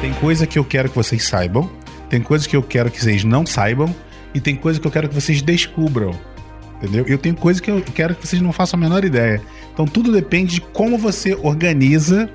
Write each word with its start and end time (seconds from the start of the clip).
Tem 0.00 0.14
coisa 0.14 0.46
que 0.46 0.58
eu 0.58 0.64
quero 0.64 0.88
que 0.88 0.96
vocês 0.96 1.24
saibam, 1.24 1.70
tem 2.08 2.22
coisa 2.22 2.48
que 2.48 2.56
eu 2.56 2.62
quero 2.62 2.90
que 2.90 3.02
vocês 3.02 3.22
não 3.22 3.44
saibam, 3.44 3.94
e 4.34 4.40
tem 4.40 4.56
coisa 4.56 4.80
que 4.80 4.86
eu 4.86 4.90
quero 4.90 5.08
que 5.08 5.14
vocês 5.14 5.42
descubram. 5.42 6.18
Entendeu? 6.76 7.04
Eu 7.06 7.18
tenho 7.18 7.36
coisa 7.36 7.60
que 7.60 7.70
eu 7.70 7.82
quero 7.94 8.14
que 8.14 8.26
vocês 8.26 8.40
não 8.40 8.52
façam 8.52 8.78
a 8.78 8.80
menor 8.80 9.04
ideia. 9.04 9.42
Então 9.72 9.84
tudo 9.86 10.10
depende 10.10 10.54
de 10.54 10.60
como 10.62 10.96
você 10.96 11.34
organiza 11.42 12.30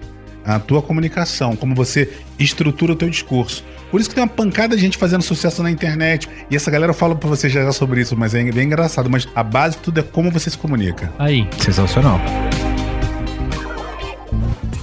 a 0.46 0.60
tua 0.60 0.80
comunicação, 0.80 1.56
como 1.56 1.74
você 1.74 2.12
estrutura 2.38 2.94
o 2.94 2.96
teu 2.96 3.10
discurso. 3.10 3.64
Por 3.90 4.00
isso 4.00 4.10
que 4.10 4.16
tem 4.16 4.24
uma 4.24 4.30
pancada 4.30 4.76
de 4.76 4.82
gente 4.82 4.98
fazendo 4.98 5.24
sucesso 5.24 5.64
na 5.64 5.72
internet. 5.72 6.30
E 6.52 6.56
essa 6.56 6.70
galera 6.70 6.94
fala 6.94 7.16
pra 7.16 7.28
você 7.28 7.50
já, 7.50 7.64
já 7.64 7.72
sobre 7.72 8.02
isso, 8.02 8.16
mas 8.16 8.36
é 8.36 8.44
bem 8.44 8.68
engraçado. 8.68 9.10
Mas 9.10 9.28
a 9.34 9.42
base 9.42 9.78
de 9.78 9.82
tudo 9.82 10.00
é 10.00 10.04
como 10.04 10.30
você 10.30 10.52
se 10.52 10.58
comunica. 10.58 11.12
Aí. 11.18 11.48
Sensacional. 11.58 12.22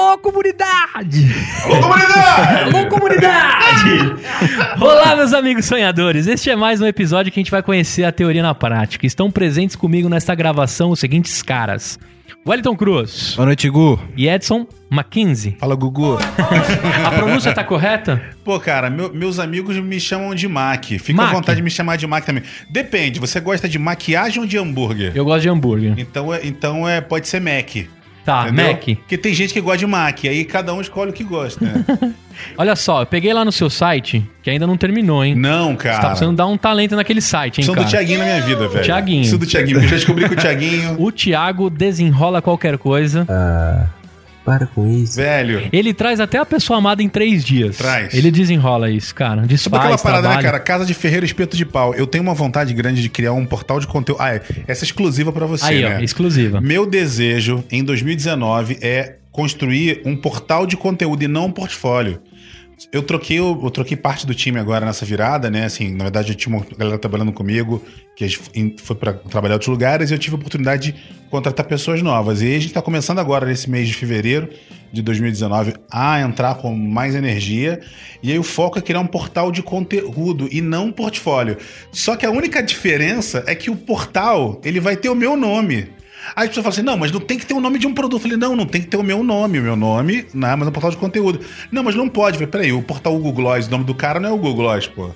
Alô, 0.00 0.16
comunidade! 0.18 1.26
Alô, 1.64 1.80
comunidade! 1.80 2.76
Alô, 2.76 2.86
comunidade! 2.86 4.14
Olá, 4.80 5.16
meus 5.16 5.32
amigos 5.32 5.64
sonhadores. 5.64 6.28
Este 6.28 6.50
é 6.50 6.54
mais 6.54 6.80
um 6.80 6.86
episódio 6.86 7.32
que 7.32 7.40
a 7.40 7.42
gente 7.42 7.50
vai 7.50 7.64
conhecer 7.64 8.04
a 8.04 8.12
teoria 8.12 8.40
na 8.40 8.54
prática. 8.54 9.04
Estão 9.04 9.28
presentes 9.28 9.74
comigo 9.74 10.08
nesta 10.08 10.36
gravação 10.36 10.90
os 10.92 11.00
seguintes 11.00 11.42
caras. 11.42 11.98
Wellington 12.46 12.76
Cruz 12.76 13.32
Boa 13.34 13.46
noite, 13.46 13.68
Gu. 13.68 13.98
e 14.16 14.28
Edson 14.28 14.68
Mackenzie. 14.88 15.56
Fala, 15.58 15.74
Gugu. 15.74 16.16
A 17.04 17.10
pronúncia 17.10 17.52
tá 17.52 17.64
correta? 17.64 18.22
Pô, 18.44 18.60
cara, 18.60 18.88
meu- 18.88 19.12
meus 19.12 19.40
amigos 19.40 19.76
me 19.78 19.98
chamam 19.98 20.32
de 20.32 20.46
Mac. 20.46 20.84
Fica 20.84 21.14
Mac. 21.14 21.30
à 21.30 21.32
vontade 21.34 21.56
de 21.56 21.62
me 21.62 21.70
chamar 21.70 21.96
de 21.96 22.06
Mac 22.06 22.24
também. 22.24 22.44
Depende, 22.70 23.18
você 23.18 23.40
gosta 23.40 23.68
de 23.68 23.80
maquiagem 23.80 24.40
ou 24.40 24.46
de 24.46 24.56
hambúrguer? 24.56 25.10
Eu 25.16 25.24
gosto 25.24 25.42
de 25.42 25.48
hambúrguer. 25.48 25.94
Então, 25.98 26.32
é, 26.32 26.40
então 26.44 26.88
é, 26.88 27.00
pode 27.00 27.26
ser 27.26 27.40
Mac. 27.40 27.88
Tá, 28.28 28.42
entendeu? 28.46 28.66
Mac. 28.72 28.84
Porque 28.84 29.16
tem 29.16 29.32
gente 29.32 29.54
que 29.54 29.60
gosta 29.62 29.78
de 29.78 29.86
Mac, 29.86 30.18
aí 30.26 30.44
cada 30.44 30.74
um 30.74 30.82
escolhe 30.82 31.10
o 31.10 31.14
que 31.14 31.24
gosta, 31.24 31.64
né? 31.64 31.84
Olha 32.58 32.76
só, 32.76 33.00
eu 33.00 33.06
peguei 33.06 33.32
lá 33.32 33.42
no 33.42 33.50
seu 33.50 33.70
site, 33.70 34.22
que 34.42 34.50
ainda 34.50 34.66
não 34.66 34.76
terminou, 34.76 35.24
hein? 35.24 35.34
Não, 35.34 35.68
Você 35.70 35.76
tá 35.76 35.94
cara. 35.94 36.08
precisando 36.08 36.36
dar 36.36 36.46
um 36.46 36.58
talento 36.58 36.94
naquele 36.94 37.22
site, 37.22 37.62
hein, 37.62 37.66
do 37.66 37.72
cara? 37.72 37.86
Tiaguinho 37.86 38.18
na 38.18 38.24
minha 38.26 38.42
vida, 38.42 38.68
velho. 38.68 38.84
Thiaguinho. 38.84 39.20
Preciso 39.20 39.38
do 39.38 39.46
Tiaguinho, 39.46 39.76
porque 39.76 39.86
eu 39.86 39.90
já 39.90 39.96
descobri 39.96 40.28
que 40.28 40.34
o 40.34 40.36
Tiaguinho... 40.36 40.96
O 41.00 41.10
Thiago 41.10 41.70
desenrola 41.70 42.42
qualquer 42.42 42.76
coisa. 42.76 43.26
Ah, 43.30 43.86
para 44.48 44.66
com 44.66 44.86
isso. 44.86 45.16
velho... 45.16 45.68
Ele 45.72 45.92
traz 45.92 46.20
até 46.20 46.38
a 46.38 46.46
pessoa 46.46 46.78
amada 46.78 47.02
em 47.02 47.08
três 47.08 47.44
dias. 47.44 47.76
Traz. 47.76 48.14
Ele 48.14 48.30
desenrola 48.30 48.90
isso, 48.90 49.14
cara. 49.14 49.36
Sabe 49.42 49.48
Desfaz, 49.48 49.82
aquela 49.82 49.98
parada, 49.98 50.22
trabalha. 50.22 50.36
né, 50.38 50.42
cara? 50.42 50.60
Casa 50.60 50.84
de 50.86 50.94
ferreiro, 50.94 51.24
espeto 51.26 51.56
de 51.56 51.64
pau. 51.66 51.94
Eu 51.94 52.06
tenho 52.06 52.22
uma 52.22 52.34
vontade 52.34 52.72
grande 52.74 53.02
de 53.02 53.08
criar 53.08 53.32
um 53.32 53.44
portal 53.44 53.78
de 53.80 53.86
conteúdo. 53.86 54.20
Ah, 54.20 54.34
é. 54.34 54.42
Essa 54.66 54.84
é 54.84 54.86
exclusiva 54.86 55.32
pra 55.32 55.46
você, 55.46 55.66
Aí, 55.66 55.82
né? 55.82 55.98
ó, 55.98 56.00
exclusiva. 56.02 56.60
Meu 56.60 56.86
desejo 56.86 57.62
em 57.70 57.82
2019 57.84 58.78
é 58.80 59.16
construir 59.30 60.02
um 60.04 60.16
portal 60.16 60.66
de 60.66 60.76
conteúdo 60.76 61.22
e 61.22 61.28
não 61.28 61.46
um 61.46 61.52
portfólio. 61.52 62.20
Eu 62.92 63.02
troquei, 63.02 63.38
eu 63.38 63.70
troquei 63.70 63.96
parte 63.96 64.26
do 64.26 64.34
time 64.34 64.58
agora 64.58 64.86
nessa 64.86 65.04
virada, 65.04 65.50
né? 65.50 65.64
Assim, 65.64 65.90
na 65.90 66.04
verdade, 66.04 66.30
eu 66.30 66.36
tinha 66.36 66.54
uma 66.54 66.64
galera 66.76 66.98
trabalhando 66.98 67.32
comigo, 67.32 67.84
que 68.14 68.28
foi 68.78 68.94
para 68.94 69.12
trabalhar 69.14 69.54
em 69.54 69.56
outros 69.56 69.68
lugares, 69.68 70.10
e 70.10 70.14
eu 70.14 70.18
tive 70.18 70.36
a 70.36 70.38
oportunidade 70.38 70.92
de 70.92 70.98
contratar 71.28 71.66
pessoas 71.66 72.00
novas. 72.02 72.40
E 72.40 72.46
a 72.46 72.54
gente 72.54 72.66
está 72.66 72.80
começando 72.80 73.18
agora, 73.18 73.46
nesse 73.46 73.68
mês 73.68 73.88
de 73.88 73.94
fevereiro 73.94 74.48
de 74.92 75.02
2019, 75.02 75.74
a 75.90 76.20
entrar 76.20 76.54
com 76.54 76.74
mais 76.74 77.14
energia. 77.14 77.80
E 78.22 78.30
aí 78.30 78.38
o 78.38 78.44
foco 78.44 78.78
é 78.78 78.82
criar 78.82 79.00
um 79.00 79.06
portal 79.06 79.50
de 79.50 79.62
conteúdo 79.62 80.48
e 80.50 80.60
não 80.60 80.86
um 80.86 80.92
portfólio. 80.92 81.58
Só 81.92 82.16
que 82.16 82.24
a 82.24 82.30
única 82.30 82.62
diferença 82.62 83.42
é 83.46 83.54
que 83.54 83.70
o 83.70 83.76
portal, 83.76 84.60
ele 84.64 84.80
vai 84.80 84.96
ter 84.96 85.08
o 85.08 85.14
meu 85.14 85.36
nome. 85.36 85.88
Aí 86.36 86.44
as 86.44 86.48
pessoas 86.48 86.64
falam 86.64 86.68
assim: 86.70 86.82
não, 86.82 86.96
mas 86.96 87.10
não 87.12 87.20
tem 87.20 87.38
que 87.38 87.46
ter 87.46 87.54
o 87.54 87.60
nome 87.60 87.78
de 87.78 87.86
um 87.86 87.94
produto. 87.94 88.16
Eu 88.16 88.20
falei: 88.22 88.36
não, 88.36 88.54
não 88.56 88.66
tem 88.66 88.80
que 88.80 88.86
ter 88.88 88.96
o 88.96 89.02
meu 89.02 89.22
nome. 89.22 89.58
O 89.58 89.62
meu 89.62 89.76
nome, 89.76 90.26
não, 90.34 90.56
mas 90.56 90.66
é 90.66 90.70
um 90.70 90.72
portal 90.72 90.90
de 90.90 90.96
conteúdo. 90.96 91.40
Não, 91.70 91.82
mas 91.82 91.94
não 91.94 92.08
pode. 92.08 92.36
Eu 92.36 92.38
falei: 92.40 92.50
peraí, 92.50 92.72
o 92.72 92.82
portal 92.82 93.12
Google 93.14 93.32
Gloss, 93.32 93.66
o 93.66 93.70
nome 93.70 93.84
do 93.84 93.94
cara 93.94 94.18
não 94.20 94.28
é 94.28 94.32
o 94.32 94.36
Google 94.36 94.54
Gloss, 94.56 94.86
pô. 94.86 95.10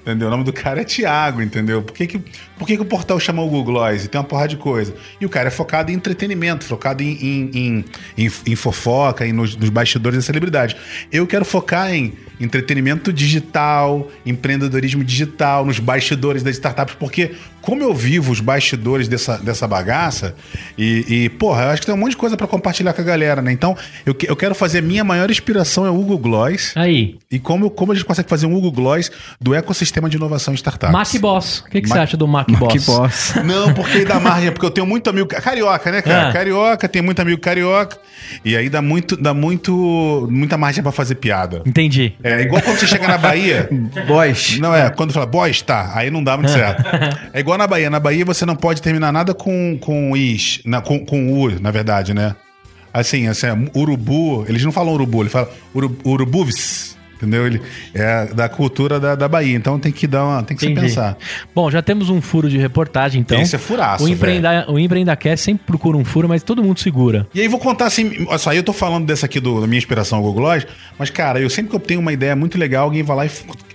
Entendeu? 0.00 0.28
O 0.28 0.30
nome 0.30 0.44
do 0.44 0.54
cara 0.54 0.80
é 0.80 0.84
Thiago, 0.84 1.42
entendeu? 1.42 1.82
Por 1.82 1.92
que, 1.94 2.06
que, 2.06 2.18
por 2.56 2.66
que, 2.66 2.76
que 2.76 2.82
o 2.82 2.84
portal 2.86 3.20
chama 3.20 3.42
o 3.42 3.46
Google 3.48 3.74
Gloss? 3.74 4.04
E 4.06 4.08
tem 4.08 4.18
uma 4.18 4.26
porrada 4.26 4.48
de 4.48 4.56
coisa. 4.56 4.94
E 5.20 5.26
o 5.26 5.28
cara 5.28 5.48
é 5.48 5.50
focado 5.50 5.90
em 5.90 5.94
entretenimento, 5.94 6.64
focado 6.64 7.02
em, 7.02 7.08
em, 7.20 7.50
em, 7.52 7.84
em- 8.16 8.30
em 8.46 8.56
fofoca, 8.56 9.26
em 9.26 9.34
nos, 9.34 9.54
nos 9.54 9.68
bastidores 9.68 10.16
da 10.18 10.22
celebridade. 10.22 10.76
Eu 11.12 11.26
quero 11.26 11.44
focar 11.44 11.92
em 11.92 12.14
entretenimento 12.40 13.12
digital, 13.12 14.08
empreendedorismo 14.24 15.04
digital, 15.04 15.66
nos 15.66 15.78
bastidores 15.78 16.42
das 16.42 16.54
startups, 16.54 16.94
porque 16.98 17.32
como 17.68 17.82
eu 17.82 17.92
vivo 17.94 18.32
os 18.32 18.40
bastidores 18.40 19.08
dessa, 19.08 19.36
dessa 19.36 19.68
bagaça, 19.68 20.34
e, 20.78 21.04
e, 21.24 21.28
porra, 21.28 21.64
eu 21.64 21.68
acho 21.68 21.80
que 21.82 21.86
tem 21.86 21.94
um 21.94 21.98
monte 21.98 22.12
de 22.12 22.16
coisa 22.16 22.34
pra 22.34 22.46
compartilhar 22.46 22.94
com 22.94 23.02
a 23.02 23.04
galera, 23.04 23.42
né? 23.42 23.52
Então, 23.52 23.76
eu, 24.06 24.14
que- 24.14 24.26
eu 24.30 24.34
quero 24.34 24.54
fazer 24.54 24.78
a 24.78 24.82
minha 24.82 25.04
maior 25.04 25.30
inspiração 25.30 25.84
é 25.84 25.90
o 25.90 25.94
Google 25.94 26.16
Gloss. 26.18 26.72
Aí, 26.74 27.18
E 27.30 27.38
como, 27.38 27.68
como 27.68 27.92
a 27.92 27.94
gente 27.94 28.06
consegue 28.06 28.26
fazer 28.26 28.46
um 28.46 28.52
Google 28.54 28.72
Gloss 28.72 29.10
do 29.38 29.54
ecossistema 29.54 30.08
de 30.08 30.16
inovação 30.16 30.54
em 30.54 30.56
startups? 30.56 30.90
Mac 30.94 31.14
Boss. 31.20 31.58
O 31.58 31.64
que, 31.70 31.82
que 31.82 31.88
Mac- 31.90 31.98
você 31.98 32.02
acha 32.04 32.16
do 32.16 32.26
Mac, 32.26 32.46
Que 32.46 32.56
Boss? 32.56 32.86
boss. 32.86 33.34
Não, 33.44 33.74
porque 33.74 34.02
dá 34.06 34.18
margem, 34.18 34.50
porque 34.50 34.64
eu 34.64 34.70
tenho 34.70 34.86
muito 34.86 35.10
amigo. 35.10 35.26
Carioca, 35.28 35.92
né, 35.92 36.00
cara? 36.00 36.30
Ah. 36.30 36.32
Carioca, 36.32 36.88
tem 36.88 37.02
muito 37.02 37.20
amigo 37.20 37.38
carioca. 37.38 37.98
E 38.42 38.56
aí 38.56 38.70
dá 38.70 38.80
muito, 38.80 39.14
dá 39.14 39.34
muito, 39.34 40.26
muita 40.30 40.56
margem 40.56 40.82
pra 40.82 40.90
fazer 40.90 41.16
piada. 41.16 41.62
Entendi. 41.66 42.14
É 42.24 42.40
igual 42.40 42.62
quando 42.62 42.78
você 42.78 42.86
chega 42.86 43.06
na 43.06 43.18
Bahia. 43.18 43.68
Boys. 44.08 44.58
Não 44.58 44.74
é, 44.74 44.88
quando 44.88 45.12
fala 45.12 45.26
boys, 45.26 45.60
tá, 45.60 45.92
aí 45.94 46.10
não 46.10 46.24
dá 46.24 46.34
muito 46.36 46.50
certo. 46.52 46.82
É 47.32 47.40
igual 47.40 47.57
na 47.58 47.66
Bahia. 47.66 47.90
Na 47.90 48.00
Bahia 48.00 48.24
você 48.24 48.46
não 48.46 48.56
pode 48.56 48.80
terminar 48.80 49.12
nada 49.12 49.34
com, 49.34 49.78
com 49.80 50.16
is, 50.16 50.60
na, 50.64 50.80
com, 50.80 51.04
com 51.04 51.32
u, 51.32 51.60
na 51.60 51.70
verdade, 51.70 52.14
né? 52.14 52.34
Assim, 52.92 53.26
assim, 53.28 53.46
urubu, 53.76 54.44
eles 54.48 54.64
não 54.64 54.72
falam 54.72 54.94
urubu, 54.94 55.22
eles 55.22 55.32
falam 55.32 55.48
uru, 55.74 55.96
urubuvis. 56.04 56.97
Entendeu? 57.18 57.46
Ele 57.46 57.60
é 57.92 58.26
da 58.26 58.48
cultura 58.48 59.00
da, 59.00 59.16
da 59.16 59.28
Bahia, 59.28 59.56
então 59.56 59.76
tem 59.76 59.90
que 59.90 60.06
dar 60.06 60.24
uma, 60.24 60.42
tem 60.44 60.56
que 60.56 60.64
Entendi. 60.64 60.82
pensar. 60.82 61.18
Bom, 61.52 61.68
já 61.68 61.82
temos 61.82 62.08
um 62.08 62.20
furo 62.20 62.48
de 62.48 62.56
reportagem, 62.56 63.20
então. 63.20 63.40
Esse 63.40 63.56
é 63.56 63.58
furaço, 63.58 64.04
O 64.04 64.08
Empreenda, 64.08 64.70
o 64.70 64.78
Empreendacast 64.78 65.44
sempre 65.44 65.64
procura 65.66 65.96
um 65.96 66.04
furo, 66.04 66.28
mas 66.28 66.44
todo 66.44 66.62
mundo 66.62 66.78
segura. 66.78 67.26
E 67.34 67.40
aí 67.40 67.48
vou 67.48 67.58
contar 67.58 67.86
assim, 67.86 68.24
olha 68.28 68.38
só, 68.38 68.52
eu 68.52 68.62
tô 68.62 68.72
falando 68.72 69.04
dessa 69.04 69.26
aqui 69.26 69.40
do, 69.40 69.60
da 69.60 69.66
minha 69.66 69.78
inspiração 69.78 70.22
Google 70.22 70.44
Gloss, 70.44 70.66
mas 70.96 71.10
cara, 71.10 71.40
eu 71.40 71.50
sempre 71.50 71.70
que 71.70 71.76
eu 71.76 71.80
tenho 71.80 72.00
uma 72.00 72.12
ideia 72.12 72.36
muito 72.36 72.56
legal, 72.56 72.84
alguém 72.84 73.02
vai 73.02 73.16
lá 73.16 73.26
e 73.26 73.30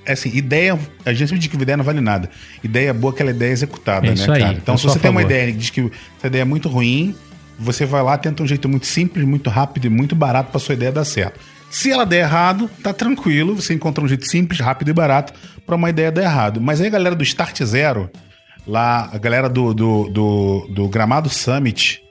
é 0.06 0.14
assim, 0.14 0.30
ideia, 0.34 0.78
a 1.06 1.12
gente 1.12 1.28
sempre 1.28 1.40
diz 1.40 1.48
que 1.48 1.62
ideia 1.62 1.78
não 1.78 1.84
vale 1.84 2.02
nada. 2.02 2.30
Ideia 2.64 2.94
boa, 2.94 3.14
aquela 3.14 3.32
ideia 3.32 3.52
executada, 3.52 4.08
É 4.08 4.16
né, 4.16 4.26
aí, 4.30 4.42
cara? 4.42 4.54
Então 4.54 4.76
eu 4.76 4.78
se 4.78 4.86
você 4.86 5.00
tem 5.00 5.12
uma 5.12 5.22
ideia 5.22 5.50
e 5.50 5.54
diz 5.54 5.70
que 5.70 5.92
essa 6.18 6.28
ideia 6.28 6.44
é 6.44 6.46
muito 6.46 6.70
ruim, 6.70 7.16
você 7.58 7.86
vai 7.86 8.04
lá, 8.04 8.18
tenta 8.18 8.44
um 8.44 8.48
jeito 8.48 8.68
muito 8.68 8.86
simples, 8.86 9.26
muito 9.26 9.50
rápido 9.50 9.86
e 9.86 9.90
muito 9.90 10.16
barato 10.16 10.52
pra 10.52 10.60
sua 10.60 10.74
ideia 10.74 10.92
dar 10.92 11.06
certo. 11.06 11.40
Se 11.74 11.92
ela 11.92 12.06
der 12.06 12.20
errado, 12.20 12.70
tá 12.84 12.94
tranquilo, 12.94 13.56
você 13.56 13.74
encontra 13.74 14.04
um 14.04 14.08
jeito 14.08 14.26
simples, 14.28 14.60
rápido 14.60 14.90
e 14.90 14.94
barato 14.94 15.34
pra 15.66 15.76
uma 15.76 15.90
ideia 15.90 16.12
dar 16.12 16.22
errado. 16.22 16.62
Mas 16.62 16.80
aí 16.80 16.86
a 16.88 16.92
galera 16.92 17.16
do 17.16 17.24
Start 17.24 17.64
Zero, 17.64 18.12
lá, 18.68 19.10
a 19.12 19.18
galera 19.18 19.50
do, 19.50 19.74
do, 19.74 20.08
do, 20.10 20.68
do 20.70 20.88
Gramado 20.88 21.30
Summit, 21.30 22.02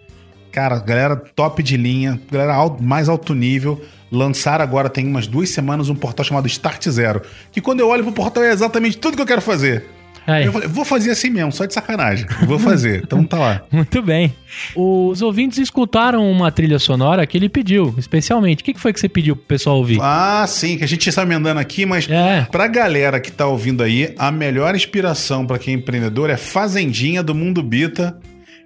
Cara, 0.50 0.78
galera 0.80 1.16
top 1.16 1.62
de 1.62 1.78
linha, 1.78 2.20
galera 2.30 2.52
al- 2.54 2.76
mais 2.78 3.08
alto 3.08 3.34
nível. 3.34 3.82
Lançaram 4.10 4.62
agora, 4.62 4.90
tem 4.90 5.06
umas 5.06 5.26
duas 5.26 5.48
semanas, 5.48 5.88
um 5.88 5.94
portal 5.94 6.26
chamado 6.26 6.46
Start 6.46 6.86
Zero. 6.90 7.22
Que 7.50 7.58
quando 7.58 7.80
eu 7.80 7.88
olho 7.88 8.02
pro 8.04 8.12
portal 8.12 8.42
é 8.44 8.50
exatamente 8.52 8.98
tudo 8.98 9.16
que 9.16 9.22
eu 9.22 9.26
quero 9.26 9.40
fazer. 9.40 9.86
Aí. 10.26 10.44
Eu 10.46 10.52
falei, 10.52 10.68
vou 10.68 10.84
fazer 10.84 11.10
assim 11.10 11.30
mesmo, 11.30 11.50
só 11.52 11.64
de 11.64 11.74
sacanagem. 11.74 12.26
Vou 12.46 12.58
fazer. 12.58 13.02
Então 13.12 13.24
tá 13.24 13.38
lá. 13.38 13.62
Muito 13.70 14.00
bem. 14.02 14.32
Os 14.76 15.20
ouvintes 15.22 15.58
escutaram 15.58 16.30
uma 16.30 16.50
trilha 16.52 16.78
sonora 16.78 17.26
que 17.26 17.36
ele 17.36 17.48
pediu, 17.48 17.94
especialmente. 17.98 18.60
O 18.60 18.64
que 18.64 18.74
foi 18.78 18.92
que 18.92 19.00
você 19.00 19.08
pediu 19.08 19.34
pro 19.36 19.44
pessoal 19.46 19.76
ouvir? 19.76 19.98
Ah, 20.00 20.44
sim, 20.46 20.78
que 20.78 20.84
a 20.84 20.88
gente 20.88 21.08
está 21.08 21.22
emendando 21.22 21.58
aqui, 21.60 21.84
mas 21.84 22.08
É. 22.08 22.46
pra 22.50 22.66
galera 22.68 23.18
que 23.20 23.30
tá 23.32 23.46
ouvindo 23.46 23.82
aí, 23.82 24.14
a 24.18 24.30
melhor 24.30 24.74
inspiração 24.74 25.44
pra 25.46 25.58
quem 25.58 25.74
é 25.74 25.76
empreendedor 25.76 26.30
é 26.30 26.36
Fazendinha 26.36 27.22
do 27.22 27.34
Mundo 27.34 27.62
Bita. 27.62 28.16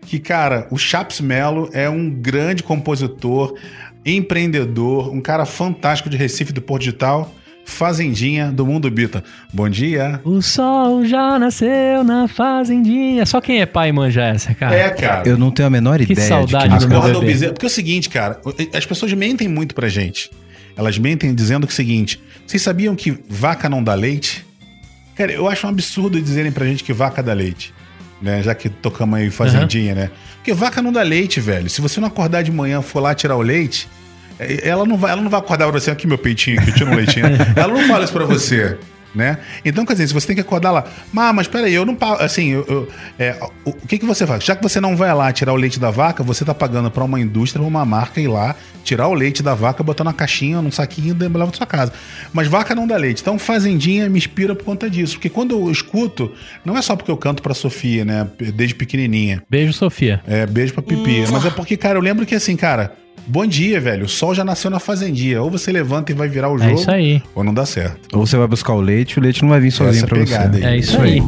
Que, 0.04 0.18
cara, 0.20 0.68
o 0.70 0.76
Chaps 0.78 1.20
Melo 1.20 1.68
é 1.72 1.88
um 1.90 2.08
grande 2.08 2.62
compositor, 2.62 3.54
empreendedor, 4.04 5.12
um 5.12 5.20
cara 5.20 5.44
fantástico 5.44 6.08
de 6.08 6.16
Recife 6.16 6.52
do 6.52 6.62
Porto 6.62 6.82
Digital. 6.82 7.34
Fazendinha 7.66 8.50
do 8.52 8.64
Mundo 8.64 8.88
Bita. 8.88 9.22
Bom 9.52 9.68
dia. 9.68 10.20
O 10.24 10.40
sol 10.40 11.04
já 11.04 11.36
nasceu 11.36 12.04
na 12.04 12.28
fazendinha. 12.28 13.26
Só 13.26 13.40
quem 13.40 13.60
é 13.60 13.66
pai 13.66 13.90
manja 13.90 14.22
essa, 14.22 14.54
cara. 14.54 14.74
É, 14.74 14.88
cara. 14.90 15.28
Eu 15.28 15.36
não 15.36 15.50
tenho 15.50 15.66
a 15.66 15.70
menor 15.70 15.98
Que 15.98 16.12
ideia 16.12 16.28
saudade 16.28 16.72
de 16.72 16.78
do 16.78 16.82
que 16.82 16.86
meu 16.86 16.98
Acorda 16.98 17.18
o 17.18 17.20
bebê. 17.20 17.48
Porque 17.48 17.66
é 17.66 17.68
o 17.68 17.70
seguinte, 17.70 18.08
cara, 18.08 18.40
as 18.72 18.86
pessoas 18.86 19.12
mentem 19.12 19.48
muito 19.48 19.74
pra 19.74 19.88
gente. 19.88 20.30
Elas 20.76 20.96
mentem 20.96 21.34
dizendo 21.34 21.66
que 21.66 21.72
é 21.72 21.74
o 21.74 21.76
seguinte: 21.76 22.22
vocês 22.46 22.62
sabiam 22.62 22.94
que 22.94 23.18
vaca 23.28 23.68
não 23.68 23.82
dá 23.82 23.94
leite? 23.94 24.46
Cara, 25.16 25.32
eu 25.32 25.48
acho 25.48 25.66
um 25.66 25.70
absurdo 25.70 26.20
dizerem 26.20 26.52
pra 26.52 26.64
gente 26.64 26.84
que 26.84 26.92
vaca 26.92 27.20
dá 27.20 27.32
leite. 27.32 27.74
Né? 28.22 28.42
Já 28.42 28.54
que 28.54 28.68
tocamos 28.68 29.18
aí 29.18 29.28
fazendinha, 29.28 29.94
né? 29.94 30.10
Porque 30.36 30.54
vaca 30.54 30.80
não 30.80 30.92
dá 30.92 31.02
leite, 31.02 31.40
velho. 31.40 31.68
Se 31.68 31.80
você 31.80 32.00
não 32.00 32.06
acordar 32.08 32.42
de 32.42 32.52
manhã 32.52 32.80
for 32.80 33.00
lá 33.00 33.12
tirar 33.12 33.36
o 33.36 33.42
leite, 33.42 33.88
ela 34.38 34.84
não 34.84 34.96
vai, 34.96 35.12
ela 35.12 35.22
não 35.22 35.30
vai 35.30 35.40
acordar 35.40 35.70
pra 35.70 35.80
você 35.80 35.90
aqui, 35.90 36.06
meu 36.06 36.18
peitinho, 36.18 36.60
que 36.64 36.72
tira 36.72 36.90
um 36.90 36.94
leitinho. 36.94 37.26
ela 37.56 37.72
não 37.72 37.86
fala 37.88 38.04
isso 38.04 38.12
pra 38.12 38.24
você. 38.24 38.76
Né? 39.14 39.38
Então, 39.64 39.86
quer 39.86 39.94
dizer, 39.94 40.08
se 40.08 40.12
você 40.12 40.26
tem 40.26 40.36
que 40.36 40.42
acordar 40.42 40.70
lá, 40.72 40.84
mas, 41.10 41.34
mas 41.34 41.48
peraí, 41.48 41.72
eu 41.72 41.86
não 41.86 41.94
pago. 41.94 42.22
Assim, 42.22 42.50
eu, 42.50 42.66
eu- 42.68 42.88
é, 43.18 43.34
o, 43.64 43.70
o 43.70 43.86
que, 43.88 43.98
que 43.98 44.04
você 44.04 44.26
faz? 44.26 44.44
Já 44.44 44.54
que 44.54 44.62
você 44.62 44.78
não 44.78 44.94
vai 44.94 45.14
lá 45.14 45.32
tirar 45.32 45.54
o 45.54 45.56
leite 45.56 45.80
da 45.80 45.90
vaca, 45.90 46.22
você 46.22 46.44
tá 46.44 46.52
pagando 46.52 46.90
pra 46.90 47.02
uma 47.02 47.18
indústria, 47.18 47.64
uma 47.64 47.82
marca 47.86 48.20
ir 48.20 48.28
lá, 48.28 48.54
tirar 48.84 49.08
o 49.08 49.14
leite 49.14 49.42
da 49.42 49.54
vaca, 49.54 49.82
botar 49.82 50.04
na 50.04 50.12
caixinha, 50.12 50.60
num 50.60 50.70
saquinho 50.70 51.16
e 51.18 51.18
levar 51.18 51.46
pra 51.46 51.56
sua 51.56 51.66
casa. 51.66 51.94
Mas 52.30 52.46
vaca 52.46 52.74
não 52.74 52.86
dá 52.86 52.98
leite. 52.98 53.22
Então, 53.22 53.38
Fazendinha 53.38 54.06
me 54.10 54.18
inspira 54.18 54.54
por 54.54 54.64
conta 54.64 54.90
disso. 54.90 55.14
Porque 55.14 55.30
quando 55.30 55.52
eu 55.58 55.70
escuto, 55.70 56.30
não 56.62 56.76
é 56.76 56.82
só 56.82 56.94
porque 56.94 57.10
eu 57.10 57.16
canto 57.16 57.42
pra 57.42 57.54
Sofia, 57.54 58.04
né? 58.04 58.28
Desde 58.54 58.74
pequenininha. 58.74 59.42
Beijo, 59.48 59.72
Sofia. 59.72 60.20
É, 60.26 60.44
beijo 60.44 60.74
pra 60.74 60.82
Pipi. 60.82 61.24
Mas 61.32 61.42
é 61.46 61.50
porque, 61.50 61.74
cara, 61.78 61.96
eu 61.96 62.02
lembro 62.02 62.26
que 62.26 62.34
assim, 62.34 62.54
cara, 62.54 62.92
bom 63.26 63.46
dia, 63.46 63.80
velho. 63.80 64.04
O 64.06 64.08
sol 64.08 64.34
já 64.34 64.44
nasceu 64.44 64.70
na 64.70 64.78
fazendinha. 64.78 65.42
Ou 65.42 65.50
você 65.50 65.70
levanta 65.72 66.12
e 66.12 66.14
vai 66.14 66.28
virar 66.28 66.50
o 66.50 66.58
jogo. 66.58 66.70
É 66.70 66.74
isso 66.74 66.90
aí. 66.90 67.22
Ou 67.34 67.42
não 67.44 67.52
dá 67.52 67.66
certo. 67.66 68.16
Ou 68.16 68.26
você 68.26 68.36
vai 68.36 68.46
buscar 68.46 68.72
o 68.74 68.80
leite 68.80 69.12
e 69.12 69.18
o 69.18 69.22
leite 69.22 69.42
não 69.42 69.48
vai 69.48 69.60
vir 69.60 69.70
sozinho 69.70 69.98
Essa 69.98 70.06
pra 70.06 70.18
pegada 70.18 70.58
você. 70.58 70.64
aí. 70.64 70.74
É 70.74 70.78
isso 70.78 71.00
aí. 71.00 71.20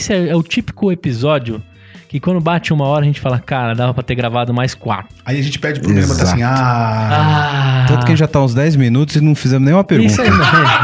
Esse 0.00 0.12
é, 0.12 0.28
é 0.30 0.36
o 0.36 0.42
típico 0.42 0.90
episódio 0.90 1.62
que 2.08 2.18
quando 2.18 2.40
bate 2.40 2.72
uma 2.72 2.86
hora 2.86 3.02
a 3.02 3.06
gente 3.06 3.20
fala, 3.20 3.38
cara, 3.38 3.72
dava 3.72 3.94
pra 3.94 4.02
ter 4.02 4.16
gravado 4.16 4.52
mais 4.52 4.74
quatro. 4.74 5.14
Aí 5.24 5.38
a 5.38 5.42
gente 5.42 5.60
pede 5.60 5.78
pro 5.78 5.90
botar 5.90 6.00
Exato. 6.00 6.22
assim, 6.24 6.42
ah. 6.42 7.08
Ah! 7.12 7.84
Tanto 7.86 8.04
que 8.06 8.16
já 8.16 8.26
tá 8.26 8.40
uns 8.42 8.52
10 8.52 8.74
minutos 8.74 9.14
e 9.14 9.20
não 9.20 9.32
fizemos 9.34 9.64
nenhuma 9.64 9.84
pergunta. 9.84 10.10
Isso 10.10 10.20
aí. 10.22 10.28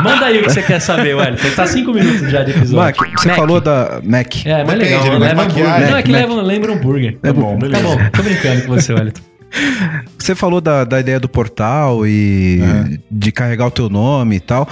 Manda 0.05 0.27
aí 0.27 0.39
o 0.39 0.43
que 0.45 0.51
você 0.51 0.63
quer 0.63 0.79
saber, 0.81 1.15
Wellington. 1.17 1.51
Tá 1.57 1.67
cinco 1.67 1.93
minutos 1.93 2.31
já 2.31 2.45
de 2.45 2.53
episódio. 2.53 2.77
Mac, 3.03 3.19
você 3.19 3.29
Mac. 3.29 3.37
falou 3.37 3.61
da 3.61 4.01
Mac. 4.05 4.47
É, 4.47 4.63
mas 4.65 4.79
Depende, 4.79 4.85
legal. 4.85 5.07
ele 5.07 5.19
Leva 5.19 5.43
hambúrguer. 5.43 5.65
maquiar, 5.67 5.91
Não, 5.91 5.97
é 5.99 6.03
que 6.03 6.13
Mac. 6.13 6.21
leva, 6.21 6.43
lembra 6.43 6.73
hambúrguer. 6.75 7.19
Tá 7.21 7.33
bom, 7.33 7.55
Tá 7.55 7.67
beleza. 7.67 7.83
bom, 7.83 7.97
tô 8.13 8.23
brincando 8.23 8.63
com 8.63 8.69
você, 8.69 8.93
Wellington. 8.95 9.23
Você 10.19 10.34
falou 10.34 10.60
da, 10.60 10.84
da 10.84 11.00
ideia 11.00 11.19
do 11.20 11.28
portal 11.28 12.06
e 12.06 12.60
de 13.10 13.31
carregar 13.32 13.66
o 13.66 13.70
teu 13.70 13.88
nome 13.88 14.37
e 14.37 14.40
tal. 14.40 14.69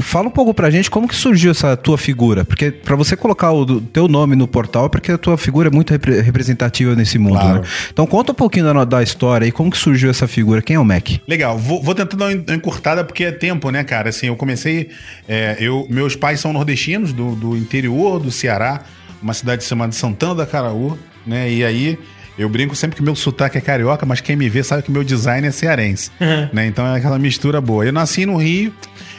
Fala 0.00 0.28
um 0.28 0.30
pouco 0.30 0.54
pra 0.54 0.70
gente 0.70 0.90
como 0.90 1.08
que 1.08 1.14
surgiu 1.16 1.50
essa 1.50 1.76
tua 1.76 1.98
figura. 1.98 2.44
Porque 2.44 2.70
pra 2.70 2.94
você 2.94 3.16
colocar 3.16 3.50
o 3.52 3.80
teu 3.80 4.06
nome 4.06 4.36
no 4.36 4.46
portal 4.46 4.86
é 4.86 4.88
porque 4.88 5.12
a 5.12 5.18
tua 5.18 5.36
figura 5.36 5.68
é 5.68 5.72
muito 5.72 5.90
repre- 5.90 6.20
representativa 6.20 6.94
nesse 6.94 7.18
mundo, 7.18 7.38
Claro. 7.40 7.62
né? 7.62 7.68
Então 7.92 8.06
conta 8.06 8.32
um 8.32 8.34
pouquinho 8.34 8.72
da, 8.72 8.84
da 8.84 9.02
história 9.02 9.46
e 9.46 9.50
como 9.52 9.70
que 9.70 9.78
surgiu 9.78 10.10
essa 10.10 10.28
figura. 10.28 10.62
Quem 10.62 10.76
é 10.76 10.78
o 10.78 10.84
Mac? 10.84 11.08
Legal, 11.26 11.58
vou, 11.58 11.82
vou 11.82 11.94
tentar 11.94 12.16
dar 12.16 12.26
uma 12.26 12.54
encurtada 12.54 13.02
porque 13.04 13.24
é 13.24 13.32
tempo, 13.32 13.70
né, 13.70 13.82
cara? 13.82 14.10
Assim, 14.10 14.26
eu 14.26 14.36
comecei. 14.36 14.90
é, 15.28 15.56
eu, 15.58 15.86
meus 15.90 16.14
pais 16.14 16.38
são 16.38 16.52
nordestinos, 16.52 17.12
do, 17.12 17.34
do 17.34 17.56
interior 17.56 18.20
do 18.20 18.30
Ceará, 18.30 18.82
uma 19.22 19.34
cidade 19.34 19.64
chamada 19.64 19.92
Santana 19.92 20.34
da 20.36 20.46
Caraú, 20.46 20.96
né? 21.26 21.50
E 21.50 21.64
aí 21.64 21.98
eu 22.38 22.48
brinco 22.48 22.74
sempre 22.74 22.96
que 22.96 23.02
meu 23.02 23.14
sotaque 23.14 23.58
é 23.58 23.60
carioca, 23.60 24.06
mas 24.06 24.20
quem 24.20 24.34
me 24.36 24.48
vê 24.48 24.62
sabe 24.62 24.82
que 24.82 24.90
meu 24.90 25.04
design 25.04 25.46
é 25.46 25.50
cearense, 25.50 26.10
né? 26.52 26.66
Então 26.66 26.86
é 26.86 26.96
aquela 26.96 27.18
mistura 27.18 27.60
boa. 27.60 27.84
Eu 27.84 27.92
nasci 27.92 28.24
no 28.26 28.36
Rio, 28.36 28.72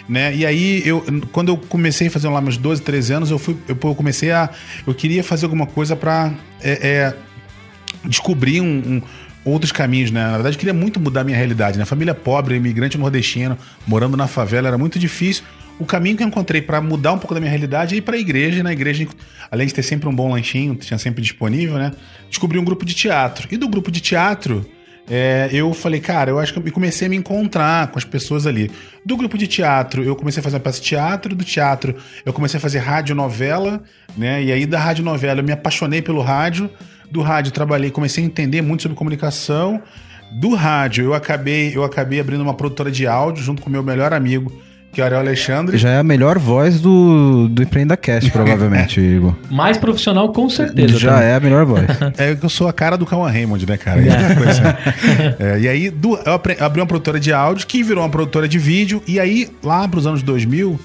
né? 0.10 0.36
E 0.36 0.46
aí 0.46 0.82
eu, 0.86 1.04
quando 1.32 1.50
eu 1.50 1.58
comecei 1.58 2.08
a 2.08 2.12
fazer 2.12 2.28
lá 2.30 2.42
meus 2.42 2.58
12, 2.58 2.82
13 2.82 3.14
anos, 3.14 3.32
eu 3.32 3.38
fui, 3.40 3.56
eu, 3.68 3.78
eu 3.82 3.96
comecei 3.96 4.32
a, 4.32 4.50
eu 4.88 4.94
queria 4.94 5.24
fazer 5.24 5.46
alguma 5.46 5.66
coisa 5.68 5.96
pra 5.96 6.34
é, 6.62 6.72
é, 6.88 7.14
descobrir 8.06 8.62
um, 8.62 8.66
um- 8.66 9.02
outros 9.46 9.72
caminhos, 9.74 10.10
né? 10.10 10.24
Na 10.26 10.34
verdade, 10.36 10.56
eu 10.56 10.60
queria 10.60 10.74
muito 10.74 11.00
mudar 11.02 11.22
a 11.22 11.24
minha 11.24 11.38
realidade, 11.38 11.78
né? 11.78 11.84
Família 11.86 12.14
pobre, 12.16 12.56
imigrante 12.56 12.98
nordestino, 12.98 13.58
morando 13.86 14.16
na 14.16 14.26
favela, 14.28 14.70
era 14.70 14.78
muito 14.78 14.98
difícil. 14.98 15.44
O 15.80 15.86
caminho 15.86 16.16
que 16.16 16.24
eu 16.24 16.28
encontrei 16.28 16.62
para 16.62 16.80
mudar 16.82 17.14
um 17.14 17.18
pouco 17.18 17.34
da 17.34 17.40
minha 17.40 17.50
realidade 17.50 17.96
é 17.96 17.98
ir 17.98 18.02
para 18.02 18.16
a 18.16 18.20
igreja. 18.20 18.60
E 18.60 18.64
na 18.64 18.72
igreja, 18.72 19.08
além 19.50 19.68
de 19.68 19.74
ter 19.74 19.84
sempre 19.84 20.08
um 20.08 20.16
bom 20.16 20.32
lanchinho, 20.32 20.76
tinha 20.76 20.98
sempre 20.98 21.22
disponível, 21.22 21.78
né? 21.78 21.92
Descobri 22.30 22.60
um 22.60 22.64
grupo 22.64 22.86
de 22.86 22.94
teatro. 22.94 23.48
E 23.52 23.58
do 23.58 23.68
grupo 23.68 23.92
de 23.92 24.00
teatro, 24.00 24.66
é, 25.10 25.50
eu 25.52 25.74
falei, 25.74 26.00
cara, 26.00 26.32
eu 26.32 26.40
acho 26.40 26.54
que 26.54 26.60
eu 26.60 26.72
comecei 26.72 27.08
a 27.08 27.10
me 27.10 27.16
encontrar 27.16 27.88
com 27.88 27.98
as 27.98 28.06
pessoas 28.06 28.48
ali. 28.48 28.72
Do 29.06 29.18
grupo 29.18 29.38
de 29.38 29.48
teatro, 29.48 30.04
eu 30.04 30.16
comecei 30.16 30.40
a 30.40 30.44
fazer 30.44 30.56
uma 30.56 30.62
peça 30.62 30.80
de 30.80 30.88
teatro. 30.88 31.36
Do 31.36 31.44
teatro, 31.44 31.96
eu 32.26 32.32
comecei 32.32 32.58
a 32.58 32.62
fazer 32.62 32.80
radionovela, 32.80 33.84
né? 34.16 34.44
E 34.44 34.52
aí 34.52 34.66
da 34.66 34.80
radionovela, 34.80 35.42
eu 35.42 35.44
me 35.44 35.52
apaixonei 35.52 36.02
pelo 36.02 36.22
rádio. 36.22 36.70
Do 37.12 37.22
rádio, 37.22 37.52
trabalhei, 37.52 37.92
comecei 37.92 38.24
a 38.24 38.28
entender 38.28 38.62
muito 38.62 38.84
sobre 38.84 38.98
comunicação. 38.98 39.82
Do 40.40 40.56
rádio, 40.56 41.06
eu 41.06 41.14
acabei, 41.14 41.76
eu 41.76 41.84
acabei 41.84 42.20
abrindo 42.20 42.42
uma 42.42 42.54
produtora 42.54 42.90
de 42.90 43.06
áudio 43.06 43.44
junto 43.44 43.62
com 43.62 43.70
meu 43.70 43.84
melhor 43.84 44.14
amigo, 44.14 44.52
que 44.94 45.02
é 45.02 45.04
o 45.04 45.06
Ariel 45.08 45.22
Alexandre. 45.22 45.78
Já 45.78 45.90
é 45.90 45.98
a 46.00 46.04
melhor 46.04 46.38
voz 46.38 46.80
do, 46.80 47.48
do 47.50 47.64
Empreenda 47.64 47.98
Cast, 47.98 48.30
provavelmente, 48.32 49.00
Igor. 49.02 49.36
Mais 49.50 49.78
profissional, 49.78 50.32
com 50.32 50.48
certeza. 50.50 50.98
Já 51.00 51.14
também. 51.16 51.28
é 51.30 51.36
a 51.36 51.40
melhor 51.40 51.66
voz. 51.66 51.84
É 52.18 52.36
que 52.36 52.46
eu 52.46 52.50
sou 52.50 52.68
a 52.68 52.74
cara 52.74 52.96
do 52.98 53.06
Cauã 53.06 53.30
Raymond, 53.30 53.66
né, 53.68 53.76
cara? 53.78 54.00
É. 54.02 55.34
É, 55.56 55.60
e 55.60 55.68
aí, 55.68 55.90
do- 55.90 56.16
eu 56.18 56.34
abri 56.60 56.80
uma 56.80 56.86
produtora 56.88 57.20
de 57.20 57.34
áudio 57.34 57.66
que 57.68 57.82
virou 57.84 58.04
uma 58.04 58.10
produtora 58.10 58.48
de 58.48 58.58
vídeo. 58.60 59.02
E 59.08 59.20
aí, 59.20 59.50
lá 59.64 59.88
pros 59.88 60.06
anos 60.06 60.22
2000, 60.22 60.80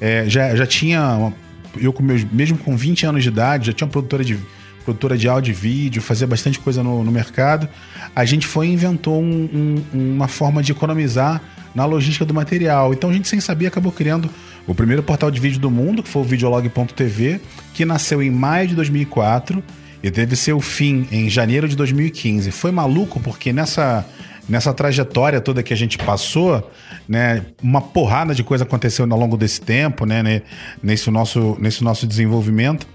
é, 0.00 0.24
já, 0.26 0.54
já 0.56 0.66
tinha. 0.66 1.02
uma- 1.02 1.32
eu, 1.80 1.92
com 1.92 2.02
meus, 2.02 2.24
mesmo 2.32 2.58
com 2.58 2.76
20 2.76 3.06
anos 3.06 3.22
de 3.22 3.28
idade, 3.28 3.66
já 3.68 3.72
tinha 3.72 3.86
uma 3.86 3.92
produtora 3.92 4.24
de, 4.24 4.38
produtora 4.84 5.16
de 5.16 5.28
áudio 5.28 5.52
e 5.52 5.54
vídeo, 5.54 6.00
fazia 6.02 6.26
bastante 6.26 6.58
coisa 6.58 6.82
no, 6.82 7.04
no 7.04 7.12
mercado. 7.12 7.68
A 8.16 8.24
gente 8.24 8.46
foi 8.46 8.66
e 8.68 8.72
inventou 8.72 9.20
um- 9.22 9.82
um- 9.94 10.14
uma 10.14 10.26
forma 10.28 10.62
de 10.62 10.72
economizar 10.72 11.40
na 11.74 11.84
logística 11.84 12.24
do 12.24 12.34
material. 12.34 12.92
Então 12.92 13.10
a 13.10 13.12
gente, 13.12 13.28
sem 13.28 13.40
saber, 13.40 13.66
acabou 13.66 13.92
criando 13.92 14.30
o 14.66 14.74
primeiro 14.74 15.02
portal 15.02 15.30
de 15.30 15.40
vídeo 15.40 15.60
do 15.60 15.70
mundo, 15.70 16.02
que 16.02 16.08
foi 16.08 16.22
o 16.22 16.24
Videolog.tv, 16.24 17.40
que 17.74 17.84
nasceu 17.84 18.22
em 18.22 18.30
maio 18.30 18.68
de 18.68 18.74
2004 18.74 19.62
e 20.02 20.10
teve 20.10 20.36
seu 20.36 20.60
fim 20.60 21.06
em 21.10 21.28
janeiro 21.28 21.68
de 21.68 21.76
2015. 21.76 22.50
Foi 22.50 22.70
maluco 22.70 23.20
porque 23.20 23.52
nessa, 23.52 24.06
nessa 24.48 24.72
trajetória 24.72 25.40
toda 25.40 25.62
que 25.62 25.72
a 25.72 25.76
gente 25.76 25.98
passou, 25.98 26.70
né, 27.08 27.44
uma 27.62 27.80
porrada 27.80 28.34
de 28.34 28.42
coisa 28.42 28.64
aconteceu 28.64 29.06
ao 29.10 29.18
longo 29.18 29.36
desse 29.36 29.60
tempo, 29.60 30.06
né, 30.06 30.42
nesse, 30.82 31.10
nosso, 31.10 31.56
nesse 31.60 31.84
nosso 31.84 32.06
desenvolvimento. 32.06 32.86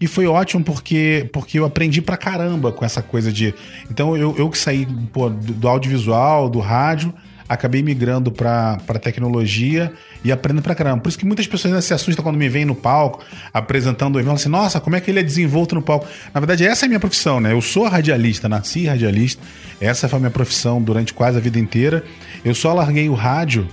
E 0.00 0.06
foi 0.06 0.26
ótimo 0.26 0.64
porque, 0.64 1.28
porque 1.32 1.58
eu 1.58 1.64
aprendi 1.64 2.00
pra 2.00 2.16
caramba 2.16 2.72
com 2.72 2.84
essa 2.84 3.02
coisa 3.02 3.32
de. 3.32 3.54
Então 3.90 4.16
eu, 4.16 4.34
eu 4.38 4.48
que 4.48 4.56
saí 4.56 4.86
pô, 5.12 5.28
do 5.28 5.68
audiovisual, 5.68 6.48
do 6.48 6.60
rádio, 6.60 7.12
acabei 7.48 7.82
migrando 7.82 8.30
pra, 8.30 8.78
pra 8.86 8.98
tecnologia 8.98 9.92
e 10.24 10.32
aprendo 10.32 10.62
pra 10.62 10.74
caramba. 10.74 11.02
Por 11.02 11.08
isso 11.08 11.18
que 11.18 11.26
muitas 11.26 11.46
pessoas 11.46 11.72
ainda 11.72 11.82
se 11.82 11.94
assustam 11.94 12.22
quando 12.22 12.36
me 12.36 12.48
veem 12.48 12.64
no 12.64 12.74
palco, 12.74 13.24
apresentando 13.52 14.16
o 14.16 14.20
evento, 14.20 14.34
assim, 14.34 14.48
nossa, 14.48 14.80
como 14.80 14.96
é 14.96 15.00
que 15.00 15.10
ele 15.10 15.20
é 15.20 15.22
desenvolto 15.22 15.74
no 15.74 15.82
palco? 15.82 16.06
Na 16.34 16.40
verdade, 16.40 16.66
essa 16.66 16.84
é 16.84 16.86
a 16.86 16.88
minha 16.88 17.00
profissão, 17.00 17.40
né? 17.40 17.52
Eu 17.52 17.60
sou 17.60 17.88
radialista, 17.88 18.48
nasci 18.48 18.86
radialista, 18.86 19.42
essa 19.80 20.08
foi 20.08 20.16
a 20.16 20.20
minha 20.20 20.30
profissão 20.30 20.82
durante 20.82 21.14
quase 21.14 21.38
a 21.38 21.40
vida 21.40 21.58
inteira. 21.58 22.04
Eu 22.44 22.54
só 22.54 22.72
larguei 22.72 23.08
o 23.08 23.14
rádio 23.14 23.68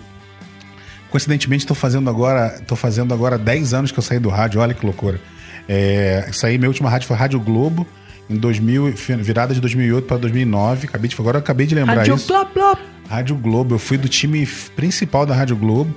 Coincidentemente, 1.14 1.62
estou 1.62 1.76
fazendo 1.76 2.10
agora, 2.10 2.60
tô 2.66 2.76
fazendo 2.76 3.14
agora 3.14 3.38
10 3.38 3.76
anos 3.76 3.92
que 3.92 4.00
eu 4.00 4.02
saí 4.02 4.18
do 4.18 4.30
rádio, 4.30 4.60
olha 4.60 4.74
que 4.74 4.84
loucura. 4.84 5.22
É, 5.70 6.28
saí, 6.34 6.58
minha 6.58 6.68
última 6.68 6.90
rádio 6.90 7.08
foi 7.08 7.16
Rádio 7.16 7.40
Globo, 7.40 7.86
em 8.28 8.36
2000, 8.36 8.96
virada 9.20 9.54
de 9.54 9.62
2008 9.62 10.08
para 10.08 10.18
2009. 10.18 10.88
Acabei 10.88 11.08
de, 11.08 11.16
agora 11.20 11.38
eu 11.38 11.40
acabei 11.40 11.68
de 11.68 11.76
lembrar 11.76 11.98
Rádio 11.98 12.16
isso. 12.16 12.28
Blá, 12.30 12.46
blá. 12.46 12.93
Rádio 13.14 13.36
Globo, 13.36 13.76
eu 13.76 13.80
fui 13.80 13.96
do 13.98 14.08
time 14.10 14.44
principal 14.76 15.24
da 15.26 15.36
Rádio 15.36 15.56
Globo, 15.56 15.96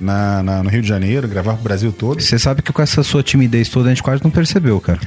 na, 0.00 0.42
na- 0.42 0.62
no 0.64 0.68
Rio 0.68 0.82
de 0.82 0.88
Janeiro, 0.88 1.28
gravar 1.28 1.54
pro 1.54 1.62
Brasil 1.62 1.92
todo. 1.92 2.20
Você 2.20 2.38
sabe 2.38 2.60
que 2.60 2.72
com 2.72 2.82
essa 2.82 3.02
sua 3.04 3.22
timidez 3.22 3.68
toda 3.68 3.86
a 3.86 3.90
gente 3.90 4.02
quase 4.02 4.22
não 4.22 4.30
percebeu, 4.32 4.80
cara. 4.80 4.98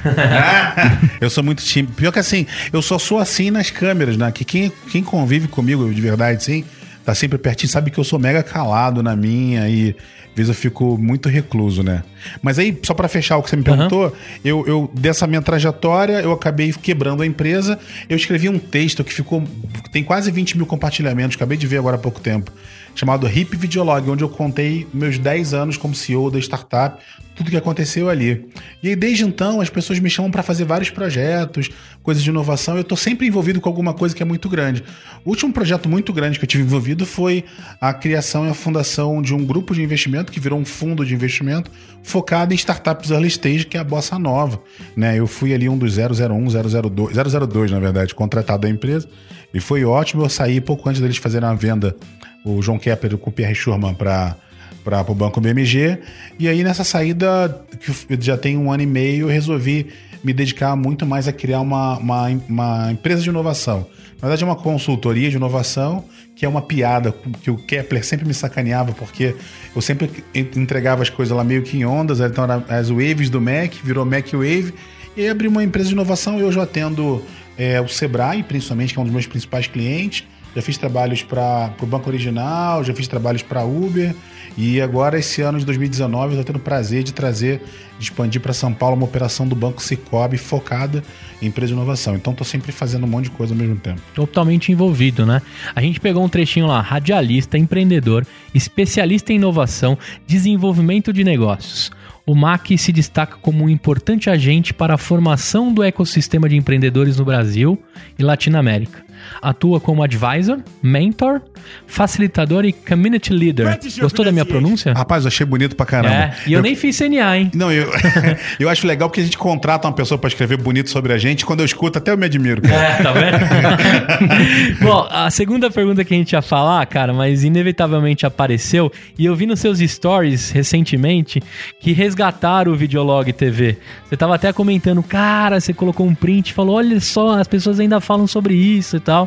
eu 1.20 1.30
sou 1.30 1.44
muito 1.44 1.62
tímido. 1.63 1.94
Pior 1.94 2.12
que 2.12 2.20
assim, 2.20 2.48
eu 2.72 2.82
só 2.82 2.98
sou 2.98 3.20
assim 3.20 3.51
nas 3.51 3.70
câmeras, 3.70 4.16
né? 4.18 4.32
Que 4.32 4.46
quem, 4.46 4.72
quem 4.89 5.04
convive 5.04 5.48
comigo 5.50 5.94
de 5.94 6.01
verdade, 6.01 6.44
sim, 6.44 6.63
tá 7.06 7.15
sempre 7.15 7.38
pertinho, 7.38 7.70
sabe 7.70 7.91
que 7.91 8.00
eu 8.00 8.03
sou 8.03 8.20
mega 8.20 8.44
calado 8.44 9.01
na 9.01 9.15
minha 9.15 9.68
e 9.70 9.96
às 10.29 10.36
vezes 10.36 10.50
eu 10.50 10.56
fico 10.56 10.98
muito 10.98 11.27
recluso, 11.27 11.84
né? 11.84 12.03
Mas 12.41 12.58
aí, 12.60 12.77
só 12.84 12.94
pra 12.94 13.08
fechar 13.08 13.38
o 13.38 13.44
que 13.44 13.50
você 13.50 13.56
me 13.56 13.63
perguntou, 13.63 14.15
eu, 14.44 14.65
eu, 14.65 14.91
dessa 14.94 15.27
minha 15.27 15.41
trajetória, 15.41 16.22
eu 16.22 16.32
acabei 16.32 16.72
quebrando 16.72 17.24
a 17.24 17.25
empresa. 17.25 17.77
Eu 18.08 18.15
escrevi 18.15 18.48
um 18.48 18.60
texto 18.60 19.03
que 19.03 19.13
ficou. 19.13 19.44
tem 19.91 20.03
quase 20.03 20.32
20 20.32 20.56
mil 20.56 20.65
compartilhamentos, 20.65 21.36
acabei 21.36 21.58
de 21.58 21.68
ver 21.68 21.77
agora 21.77 21.98
há 21.98 22.00
pouco 22.00 22.22
tempo. 22.22 22.51
Chamado 23.00 23.25
Hip 23.29 23.56
Videolog, 23.56 24.10
onde 24.10 24.25
eu 24.25 24.29
contei 24.29 24.86
meus 24.94 25.18
10 25.18 25.53
anos 25.53 25.77
como 25.77 25.96
CEO 25.96 26.29
da 26.29 26.38
startup, 26.38 27.01
tudo 27.34 27.50
que 27.50 27.56
aconteceu 27.56 28.10
ali. 28.10 28.50
E 28.84 28.89
aí, 28.89 28.96
desde 28.96 29.24
então, 29.24 29.62
as 29.62 29.70
pessoas 29.70 30.00
me 30.00 30.10
chamam 30.10 30.29
para 30.29 30.44
fazer 30.44 30.65
vários 30.65 30.89
projetos, 30.89 31.70
coisas 32.03 32.22
de 32.22 32.29
inovação, 32.29 32.75
eu 32.75 32.84
tô 32.84 32.98
sempre 32.98 33.25
envolvido 33.25 33.62
com 33.62 33.70
alguma 33.70 33.94
coisa 33.94 34.13
que 34.13 34.22
é 34.22 34.25
muito 34.25 34.50
grande. 34.50 34.84
O 35.24 35.29
último 35.29 35.53
projeto 35.53 35.88
muito 35.88 36.12
grande 36.12 36.38
que 36.38 36.44
eu 36.44 36.48
tive 36.50 36.63
envolvido 36.63 37.06
foi 37.06 37.46
a 37.79 37.94
criação 37.94 38.46
e 38.46 38.50
a 38.50 38.53
fundação 38.53 39.22
de 39.22 39.34
um 39.34 39.46
grupo 39.46 39.74
de 39.74 39.82
investimento 39.82 40.29
que 40.29 40.39
virou 40.41 40.60
um 40.60 40.65
fundo 40.65 41.06
de 41.06 41.13
investimento 41.13 41.72
focado 42.03 42.53
em 42.53 42.58
startups 42.58 43.12
early 43.12 43.29
stage, 43.29 43.65
que 43.65 43.77
é 43.77 43.79
a 43.79 43.84
Bossa 43.86 44.20
Nova. 44.20 44.62
Né? 44.94 45.18
Eu 45.18 45.25
fui 45.25 45.53
ali 45.53 45.70
um 45.70 45.77
dos 45.77 45.96
001, 45.98 46.50
002, 46.50 47.13
002, 47.15 47.72
na 47.72 47.79
verdade, 47.79 48.13
contratado 48.13 48.63
da 48.63 48.70
empresa, 48.70 49.08
e 49.53 49.62
foi 49.62 49.86
ótimo. 49.86 50.24
Eu 50.24 50.29
saí 50.29 50.60
pouco 50.60 50.89
antes 50.89 51.01
deles 51.01 51.15
fazerem 51.15 51.48
a 51.48 51.53
venda, 51.53 51.96
o 52.43 52.62
João 52.62 52.79
Kepler 52.79 53.17
com 53.17 53.29
o 53.29 53.34
Pierre 53.34 53.55
Schurman 53.55 53.93
para 53.93 54.36
para 54.84 55.01
o 55.12 55.13
Banco 55.13 55.41
BMG. 55.41 56.00
E 56.39 56.48
aí, 56.48 56.63
nessa 56.63 56.84
saída, 56.84 57.63
que 57.79 58.17
já 58.22 58.38
tenho 58.38 58.60
um 58.60 58.72
ano 58.72 58.81
e 58.81 58.86
meio, 58.86 59.25
eu 59.25 59.27
resolvi 59.27 59.88
me 60.24 60.34
dedicar 60.34 60.75
muito 60.75 61.05
mais 61.05 61.27
a 61.27 61.34
criar 61.34 61.62
uma, 61.62 61.98
uma, 61.98 62.27
uma 62.48 62.91
empresa 62.91 63.22
de 63.22 63.29
inovação. 63.29 63.88
Na 64.22 64.27
verdade, 64.27 64.43
é 64.43 64.46
uma 64.46 64.55
consultoria 64.55 65.29
de 65.29 65.38
inovação, 65.38 66.03
que 66.36 66.46
é 66.46 66.50
uma 66.50 66.62
piada 66.62 67.13
que 67.41 67.50
o 67.50 67.55
Kepler 67.55 68.03
sempre 68.03 68.27
me 68.27 68.34
sacaneava, 68.34 68.91
porque 68.91 69.36
eu 69.74 69.81
sempre 69.81 70.12
entregava 70.34 71.01
as 71.01 71.10
coisas 71.10 71.36
lá 71.36 71.43
meio 71.43 71.63
que 71.63 71.77
em 71.77 71.86
ondas, 71.86 72.19
então 72.19 72.46
as 72.67 72.89
waves 72.89 73.29
do 73.29 73.39
Mac, 73.39 73.74
virou 73.84 74.05
Mac 74.05 74.27
Wave, 74.34 74.74
e 75.15 75.27
abri 75.27 75.48
uma 75.48 75.63
empresa 75.63 75.88
de 75.88 75.93
inovação 75.93 76.39
e 76.39 76.43
hoje 76.43 76.58
eu 76.58 76.63
atendo 76.63 77.24
é, 77.58 77.79
o 77.79 77.88
Sebrae, 77.88 78.43
principalmente, 78.43 78.93
que 78.93 79.00
é 79.00 79.01
um 79.01 79.05
dos 79.05 79.13
meus 79.13 79.27
principais 79.27 79.67
clientes. 79.67 80.25
Já 80.56 80.62
fiz 80.62 80.77
trabalhos 80.77 81.24
para 81.24 81.74
o 81.82 81.86
Banco 81.86 82.10
Original, 82.10 82.84
já 82.84 82.94
fiz 82.94 83.08
trabalhos 83.08 83.41
para 83.44 83.63
Uber, 83.63 84.15
e 84.58 84.82
agora, 84.82 85.18
esse 85.18 85.41
ano 85.41 85.58
de 85.58 85.65
2019, 85.65 86.25
eu 86.25 86.29
estou 86.32 86.44
tendo 86.44 86.62
o 86.62 86.63
prazer 86.63 87.03
de 87.03 87.13
trazer, 87.13 87.62
de 87.98 88.03
expandir 88.03 88.41
para 88.41 88.51
São 88.51 88.74
Paulo 88.74 88.96
uma 88.96 89.06
operação 89.06 89.48
do 89.48 89.56
Banco 89.56 89.82
Cicobi 89.82 90.38
focada 90.38 91.03
em 91.41 91.48
empresa 91.48 91.68
de 91.68 91.74
inovação. 91.74 92.15
Então, 92.15 92.32
estou 92.32 92.46
sempre 92.46 92.72
fazendo 92.72 93.06
um 93.06 93.08
monte 93.08 93.25
de 93.25 93.32
coisa 93.32 93.53
ao 93.53 93.58
mesmo 93.58 93.77
tempo. 93.77 94.01
Totalmente 94.13 94.72
envolvido, 94.72 95.25
né? 95.25 95.41
A 95.74 95.82
gente 95.82 96.00
pegou 96.00 96.24
um 96.24 96.29
trechinho 96.29 96.68
lá: 96.68 96.82
radialista, 96.82 97.58
empreendedor, 97.58 98.25
especialista 98.53 99.32
em 99.32 99.38
inovação, 99.38 99.98
desenvolvimento 100.27 101.13
de 101.13 101.24
negócios. 101.24 101.91
O 102.25 102.36
MAC 102.36 102.77
se 102.77 102.91
destaca 102.91 103.38
como 103.41 103.63
um 103.63 103.70
importante 103.70 104.29
agente 104.29 104.74
para 104.74 104.96
a 104.96 104.98
formação 104.98 105.74
do 105.74 105.82
ecossistema 105.82 106.48
de 106.48 106.56
empreendedores 106.56 107.18
no 107.18 107.25
Brasil 107.25 107.82
e 108.20 108.24
Latinoamérica. 108.24 109.09
Atua 109.41 109.79
como 109.79 110.03
advisor, 110.03 110.59
mentor, 110.81 111.41
facilitador 111.88 112.65
e 112.65 112.74
community 112.74 113.33
leader. 113.33 113.79
Gostou 114.00 114.25
da 114.25 114.31
minha 114.31 114.45
pronúncia? 114.45 114.93
Rapaz, 114.93 115.24
eu 115.24 115.27
achei 115.27 115.45
bonito 115.45 115.75
pra 115.75 115.86
caramba. 115.86 116.15
É, 116.15 116.36
e 116.48 116.53
eu, 116.53 116.62
nem 116.62 116.75
fiz 116.75 116.98
CNA, 116.98 117.38
hein? 117.38 117.51
Não, 117.53 117.71
eu, 117.71 117.89
eu 118.59 118.69
acho 118.69 118.86
legal 118.86 119.09
porque 119.09 119.21
a 119.21 119.24
gente 119.24 119.38
contrata 119.38 119.88
uma 119.88 119.93
pessoa 119.93 120.17
pra 120.17 120.27
escrever 120.27 120.57
bonito 120.57 120.89
sobre 120.89 121.13
a 121.13 121.17
gente. 121.17 121.45
Quando 121.45 121.62
eu 121.62 121.65
escuto, 121.65 121.98
até 121.98 122.12
eu 122.12 122.17
me 122.17 122.25
admiro. 122.25 122.62
É, 122.65 123.01
tá 123.01 123.12
vendo? 123.12 124.79
Bom, 124.83 125.07
a 125.09 125.29
segunda 125.29 125.69
pergunta 125.69 126.03
que 126.03 126.13
a 126.13 126.17
gente 126.17 126.33
ia 126.33 126.41
falar, 126.41 126.86
cara, 126.86 127.13
mas 127.13 127.43
inevitavelmente 127.43 128.25
apareceu, 128.25 128.91
e 129.17 129.25
eu 129.25 129.36
vi 129.36 129.45
nos 129.45 129.59
seus 129.59 129.79
stories 129.79 130.51
recentemente 130.51 131.41
que 131.79 131.91
resgataram 131.91 132.71
o 132.71 132.75
Videolog 132.75 133.31
TV. 133.33 133.77
Você 134.07 134.17
tava 134.17 134.36
até 134.36 134.53
comentando, 134.53 135.01
cara, 135.03 135.59
você 135.59 135.74
colocou 135.74 136.05
um 136.05 136.15
print 136.15 136.50
e 136.50 136.53
falou: 136.53 136.75
olha 136.75 137.00
só, 137.00 137.39
as 137.39 137.48
pessoas 137.48 137.79
ainda 137.79 138.00
falam 138.00 138.27
sobre 138.27 138.53
isso 138.53 138.98
e 138.98 139.00
tal. 139.00 139.19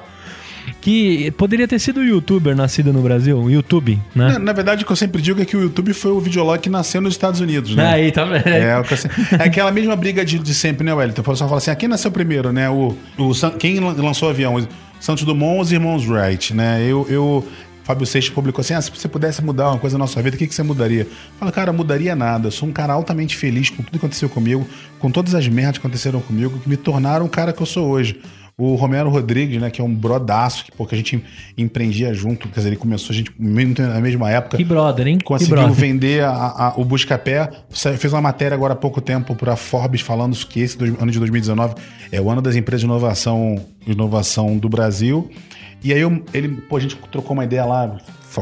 Que 0.83 1.31
poderia 1.39 1.67
ter 1.69 1.79
sido 1.79 2.01
o 2.01 2.05
youtuber 2.05 2.55
nascido 2.57 2.93
no 2.93 3.01
Brasil, 3.01 3.39
o 3.39 3.49
YouTube, 3.49 3.99
né? 4.15 4.33
Na, 4.33 4.39
na 4.41 4.53
verdade, 4.53 4.83
o 4.83 4.87
que 4.87 4.91
eu 4.93 4.97
sempre 4.97 5.23
digo 5.23 5.41
é 5.41 5.45
que 5.45 5.57
o 5.57 5.61
YouTube 5.63 5.95
foi 5.95 6.11
o 6.11 6.19
videolog 6.21 6.59
que 6.61 6.69
nasceu 6.69 7.01
nos 7.01 7.15
Estados 7.15 7.39
Unidos, 7.41 7.75
né? 7.77 7.87
Aí, 7.87 8.11
tá 8.13 8.25
vendo? 8.25 8.49
É, 8.49 8.83
sempre- 8.97 9.23
é 9.39 9.45
aquela 9.45 9.71
mesma 9.71 9.95
briga 9.95 10.25
de, 10.25 10.41
de 10.41 10.53
sempre, 10.53 10.85
né, 10.85 10.93
Wellington? 10.93 11.21
O 11.21 11.25
pessoal 11.25 11.49
fala 11.49 11.59
assim: 11.59 11.71
ah, 11.71 11.77
quem 11.77 11.89
nasceu 11.89 12.11
primeiro, 12.11 12.53
né? 12.53 12.69
O, 12.69 12.97
o, 13.17 13.33
quem 13.59 13.79
lan- 13.79 13.95
lançou 13.97 14.27
o 14.29 14.31
avião? 14.33 14.55
Os 14.57 14.69
Santos 14.99 15.23
Dumont 15.25 15.61
os 15.63 15.71
irmãos 15.73 16.05
Wright, 16.07 16.53
né? 16.53 16.83
Eu. 16.85 17.07
eu 17.09 17.49
Fábio 17.85 18.07
Seixas 18.07 18.31
publicou 18.33 18.61
assim: 18.61 18.75
ah, 18.75 18.81
se 18.83 18.91
você 18.91 19.09
pudesse 19.09 19.43
mudar 19.43 19.71
uma 19.71 19.79
coisa 19.79 19.97
na 19.99 20.07
sua 20.07 20.21
vida, 20.23 20.35
o 20.37 20.39
que, 20.39 20.47
que 20.47 20.55
você 20.55 20.63
mudaria? 20.65 21.07
Fala, 21.39 21.51
cara, 21.51 21.73
mudaria 21.73 22.15
nada. 22.15 22.47
Eu 22.49 22.53
sou 22.53 22.69
um 22.69 22.73
cara 22.73 22.93
altamente 22.93 23.37
feliz 23.37 23.71
com 23.71 23.77
tudo 23.83 23.91
que 23.91 23.97
aconteceu 23.99 24.29
comigo, 24.29 24.65
com 25.01 25.11
todas 25.11 25.35
as 25.35 25.47
merdas 25.49 25.79
que 25.79 25.87
aconteceram 25.87 26.21
comigo, 26.21 26.59
que 26.61 26.69
me 26.69 26.77
tornaram 26.77 27.25
o 27.27 27.29
cara 27.29 27.53
que 27.53 27.61
eu 27.61 27.67
sou 27.67 27.89
hoje. 27.89 28.21
O 28.57 28.75
Romero 28.75 29.09
Rodrigues, 29.09 29.61
né, 29.61 29.71
que 29.71 29.81
é 29.81 29.85
um 29.85 29.93
brodaço, 29.93 30.65
que, 30.65 30.71
pô, 30.73 30.87
que 30.87 30.95
a 30.95 30.99
gente 30.99 31.23
empreendia 31.57 32.13
junto, 32.13 32.49
quer 32.49 32.57
dizer, 32.61 32.69
ele 32.69 32.77
começou 32.77 33.13
a 33.13 33.17
gente 33.17 33.33
na 33.39 34.01
mesma 34.01 34.31
época. 34.31 34.57
Que 34.59 34.65
brother, 34.65 35.07
hein? 35.07 35.19
Conseguiu 35.25 35.57
brother. 35.57 35.73
vender 35.75 36.23
a- 36.23 36.31
a- 36.31 36.75
o 36.77 36.85
Buscapé. 36.85 37.51
Fez 37.71 38.13
uma 38.13 38.21
matéria 38.21 38.55
agora 38.55 38.75
há 38.75 38.77
pouco 38.77 39.01
tempo 39.01 39.35
para 39.35 39.57
Forbes 39.57 40.03
falando 40.03 40.37
que 40.47 40.61
esse 40.61 40.77
ano 41.01 41.11
de 41.11 41.19
2019 41.19 41.75
é 42.13 42.21
o 42.21 42.31
ano 42.31 42.43
das 42.43 42.55
empresas 42.55 42.81
de 42.83 42.87
inovação, 42.87 43.57
inovação 43.87 44.57
do 44.59 44.69
Brasil. 44.69 45.31
E 45.85 45.93
aí 45.93 46.01
eu- 46.01 46.23
ele, 46.33 46.49
pô, 46.49 46.77
a 46.77 46.81
gente 46.81 46.97
trocou 47.11 47.33
uma 47.35 47.45
ideia 47.45 47.65
lá, 47.65 47.97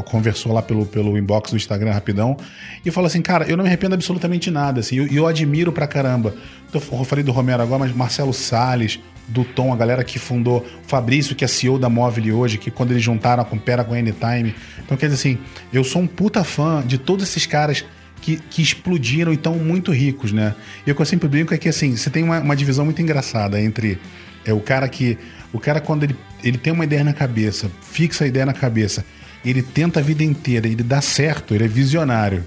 conversou 0.05 0.53
lá 0.53 0.61
pelo, 0.61 0.85
pelo 0.85 1.17
inbox 1.17 1.51
do 1.51 1.57
Instagram 1.57 1.91
rapidão, 1.91 2.37
e 2.85 2.91
falou 2.91 3.07
assim, 3.07 3.21
cara, 3.21 3.45
eu 3.45 3.57
não 3.57 3.63
me 3.63 3.69
arrependo 3.69 3.93
absolutamente 3.93 4.49
nada, 4.49 4.79
assim, 4.79 4.95
e 4.95 4.97
eu, 4.99 5.07
eu 5.07 5.27
admiro 5.27 5.71
pra 5.71 5.85
caramba. 5.87 6.33
Então, 6.69 6.81
eu 6.97 7.03
falei 7.03 7.23
do 7.23 7.31
Romero 7.31 7.61
agora, 7.61 7.79
mas 7.79 7.93
Marcelo 7.95 8.33
Salles, 8.33 8.99
do 9.27 9.43
Tom, 9.43 9.71
a 9.73 9.75
galera 9.77 10.03
que 10.03 10.19
fundou, 10.19 10.65
Fabrício, 10.87 11.35
que 11.35 11.43
é 11.43 11.47
CEO 11.47 11.77
da 11.79 11.89
Móvel 11.89 12.37
hoje, 12.37 12.57
que 12.57 12.69
quando 12.71 12.91
eles 12.91 13.03
juntaram 13.03 13.41
a 13.43 13.45
Compera 13.45 13.83
com 13.83 13.93
a 13.93 13.97
Anytime. 13.97 14.53
Então, 14.83 14.97
quer 14.97 15.07
dizer 15.07 15.15
assim, 15.19 15.37
eu 15.71 15.83
sou 15.83 16.01
um 16.01 16.07
puta 16.07 16.43
fã 16.43 16.83
de 16.85 16.97
todos 16.97 17.27
esses 17.27 17.45
caras 17.45 17.85
que, 18.21 18.37
que 18.49 18.61
explodiram 18.61 19.31
e 19.31 19.35
estão 19.35 19.55
muito 19.55 19.91
ricos, 19.91 20.31
né? 20.31 20.53
E 20.85 20.91
o 20.91 20.95
que 20.95 21.01
eu 21.01 21.05
sempre 21.05 21.27
brinco 21.29 21.53
é 21.53 21.57
que, 21.57 21.69
assim, 21.69 21.95
você 21.95 22.09
tem 22.09 22.23
uma, 22.23 22.39
uma 22.39 22.55
divisão 22.55 22.83
muito 22.85 23.01
engraçada 23.01 23.59
entre 23.61 23.97
é, 24.45 24.53
o 24.53 24.59
cara 24.59 24.87
que... 24.87 25.17
O 25.53 25.59
cara, 25.59 25.81
quando 25.81 26.03
ele, 26.03 26.15
ele 26.43 26.57
tem 26.57 26.71
uma 26.71 26.83
ideia 26.83 27.03
na 27.03 27.13
cabeça, 27.13 27.69
fixa 27.81 28.23
a 28.23 28.27
ideia 28.27 28.45
na 28.45 28.53
cabeça, 28.53 29.05
ele 29.43 29.61
tenta 29.61 29.99
a 29.99 30.03
vida 30.03 30.23
inteira, 30.23 30.67
ele 30.67 30.83
dá 30.83 31.01
certo, 31.01 31.53
ele 31.53 31.65
é 31.65 31.67
visionário. 31.67 32.43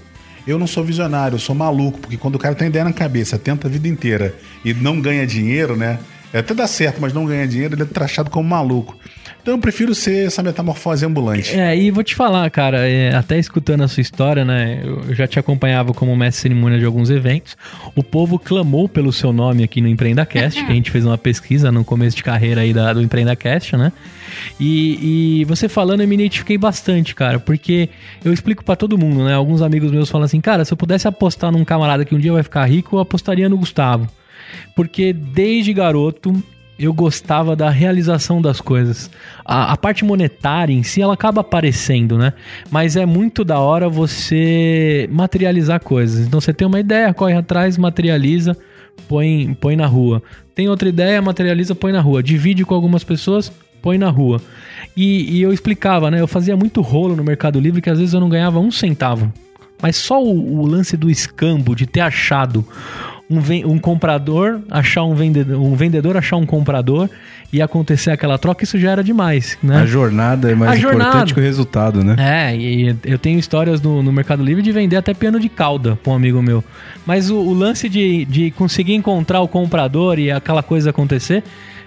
Eu 0.47 0.59
não 0.59 0.67
sou 0.67 0.83
visionário, 0.83 1.35
eu 1.35 1.39
sou 1.39 1.55
maluco, 1.55 1.99
porque 1.99 2.17
quando 2.17 2.35
o 2.35 2.39
cara 2.39 2.55
tem 2.55 2.67
ideia 2.67 2.85
na 2.85 2.93
cabeça, 2.93 3.37
tenta 3.37 3.67
a 3.67 3.71
vida 3.71 3.87
inteira 3.87 4.35
e 4.63 4.73
não 4.73 5.01
ganha 5.01 5.25
dinheiro, 5.25 5.75
né? 5.75 5.99
Até 6.33 6.53
dá 6.53 6.67
certo, 6.67 7.01
mas 7.01 7.13
não 7.13 7.25
ganha 7.25 7.47
dinheiro, 7.47 7.75
ele 7.75 7.83
é 7.83 7.85
trachado 7.85 8.29
como 8.29 8.47
maluco. 8.47 8.97
Então 9.45 9.53
eu 9.53 9.59
prefiro 9.59 9.93
ser 9.93 10.25
essa 10.25 10.41
metamorfose 10.41 11.05
ambulante. 11.05 11.55
É, 11.55 11.77
e 11.77 11.91
vou 11.91 12.03
te 12.03 12.15
falar, 12.15 12.49
cara, 12.49 12.89
é, 12.89 13.13
até 13.13 13.37
escutando 13.37 13.83
a 13.83 13.87
sua 13.87 14.01
história, 14.01 14.43
né? 14.43 14.81
Eu 14.83 15.13
já 15.13 15.27
te 15.27 15.37
acompanhava 15.37 15.93
como 15.93 16.15
mestre 16.15 16.41
cerimônia 16.41 16.79
de 16.79 16.85
alguns 16.85 17.11
eventos. 17.11 17.55
O 17.95 18.01
povo 18.01 18.39
clamou 18.39 18.89
pelo 18.89 19.13
seu 19.13 19.31
nome 19.31 19.63
aqui 19.63 19.81
no 19.81 19.87
EmpreendaCast, 19.87 20.65
que 20.65 20.71
a 20.71 20.73
gente 20.73 20.89
fez 20.89 21.05
uma 21.05 21.15
pesquisa 21.15 21.71
no 21.71 21.85
começo 21.85 22.17
de 22.17 22.23
carreira 22.23 22.61
aí 22.61 22.73
da, 22.73 22.91
do 22.91 23.03
EmpreendaCast, 23.03 23.77
né? 23.77 23.91
E, 24.59 25.41
e 25.41 25.45
você 25.45 25.69
falando, 25.69 26.01
eu 26.01 26.07
me 26.07 26.15
identifiquei 26.15 26.57
bastante, 26.57 27.13
cara, 27.13 27.37
porque 27.39 27.89
eu 28.23 28.33
explico 28.33 28.65
pra 28.65 28.75
todo 28.75 28.97
mundo, 28.97 29.23
né? 29.25 29.35
Alguns 29.35 29.61
amigos 29.61 29.91
meus 29.91 30.09
falam 30.09 30.25
assim, 30.25 30.41
cara, 30.41 30.65
se 30.65 30.73
eu 30.73 30.77
pudesse 30.77 31.07
apostar 31.07 31.51
num 31.51 31.63
camarada 31.63 32.03
que 32.03 32.15
um 32.15 32.19
dia 32.19 32.33
vai 32.33 32.41
ficar 32.41 32.65
rico, 32.65 32.95
eu 32.95 32.99
apostaria 32.99 33.47
no 33.47 33.59
Gustavo. 33.59 34.07
Porque 34.75 35.13
desde 35.13 35.71
garoto 35.71 36.33
eu 36.77 36.93
gostava 36.93 37.55
da 37.55 37.69
realização 37.69 38.41
das 38.41 38.59
coisas. 38.59 39.09
A, 39.45 39.71
a 39.73 39.77
parte 39.77 40.03
monetária 40.03 40.73
em 40.73 40.83
si, 40.83 41.01
ela 41.01 41.13
acaba 41.13 41.41
aparecendo, 41.41 42.17
né? 42.17 42.33
Mas 42.69 42.95
é 42.95 43.05
muito 43.05 43.43
da 43.45 43.59
hora 43.59 43.87
você 43.87 45.07
materializar 45.11 45.79
coisas. 45.79 46.27
Então 46.27 46.41
você 46.41 46.53
tem 46.53 46.67
uma 46.67 46.79
ideia, 46.79 47.13
corre 47.13 47.33
atrás, 47.33 47.77
materializa, 47.77 48.57
põe, 49.07 49.53
põe 49.59 49.75
na 49.75 49.85
rua. 49.85 50.21
Tem 50.53 50.67
outra 50.67 50.89
ideia, 50.89 51.21
materializa, 51.21 51.73
põe 51.73 51.91
na 51.91 52.01
rua. 52.01 52.21
Divide 52.21 52.65
com 52.65 52.75
algumas 52.75 53.03
pessoas, 53.03 53.51
põe 53.81 53.97
na 53.97 54.09
rua. 54.09 54.41
E, 54.97 55.37
e 55.37 55.41
eu 55.41 55.53
explicava, 55.53 56.11
né? 56.11 56.19
Eu 56.19 56.27
fazia 56.27 56.57
muito 56.57 56.81
rolo 56.81 57.15
no 57.15 57.23
Mercado 57.23 57.59
Livre 57.59 57.81
que 57.81 57.89
às 57.89 57.99
vezes 57.99 58.13
eu 58.13 58.19
não 58.19 58.29
ganhava 58.29 58.59
um 58.59 58.71
centavo. 58.71 59.31
Mas 59.81 59.95
só 59.95 60.21
o, 60.21 60.59
o 60.59 60.65
lance 60.65 60.97
do 60.97 61.09
escambo, 61.09 61.75
de 61.75 61.85
ter 61.85 62.01
achado 62.01 62.65
um, 63.29 63.39
um 63.71 63.79
comprador, 63.79 64.59
achar 64.69 65.03
um 65.03 65.15
vendedor, 65.15 65.59
um 65.59 65.75
vendedor 65.75 66.15
achar 66.17 66.37
um 66.37 66.45
comprador 66.45 67.09
e 67.51 67.61
acontecer 67.61 68.11
aquela 68.11 68.37
troca, 68.37 68.63
isso 68.63 68.77
já 68.77 68.91
era 68.91 69.03
demais, 69.03 69.57
né? 69.63 69.77
A 69.77 69.85
jornada 69.85 70.51
é 70.51 70.55
mais 70.55 70.71
A 70.71 70.77
importante 70.77 71.03
jornada. 71.03 71.33
que 71.33 71.39
o 71.39 71.43
resultado, 71.43 72.03
né? 72.03 72.15
É, 72.19 72.55
e 72.55 72.95
eu 73.03 73.17
tenho 73.17 73.39
histórias 73.39 73.81
no, 73.81 74.03
no 74.03 74.11
Mercado 74.11 74.43
Livre 74.43 74.61
de 74.61 74.71
vender 74.71 74.97
até 74.97 75.13
piano 75.13 75.39
de 75.39 75.49
cauda 75.49 75.95
pra 75.95 76.13
um 76.13 76.15
amigo 76.15 76.41
meu. 76.41 76.63
Mas 77.05 77.29
o, 77.29 77.37
o 77.37 77.53
lance 77.53 77.89
de, 77.89 78.25
de 78.25 78.51
conseguir 78.51 78.93
encontrar 78.93 79.41
o 79.41 79.47
comprador 79.47 80.19
e 80.19 80.31
aquela 80.31 80.61
coisa 80.61 80.89
acontecer 80.89 81.43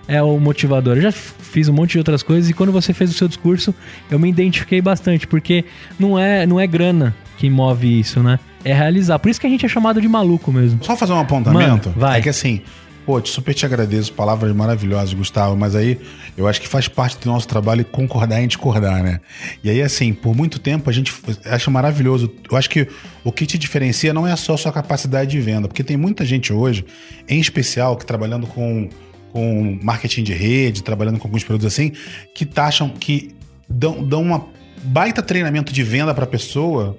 é 0.08 0.22
o 0.22 0.38
motivador. 0.38 0.96
Eu 0.96 1.02
já 1.02 1.12
fiz 1.12 1.68
um 1.68 1.72
monte 1.72 1.92
de 1.92 1.98
outras 1.98 2.22
coisas 2.22 2.48
e 2.48 2.54
quando 2.54 2.72
você 2.72 2.92
fez 2.94 3.10
o 3.10 3.14
seu 3.14 3.28
discurso, 3.28 3.74
eu 4.10 4.18
me 4.18 4.28
identifiquei 4.28 4.80
bastante, 4.80 5.26
porque 5.26 5.64
não 5.98 6.18
é, 6.18 6.46
não 6.46 6.58
é 6.58 6.66
grana 6.66 7.14
que 7.38 7.48
move 7.48 8.00
isso, 8.00 8.22
né? 8.22 8.38
É 8.64 8.74
realizar. 8.74 9.18
Por 9.18 9.30
isso 9.30 9.40
que 9.40 9.46
a 9.46 9.50
gente 9.50 9.64
é 9.64 9.68
chamado 9.68 10.00
de 10.00 10.08
maluco 10.08 10.52
mesmo. 10.52 10.84
Só 10.84 10.94
fazer 10.96 11.12
um 11.14 11.20
apontamento. 11.20 11.88
Mano, 11.88 11.98
vai. 12.00 12.18
É 12.18 12.22
que 12.22 12.28
assim, 12.28 12.60
Pô, 13.06 13.22
te- 13.22 13.30
super 13.30 13.54
te 13.54 13.64
agradeço, 13.64 14.12
palavras 14.12 14.54
maravilhosas, 14.54 15.14
Gustavo, 15.14 15.56
mas 15.56 15.74
aí 15.74 15.98
eu 16.36 16.46
acho 16.46 16.60
que 16.60 16.68
faz 16.68 16.88
parte 16.88 17.16
do 17.18 17.30
nosso 17.30 17.48
trabalho 17.48 17.82
concordar 17.86 18.42
em 18.42 18.46
discordar, 18.46 19.02
né? 19.02 19.18
E 19.64 19.70
aí, 19.70 19.80
assim, 19.80 20.12
por 20.12 20.36
muito 20.36 20.58
tempo 20.58 20.90
a 20.90 20.92
gente 20.92 21.14
acha 21.46 21.70
maravilhoso. 21.70 22.30
Eu 22.50 22.54
acho 22.54 22.68
que 22.68 22.86
o 23.24 23.32
que 23.32 23.46
te 23.46 23.56
diferencia 23.56 24.12
não 24.12 24.26
é 24.26 24.36
só 24.36 24.52
a 24.52 24.58
sua 24.58 24.70
capacidade 24.70 25.30
de 25.30 25.40
venda, 25.40 25.66
porque 25.68 25.82
tem 25.82 25.96
muita 25.96 26.22
gente 26.26 26.52
hoje, 26.52 26.84
em 27.26 27.40
especial, 27.40 27.96
que 27.96 28.04
trabalhando 28.04 28.46
com, 28.46 28.90
com 29.32 29.78
marketing 29.82 30.22
de 30.24 30.34
rede, 30.34 30.82
trabalhando 30.82 31.18
com 31.18 31.28
alguns 31.28 31.42
produtos 31.44 31.72
assim, 31.72 31.92
que 32.34 32.44
taxam, 32.44 32.90
que 32.90 33.34
dão, 33.66 34.04
dão 34.04 34.20
uma 34.20 34.44
baita 34.82 35.22
treinamento 35.22 35.72
de 35.72 35.82
venda 35.82 36.12
para 36.12 36.24
a 36.24 36.28
pessoa 36.28 36.94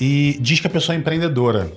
e 0.00 0.38
diz 0.40 0.60
que 0.60 0.66
a 0.66 0.70
pessoa 0.70 0.96
é 0.96 0.98
empreendedora. 0.98 1.70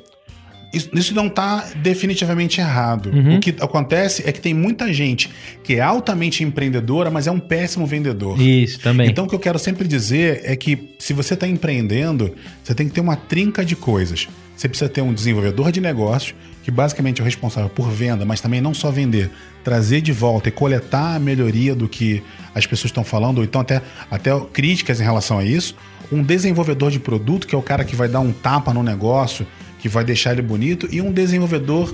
Isso, 0.73 0.89
isso 0.93 1.13
não 1.13 1.27
está 1.27 1.69
definitivamente 1.75 2.59
errado. 2.59 3.11
Uhum. 3.11 3.37
O 3.37 3.39
que 3.39 3.55
acontece 3.59 4.23
é 4.25 4.31
que 4.31 4.41
tem 4.41 4.55
muita 4.55 4.91
gente 4.91 5.29
que 5.63 5.75
é 5.75 5.81
altamente 5.81 6.43
empreendedora, 6.43 7.11
mas 7.11 7.27
é 7.27 7.31
um 7.31 7.39
péssimo 7.39 7.85
vendedor. 7.85 8.41
Isso, 8.41 8.79
também. 8.79 9.07
Então, 9.07 9.25
o 9.25 9.29
que 9.29 9.35
eu 9.35 9.39
quero 9.39 9.59
sempre 9.59 9.87
dizer 9.87 10.41
é 10.43 10.55
que 10.55 10.95
se 10.97 11.13
você 11.13 11.35
está 11.35 11.47
empreendendo, 11.47 12.33
você 12.63 12.73
tem 12.73 12.87
que 12.87 12.93
ter 12.93 13.01
uma 13.01 13.15
trinca 13.15 13.63
de 13.63 13.75
coisas. 13.75 14.27
Você 14.57 14.67
precisa 14.67 14.89
ter 14.89 15.01
um 15.01 15.13
desenvolvedor 15.13 15.71
de 15.71 15.79
negócios, 15.79 16.33
que 16.63 16.71
basicamente 16.71 17.19
é 17.19 17.21
o 17.21 17.25
responsável 17.25 17.69
por 17.69 17.91
venda, 17.91 18.25
mas 18.25 18.41
também 18.41 18.59
não 18.59 18.73
só 18.73 18.89
vender, 18.89 19.29
trazer 19.63 20.01
de 20.01 20.11
volta 20.11 20.49
e 20.49 20.51
coletar 20.51 21.15
a 21.15 21.19
melhoria 21.19 21.75
do 21.75 21.87
que 21.87 22.23
as 22.55 22.65
pessoas 22.65 22.85
estão 22.85 23.03
falando, 23.03 23.39
ou 23.39 23.43
então 23.43 23.61
até, 23.61 23.81
até 24.09 24.31
críticas 24.51 24.99
em 24.99 25.03
relação 25.03 25.37
a 25.37 25.45
isso. 25.45 25.75
Um 26.13 26.21
desenvolvedor 26.21 26.91
de 26.91 26.99
produto, 26.99 27.47
que 27.47 27.55
é 27.55 27.57
o 27.57 27.61
cara 27.61 27.83
que 27.83 27.95
vai 27.95 28.07
dar 28.07 28.19
um 28.19 28.31
tapa 28.31 28.71
no 28.71 28.83
negócio, 28.83 29.47
que 29.79 29.89
vai 29.89 30.03
deixar 30.03 30.31
ele 30.31 30.43
bonito, 30.43 30.87
e 30.91 31.01
um 31.01 31.11
desenvolvedor 31.11 31.93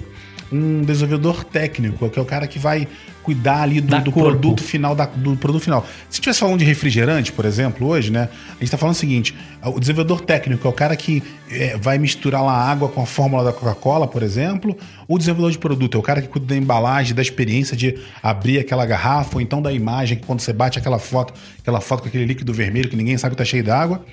um 0.52 0.82
desenvolvedor 0.84 1.44
técnico, 1.44 2.10
que 2.10 2.18
é 2.18 2.22
o 2.22 2.26
cara 2.26 2.48
que 2.48 2.58
vai 2.58 2.88
cuidar 3.24 3.62
ali 3.62 3.80
do, 3.82 3.88
do 4.02 4.12
produto 4.32 4.64
final 4.64 4.96
da- 4.96 5.06
do 5.06 5.36
produto 5.36 5.62
final. 5.62 5.86
Se 6.10 6.16
estivesse 6.16 6.40
falando 6.40 6.58
de 6.60 6.66
refrigerante, 6.66 7.32
por 7.32 7.46
exemplo, 7.46 7.86
hoje, 7.88 8.12
né? 8.12 8.30
A 8.48 8.54
gente 8.54 8.64
está 8.64 8.78
falando 8.78 8.96
o 8.96 8.98
seguinte: 8.98 9.36
o 9.64 9.80
desenvolvedor 9.80 10.22
técnico 10.22 10.68
é 10.68 10.70
o 10.70 10.74
cara 10.74 10.96
que 10.96 11.22
é, 11.52 11.78
vai 11.78 12.00
misturar 12.00 12.44
lá 12.44 12.54
a 12.54 12.72
água 12.72 12.90
com 12.90 13.02
a 13.02 13.06
fórmula 13.06 13.44
da 13.44 13.54
Coca-Cola, 13.54 14.08
por 14.08 14.24
exemplo. 14.24 14.76
O 15.08 15.18
desenvolvedor 15.20 15.52
de 15.52 15.58
produto 15.60 15.96
é 15.96 16.00
o 16.00 16.04
cara 16.04 16.22
que 16.22 16.28
cuida 16.28 16.48
da 16.48 16.56
embalagem, 16.58 17.14
da 17.14 17.22
experiência 17.22 17.78
de 17.78 17.98
abrir 18.24 18.58
aquela 18.60 18.86
garrafa, 18.86 19.36
ou 19.36 19.42
então 19.42 19.62
da 19.62 19.72
imagem, 19.72 20.18
que 20.18 20.26
quando 20.26 20.40
você 20.40 20.52
bate 20.54 20.80
aquela 20.80 20.98
foto, 20.98 21.34
aquela 21.60 21.82
foto 21.82 22.02
com 22.02 22.08
aquele 22.08 22.26
líquido 22.26 22.52
vermelho 22.54 22.90
que 22.90 22.96
ninguém 22.96 23.18
sabe 23.18 23.36
que 23.36 23.38
tá 23.38 23.46
cheio 23.46 23.64
d'água. 23.64 24.04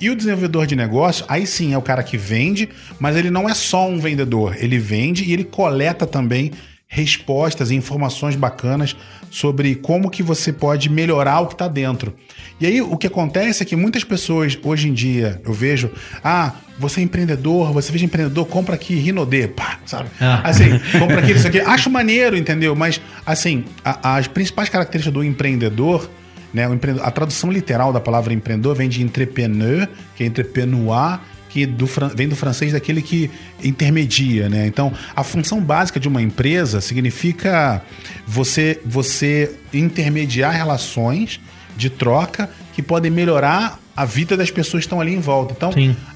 E 0.00 0.10
o 0.10 0.16
desenvolvedor 0.16 0.66
de 0.66 0.76
negócio, 0.76 1.24
aí 1.28 1.46
sim 1.46 1.72
é 1.72 1.78
o 1.78 1.82
cara 1.82 2.02
que 2.02 2.18
vende, 2.18 2.68
mas 3.00 3.16
ele 3.16 3.30
não 3.30 3.48
é 3.48 3.54
só 3.54 3.88
um 3.88 3.98
vendedor. 3.98 4.54
Ele 4.58 4.78
vende 4.78 5.24
e 5.24 5.32
ele 5.32 5.44
coleta 5.44 6.06
também 6.06 6.52
respostas 6.88 7.70
e 7.70 7.74
informações 7.74 8.36
bacanas 8.36 8.94
sobre 9.30 9.74
como 9.74 10.08
que 10.08 10.22
você 10.22 10.52
pode 10.52 10.88
melhorar 10.88 11.40
o 11.40 11.46
que 11.48 11.54
está 11.54 11.66
dentro. 11.66 12.14
E 12.60 12.66
aí 12.66 12.80
o 12.80 12.96
que 12.96 13.06
acontece 13.08 13.62
é 13.62 13.66
que 13.66 13.74
muitas 13.74 14.04
pessoas 14.04 14.56
hoje 14.62 14.88
em 14.88 14.92
dia, 14.94 15.40
eu 15.44 15.52
vejo, 15.52 15.90
ah, 16.22 16.52
você 16.78 17.00
é 17.00 17.02
empreendedor, 17.02 17.72
você 17.72 17.90
veja 17.90 18.04
empreendedor, 18.04 18.46
compra 18.46 18.76
aqui 18.76 18.94
Rinodê, 18.94 19.48
pá, 19.48 19.80
sabe? 19.84 20.10
Ah. 20.20 20.42
Assim, 20.44 20.78
compra 20.98 21.18
aqui 21.18 21.32
isso 21.32 21.48
aqui. 21.48 21.58
Acho 21.60 21.90
maneiro, 21.90 22.36
entendeu? 22.36 22.76
Mas, 22.76 23.00
assim, 23.26 23.64
a- 23.84 24.16
as 24.16 24.28
principais 24.28 24.68
características 24.68 25.12
do 25.12 25.24
empreendedor 25.24 26.08
né? 26.56 26.64
A 27.02 27.10
tradução 27.10 27.52
literal 27.52 27.92
da 27.92 28.00
palavra 28.00 28.32
empreendedor 28.32 28.74
vem 28.74 28.88
de 28.88 29.02
entrepreneur, 29.02 29.86
que 30.16 30.24
é 30.24 30.26
entrepreneur, 30.26 31.20
que 31.50 31.64
do 31.66 31.86
vem 32.14 32.28
do 32.28 32.34
francês 32.36 32.72
daquele 32.72 33.00
que 33.00 33.30
intermedia, 33.62 34.48
né? 34.48 34.66
Então, 34.66 34.92
a 35.14 35.22
função 35.22 35.60
básica 35.60 36.00
de 36.00 36.08
uma 36.08 36.20
empresa 36.22 36.80
significa 36.80 37.82
você, 38.26 38.80
você 38.84 39.52
intermediar 39.72 40.52
relações 40.54 41.40
de 41.76 41.90
troca 41.90 42.48
que 42.74 42.82
podem 42.82 43.10
melhorar 43.10 43.78
a 43.96 44.04
vida 44.04 44.36
das 44.36 44.50
pessoas 44.50 44.82
que 44.82 44.86
estão 44.86 45.00
ali 45.00 45.14
em 45.14 45.20
volta. 45.20 45.54
Então, 45.56 45.70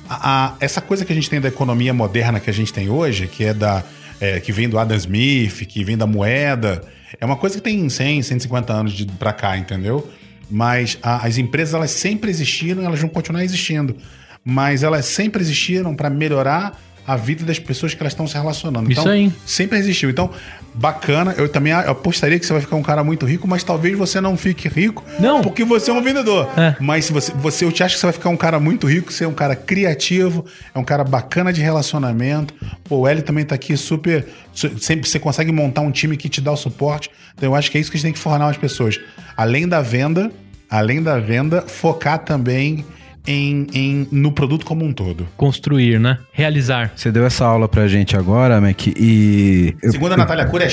a- 0.09 0.47
a- 0.49 0.55
essa 0.61 0.81
coisa 0.81 1.05
que 1.05 1.13
a 1.13 1.15
gente 1.15 1.31
tem 1.31 1.41
da 1.41 1.49
economia 1.49 1.93
moderna 1.95 2.41
que 2.41 2.51
a 2.51 2.53
gente 2.53 2.73
tem 2.73 2.89
hoje, 2.91 3.27
que 3.27 3.45
é 3.45 3.55
da 3.55 3.83
é, 4.23 4.39
que 4.39 4.53
vem 4.53 4.69
do 4.69 4.79
Adam 4.79 4.95
Smith, 4.99 5.65
que 5.67 5.83
vem 5.83 5.97
da 5.97 6.07
moeda, 6.07 6.83
é 7.19 7.25
uma 7.25 7.37
coisa 7.37 7.57
que 7.57 7.63
tem 7.63 7.89
100, 7.89 8.21
150 8.23 8.71
anos 8.71 8.93
de 8.93 9.07
pra 9.07 9.33
cá, 9.33 9.57
entendeu? 9.57 10.07
Mas 10.51 10.99
a- 11.03 11.25
as 11.27 11.39
empresas 11.39 11.75
elas 11.75 11.91
sempre 11.93 12.31
existiram, 12.31 12.83
e 12.83 12.87
elas 12.87 13.01
vão 13.01 13.09
continuar 13.09 13.45
existindo, 13.45 13.97
mas 14.45 14.83
elas 14.83 15.05
sempre 15.05 15.41
existiram 15.43 15.95
para 15.95 16.11
melhorar 16.11 16.79
a 17.13 17.17
vida 17.17 17.45
das 17.45 17.59
pessoas 17.59 17.93
que 17.95 18.03
elas 18.03 18.13
estão 18.13 18.27
se 18.27 18.35
relacionando. 18.35 18.91
Isso 18.91 19.01
então, 19.01 19.13
aí. 19.13 19.33
sempre 19.45 19.79
existiu. 19.79 20.11
Então, 20.11 20.31
bacana. 20.75 21.35
Eu 21.37 21.49
também 21.49 21.73
apostaria 21.73 22.39
que 22.39 22.47
você 22.47 22.53
vai 22.53 22.63
ficar 22.63 22.77
um 22.77 22.83
cara 22.83 23.03
muito 23.03 23.27
rico, 23.27 23.47
mas 23.49 23.65
talvez 23.65 23.97
você 23.99 24.21
não 24.21 24.37
fique 24.37 24.69
rico 24.69 25.05
Não. 25.19 25.41
porque 25.41 25.65
você 25.65 25.91
é 25.91 25.95
um 25.95 26.03
vendedor. 26.03 26.49
É. 26.57 26.77
Mas 26.81 27.07
se 27.07 27.13
você, 27.13 27.33
você, 27.33 27.65
eu 27.65 27.73
te 27.73 27.83
acho 27.83 27.95
que 27.97 28.01
você 28.01 28.07
vai 28.07 28.13
ficar 28.13 28.29
um 28.29 28.37
cara 28.37 28.61
muito 28.61 28.87
rico, 28.87 29.13
você 29.13 29.25
é 29.25 29.29
um 29.29 29.33
cara 29.35 29.57
criativo, 29.57 30.45
é 30.75 30.79
um 30.79 30.85
cara 30.85 31.03
bacana 31.05 31.53
de 31.53 31.61
relacionamento. 31.61 32.55
Pô, 32.85 32.99
o 32.99 33.09
Eli 33.09 33.23
também 33.23 33.45
tá 33.45 33.55
aqui 33.55 33.77
super. 33.77 34.27
su- 34.53 34.79
Sempre 34.79 35.09
você 35.09 35.19
consegue 35.19 35.51
montar 35.51 35.81
um 35.81 35.91
time 35.91 36.17
que 36.17 36.29
te 36.29 36.41
dá 36.41 36.53
o 36.53 36.57
suporte. 36.57 37.11
Então 37.35 37.49
eu 37.51 37.55
acho 37.55 37.71
que 37.71 37.79
é 37.79 37.81
isso 37.81 37.91
que 37.91 37.97
a 37.97 37.99
gente 37.99 38.05
tem 38.07 38.13
que 38.13 38.19
formar 38.19 38.49
as 38.49 38.57
pessoas. 38.57 39.01
Além 39.37 39.67
da 39.67 39.81
venda, 39.83 40.31
além 40.71 41.03
da 41.03 41.19
venda, 41.19 41.63
focar 41.63 42.19
também 42.21 42.85
em, 43.27 43.67
em- 43.73 44.09
no 44.11 44.33
produto 44.33 44.65
como 44.65 44.85
um 44.85 44.93
todo. 44.93 45.27
Construir, 45.37 45.99
né? 46.01 46.19
Realizar. 46.33 46.93
Você 46.97 47.11
deu 47.13 47.25
essa 47.25 47.45
aula 47.45 47.69
pra 47.69 47.87
gente 47.89 48.17
agora, 48.17 48.61
Mac, 48.61 48.87
e. 48.87 49.75
eu- 49.83 49.93
Segundo 49.93 50.13
a 50.13 50.17
Natália 50.17 50.45
Cura, 50.47 50.65
é. 50.65 50.69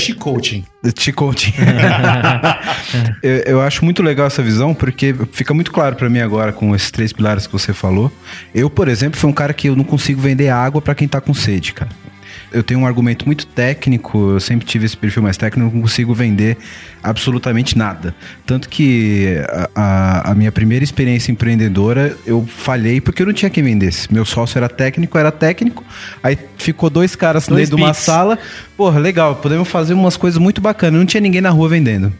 Te 0.93 1.11
coaching. 1.11 1.53
eu, 3.21 3.35
eu 3.45 3.61
acho 3.61 3.83
muito 3.83 4.01
legal 4.01 4.27
essa 4.27 4.41
visão, 4.41 4.73
porque 4.73 5.13
fica 5.31 5.53
muito 5.53 5.71
claro 5.71 5.95
pra 5.95 6.09
mim 6.09 6.19
agora 6.19 6.51
com 6.53 6.75
esses 6.75 6.91
três 6.91 7.11
pilares 7.11 7.45
que 7.47 7.53
você 7.53 7.73
falou. 7.73 8.11
Eu, 8.53 8.69
por 8.69 8.87
exemplo, 8.87 9.19
fui 9.19 9.29
um 9.29 9.33
cara 9.33 9.53
que 9.53 9.67
eu 9.69 9.75
não 9.75 9.83
consigo 9.83 10.21
vender 10.21 10.49
água 10.49 10.81
pra 10.81 10.95
quem 10.95 11.07
tá 11.07 11.19
com 11.19 11.33
sede, 11.33 11.73
cara. 11.73 11.91
Eu 12.51 12.63
tenho 12.63 12.79
um 12.79 12.85
argumento 12.85 13.25
muito 13.25 13.45
técnico, 13.45 14.31
eu 14.31 14.39
sempre 14.39 14.65
tive 14.65 14.85
esse 14.85 14.95
perfil 14.95 15.21
mais 15.21 15.35
técnico, 15.35 15.73
não 15.75 15.81
consigo 15.81 16.13
vender 16.13 16.57
absolutamente 17.03 17.77
nada. 17.77 18.15
Tanto 18.45 18.69
que 18.69 19.35
a, 19.49 19.69
a- 19.75 20.31
a 20.31 20.35
minha 20.35 20.51
primeira 20.51 20.83
experiência 20.83 21.31
empreendedora, 21.31 22.15
eu 22.25 22.47
falhei 22.47 23.01
porque 23.01 23.21
eu 23.21 23.25
não 23.25 23.33
tinha 23.33 23.49
quem 23.49 23.63
vendesse. 23.63 24.11
Meu 24.13 24.25
sócio 24.25 24.57
era 24.57 24.69
técnico, 24.69 25.17
era 25.17 25.31
técnico, 25.31 25.83
aí 26.23 26.37
ficou 26.57 26.89
dois 26.89 27.15
caras 27.15 27.47
Dois 27.47 27.63
dentro 27.69 27.75
de 27.77 27.83
uma 27.83 27.93
sala. 27.93 28.39
Porra, 28.77 28.99
legal, 28.99 29.35
podemos 29.35 29.67
fazer 29.67 29.93
umas 29.93 30.15
coisas 30.17 30.39
muito 30.39 30.61
bacanas. 30.61 30.99
Não 30.99 31.05
tinha 31.05 31.21
ninguém 31.21 31.41
na 31.41 31.49
rua 31.49 31.67
vendendo. 31.69 32.13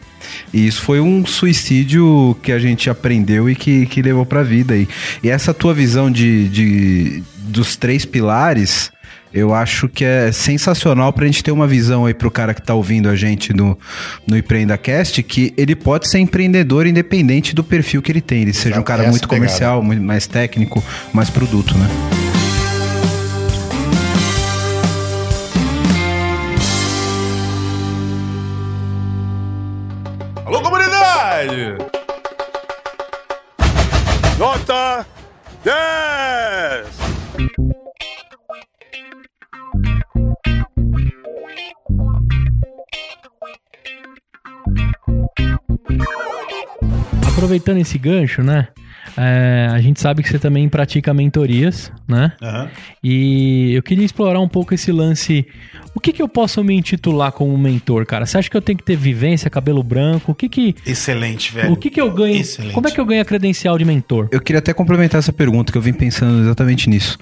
E 0.52 0.66
isso 0.66 0.82
foi 0.82 1.00
um 1.00 1.24
suicídio 1.24 2.36
que 2.42 2.52
a 2.52 2.58
gente 2.58 2.90
aprendeu 2.90 3.48
e 3.48 3.54
que, 3.54 3.86
que 3.86 4.02
levou 4.02 4.26
pra 4.26 4.42
vida. 4.42 4.76
E, 4.76 4.86
e 5.22 5.28
essa 5.30 5.54
tua 5.54 5.72
visão 5.72 6.10
de, 6.10 6.48
de- 6.48 7.22
dos 7.38 7.76
três 7.76 8.04
pilares, 8.04 8.90
eu 9.32 9.54
acho 9.54 9.88
que 9.88 10.04
é 10.04 10.32
sensacional 10.32 11.12
pra 11.12 11.26
gente 11.26 11.42
ter 11.42 11.50
uma 11.50 11.66
visão 11.66 12.06
aí 12.06 12.14
pro 12.14 12.30
cara 12.30 12.54
que 12.54 12.62
tá 12.62 12.74
ouvindo 12.74 13.08
a 13.08 13.16
gente 13.16 13.52
no, 13.52 13.78
no 14.26 14.36
EmpreendaCast, 14.36 15.22
que 15.22 15.52
ele 15.56 15.74
pode 15.74 16.08
ser 16.08 16.18
empreendedor 16.18 16.86
independente 16.86 17.54
do 17.54 17.62
perfil 17.62 18.02
que 18.02 18.10
ele 18.12 18.20
tem. 18.20 18.42
Ele 18.42 18.52
seja 18.52 18.80
um 18.80 18.82
cara 18.82 19.04
muito 19.04 19.28
pegada. 19.28 19.46
comercial, 19.46 19.82
muito 19.82 20.02
mais 20.02 20.26
técnico, 20.26 20.82
mais 21.12 21.30
produto, 21.30 21.76
né? 21.76 22.27
Aproveitando 47.38 47.78
esse 47.78 47.96
gancho, 47.98 48.42
né? 48.42 48.66
É, 49.16 49.68
a 49.70 49.80
gente 49.80 50.00
sabe 50.00 50.24
que 50.24 50.28
você 50.28 50.40
também 50.40 50.68
pratica 50.68 51.14
mentorias, 51.14 51.92
né? 52.06 52.32
Aham. 52.42 52.68
E 53.00 53.72
eu 53.74 53.82
queria 53.82 54.04
explorar 54.04 54.40
um 54.40 54.48
pouco 54.48 54.74
esse 54.74 54.90
lance. 54.90 55.46
O 55.98 56.00
que, 56.00 56.12
que 56.12 56.22
eu 56.22 56.28
posso 56.28 56.62
me 56.62 56.76
intitular 56.76 57.32
como 57.32 57.58
mentor, 57.58 58.06
cara? 58.06 58.24
Você 58.24 58.38
acha 58.38 58.48
que 58.48 58.56
eu 58.56 58.62
tenho 58.62 58.78
que 58.78 58.84
ter 58.84 58.96
vivência, 58.96 59.50
cabelo 59.50 59.82
branco? 59.82 60.30
O 60.30 60.34
que 60.34 60.48
que, 60.48 60.76
Excelente, 60.86 61.52
velho. 61.52 61.72
o 61.72 61.76
que, 61.76 61.90
que 61.90 62.00
eu 62.00 62.08
ganho? 62.08 62.40
Excelente. 62.40 62.72
Como 62.72 62.86
é 62.86 62.90
que 62.92 63.00
eu 63.00 63.04
ganho 63.04 63.20
a 63.20 63.24
credencial 63.24 63.76
de 63.76 63.84
mentor? 63.84 64.28
Eu 64.30 64.40
queria 64.40 64.60
até 64.60 64.72
complementar 64.72 65.18
essa 65.18 65.32
pergunta, 65.32 65.72
que 65.72 65.76
eu 65.76 65.82
vim 65.82 65.92
pensando 65.92 66.40
exatamente 66.42 66.88
nisso. 66.88 67.18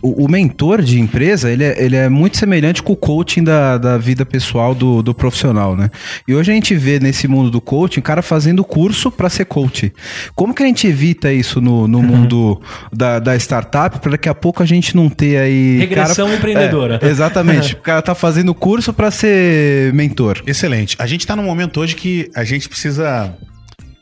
O, 0.00 0.24
o 0.24 0.30
mentor 0.30 0.80
de 0.80 0.98
empresa, 0.98 1.50
ele 1.50 1.64
é, 1.64 1.84
ele 1.84 1.96
é 1.96 2.08
muito 2.08 2.38
semelhante 2.38 2.82
com 2.82 2.94
o 2.94 2.96
coaching 2.96 3.44
da, 3.44 3.76
da 3.76 3.98
vida 3.98 4.24
pessoal 4.24 4.74
do, 4.74 5.02
do 5.02 5.14
profissional, 5.14 5.76
né? 5.76 5.90
E 6.26 6.34
hoje 6.34 6.50
a 6.50 6.54
gente 6.54 6.74
vê 6.74 6.98
nesse 6.98 7.28
mundo 7.28 7.50
do 7.50 7.60
coaching, 7.60 8.00
cara 8.00 8.22
fazendo 8.22 8.64
curso 8.64 9.10
para 9.10 9.28
ser 9.28 9.44
coach. 9.44 9.92
Como 10.34 10.54
que 10.54 10.62
a 10.62 10.66
gente 10.66 10.86
evita 10.86 11.30
isso 11.30 11.60
no, 11.60 11.86
no 11.86 12.02
mundo 12.02 12.58
da, 12.90 13.18
da 13.18 13.36
startup, 13.36 14.00
para 14.00 14.12
daqui 14.12 14.30
a 14.30 14.34
pouco 14.34 14.62
a 14.62 14.66
gente 14.66 14.96
não 14.96 15.10
ter 15.10 15.36
aí... 15.36 15.76
Regressão 15.76 16.28
cara- 16.28 16.38
empreendedora. 16.38 16.98
É, 17.02 17.08
exatamente. 17.08 17.74
O 17.84 17.84
cara 17.84 18.00
tá 18.00 18.13
tá 18.14 18.20
fazendo 18.20 18.54
curso 18.54 18.92
pra 18.92 19.10
ser 19.10 19.92
mentor. 19.92 20.42
Excelente. 20.46 20.96
A 20.98 21.06
gente 21.06 21.26
tá 21.26 21.34
num 21.34 21.42
momento 21.42 21.80
hoje 21.80 21.96
que 21.96 22.30
a 22.34 22.44
gente 22.44 22.68
precisa 22.68 23.36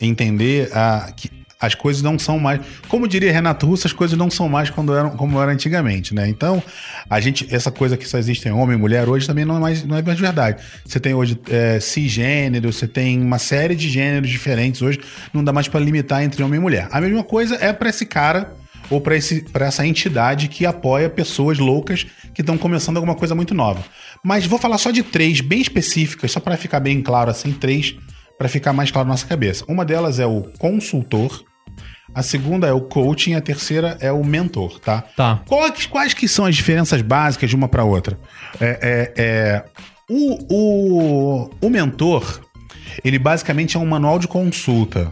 entender 0.01 0.71
a, 0.73 1.11
que 1.17 1.31
as 1.59 1.75
coisas 1.75 2.03
não 2.03 2.19
são 2.19 2.39
mais. 2.39 2.61
Como 2.89 3.09
diria 3.09 3.33
Renato 3.33 3.67
Russo, 3.67 3.87
as 3.87 3.93
coisas 3.93 4.19
não 4.19 4.29
são 4.29 4.49
mais 4.49 4.69
quando 4.69 4.95
eram, 4.95 5.11
como 5.11 5.41
eram 5.41 5.53
antigamente, 5.53 6.13
né? 6.15 6.29
Então, 6.29 6.63
a 7.09 7.21
gente, 7.21 7.47
essa 7.55 7.71
coisa 7.71 7.97
que 7.97 8.07
só 8.07 8.19
existe 8.19 8.47
em 8.49 8.53
homem 8.53 8.77
e 8.77 8.81
mulher 8.81 9.09
hoje 9.09 9.27
também 9.27 9.45
não 9.45 9.57
é 9.57 9.61
mais, 9.61 9.85
não 9.85 9.97
é 9.97 10.03
mais 10.03 10.19
verdade. 10.19 10.63
Você 10.85 10.99
tem 10.99 11.15
hoje 11.15 11.39
é, 11.49 11.79
cisgênero, 11.81 12.73
você 12.73 12.89
tem 12.89 13.21
uma 13.21 13.39
série 13.39 13.75
de 13.75 13.89
gêneros 13.89 14.29
diferentes 14.29 14.83
hoje, 14.83 15.01
não 15.33 15.43
dá 15.43 15.53
mais 15.53 15.69
pra 15.69 15.81
limitar 15.81 16.23
entre 16.23 16.43
homem 16.43 16.59
e 16.59 16.61
mulher. 16.61 16.89
A 16.91 17.01
mesma 17.01 17.23
coisa 17.23 17.57
é 17.61 17.73
pra 17.73 17.89
esse 17.89 18.05
cara 18.05 18.57
ou 18.93 19.01
pra 19.01 19.67
essa 19.67 19.87
entidade 19.87 20.49
que 20.49 20.67
apoia 20.67 21.09
pessoas 21.09 21.59
loucas 21.59 22.07
que 22.35 22.43
estão 22.43 22.59
começando 22.59 22.97
alguma 22.97 23.15
coisa 23.15 23.35
muito 23.35 23.55
nova. 23.55 23.83
Mas 24.25 24.47
vou 24.47 24.59
falar 24.59 24.79
só 24.79 24.91
de 24.91 25.03
três 25.03 25.41
bem 25.41 25.61
específicas, 25.61 26.31
só 26.33 26.41
pra 26.41 26.57
ficar 26.57 26.81
bem 26.81 27.01
claro 27.03 27.31
assim, 27.31 27.53
três 27.53 27.97
pra 28.39 28.49
ficar 28.49 28.73
mais 28.73 28.91
claro 28.91 29.07
na 29.09 29.13
nossa 29.15 29.27
cabeça. 29.27 29.65
Uma 29.69 29.85
delas 29.85 30.19
é 30.19 30.27
o 30.27 30.43
consultor, 30.59 31.43
a 32.15 32.23
segunda 32.23 32.67
é 32.67 32.73
o 32.73 32.81
coaching, 32.83 33.35
a 33.35 33.41
terceira 33.41 33.97
é 34.01 34.13
o 34.13 34.23
mentor, 34.25 34.79
tá? 34.81 35.03
Tá. 35.17 35.41
Quais, 35.47 35.87
quais 35.87 36.15
que 36.15 36.29
são 36.29 36.45
as 36.45 36.55
diferenças 36.55 37.01
básicas 37.03 37.49
de 37.49 37.57
uma 37.57 37.69
para 37.69 37.85
outra? 37.85 38.19
É, 38.61 39.13
é- 39.17 39.23
é- 39.23 39.65
o, 40.11 40.55
o, 40.55 41.51
o 41.63 41.71
mentor, 41.71 42.41
ele 43.03 43.19
basicamente 43.19 43.77
é 43.77 43.81
um 43.81 43.87
manual 43.87 44.19
de 44.19 44.29
consulta, 44.29 45.11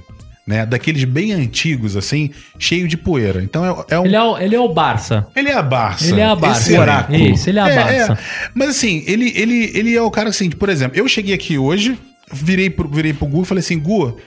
né? 0.50 0.66
Daqueles 0.66 1.04
bem 1.04 1.32
antigos, 1.32 1.96
assim, 1.96 2.30
cheio 2.58 2.88
de 2.88 2.96
poeira. 2.96 3.40
Então 3.40 3.64
é, 3.64 3.94
é 3.94 4.00
um. 4.00 4.04
Ele 4.04 4.16
é, 4.16 4.22
o, 4.22 4.38
ele 4.38 4.56
é 4.56 4.60
o 4.60 4.68
Barça. 4.68 5.28
Ele 5.36 5.48
é 5.48 5.54
a 5.54 5.62
Barça. 5.62 6.10
Ele 6.10 6.20
é 6.20 6.24
a 6.24 6.34
Barça. 6.34 6.62
Esse 6.62 6.78
oráculo. 6.78 7.18
Isso, 7.18 7.48
ele 7.48 7.58
é 7.60 7.62
a 7.62 7.66
Barça. 7.66 8.18
Mas 8.52 8.70
assim, 8.70 9.04
ele, 9.06 9.32
ele, 9.36 9.70
ele 9.72 9.96
é 9.96 10.02
o 10.02 10.10
cara 10.10 10.28
assim, 10.28 10.50
que, 10.50 10.56
por 10.56 10.68
exemplo, 10.68 10.98
eu 10.98 11.06
cheguei 11.06 11.32
aqui 11.32 11.56
hoje, 11.56 11.96
virei 12.32 12.68
pro, 12.68 12.88
virei 12.88 13.12
pro 13.12 13.28
Gu 13.28 13.42
e 13.42 13.44
falei 13.44 13.60
assim, 13.60 13.78
Gu, 13.78 14.18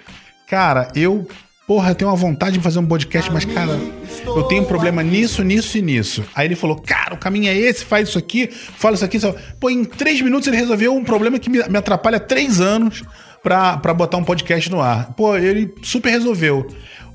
cara, 0.47 0.87
eu, 0.95 1.27
porra, 1.67 1.91
eu 1.91 1.95
tenho 1.95 2.09
uma 2.09 2.15
vontade 2.15 2.57
de 2.57 2.63
fazer 2.63 2.79
um 2.79 2.85
podcast, 2.85 3.29
mas, 3.29 3.43
cara, 3.43 3.77
eu 4.25 4.43
tenho 4.43 4.61
um 4.61 4.65
problema 4.65 5.03
nisso, 5.03 5.43
nisso 5.43 5.77
e 5.77 5.81
nisso. 5.81 6.23
Aí 6.33 6.47
ele 6.47 6.55
falou, 6.55 6.77
cara, 6.77 7.13
o 7.13 7.17
caminho 7.17 7.49
é 7.49 7.57
esse, 7.57 7.83
faz 7.83 8.07
isso 8.07 8.17
aqui, 8.17 8.49
fala 8.49 8.95
isso 8.95 9.03
aqui. 9.03 9.17
Isso. 9.17 9.35
Pô, 9.59 9.69
em 9.69 9.83
três 9.83 10.21
minutos 10.21 10.47
ele 10.47 10.55
resolveu 10.55 10.95
um 10.95 11.03
problema 11.03 11.37
que 11.37 11.49
me, 11.49 11.61
me 11.67 11.77
atrapalha 11.77 12.15
há 12.15 12.21
três 12.21 12.61
anos 12.61 13.03
pra, 13.43 13.77
pra 13.77 13.93
botar 13.93 14.17
um 14.17 14.23
podcast 14.23 14.71
no 14.71 14.81
ar. 14.81 15.13
Pô, 15.13 15.35
ele 15.37 15.71
super 15.83 16.09
resolveu. 16.09 16.65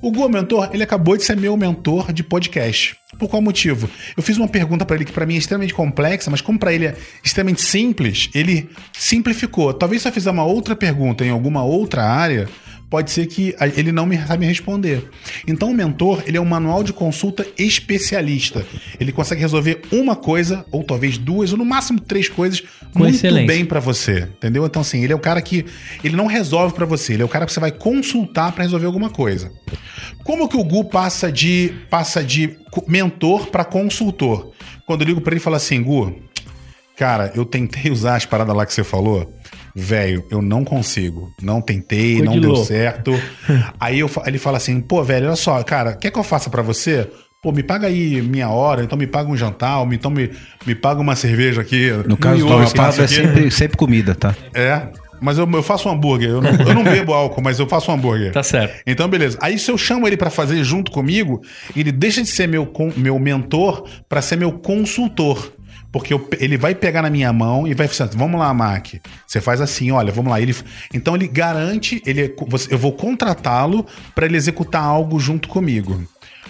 O 0.00 0.12
Gu, 0.12 0.28
mentor, 0.28 0.70
ele 0.72 0.84
acabou 0.84 1.16
de 1.16 1.24
ser 1.24 1.36
meu 1.36 1.56
mentor 1.56 2.12
de 2.12 2.22
podcast. 2.22 2.96
Por 3.18 3.28
qual 3.28 3.42
motivo? 3.42 3.90
Eu 4.16 4.22
fiz 4.22 4.36
uma 4.36 4.46
pergunta 4.46 4.84
pra 4.84 4.94
ele 4.94 5.04
que 5.04 5.10
pra 5.10 5.26
mim 5.26 5.34
é 5.34 5.38
extremamente 5.38 5.74
complexa, 5.74 6.30
mas 6.30 6.40
como 6.40 6.58
pra 6.58 6.72
ele 6.72 6.86
é 6.86 6.94
extremamente 7.24 7.62
simples, 7.62 8.30
ele 8.32 8.70
simplificou. 8.92 9.74
Talvez 9.74 10.02
se 10.02 10.08
eu 10.08 10.12
fizer 10.12 10.30
uma 10.30 10.44
outra 10.44 10.76
pergunta 10.76 11.24
em 11.24 11.30
alguma 11.30 11.64
outra 11.64 12.04
área, 12.04 12.48
pode 12.90 13.10
ser 13.10 13.26
que 13.26 13.54
ele 13.76 13.92
não 13.92 14.06
me 14.06 14.18
sabe 14.18 14.46
responder. 14.46 15.08
Então 15.46 15.70
o 15.70 15.74
mentor, 15.74 16.22
ele 16.26 16.36
é 16.36 16.40
um 16.40 16.44
manual 16.44 16.82
de 16.82 16.92
consulta 16.92 17.46
especialista. 17.58 18.64
Ele 18.98 19.12
consegue 19.12 19.40
resolver 19.40 19.82
uma 19.92 20.16
coisa, 20.16 20.64
ou 20.70 20.82
talvez 20.82 21.18
duas, 21.18 21.52
ou 21.52 21.58
no 21.58 21.64
máximo 21.64 22.00
três 22.00 22.28
coisas 22.28 22.62
Com 22.92 23.00
muito 23.00 23.14
excelência. 23.16 23.46
bem 23.46 23.64
pra 23.64 23.80
você, 23.80 24.28
entendeu? 24.36 24.64
Então 24.66 24.82
assim, 24.82 25.04
ele 25.04 25.12
é 25.12 25.16
o 25.16 25.20
cara 25.20 25.40
que 25.42 25.64
ele 26.02 26.16
não 26.16 26.26
resolve 26.26 26.74
pra 26.74 26.86
você, 26.86 27.14
ele 27.14 27.22
é 27.22 27.26
o 27.26 27.28
cara 27.28 27.46
que 27.46 27.52
você 27.52 27.60
vai 27.60 27.72
consultar 27.72 28.52
pra 28.52 28.64
resolver 28.64 28.86
alguma 28.86 29.10
coisa. 29.10 29.52
Como 30.24 30.48
que 30.48 30.56
o 30.56 30.64
Gu 30.64 30.84
passa 30.86 31.30
de 31.30 31.72
passa 31.90 32.22
de 32.22 32.56
mentor 32.86 33.46
pra 33.48 33.64
consultor? 33.64 34.52
Quando 34.86 35.02
eu 35.02 35.08
ligo 35.08 35.20
pra 35.20 35.32
ele 35.32 35.40
e 35.40 35.42
falo 35.42 35.56
assim, 35.56 35.82
Gu, 35.82 36.14
cara, 36.96 37.32
eu 37.34 37.44
tentei 37.44 37.90
usar 37.92 38.16
as 38.16 38.24
paradas 38.24 38.56
lá 38.56 38.64
que 38.64 38.72
você 38.72 38.84
falou, 38.84 39.32
velho, 39.74 40.24
eu 40.30 40.40
não 40.42 40.64
consigo, 40.64 41.32
não 41.42 41.60
tentei, 41.60 42.12
Ficou 42.16 42.24
não 42.26 42.32
de 42.34 42.40
deu 42.40 42.50
louco. 42.52 42.66
certo. 42.66 43.12
Aí 43.78 44.00
eu, 44.00 44.10
ele 44.26 44.38
fala 44.38 44.56
assim, 44.56 44.80
pô, 44.80 45.02
velho, 45.02 45.26
olha 45.26 45.36
só, 45.36 45.62
cara, 45.62 45.94
quer 45.94 46.10
que 46.10 46.18
eu 46.18 46.22
faça 46.24 46.50
pra 46.50 46.62
você? 46.62 47.08
Pô, 47.42 47.52
me 47.52 47.62
paga 47.62 47.86
aí 47.86 48.20
minha 48.20 48.48
hora, 48.48 48.82
então 48.82 48.98
me 48.98 49.06
paga 49.06 49.30
um 49.30 49.36
jantar, 49.36 49.78
ou 49.78 49.86
me- 49.86 49.94
então 49.94 50.10
me, 50.10 50.28
me 50.66 50.74
paga 50.74 51.00
uma 51.00 51.14
cerveja 51.14 51.60
aqui. 51.60 51.90
No 52.06 52.16
caso 52.16 52.38
do 52.38 52.46
Gustavo 52.46 52.64
espaço 52.64 53.02
é 53.02 53.06
sempre, 53.06 53.50
sempre 53.52 53.76
comida, 53.76 54.12
tá? 54.12 54.34
É, 54.52 54.88
mas 55.20 55.38
eu, 55.38 55.48
eu 55.48 55.62
faço 55.62 55.88
um 55.88 55.92
hambúrguer. 55.92 56.30
Eu 56.30 56.40
não, 56.42 56.50
eu 56.50 56.74
não 56.74 56.82
bebo 56.82 57.12
álcool, 57.14 57.40
mas 57.40 57.60
eu 57.60 57.68
faço 57.68 57.92
um 57.92 57.94
hambúrguer. 57.94 58.32
Tá 58.34 58.42
certo. 58.42 58.82
Então, 58.84 59.06
beleza. 59.08 59.38
Aí, 59.40 59.56
se 59.56 59.70
eu 59.70 59.78
chamo 59.78 60.04
ele 60.08 60.16
pra 60.16 60.30
fazer 60.30 60.64
junto 60.64 60.90
comigo, 60.90 61.40
ele 61.76 61.92
deixa 61.92 62.20
de 62.22 62.28
ser 62.28 62.48
meu, 62.48 62.68
meu 62.96 63.16
mentor 63.20 63.84
pra 64.08 64.20
ser 64.20 64.34
meu 64.34 64.50
consultor. 64.52 65.52
Porque 65.98 66.14
eu 66.14 66.28
ele 66.38 66.56
vai 66.56 66.74
pegar 66.74 67.02
na 67.02 67.10
minha 67.10 67.32
mão 67.32 67.66
e 67.66 67.74
vai 67.74 67.88
falar 67.88 68.08
assim, 68.08 68.18
vamos 68.18 68.38
lá, 68.38 68.54
Mac. 68.54 68.94
Você 69.26 69.40
faz 69.40 69.60
assim, 69.60 69.90
olha, 69.90 70.12
vamos 70.12 70.30
lá. 70.30 70.40
Ele, 70.40 70.54
então 70.94 71.16
ele 71.16 71.26
garante, 71.26 72.00
ele, 72.06 72.22
é 72.22 72.34
eu 72.70 72.78
vou 72.78 72.92
contratá-lo 72.92 73.84
pra 74.14 74.26
ele 74.26 74.36
executar 74.36 74.82
algo 74.82 75.18
junto 75.18 75.48
comigo. 75.48 76.02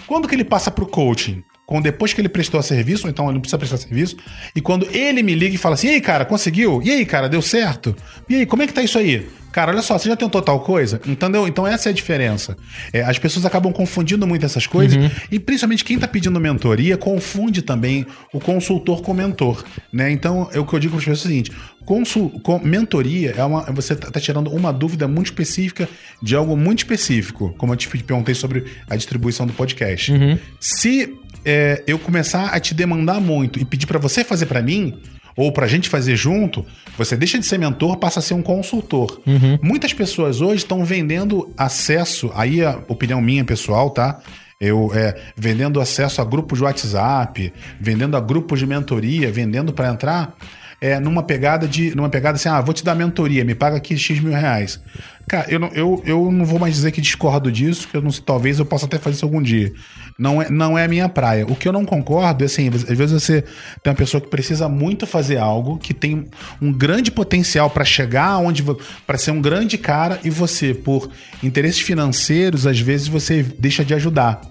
Quando 0.05 0.27
que 0.27 0.35
ele 0.35 0.43
passa 0.43 0.69
pro 0.69 0.85
coaching? 0.85 1.43
Quando 1.65 1.83
depois 1.83 2.13
que 2.13 2.21
ele 2.21 2.29
prestou 2.29 2.61
serviço, 2.63 3.05
ou 3.05 3.09
então 3.11 3.25
ele 3.25 3.33
não 3.33 3.41
precisa 3.41 3.57
prestar 3.57 3.77
serviço, 3.77 4.17
e 4.55 4.61
quando 4.61 4.87
ele 4.91 5.21
me 5.21 5.35
liga 5.35 5.53
e 5.53 5.57
fala 5.57 5.75
assim: 5.75 5.87
e 5.87 5.91
aí, 5.91 6.01
cara, 6.01 6.25
conseguiu? 6.25 6.81
E 6.83 6.89
aí, 6.89 7.05
cara, 7.05 7.29
deu 7.29 7.41
certo? 7.41 7.95
E 8.27 8.35
aí, 8.35 8.45
como 8.45 8.63
é 8.63 8.67
que 8.67 8.73
tá 8.73 8.81
isso 8.81 8.97
aí? 8.97 9.29
Cara, 9.51 9.71
olha 9.71 9.81
só, 9.81 9.97
você 9.97 10.09
já 10.09 10.15
tentou 10.15 10.41
tal 10.41 10.59
coisa? 10.59 11.01
Entendeu? 11.05 11.47
Então 11.47 11.65
essa 11.65 11.89
é 11.89 11.91
a 11.91 11.93
diferença. 11.93 12.55
É, 12.93 13.01
as 13.01 13.17
pessoas 13.17 13.45
acabam 13.45 13.71
confundindo 13.71 14.25
muito 14.27 14.45
essas 14.45 14.67
coisas, 14.67 15.11
e 15.31 15.39
principalmente 15.39 15.83
quem 15.83 15.97
tá 15.97 16.07
pedindo 16.07 16.39
mentoria 16.39 16.97
confunde 16.97 17.61
também 17.61 18.05
o 18.33 18.39
consultor 18.39 19.01
com 19.01 19.11
o 19.11 19.15
mentor. 19.15 19.63
Né? 19.91 20.11
Então, 20.11 20.49
é 20.53 20.59
o 20.59 20.65
que 20.65 20.73
eu 20.73 20.79
digo 20.79 20.93
para 20.93 20.99
as 20.99 21.05
pessoas 21.05 21.25
é 21.25 21.27
o 21.27 21.29
seguinte: 21.29 21.51
consul, 21.85 22.29
com, 22.41 22.59
mentoria 22.59 23.33
é 23.35 23.43
uma. 23.43 23.61
Você 23.71 23.95
tá, 23.95 24.11
tá 24.11 24.19
tirando 24.19 24.49
uma 24.51 24.71
dúvida 24.71 25.07
muito 25.07 25.27
específica 25.27 25.89
de 26.21 26.35
algo 26.35 26.55
muito 26.55 26.79
específico, 26.79 27.53
como 27.57 27.73
eu 27.73 27.77
te 27.77 27.87
perguntei 27.87 28.35
sobre 28.35 28.65
a 28.89 28.95
distribuição 28.95 29.45
do 29.47 29.53
podcast. 29.53 30.11
Se 30.59 31.17
é, 31.43 31.83
eu 31.87 31.97
começar 31.97 32.49
a 32.49 32.59
te 32.59 32.73
demandar 32.73 33.19
muito 33.19 33.59
e 33.59 33.65
pedir 33.65 33.87
pra 33.87 33.99
você 33.99 34.23
fazer 34.23 34.45
pra 34.45 34.61
mim, 34.61 34.99
ou 35.35 35.51
pra 35.51 35.67
gente 35.67 35.89
fazer 35.89 36.15
junto, 36.15 36.65
você 36.97 37.15
deixa 37.15 37.39
de 37.39 37.45
ser 37.45 37.57
mentor, 37.57 37.97
passa 37.97 38.19
a 38.19 38.23
ser 38.23 38.33
um 38.33 38.41
consultor. 38.41 39.21
Muitas 39.61 39.93
pessoas 39.93 40.41
hoje 40.41 40.63
estão 40.63 40.83
vendendo 40.83 41.53
acesso, 41.57 42.31
aí 42.35 42.63
a 42.63 42.79
opinião 42.87 43.21
minha 43.21 43.43
pessoal, 43.43 43.89
tá? 43.89 44.19
Eu 44.59 44.91
é, 44.93 45.15
vendendo 45.37 45.79
acesso 45.79 46.21
a 46.21 46.25
grupos 46.25 46.57
de 46.59 46.65
WhatsApp, 46.65 47.53
vendendo 47.79 48.17
a 48.17 48.19
grupos 48.19 48.59
de 48.59 48.67
mentoria, 48.67 49.31
vendendo 49.31 49.71
pra 49.71 49.87
entrar 49.87 50.35
é, 50.81 50.99
numa 50.99 51.23
pegada 51.23 51.67
de. 51.67 51.95
numa 51.95 52.09
pegada 52.09 52.35
assim, 52.35 52.49
ah, 52.49 52.61
vou 52.61 52.73
te 52.73 52.83
dar 52.83 52.95
mentoria, 52.95 53.43
me 53.43 53.53
paga 53.53 53.77
aqui 53.77 53.97
X 53.97 54.19
mil 54.19 54.33
reais. 54.33 54.81
Cara, 55.27 55.45
eu 55.49 55.59
não, 55.59 55.67
eu, 55.69 56.01
eu 56.05 56.31
não 56.31 56.45
vou 56.45 56.57
mais 56.57 56.73
dizer 56.73 56.91
que 56.91 57.01
discordo 57.01 57.51
disso, 57.51 57.87
que 57.87 57.95
eu 57.95 58.01
não 58.01 58.11
sei, 58.11 58.23
talvez 58.25 58.59
eu 58.59 58.65
possa 58.65 58.85
até 58.85 58.97
fazer 58.97 59.15
isso 59.15 59.25
algum 59.25 59.41
dia. 59.41 59.71
Não 60.19 60.41
é, 60.41 60.49
não 60.49 60.77
é 60.77 60.83
a 60.83 60.87
minha 60.87 61.07
praia. 61.07 61.45
O 61.47 61.55
que 61.55 61.65
eu 61.65 61.71
não 61.71 61.85
concordo 61.85 62.43
é 62.43 62.45
assim, 62.45 62.67
às 62.67 62.83
vezes 62.83 63.11
você 63.23 63.41
tem 63.81 63.89
uma 63.89 63.95
pessoa 63.95 64.19
que 64.19 64.27
precisa 64.27 64.67
muito 64.67 65.07
fazer 65.07 65.37
algo, 65.37 65.77
que 65.77 65.93
tem 65.93 66.25
um 66.61 66.73
grande 66.73 67.09
potencial 67.09 67.69
para 67.69 67.85
chegar 67.85 68.37
onde 68.37 68.61
para 69.07 69.17
ser 69.17 69.31
um 69.31 69.41
grande 69.41 69.77
cara 69.77 70.19
e 70.21 70.29
você, 70.29 70.73
por 70.73 71.09
interesses 71.41 71.79
financeiros, 71.79 72.67
às 72.67 72.79
vezes 72.79 73.07
você 73.07 73.41
deixa 73.41 73.85
de 73.85 73.93
ajudar. 73.93 74.41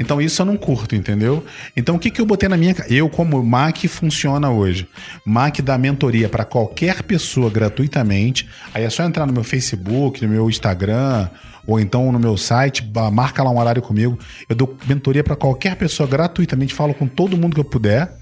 Então 0.00 0.20
isso 0.20 0.40
eu 0.40 0.46
não 0.46 0.56
curto, 0.56 0.96
entendeu? 0.96 1.44
Então 1.76 1.96
o 1.96 1.98
que, 1.98 2.10
que 2.10 2.20
eu 2.20 2.26
botei 2.26 2.48
na 2.48 2.56
minha. 2.56 2.74
Eu, 2.88 3.08
como 3.08 3.42
Mac, 3.42 3.76
funciona 3.88 4.50
hoje. 4.50 4.88
Mac 5.24 5.60
dá 5.60 5.76
mentoria 5.76 6.28
para 6.28 6.44
qualquer 6.44 7.02
pessoa 7.02 7.50
gratuitamente. 7.50 8.48
Aí 8.72 8.84
é 8.84 8.90
só 8.90 9.04
entrar 9.04 9.26
no 9.26 9.32
meu 9.32 9.44
Facebook, 9.44 10.22
no 10.22 10.28
meu 10.28 10.48
Instagram, 10.48 11.28
ou 11.66 11.78
então 11.80 12.10
no 12.10 12.18
meu 12.18 12.36
site, 12.36 12.88
marca 13.12 13.42
lá 13.42 13.50
um 13.50 13.58
horário 13.58 13.82
comigo. 13.82 14.18
Eu 14.48 14.56
dou 14.56 14.76
mentoria 14.86 15.24
para 15.24 15.36
qualquer 15.36 15.76
pessoa 15.76 16.08
gratuitamente, 16.08 16.74
falo 16.74 16.94
com 16.94 17.06
todo 17.06 17.36
mundo 17.36 17.54
que 17.54 17.60
eu 17.60 17.64
puder, 17.64 18.12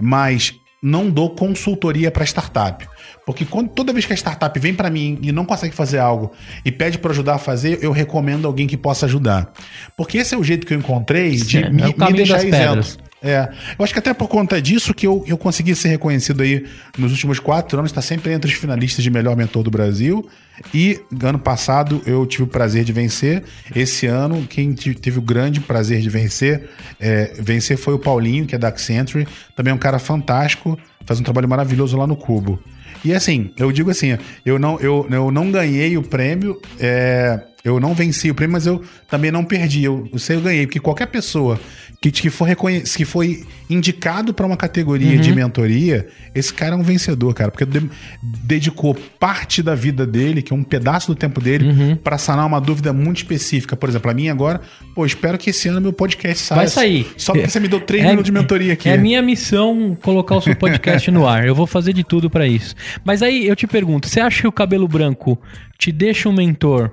mas 0.00 0.54
não 0.82 1.08
dou 1.08 1.30
consultoria 1.30 2.10
para 2.10 2.24
startup. 2.24 2.88
Porque 3.24 3.44
quando, 3.44 3.68
toda 3.68 3.92
vez 3.92 4.04
que 4.04 4.12
a 4.12 4.16
startup 4.16 4.58
vem 4.58 4.74
para 4.74 4.90
mim 4.90 5.18
e 5.22 5.30
não 5.30 5.44
consegue 5.44 5.74
fazer 5.74 5.98
algo 5.98 6.32
e 6.64 6.72
pede 6.72 6.98
para 6.98 7.12
ajudar 7.12 7.34
a 7.34 7.38
fazer, 7.38 7.78
eu 7.80 7.92
recomendo 7.92 8.46
alguém 8.46 8.66
que 8.66 8.76
possa 8.76 9.06
ajudar. 9.06 9.52
Porque 9.96 10.18
esse 10.18 10.34
é 10.34 10.38
o 10.38 10.42
jeito 10.42 10.66
que 10.66 10.74
eu 10.74 10.78
encontrei 10.78 11.36
de 11.36 11.58
É, 11.58 11.70
me, 11.70 11.82
é 11.82 11.86
me 11.86 12.12
deixar 12.14 12.44
isento. 12.44 12.98
É, 13.22 13.48
eu 13.78 13.84
acho 13.84 13.92
que 13.92 13.98
até 14.00 14.12
por 14.12 14.26
conta 14.26 14.60
disso 14.60 14.92
que 14.92 15.06
eu, 15.06 15.24
eu 15.28 15.38
consegui 15.38 15.74
ser 15.76 15.88
reconhecido 15.88 16.42
aí 16.42 16.66
nos 16.98 17.12
últimos 17.12 17.38
quatro 17.38 17.78
anos, 17.78 17.90
está 17.90 18.02
sempre 18.02 18.32
entre 18.32 18.50
os 18.50 18.56
finalistas 18.56 19.02
de 19.04 19.10
melhor 19.10 19.36
mentor 19.36 19.62
do 19.62 19.70
Brasil. 19.70 20.28
E 20.74 21.00
ano 21.22 21.38
passado 21.38 22.02
eu 22.04 22.26
tive 22.26 22.42
o 22.42 22.46
prazer 22.46 22.84
de 22.84 22.92
vencer. 22.92 23.44
Esse 23.74 24.06
ano, 24.06 24.44
quem 24.48 24.72
te- 24.74 24.94
teve 24.94 25.18
o 25.18 25.22
grande 25.22 25.60
prazer 25.60 26.00
de 26.00 26.10
vencer, 26.10 26.68
é, 27.00 27.32
vencer 27.38 27.76
foi 27.76 27.94
o 27.94 27.98
Paulinho, 27.98 28.44
que 28.44 28.54
é 28.54 28.58
da 28.58 28.68
Accenture. 28.68 29.26
Também 29.56 29.70
é 29.70 29.74
um 29.74 29.78
cara 29.78 29.98
fantástico, 29.98 30.78
faz 31.06 31.20
um 31.20 31.22
trabalho 31.22 31.48
maravilhoso 31.48 31.96
lá 31.96 32.06
no 32.06 32.16
Cubo. 32.16 32.60
E 33.04 33.12
assim, 33.12 33.52
eu 33.56 33.72
digo 33.72 33.90
assim, 33.90 34.16
eu 34.46 34.58
não, 34.58 34.78
eu, 34.78 35.06
eu 35.10 35.30
não 35.30 35.50
ganhei 35.50 35.96
o 35.96 36.02
prêmio, 36.02 36.60
é, 36.78 37.40
Eu 37.64 37.78
não 37.78 37.94
venci 37.94 38.28
o 38.30 38.34
prêmio, 38.34 38.52
mas 38.54 38.66
eu 38.66 38.82
também 39.08 39.30
não 39.30 39.44
perdi. 39.44 39.84
Eu, 39.84 40.08
eu 40.12 40.18
sei, 40.18 40.36
eu 40.36 40.40
ganhei. 40.40 40.66
Porque 40.66 40.80
qualquer 40.80 41.06
pessoa 41.06 41.60
que, 42.00 42.10
que 42.10 42.28
for 42.28 42.44
reconhe 42.44 42.80
que 42.80 43.04
foi 43.04 43.44
indicado 43.70 44.34
para 44.34 44.44
uma 44.44 44.56
categoria 44.56 45.16
de 45.16 45.32
mentoria, 45.32 46.08
esse 46.34 46.52
cara 46.52 46.74
é 46.74 46.76
um 46.76 46.82
vencedor, 46.82 47.32
cara. 47.34 47.50
Porque 47.52 47.64
de- 47.64 47.88
dedicou 48.22 48.94
parte 49.18 49.62
da 49.62 49.74
vida 49.74 50.06
dele, 50.06 50.42
que 50.42 50.52
é 50.52 50.56
um 50.56 50.64
pedaço 50.64 51.06
do 51.08 51.14
tempo 51.14 51.40
dele, 51.40 51.98
pra 52.02 52.18
sanar 52.18 52.46
uma 52.46 52.60
dúvida 52.60 52.92
muito 52.92 53.18
específica. 53.18 53.76
Por 53.76 53.88
exemplo, 53.88 54.10
a 54.10 54.14
minha 54.14 54.32
agora, 54.32 54.60
pô, 54.94 55.06
espero 55.06 55.38
que 55.38 55.50
esse 55.50 55.68
ano 55.68 55.80
meu 55.80 55.92
podcast 55.92 56.42
saia. 56.44 56.56
Vai 56.62 56.68
sair. 56.68 57.12
Só 57.16 57.32
porque 57.32 57.48
você 57.48 57.60
me 57.60 57.68
deu 57.68 57.80
três 57.80 58.02
É- 58.04 58.08
minutos 58.08 58.26
de 58.26 58.32
mentoria 58.32 58.72
aqui. 58.72 58.88
É 58.88 58.94
a 58.94 58.98
minha 58.98 59.22
missão 59.22 59.96
colocar 60.02 60.34
o 60.34 60.40
seu 60.40 60.56
podcast 60.56 61.10
no 61.10 61.26
ar. 61.28 61.46
Eu 61.46 61.54
vou 61.54 61.66
fazer 61.66 61.92
de 61.92 62.02
tudo 62.02 62.28
pra 62.28 62.46
isso. 62.46 62.74
Mas 63.04 63.22
aí 63.22 63.46
eu 63.46 63.54
te 63.54 63.66
pergunto, 63.68 64.08
você 64.08 64.18
acha 64.20 64.40
que 64.42 64.48
o 64.48 64.52
cabelo 64.52 64.88
branco 64.88 65.40
te 65.78 65.92
deixa 65.92 66.28
um 66.28 66.32
mentor 66.32 66.90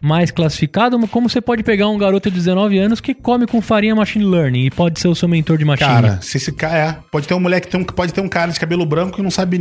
mais 0.00 0.30
classificado? 0.30 0.98
Como 1.08 1.28
você 1.28 1.40
pode 1.40 1.62
pegar 1.62 1.88
um 1.88 1.98
garoto 1.98 2.30
de 2.30 2.36
19 2.36 2.78
anos 2.78 3.00
que 3.00 3.14
come 3.14 3.46
com 3.46 3.60
farinha 3.60 3.94
machine 3.94 4.24
learning 4.24 4.66
e 4.66 4.70
pode 4.70 5.00
ser 5.00 5.08
o 5.08 5.14
seu 5.14 5.28
mentor 5.28 5.58
de 5.58 5.64
machine? 5.64 5.88
Cara, 5.88 6.18
se 6.22 6.36
esse 6.36 6.52
cara 6.52 6.76
é, 6.78 6.96
pode 7.10 7.26
ter 7.26 7.34
um 7.34 7.40
moleque 7.40 7.68
tem 7.68 7.80
um, 7.80 7.84
pode 7.84 8.12
ter 8.12 8.20
um 8.20 8.28
cara 8.28 8.52
de 8.52 8.58
cabelo 8.60 8.84
branco 8.86 9.16
que 9.16 9.22
não 9.22 9.30
sabe 9.30 9.58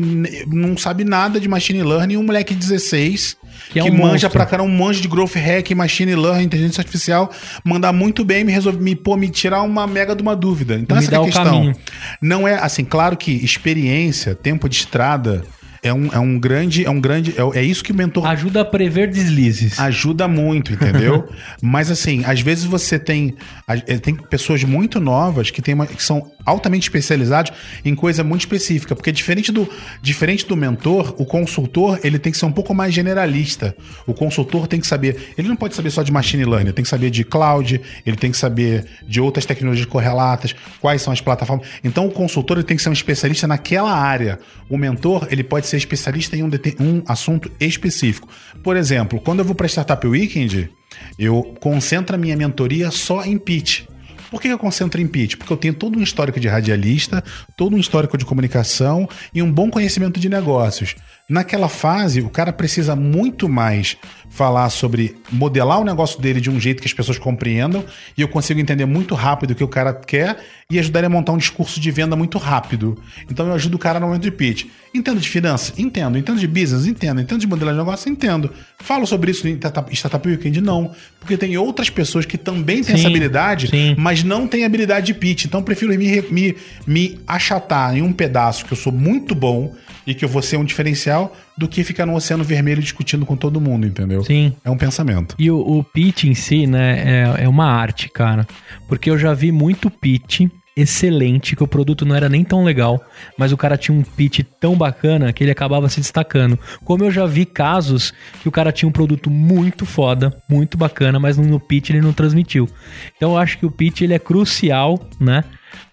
não 0.47 0.77
sabe 0.77 1.03
nada 1.03 1.39
de 1.39 1.47
machine 1.47 1.83
learning 1.83 2.13
e 2.13 2.17
um 2.17 2.23
moleque 2.23 2.53
de 2.53 2.59
16 2.59 3.38
Que 3.67 3.73
que, 3.73 3.79
é 3.79 3.83
um 3.83 3.91
manja 3.91 4.12
monstro. 4.12 4.29
pra 4.31 4.45
cara 4.45 4.63
um 4.63 4.67
monte 4.69 5.01
de 5.01 5.07
growth 5.07 5.36
hack, 5.36 5.69
machine 5.71 6.15
learning, 6.15 6.43
inteligência 6.45 6.81
artificial, 6.81 7.31
mandar 7.63 7.93
muito 7.93 8.23
bem 8.25 8.41
e 8.41 8.43
me 8.43 8.51
resolver 8.51 8.79
me 8.81 8.95
pô, 8.95 9.15
me 9.15 9.29
tirar 9.29 9.62
uma 9.63 9.86
mega 9.88 10.15
de 10.15 10.21
uma 10.21 10.36
dúvida. 10.36 10.75
Então 10.75 10.97
Me 10.97 11.03
essa 11.03 11.12
dá 11.12 11.17
que 11.17 11.17
é 11.17 11.17
a 11.17 11.21
o 11.21 11.25
questão. 11.25 11.45
caminho. 11.45 11.75
Não 12.21 12.47
é 12.47 12.55
assim, 12.55 12.83
claro 12.83 13.15
que 13.17 13.31
experiência, 13.31 14.36
tempo 14.36 14.67
de 14.69 14.75
estrada 14.75 15.43
é 15.83 15.93
um, 15.93 16.07
é 16.13 16.17
um 16.19 16.39
grande 16.39 16.85
é 16.85 16.89
um 16.89 16.99
grande 16.99 17.35
é, 17.37 17.59
é 17.59 17.63
isso 17.63 17.83
que 17.83 17.91
o 17.91 17.95
mentor 17.95 18.25
Ajuda 18.25 18.61
a 18.61 18.65
prever 18.65 19.09
deslizes. 19.09 19.79
ajuda 19.79 20.27
muito, 20.27 20.73
entendeu? 20.73 21.27
Mas 21.61 21.91
assim, 21.91 22.23
às 22.25 22.39
vezes 22.41 22.63
você 22.65 22.97
tem 22.97 23.35
eh, 23.67 23.97
tem 23.99 24.15
pessoas 24.15 24.63
muito 24.63 24.99
novas 24.99 25.51
que, 25.51 25.61
tem 25.61 25.73
uma- 25.75 25.85
que 25.85 26.01
são 26.03 26.31
altamente 26.45 26.83
especializados 26.87 27.51
em 27.85 27.93
coisa 27.95 28.23
muito 28.23 28.41
específica, 28.41 28.95
porque 28.95 29.11
diferente 29.11 29.51
do 29.51 29.69
diferente 30.01 30.45
do 30.47 30.55
mentor, 30.57 31.13
o 31.17 31.25
consultor 31.25 31.99
ele 32.03 32.17
tem 32.19 32.31
que 32.31 32.37
ser 32.37 32.45
um 32.45 32.51
pouco 32.51 32.73
mais 32.73 32.93
generalista. 32.93 33.75
O 34.07 34.13
consultor 34.13 34.67
tem 34.67 34.79
que 34.79 34.87
saber, 34.87 35.33
ele 35.37 35.47
não 35.47 35.55
pode 35.55 35.75
saber 35.75 35.89
só 35.91 36.01
de 36.03 36.11
machine 36.11 36.43
learning, 36.45 36.65
ele 36.67 36.73
tem 36.73 36.83
que 36.83 36.89
saber 36.89 37.09
de 37.09 37.23
cloud, 37.23 37.79
ele 38.05 38.15
tem 38.17 38.31
que 38.31 38.37
saber 38.37 38.85
de 39.07 39.19
outras 39.21 39.45
tecnologias 39.45 39.85
correlatas, 39.85 40.55
quais 40.81 41.01
são 41.01 41.11
as 41.13 41.21
plataformas. 41.21 41.67
Então 41.83 42.05
o 42.07 42.11
consultor 42.11 42.57
ele 42.57 42.65
tem 42.65 42.75
que 42.77 42.83
ser 42.83 42.89
um 42.89 42.93
especialista 42.93 43.47
naquela 43.47 43.93
área. 43.93 44.39
O 44.69 44.77
mentor 44.77 45.27
ele 45.31 45.43
pode 45.43 45.67
ser 45.67 45.72
especialista 45.77 46.36
em 46.36 46.43
um, 46.43 46.49
um 46.79 47.03
assunto 47.07 47.51
específico. 47.59 48.27
Por 48.63 48.75
exemplo, 48.75 49.19
quando 49.19 49.39
eu 49.39 49.45
vou 49.45 49.55
para 49.55 49.67
Startup 49.67 50.05
Weekend, 50.05 50.69
eu 51.17 51.55
concentro 51.59 52.15
a 52.15 52.19
minha 52.19 52.36
mentoria 52.36 52.91
só 52.91 53.23
em 53.23 53.38
pitch. 53.38 53.86
Por 54.33 54.41
que 54.41 54.47
eu 54.47 54.57
concentro 54.57 54.99
em 54.99 55.05
pitch? 55.05 55.36
Porque 55.36 55.53
eu 55.53 55.57
tenho 55.57 55.75
todo 55.75 55.99
um 55.99 56.01
histórico 56.01 56.39
de 56.39 56.47
radialista, 56.47 57.23
todo 57.55 57.75
um 57.75 57.79
histórico 57.79 58.17
de 58.17 58.25
comunicação 58.25 59.07
e 59.31 59.43
um 59.43 59.51
bom 59.51 59.69
conhecimento 59.69 60.19
de 60.19 60.27
negócios. 60.27 60.95
Naquela 61.29 61.69
fase, 61.69 62.19
o 62.19 62.29
cara 62.29 62.51
precisa 62.51 62.95
muito 62.95 63.47
mais 63.47 63.95
falar 64.33 64.67
sobre 64.71 65.15
modelar 65.31 65.79
o 65.79 65.83
negócio 65.83 66.19
dele 66.19 66.41
de 66.41 66.49
um 66.49 66.59
jeito 66.59 66.81
que 66.81 66.87
as 66.87 66.93
pessoas 66.93 67.19
compreendam 67.19 67.85
e 68.17 68.21
eu 68.21 68.27
consigo 68.27 68.59
entender 68.59 68.85
muito 68.85 69.13
rápido 69.13 69.51
o 69.51 69.55
que 69.55 69.63
o 69.63 69.67
cara 69.67 69.93
quer 69.93 70.43
e 70.71 70.79
ajudar 70.79 71.01
ele 71.01 71.05
a 71.05 71.09
montar 71.09 71.33
um 71.33 71.37
discurso 71.37 71.79
de 71.79 71.91
venda 71.91 72.15
muito 72.15 72.39
rápido. 72.39 72.97
Então 73.29 73.45
eu 73.45 73.53
ajudo 73.53 73.75
o 73.75 73.77
cara 73.77 73.99
no 73.99 74.07
momento 74.07 74.23
de 74.23 74.31
pitch. 74.31 74.65
Entendo 74.91 75.19
de 75.19 75.29
finanças? 75.29 75.77
Entendo. 75.77 76.17
Entendo 76.17 76.39
de 76.39 76.47
business? 76.47 76.87
Entendo. 76.87 77.21
Entendo 77.21 77.41
de 77.41 77.47
modelagem 77.47 77.79
de 77.79 77.85
negócio? 77.85 78.11
Entendo. 78.11 78.51
Falo 78.79 79.05
sobre 79.05 79.29
isso 79.29 79.47
em 79.47 79.59
Startup 79.91 80.27
Weekend? 80.27 80.61
Não. 80.61 80.91
Porque 81.19 81.37
tem 81.37 81.55
outras 81.55 81.91
pessoas 81.91 82.25
que 82.25 82.37
também 82.37 82.77
têm 82.77 82.95
Sim, 82.95 83.01
essa 83.01 83.07
habilidade, 83.09 83.67
sim. 83.67 83.95
mas 83.99 84.23
não 84.23 84.47
têm 84.47 84.65
habilidade 84.65 85.05
de 85.05 85.13
pitch. 85.13 85.45
Então 85.45 85.59
eu 85.59 85.63
prefiro 85.63 85.95
me, 85.95 86.21
me, 86.31 86.55
me 86.87 87.19
achatar 87.27 87.95
em 87.95 88.01
um 88.01 88.11
pedaço 88.11 88.65
que 88.65 88.73
eu 88.73 88.77
sou 88.77 88.91
muito 88.91 89.35
bom 89.35 89.75
e 90.07 90.15
que 90.15 90.25
eu 90.25 90.29
vou 90.29 90.41
ser 90.41 90.57
um 90.57 90.65
diferencial 90.65 91.35
do 91.57 91.67
que 91.67 91.83
ficar 91.83 92.05
no 92.05 92.15
oceano 92.15 92.43
vermelho 92.43 92.81
discutindo 92.81 93.25
com 93.25 93.35
todo 93.35 93.61
mundo, 93.61 93.85
entendeu? 93.85 94.23
Sim. 94.23 94.55
É 94.63 94.69
um 94.69 94.77
pensamento. 94.77 95.35
E 95.37 95.49
o, 95.51 95.57
o 95.57 95.83
pitch 95.83 96.25
em 96.25 96.33
si, 96.33 96.65
né, 96.65 97.35
é, 97.37 97.43
é 97.43 97.49
uma 97.49 97.65
arte, 97.65 98.09
cara. 98.09 98.47
Porque 98.87 99.09
eu 99.09 99.17
já 99.17 99.33
vi 99.33 99.51
muito 99.51 99.89
pitch 99.89 100.41
excelente, 100.75 101.55
que 101.55 101.63
o 101.63 101.67
produto 101.67 102.05
não 102.05 102.15
era 102.15 102.27
nem 102.27 102.43
tão 102.43 102.63
legal, 102.63 103.03
mas 103.37 103.51
o 103.51 103.57
cara 103.57 103.77
tinha 103.77 103.95
um 103.95 104.03
pitch 104.03 104.39
tão 104.59 104.75
bacana 104.75 105.31
que 105.31 105.43
ele 105.43 105.51
acabava 105.51 105.87
se 105.87 105.99
destacando. 105.99 106.57
Como 106.83 107.03
eu 107.03 107.11
já 107.11 107.25
vi 107.25 107.45
casos 107.45 108.11
que 108.41 108.49
o 108.49 108.51
cara 108.51 108.71
tinha 108.71 108.89
um 108.89 108.91
produto 108.91 109.29
muito 109.29 109.85
foda, 109.85 110.35
muito 110.49 110.77
bacana, 110.77 111.19
mas 111.19 111.37
no 111.37 111.59
pitch 111.59 111.91
ele 111.91 112.01
não 112.01 112.13
transmitiu. 112.13 112.67
Então 113.15 113.31
eu 113.33 113.37
acho 113.37 113.57
que 113.57 113.65
o 113.65 113.71
pitch 113.71 114.01
ele 114.01 114.13
é 114.13 114.19
crucial, 114.19 114.99
né? 115.19 115.43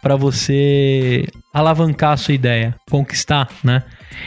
Pra 0.00 0.16
você 0.16 1.26
alavancar 1.52 2.12
a 2.12 2.16
sua 2.16 2.34
ideia, 2.34 2.74
conquistar, 2.88 3.48
né? 3.62 3.82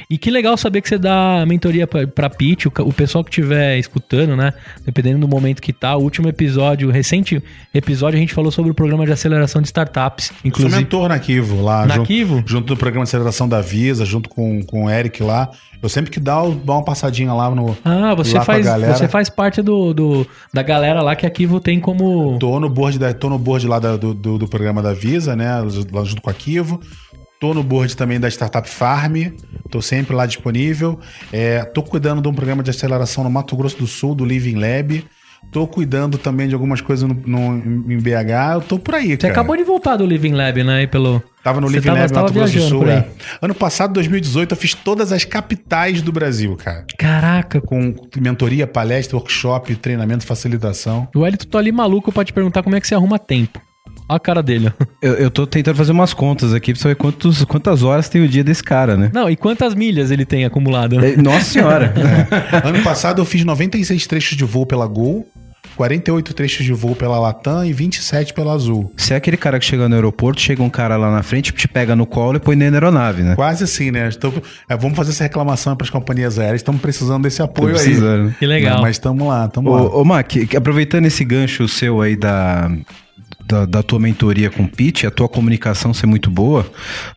E 0.10 0.18
que 0.18 0.30
legal 0.32 0.56
saber 0.58 0.82
que 0.82 0.90
você 0.90 0.98
dá 0.98 1.44
mentoria 1.48 1.86
pra- 1.88 2.08
pra 2.08 2.30
pitch, 2.30 2.66
o, 2.66 2.72
o 2.82 2.94
pessoal 2.94 3.24
que 3.24 3.30
estiver 3.30 3.78
escutando, 3.78 4.36
né? 4.36 4.54
Dependendo 4.86 5.20
do 5.20 5.28
momento 5.28 5.62
que 5.62 5.74
tá. 5.74 5.96
O 5.96 6.02
último 6.02 6.28
episódio, 6.28 6.90
o 6.90 6.92
recente 6.92 7.42
episódio, 7.74 8.18
a 8.18 8.20
gente 8.20 8.34
falou 8.34 8.52
sobre 8.52 8.72
o 8.72 8.74
programa 8.74 9.06
de 9.06 9.12
aceleração 9.12 9.62
de 9.62 9.68
startups. 9.68 10.26
Sou 10.28 10.36
Inclusive, 10.44 10.76
mentor 10.76 11.10
na 11.10 11.20
Kivo 11.20 11.62
lá. 11.62 11.86
Na 11.86 11.96
junto, 11.96 12.08
Kivo? 12.08 12.44
Junto 12.46 12.68
do 12.68 12.78
programa 12.78 13.06
de 13.06 13.10
aceleração 13.10 13.48
da 13.48 13.62
Visa, 13.62 14.06
junto 14.06 14.30
com, 14.30 14.62
com 14.64 14.86
o 14.86 14.90
Eric 14.90 15.22
lá. 15.24 15.50
Eu 15.82 15.90
sempre 15.90 16.10
que 16.10 16.20
dá, 16.20 16.36
eu 16.38 16.52
dou 16.54 16.78
uma 16.78 16.84
passadinha 16.86 17.34
lá 17.34 17.50
no. 17.54 17.78
ah, 17.84 18.16
você 18.16 18.38
faz, 18.46 18.66
você 18.98 19.08
faz 19.10 19.30
parte 19.30 19.62
do, 19.62 19.94
do- 19.94 20.26
da 20.54 20.64
galera 20.64 21.02
lá 21.02 21.14
que 21.14 21.26
a 21.26 21.30
Kivo 21.30 21.60
tem 21.60 21.78
como. 21.78 22.38
Tô 22.40 22.58
no 22.58 22.70
board, 22.70 22.98
da, 22.98 23.14
tô 23.14 23.30
no 23.30 23.38
board 23.38 23.68
lá 23.68 23.80
da- 23.80 23.98
do, 23.98 24.14
do, 24.14 24.38
do 24.38 24.48
programa 24.48 24.82
da 24.82 24.94
Visa, 24.94 25.36
né? 25.36 25.50
Lá 25.92 26.04
junto 26.06 26.22
com 26.22 26.30
a 26.30 26.34
Kivo. 26.34 26.80
Tô 27.44 27.54
no 27.54 27.62
board 27.62 27.98
também 27.98 28.22
da 28.22 28.30
Startup 28.30 28.70
Farm. 28.70 29.18
Tô 29.70 29.82
sempre 29.82 30.16
lá 30.16 30.26
disponível. 30.26 30.98
É, 31.30 31.66
tô 31.66 31.84
cuidando 31.84 32.22
de 32.22 32.28
um 32.30 32.34
programa 32.34 32.64
de 32.64 32.70
aceleração 32.70 33.22
no 33.22 33.30
Mato 33.30 33.54
Grosso 33.58 33.78
do 33.78 33.86
Sul, 33.86 34.16
do 34.16 34.24
Living 34.24 34.56
Lab. 34.56 35.06
Tô 35.52 35.68
cuidando 35.68 36.18
também 36.18 36.48
de 36.48 36.54
algumas 36.54 36.80
coisas 36.80 37.06
no, 37.06 37.14
no- 37.14 37.92
em 37.92 37.98
BH. 37.98 38.54
Eu 38.54 38.62
tô 38.62 38.80
por 38.80 38.96
aí, 38.96 39.10
Você 39.10 39.18
cara. 39.18 39.34
acabou 39.34 39.58
de 39.58 39.64
voltar 39.66 39.98
do 39.98 40.06
Living 40.06 40.32
Lab, 40.32 40.64
né? 40.64 40.88
Pelo... 40.88 41.22
Tava 41.44 41.60
no 41.60 41.68
Você 41.68 41.74
Living 41.74 41.88
tava- 41.90 42.00
Lab 42.00 42.14
Mato 42.16 42.32
Grosso 42.34 42.54
do 42.56 42.62
Sul. 42.62 42.90
É. 42.90 43.08
Ano 43.42 43.54
passado, 43.54 43.92
2018, 43.96 44.54
eu 44.54 44.58
fiz 44.58 44.74
todas 44.74 45.12
as 45.12 45.26
capitais 45.26 46.02
do 46.02 46.14
Brasil, 46.14 46.56
cara. 46.56 46.86
Caraca, 46.98 47.60
Com 47.60 47.94
mentoria, 48.22 48.66
palestra, 48.66 49.18
workshop, 49.18 49.76
treinamento, 49.76 50.26
facilitação. 50.26 51.10
o 51.14 51.28
Elito 51.28 51.46
tô 51.46 51.58
ali 51.58 51.74
maluco 51.74 52.10
pra 52.10 52.24
te 52.24 52.32
perguntar 52.32 52.64
como 52.64 52.78
é 52.78 52.80
que 52.80 52.88
você 52.88 52.96
arruma 52.96 53.20
tempo. 53.20 53.60
Olha 54.10 54.18
a 54.18 54.20
cara 54.20 54.44
dele. 54.44 54.72
Eu, 55.02 55.14
eu 55.14 55.32
tô 55.32 55.46
tentando 55.48 55.76
fazer 55.76 55.92
umas 55.92 56.14
contas 56.14 56.54
aqui 56.54 56.74
pra 56.74 56.82
saber 56.82 56.96
quantos, 56.96 57.44
quantas 57.46 57.84
horas 57.84 58.10
tem 58.10 58.22
o 58.24 58.28
dia 58.28 58.44
desse 58.44 58.64
cara, 58.64 58.96
né? 58.98 59.10
Não, 59.14 59.30
e 59.30 59.36
quantas 59.36 59.74
milhas 59.74 60.12
ele 60.12 60.26
tem 60.26 60.46
acumulado? 60.46 60.98
né? 61.00 61.14
É, 61.14 61.18
Nossa 61.18 61.46
senhora. 61.46 61.94
Ano 62.64 62.82
passado 62.84 63.22
eu 63.22 63.26
fiz 63.26 63.44
96 63.44 64.06
trechos 64.08 64.38
de 64.38 64.44
voo 64.44 64.66
pela 64.66 64.86
Gol, 64.88 65.26
48 65.76 66.34
trechos 66.34 66.66
de 66.66 66.74
voo 66.74 66.96
pela 66.96 67.18
Latam 67.20 67.66
e 67.66 67.74
27 67.74 68.34
pela 68.34 68.54
Azul. 68.54 68.92
Você 68.96 69.14
é 69.14 69.18
aquele 69.18 69.38
cara 69.38 69.58
que 69.58 69.66
chega 69.66 69.90
no 69.90 69.96
aeroporto, 69.96 70.40
chega 70.40 70.62
um 70.62 70.70
cara 70.70 70.96
lá 70.98 71.12
na 71.12 71.24
frente, 71.24 71.52
te 71.52 71.68
pega 71.68 71.96
no 71.96 72.06
colo 72.06 72.38
e 72.38 72.40
põe 72.40 72.56
na 72.56 72.66
aeronave, 72.66 73.24
né? 73.24 73.36
Quase 73.36 73.64
assim, 73.64 73.90
né? 73.90 74.10
Então, 74.16 74.32
é, 74.70 74.78
vamos 74.78 74.96
fazer 74.96 75.12
essa 75.12 75.24
reclamação 75.24 75.76
para 75.76 75.86
as 75.86 75.90
companhias 75.90 76.38
aéreas. 76.38 76.58
Estamos 76.62 76.82
precisando 76.82 77.24
desse 77.24 77.42
apoio 77.42 77.70
aí. 77.76 77.82
precisando, 77.82 78.26
né? 78.26 78.36
Que 78.38 78.46
legal. 78.46 78.82
Mas 78.82 78.98
estamos 78.98 79.28
lá, 79.28 79.46
estamos 79.46 79.74
lá. 79.74 79.82
Ô, 79.82 80.02
ô 80.02 80.06
Mac, 80.06 80.32
aproveitando 80.56 81.06
esse 81.06 81.24
gancho 81.26 81.68
seu 81.68 82.02
aí 82.02 82.16
da, 82.16 82.70
da, 83.46 83.66
da 83.66 83.84
tua 83.84 84.00
mentoria 84.00 84.50
com 84.50 84.64
o 84.64 84.70
Pete, 84.70 85.06
a 85.06 85.12
tua 85.12 85.28
comunicação 85.28 85.94
ser 85.94 86.06
muito 86.06 86.30
boa, 86.30 86.66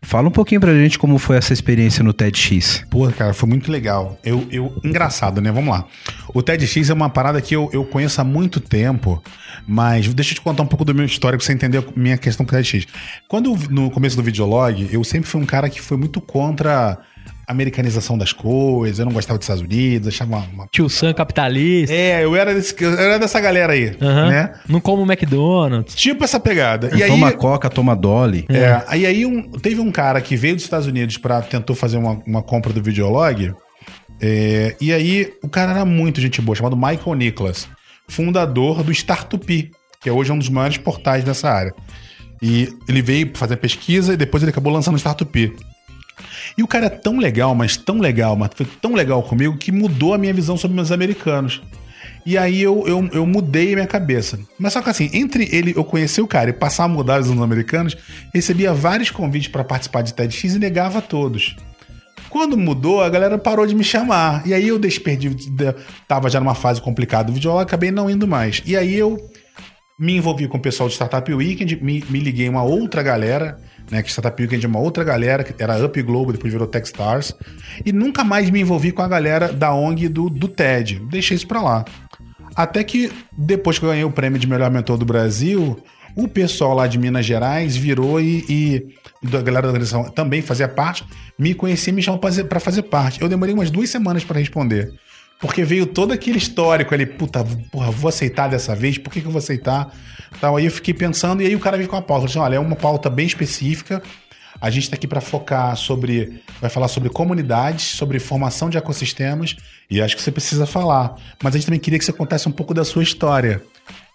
fala 0.01 0.27
um 0.27 0.31
pouquinho 0.31 0.61
pra 0.61 0.73
gente 0.73 0.99
como 0.99 1.17
foi 1.17 1.37
essa 1.37 1.53
experiência 1.53 2.03
no 2.03 2.13
TEDx. 2.13 2.85
Pô, 2.89 3.07
cara, 3.11 3.33
foi 3.33 3.47
muito 3.47 3.71
legal. 3.71 4.19
Eu, 4.23 4.47
eu, 4.51 4.79
engraçado, 4.83 5.41
né? 5.41 5.51
Vamos 5.51 5.73
lá. 5.73 5.85
O 6.33 6.41
TEDx 6.41 6.89
é 6.89 6.93
uma 6.93 7.09
parada 7.09 7.41
que 7.41 7.55
eu, 7.55 7.69
eu 7.73 7.83
conheço 7.85 8.19
há 8.21 8.23
muito 8.23 8.59
tempo, 8.59 9.23
mas 9.67 10.13
deixa 10.13 10.31
eu 10.31 10.35
te 10.35 10.41
contar 10.41 10.63
um 10.63 10.67
pouco 10.67 10.85
do 10.85 10.93
meu 10.93 11.05
histórico 11.05 11.39
pra 11.39 11.45
você 11.45 11.53
entender 11.53 11.79
a 11.79 11.83
minha 11.95 12.17
questão 12.17 12.45
com 12.45 12.51
o 12.51 12.55
TEDx. 12.55 12.87
Quando, 13.27 13.55
no 13.69 13.89
começo 13.89 14.15
do 14.15 14.23
videolog, 14.23 14.87
eu 14.91 15.03
sempre 15.03 15.29
fui 15.29 15.41
um 15.41 15.45
cara 15.45 15.69
que 15.69 15.81
foi 15.81 15.97
muito 15.97 16.19
contra 16.19 16.97
americanização 17.47 18.17
das 18.17 18.33
coisas, 18.33 18.99
eu 18.99 19.05
não 19.05 19.13
gostava 19.13 19.37
dos 19.37 19.45
Estados 19.45 19.63
Unidos, 19.63 20.07
achava 20.09 20.35
uma... 20.35 20.45
uma- 20.53 20.67
Tio 20.71 20.89
Sam 20.89 21.13
capitalista. 21.13 21.93
É, 21.95 22.23
eu 22.23 22.35
era, 22.35 22.53
desse, 22.53 22.75
eu 22.83 22.93
era 22.93 23.17
dessa 23.17 23.39
galera 23.39 23.71
aí, 23.73 23.95
Aham. 24.01 24.29
né? 24.29 24.53
Não 24.67 24.81
como 24.81 25.03
McDonald's. 25.09 25.95
Tipo 25.95 26.23
essa 26.23 26.39
pegada. 26.39 26.89
E 26.95 27.01
aí, 27.01 27.09
toma 27.09 27.31
Coca, 27.31 27.69
toma 27.69 27.95
Dolly. 27.95 28.45
é, 28.49 28.83
aí, 28.87 29.05
aí 29.05 29.25
um- 29.25 29.49
teve 29.51 29.79
um 29.79 29.91
cara 29.91 30.19
que 30.19 30.35
veio 30.35 30.55
dos 30.55 30.63
Estados 30.65 30.87
Unidos 30.87 31.17
para 31.17 31.41
tentou 31.41 31.75
fazer 31.75 31.97
uma, 31.97 32.21
uma 32.27 32.41
compra 32.43 32.73
do 32.73 32.81
videolog. 32.83 33.53
é, 34.21 34.75
e 34.81 34.91
aí 34.91 35.31
o 35.43 35.47
cara 35.47 35.71
era 35.71 35.85
muito 35.85 36.19
gente 36.19 36.41
boa, 36.41 36.55
chamado 36.55 36.75
Michael 36.75 37.13
Nicholas, 37.15 37.67
fundador 38.07 38.83
do 38.83 38.91
Startup, 38.91 39.71
que 40.01 40.11
hoje 40.11 40.31
é 40.31 40.33
um 40.33 40.37
dos 40.39 40.49
maiores 40.49 40.77
portais 40.77 41.23
dessa 41.23 41.49
área. 41.49 41.73
E 42.41 42.69
ele 42.87 43.01
veio 43.01 43.31
fazer 43.33 43.57
pesquisa 43.57 44.13
e 44.13 44.17
depois 44.17 44.43
ele 44.43 44.51
acabou 44.51 44.71
lançando 44.71 44.95
o 44.95 44.99
Startup. 44.99 45.53
E 46.57 46.63
o 46.63 46.67
cara 46.67 46.87
é 46.87 46.89
tão 46.89 47.17
legal, 47.17 47.53
mas 47.53 47.77
tão 47.77 47.99
legal, 47.99 48.35
mas 48.35 48.49
foi 48.55 48.65
tão 48.65 48.93
legal 48.93 49.21
comigo 49.23 49.57
que 49.57 49.71
mudou 49.71 50.13
a 50.13 50.17
minha 50.17 50.33
visão 50.33 50.57
sobre 50.57 50.79
os 50.79 50.91
americanos. 50.91 51.61
E 52.25 52.37
aí 52.37 52.61
eu, 52.61 52.85
eu, 52.85 53.09
eu 53.13 53.25
mudei 53.25 53.71
a 53.71 53.75
minha 53.75 53.87
cabeça. 53.87 54.37
Mas 54.59 54.73
só 54.73 54.81
que 54.81 54.89
assim, 54.89 55.09
entre 55.13 55.47
ele, 55.51 55.73
eu 55.75 55.83
conhecer 55.83 56.21
o 56.21 56.27
cara 56.27 56.49
e 56.49 56.53
passar 56.53 56.83
a 56.83 56.87
mudar 56.87 57.21
os 57.21 57.31
americanos, 57.31 57.95
recebia 58.33 58.73
vários 58.73 59.09
convites 59.09 59.49
para 59.49 59.63
participar 59.63 60.01
de 60.01 60.13
TEDx 60.13 60.43
e 60.55 60.59
negava 60.59 61.01
todos. 61.01 61.55
Quando 62.29 62.57
mudou, 62.57 63.01
a 63.01 63.09
galera 63.09 63.37
parou 63.37 63.65
de 63.65 63.73
me 63.73 63.83
chamar. 63.83 64.45
E 64.45 64.53
aí 64.53 64.67
eu 64.67 64.77
desperdi, 64.77 65.33
tava 66.07 66.29
já 66.29 66.39
numa 66.39 66.55
fase 66.55 66.81
complicada 66.81 67.25
do 67.25 67.33
vídeo, 67.33 67.57
acabei 67.57 67.91
não 67.91 68.09
indo 68.09 68.27
mais. 68.27 68.61
E 68.65 68.75
aí 68.75 68.93
eu 68.95 69.17
me 69.97 70.17
envolvi 70.17 70.47
com 70.47 70.57
o 70.57 70.61
pessoal 70.61 70.89
de 70.89 70.95
Startup 70.95 71.33
Weekend, 71.33 71.81
me, 71.81 72.03
me 72.09 72.19
liguei 72.19 72.47
a 72.47 72.51
uma 72.51 72.63
outra 72.63 73.01
galera, 73.01 73.59
né? 73.89 74.01
Que 74.01 74.09
Startup 74.09 74.41
Weekend 74.41 74.65
é 74.65 74.69
uma 74.69 74.79
outra 74.79 75.03
galera, 75.03 75.43
que 75.43 75.61
era 75.61 75.83
Up 75.83 76.01
Globo, 76.01 76.31
depois 76.31 76.51
virou 76.51 76.67
Techstars. 76.67 77.33
E 77.85 77.91
nunca 77.91 78.23
mais 78.23 78.49
me 78.49 78.61
envolvi 78.61 78.91
com 78.91 79.01
a 79.01 79.07
galera 79.07 79.51
da 79.51 79.73
ONG 79.73 80.07
do, 80.09 80.29
do 80.29 80.47
TED. 80.47 80.99
Deixei 81.09 81.35
isso 81.35 81.47
pra 81.47 81.61
lá. 81.61 81.85
Até 82.55 82.83
que, 82.83 83.11
depois 83.37 83.77
que 83.77 83.85
eu 83.85 83.89
ganhei 83.89 84.03
o 84.03 84.11
prêmio 84.11 84.39
de 84.39 84.47
melhor 84.47 84.71
mentor 84.71 84.97
do 84.97 85.05
Brasil, 85.05 85.77
o 86.15 86.27
pessoal 86.27 86.73
lá 86.73 86.87
de 86.87 86.97
Minas 86.97 87.25
Gerais 87.25 87.75
virou 87.77 88.19
e, 88.19 88.43
e 88.49 88.95
da 89.21 89.41
galera 89.41 89.63
da 89.63 89.67
organização 89.67 90.05
também 90.05 90.41
fazia 90.41 90.67
parte, 90.67 91.05
me 91.37 91.53
conhecia 91.53 91.91
e 91.91 91.95
me 91.95 92.01
chamou 92.01 92.19
pra 92.19 92.59
fazer 92.59 92.83
parte. 92.83 93.21
Eu 93.21 93.29
demorei 93.29 93.53
umas 93.53 93.69
duas 93.69 93.89
semanas 93.89 94.23
para 94.23 94.39
responder. 94.39 94.91
Porque 95.39 95.63
veio 95.63 95.85
todo 95.85 96.11
aquele 96.11 96.37
histórico 96.37 96.93
ali, 96.93 97.05
puta, 97.05 97.45
porra, 97.71 97.91
vou 97.91 98.09
aceitar 98.09 98.47
dessa 98.47 98.75
vez, 98.75 98.97
por 98.97 99.11
que, 99.11 99.21
que 99.21 99.27
eu 99.27 99.31
vou 99.31 99.39
aceitar? 99.39 99.93
Tal, 100.41 100.57
aí 100.57 100.65
eu 100.65 100.71
fiquei 100.71 100.93
pensando, 100.93 101.41
e 101.41 101.45
aí 101.45 101.55
o 101.55 101.59
cara 101.59 101.77
veio 101.77 101.89
com 101.89 101.95
a 101.95 102.01
pauta. 102.01 102.25
Disse, 102.25 102.39
olha, 102.39 102.55
é 102.55 102.59
uma 102.59 102.75
pauta 102.75 103.09
bem 103.09 103.25
específica. 103.25 104.01
A 104.59 104.71
gente 104.71 104.83
está 104.83 104.95
aqui 104.95 105.07
para 105.07 105.21
focar 105.21 105.75
sobre. 105.75 106.41
Vai 106.59 106.69
falar 106.69 106.87
sobre 106.87 107.09
comunidades, 107.09 107.85
sobre 107.85 108.19
formação 108.19 108.69
de 108.69 108.77
ecossistemas, 108.77 109.55
e 109.89 110.01
acho 110.01 110.15
que 110.15 110.21
você 110.21 110.31
precisa 110.31 110.65
falar. 110.65 111.15
Mas 111.43 111.53
a 111.53 111.57
gente 111.57 111.67
também 111.67 111.79
queria 111.79 111.99
que 111.99 112.05
você 112.05 112.13
contasse 112.13 112.49
um 112.49 112.51
pouco 112.51 112.73
da 112.73 112.83
sua 112.83 113.03
história. 113.03 113.61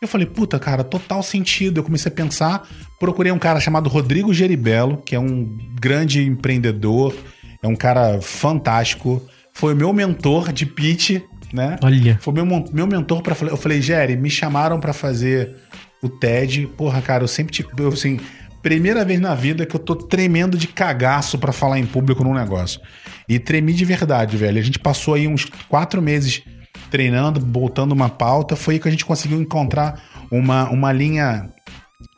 Eu 0.01 0.09
falei, 0.09 0.27
puta, 0.27 0.59
cara, 0.59 0.83
total 0.83 1.23
sentido. 1.23 1.79
Eu 1.79 1.85
comecei 1.85 2.11
a 2.11 2.15
pensar, 2.15 2.69
procurei 2.99 3.31
um 3.31 3.39
cara 3.39 3.61
chamado 3.61 3.89
Rodrigo 3.89 4.35
Geribello, 4.35 4.97
que 4.97 5.15
é 5.15 5.21
um 5.21 5.57
grande 5.81 6.25
empreendedor, 6.25 7.15
é 7.63 7.69
um 7.69 7.77
cara 7.77 8.21
fantástico 8.21 9.23
foi 9.53 9.75
o 9.75 9.77
meu 9.77 9.93
mentor 9.93 10.53
de 10.53 10.67
pitch, 10.67 11.21
né? 11.53 11.79
Olha. 11.83 12.19
Foi 12.21 12.33
meu, 12.33 12.47
meu 12.47 12.87
mentor 12.87 13.23
para 13.23 13.37
Eu 13.47 13.57
falei, 13.57 13.81
Jerry, 13.81 14.17
me 14.17 14.31
chamaram 14.31 14.81
para 14.81 14.93
fazer 14.93 15.57
o 16.03 16.09
TED. 16.09 16.67
Porra, 16.77 17.01
cara, 17.03 17.23
eu 17.23 17.29
sempre 17.29 17.53
tipo, 17.53 17.71
eu, 17.81 17.89
assim, 17.89 18.19
primeira 18.63 19.05
vez 19.05 19.21
na 19.21 19.35
vida 19.35 19.67
que 19.67 19.77
eu 19.77 19.81
tô 19.81 19.95
tremendo 19.95 20.57
de 20.57 20.67
cagaço 20.67 21.39
para 21.39 21.53
falar 21.53 21.79
em 21.79 21.87
público 21.87 22.25
num 22.25 22.35
negócio. 22.35 22.81
E 23.29 23.39
tremi 23.39 23.73
de 23.73 23.85
verdade, 23.85 24.37
velho. 24.37 24.59
A 24.59 24.63
gente 24.63 24.79
passou 24.79 25.15
aí 25.15 25.29
uns 25.29 25.45
quatro 25.69 26.01
meses 26.01 26.43
treinando, 26.91 27.41
botando 27.41 27.93
uma 27.93 28.09
pauta. 28.09 28.57
Foi 28.57 28.75
aí 28.75 28.81
que 28.81 28.89
a 28.89 28.91
gente 28.91 29.05
conseguiu 29.05 29.41
encontrar 29.41 30.03
uma, 30.31 30.69
uma 30.71 30.93
linha 30.93 31.49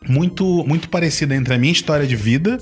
muito, 0.08 0.64
muito 0.66 0.88
parecida 0.88 1.34
entre 1.34 1.54
a 1.54 1.58
minha 1.58 1.72
história 1.72 2.06
de 2.06 2.16
vida 2.16 2.58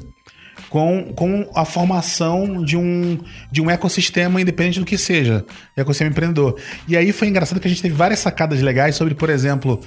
com, 0.72 1.12
com 1.14 1.46
a 1.54 1.66
formação 1.66 2.64
de 2.64 2.78
um, 2.78 3.18
de 3.50 3.60
um 3.60 3.70
ecossistema 3.70 4.40
independente 4.40 4.80
do 4.80 4.86
que 4.86 4.96
seja, 4.96 5.44
ecossistema 5.76 6.10
empreendedor. 6.10 6.58
E 6.88 6.96
aí 6.96 7.12
foi 7.12 7.28
engraçado 7.28 7.60
que 7.60 7.66
a 7.66 7.70
gente 7.70 7.82
teve 7.82 7.94
várias 7.94 8.20
sacadas 8.20 8.62
legais 8.62 8.96
sobre, 8.96 9.14
por 9.14 9.28
exemplo, 9.28 9.78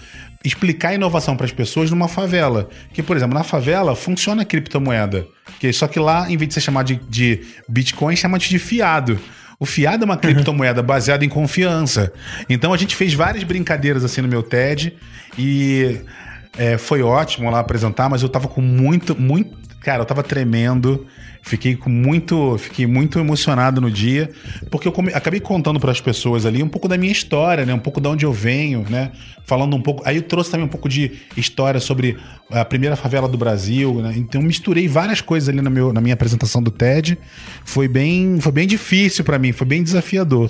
explicar 0.44 0.94
inovação 0.94 1.36
para 1.36 1.48
as 1.48 1.52
pessoas 1.52 1.90
numa 1.90 2.08
favela. 2.08 2.70
Que, 2.94 3.02
por 3.02 3.18
exemplo, 3.18 3.34
na 3.36 3.44
favela 3.44 3.96
funciona 3.96 4.44
a 4.44 4.46
criptomoeda. 4.46 5.26
Que, 5.60 5.74
só 5.74 5.88
que 5.88 6.00
lá, 6.00 6.30
em 6.30 6.38
vez 6.38 6.50
de 6.50 6.54
ser 6.54 6.62
chamado 6.62 6.86
de, 6.86 7.00
de 7.10 7.42
Bitcoin, 7.68 8.16
chama 8.16 8.38
de 8.38 8.60
fiado. 8.60 9.20
O 9.60 9.66
fiado 9.66 10.04
é 10.04 10.06
uma 10.06 10.18
criptomoeda 10.22 10.84
baseada 10.84 11.26
em 11.26 11.30
confiança. 11.30 12.14
Então 12.48 12.72
a 12.72 12.78
gente 12.78 12.96
fez 12.96 13.16
várias 13.16 13.44
brincadeiras 13.44 14.04
assim 14.04 14.22
no 14.22 14.28
meu 14.28 14.44
TED 14.44 14.96
e 15.36 16.00
é, 16.56 16.78
foi 16.78 17.02
ótimo 17.02 17.50
lá 17.50 17.60
apresentar, 17.60 18.08
mas 18.08 18.22
eu 18.22 18.30
tava 18.30 18.48
com 18.48 18.62
muito, 18.62 19.20
muito, 19.20 19.65
Cara, 19.86 20.02
eu 20.02 20.06
tava 20.08 20.24
tremendo, 20.24 21.06
fiquei 21.46 21.76
com 21.76 21.92
muito, 21.92 22.58
fiquei 22.58 22.88
muito 22.88 23.20
emocionado 23.20 23.80
no 23.80 23.92
dia, 23.92 24.32
porque 24.72 24.88
eu 24.88 24.92
come, 24.92 25.14
acabei 25.14 25.40
contando 25.40 25.80
para 25.80 25.92
as 25.92 26.02
pessoas 26.02 26.44
ali 26.44 26.64
um 26.64 26.68
pouco 26.68 26.88
da 26.88 26.98
minha 26.98 27.12
história, 27.12 27.66
né? 27.66 27.74
Um 27.74 27.80
pouco 27.80 28.02
de 28.02 28.08
onde 28.08 28.26
eu 28.26 28.34
venho, 28.34 28.84
né? 28.90 29.12
Falando 29.46 29.76
um 29.76 29.82
pouco, 29.82 30.02
aí 30.06 30.16
eu 30.16 30.24
trouxe 30.24 30.50
também 30.50 30.66
um 30.66 30.70
pouco 30.70 30.90
de 30.90 31.12
história 31.38 31.80
sobre 31.80 32.18
a 32.50 32.66
primeira 32.66 32.96
favela 32.96 33.28
do 33.28 33.38
Brasil, 33.38 34.02
né? 34.02 34.16
Então 34.18 34.42
misturei 34.42 34.88
várias 34.88 35.22
coisas 35.22 35.48
ali 35.48 35.62
no 35.62 35.70
meu, 35.70 35.94
na 35.94 36.02
minha 36.02 36.16
apresentação 36.16 36.64
do 36.64 36.72
TED. 36.72 37.16
Foi 37.64 37.88
bem, 37.88 38.40
foi 38.42 38.52
bem 38.52 38.66
difícil 38.66 39.24
para 39.24 39.38
mim, 39.38 39.52
foi 39.52 39.68
bem 39.68 39.84
desafiador 39.84 40.50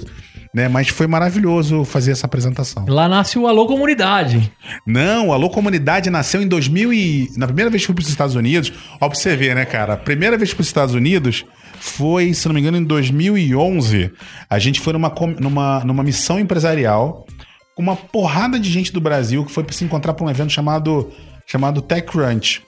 né? 0.55 0.69
Mas 0.69 0.87
foi 0.87 1.05
maravilhoso 1.05 1.83
fazer 1.83 2.13
essa 2.13 2.25
apresentação. 2.25 2.85
Lá 2.87 3.09
nasce 3.09 3.37
o 3.37 3.45
Alô 3.45 3.67
Comunidade. 3.67 4.49
Não, 4.87 5.27
o 5.27 5.33
Alô 5.33 5.49
Comunidade 5.49 6.09
nasceu 6.09 6.41
em 6.41 6.47
2000 6.47 6.93
e... 6.93 7.31
Na 7.35 7.45
primeira 7.45 7.69
vez 7.69 7.83
que 7.83 7.87
fui 7.87 7.95
para 7.95 8.03
os 8.03 8.07
Estados 8.07 8.35
Unidos, 8.35 8.71
ó 9.01 9.09
pra 9.09 9.19
você 9.19 9.35
ver, 9.35 9.53
né, 9.53 9.65
cara? 9.65 9.93
A 9.93 9.97
primeira 9.97 10.37
vez 10.37 10.53
para 10.53 10.61
os 10.61 10.67
Estados 10.67 10.84
Unidos 10.93 11.45
foi, 11.79 12.33
se 12.33 12.47
não 12.47 12.55
me 12.55 12.61
engano, 12.61 12.77
em 12.77 12.83
2011. 12.83 14.11
A 14.49 14.59
gente 14.59 14.79
foi 14.79 14.93
numa, 14.93 15.13
numa, 15.39 15.83
numa 15.83 16.03
missão 16.03 16.39
empresarial 16.39 17.25
com 17.75 17.81
uma 17.81 17.95
porrada 17.95 18.59
de 18.59 18.71
gente 18.71 18.91
do 18.91 19.01
Brasil 19.01 19.45
que 19.45 19.51
foi 19.51 19.63
para 19.63 19.73
se 19.73 19.83
encontrar 19.83 20.13
para 20.13 20.25
um 20.25 20.29
evento 20.29 20.51
chamado, 20.51 21.11
chamado 21.45 21.81
TechCrunch. 21.81 22.63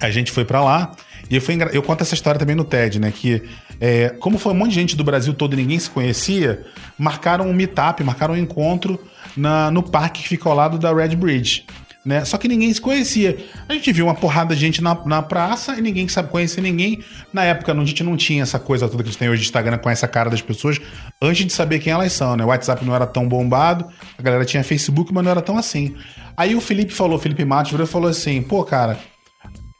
A 0.00 0.10
gente 0.10 0.32
foi 0.32 0.44
para 0.44 0.62
lá 0.62 0.92
e 1.30 1.36
eu, 1.36 1.40
fui, 1.40 1.56
eu 1.72 1.82
conto 1.82 2.02
essa 2.02 2.14
história 2.14 2.38
também 2.38 2.56
no 2.56 2.64
TED, 2.64 2.98
né? 2.98 3.12
Que 3.14 3.42
é, 3.80 4.08
como 4.08 4.38
foi 4.38 4.52
um 4.52 4.56
monte 4.56 4.70
de 4.70 4.74
gente 4.76 4.96
do 4.96 5.04
Brasil 5.04 5.34
todo 5.34 5.54
e 5.54 5.56
ninguém 5.56 5.78
se 5.78 5.90
conhecia, 5.90 6.64
marcaram 6.98 7.48
um 7.48 7.52
meetup, 7.52 8.02
marcaram 8.02 8.34
um 8.34 8.36
encontro 8.36 8.98
na, 9.36 9.70
no 9.70 9.82
parque 9.82 10.22
que 10.22 10.28
fica 10.28 10.48
ao 10.48 10.54
lado 10.54 10.78
da 10.78 10.92
Red 10.92 11.16
Bridge. 11.16 11.64
Né? 12.04 12.24
Só 12.24 12.36
que 12.36 12.48
ninguém 12.48 12.72
se 12.74 12.80
conhecia. 12.80 13.38
A 13.68 13.74
gente 13.74 13.92
viu 13.92 14.06
uma 14.06 14.14
porrada 14.14 14.54
de 14.54 14.60
gente 14.60 14.82
na, 14.82 14.94
na 15.06 15.22
praça 15.22 15.76
e 15.78 15.80
ninguém 15.80 16.08
sabe 16.08 16.28
conhecer 16.28 16.60
ninguém. 16.60 17.00
Na 17.32 17.44
época, 17.44 17.72
a 17.72 17.84
gente 17.84 18.02
não 18.02 18.16
tinha 18.16 18.42
essa 18.42 18.58
coisa 18.58 18.88
toda 18.88 19.04
que 19.04 19.08
a 19.08 19.12
gente 19.12 19.18
tem 19.18 19.28
hoje 19.28 19.42
de 19.42 19.46
Instagram 19.46 19.78
com 19.78 19.88
essa 19.88 20.08
cara 20.08 20.28
das 20.28 20.42
pessoas 20.42 20.80
antes 21.20 21.46
de 21.46 21.52
saber 21.52 21.78
quem 21.78 21.92
elas 21.92 22.12
são, 22.12 22.36
né? 22.36 22.44
O 22.44 22.48
WhatsApp 22.48 22.84
não 22.84 22.94
era 22.94 23.06
tão 23.06 23.28
bombado, 23.28 23.86
a 24.18 24.22
galera 24.22 24.44
tinha 24.44 24.64
Facebook, 24.64 25.14
mas 25.14 25.22
não 25.22 25.30
era 25.30 25.40
tão 25.40 25.56
assim. 25.56 25.94
Aí 26.36 26.56
o 26.56 26.60
Felipe 26.60 26.92
falou, 26.92 27.18
Felipe 27.18 27.44
Matos 27.44 27.88
falou 27.88 28.08
assim: 28.08 28.42
pô, 28.42 28.64
cara, 28.64 28.98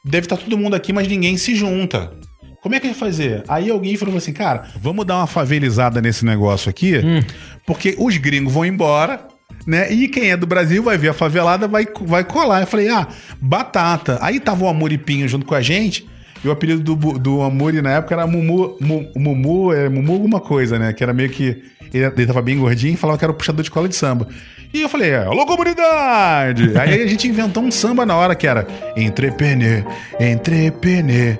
deve 0.05 0.25
estar 0.25 0.37
tá 0.37 0.43
todo 0.43 0.57
mundo 0.57 0.75
aqui, 0.75 0.93
mas 0.93 1.07
ninguém 1.07 1.35
se 1.35 1.55
junta. 1.55 2.11
Como 2.61 2.73
é 2.73 2.79
que 2.79 2.87
vai 2.87 2.95
fazer? 2.95 3.43
Aí 3.49 3.69
alguém 3.69 3.97
falou 3.97 4.15
assim, 4.15 4.31
cara, 4.31 4.69
vamos 4.79 5.05
dar 5.05 5.17
uma 5.17 5.27
favelizada 5.27 6.01
nesse 6.01 6.23
negócio 6.23 6.69
aqui, 6.69 6.97
hum. 6.97 7.19
porque 7.67 7.93
os 7.99 8.15
gringos 8.15 8.53
vão 8.53 8.65
embora, 8.65 9.27
né? 9.65 9.91
E 9.91 10.07
quem 10.07 10.31
é 10.31 10.37
do 10.37 10.45
Brasil 10.45 10.83
vai 10.83 10.97
ver 10.97 11.09
a 11.09 11.13
favelada, 11.13 11.67
vai, 11.67 11.87
vai 12.01 12.23
colar. 12.23 12.61
Eu 12.61 12.67
falei, 12.67 12.89
ah, 12.89 13.07
batata. 13.39 14.17
Aí 14.21 14.39
tava 14.39 14.65
o 14.65 14.67
Amoripinho 14.67 15.27
junto 15.27 15.45
com 15.45 15.55
a 15.55 15.61
gente. 15.61 16.07
E 16.43 16.47
o 16.47 16.51
apelido 16.51 16.83
do, 16.83 17.17
do 17.17 17.41
Amuri 17.41 17.81
na 17.81 17.91
época 17.91 18.15
era 18.15 18.27
Mumu, 18.27 18.77
Mumu, 19.15 19.71
é, 19.73 19.87
Mumu 19.87 20.13
alguma 20.13 20.41
coisa, 20.41 20.77
né? 20.77 20.91
Que 20.91 21.03
era 21.03 21.13
meio 21.13 21.29
que. 21.29 21.63
Ele, 21.93 22.05
ele 22.05 22.25
tava 22.25 22.41
bem 22.41 22.57
gordinho 22.57 22.93
e 22.93 22.97
falava 22.97 23.17
que 23.17 23.23
era 23.23 23.31
o 23.31 23.35
puxador 23.35 23.63
de 23.63 23.71
cola 23.71 23.87
de 23.87 23.95
samba. 23.95 24.27
E 24.73 24.81
eu 24.81 24.89
falei, 24.89 25.13
alô 25.13 25.45
comunidade! 25.45 26.75
Aí 26.77 27.03
a 27.03 27.07
gente 27.07 27.27
inventou 27.27 27.63
um 27.63 27.71
samba 27.71 28.05
na 28.05 28.15
hora 28.15 28.33
que 28.33 28.47
era 28.47 28.67
Entrepreneur, 28.97 29.85
Entrepreneur. 30.19 31.37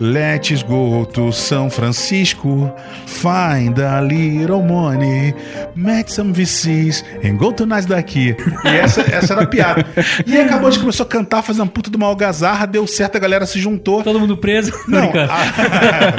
Let's 0.00 0.62
go 0.62 1.06
to 1.06 1.32
São 1.32 1.70
Francisco, 1.70 2.72
find 3.06 3.78
a 3.78 4.00
little 4.00 4.62
money, 4.62 5.34
make 5.74 6.10
some 6.10 6.32
VCs 6.32 7.04
and 7.24 7.36
go 7.36 7.52
to 7.52 7.66
nós 7.66 7.86
daqui. 7.86 8.36
E 8.64 8.68
essa, 8.68 9.00
essa 9.02 9.34
era 9.34 9.42
a 9.42 9.46
piada. 9.46 9.86
E 10.26 10.36
aí 10.36 10.42
acabou, 10.42 10.68
a 10.68 10.70
gente 10.70 10.80
começou 10.80 11.04
a 11.04 11.08
cantar, 11.08 11.42
fazer 11.42 11.60
uma 11.60 11.66
puta 11.66 11.90
de 11.90 11.96
uma 11.96 12.06
algazarra, 12.06 12.66
deu 12.66 12.86
certo, 12.86 13.16
a 13.16 13.18
galera 13.18 13.46
se 13.46 13.58
juntou. 13.58 14.02
Todo 14.02 14.18
mundo 14.18 14.36
preso? 14.36 14.72
Não, 14.88 15.10
a... 15.10 16.14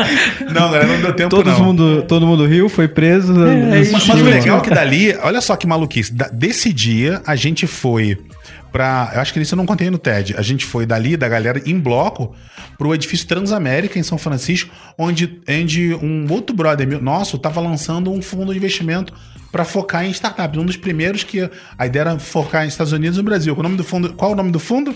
não 0.51 0.71
galera, 0.71 0.87
não 0.87 1.01
deu 1.01 1.13
tempo 1.13 1.29
todo 1.29 1.49
não. 1.49 1.59
Mundo, 1.59 2.03
todo 2.07 2.25
mundo 2.25 2.45
riu, 2.45 2.69
foi 2.69 2.87
preso. 2.87 3.33
É, 3.45 3.69
mas, 3.69 3.91
mas 3.91 4.09
o 4.09 4.23
legal 4.23 4.59
é 4.59 4.61
que 4.61 4.69
dali, 4.69 5.15
olha 5.21 5.41
só 5.41 5.55
que 5.55 5.67
maluquice, 5.67 6.13
desse 6.33 6.71
dia 6.71 7.21
a 7.25 7.35
gente 7.35 7.67
foi 7.67 8.17
pra. 8.75 9.11
Eu 9.13 9.21
acho 9.21 9.31
que 9.31 9.39
isso 9.39 9.55
eu 9.55 9.57
não 9.57 9.65
contei 9.65 9.89
no 9.89 9.97
TED. 9.97 10.35
A 10.37 10.41
gente 10.41 10.65
foi 10.65 10.85
dali, 10.85 11.15
da 11.15 11.29
galera, 11.29 11.61
em 11.65 11.79
bloco, 11.79 12.35
pro 12.77 12.93
edifício 12.93 13.25
Transamérica, 13.25 13.97
em 13.97 14.03
São 14.03 14.17
Francisco, 14.17 14.69
onde, 14.97 15.41
onde 15.47 15.95
um 15.95 16.27
outro 16.29 16.53
brother 16.53 17.01
nosso 17.01 17.37
estava 17.37 17.61
lançando 17.61 18.11
um 18.11 18.21
fundo 18.21 18.51
de 18.51 18.57
investimento 18.57 19.13
para 19.49 19.63
focar 19.63 20.05
em 20.05 20.09
startups. 20.09 20.59
Um 20.59 20.65
dos 20.65 20.75
primeiros 20.75 21.23
que 21.23 21.49
a 21.77 21.85
ideia 21.85 22.01
era 22.01 22.19
focar 22.19 22.65
em 22.65 22.67
Estados 22.67 22.91
Unidos 22.91 23.17
e 23.17 23.21
no 23.21 23.23
Brasil. 23.23 23.55
O 23.57 23.63
nome 23.63 23.77
do 23.77 23.83
fundo, 23.85 24.11
qual 24.11 24.33
o 24.33 24.35
nome 24.35 24.51
do 24.51 24.59
fundo? 24.59 24.93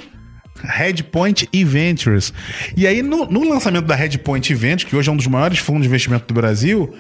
Redpoint 0.64 1.48
Ventures. 1.54 2.34
E 2.76 2.88
aí, 2.88 3.02
no, 3.02 3.26
no 3.26 3.48
lançamento 3.48 3.86
da 3.86 3.96
Redpoint 3.96 4.54
Ventures, 4.54 4.84
que 4.84 4.96
hoje 4.96 5.10
é 5.10 5.12
um 5.12 5.18
dos 5.18 5.28
maiores 5.28 5.60
fundos 5.60 5.84
de 5.84 5.88
investimento 5.88 6.26
do 6.28 6.34
Brasil, 6.34 6.94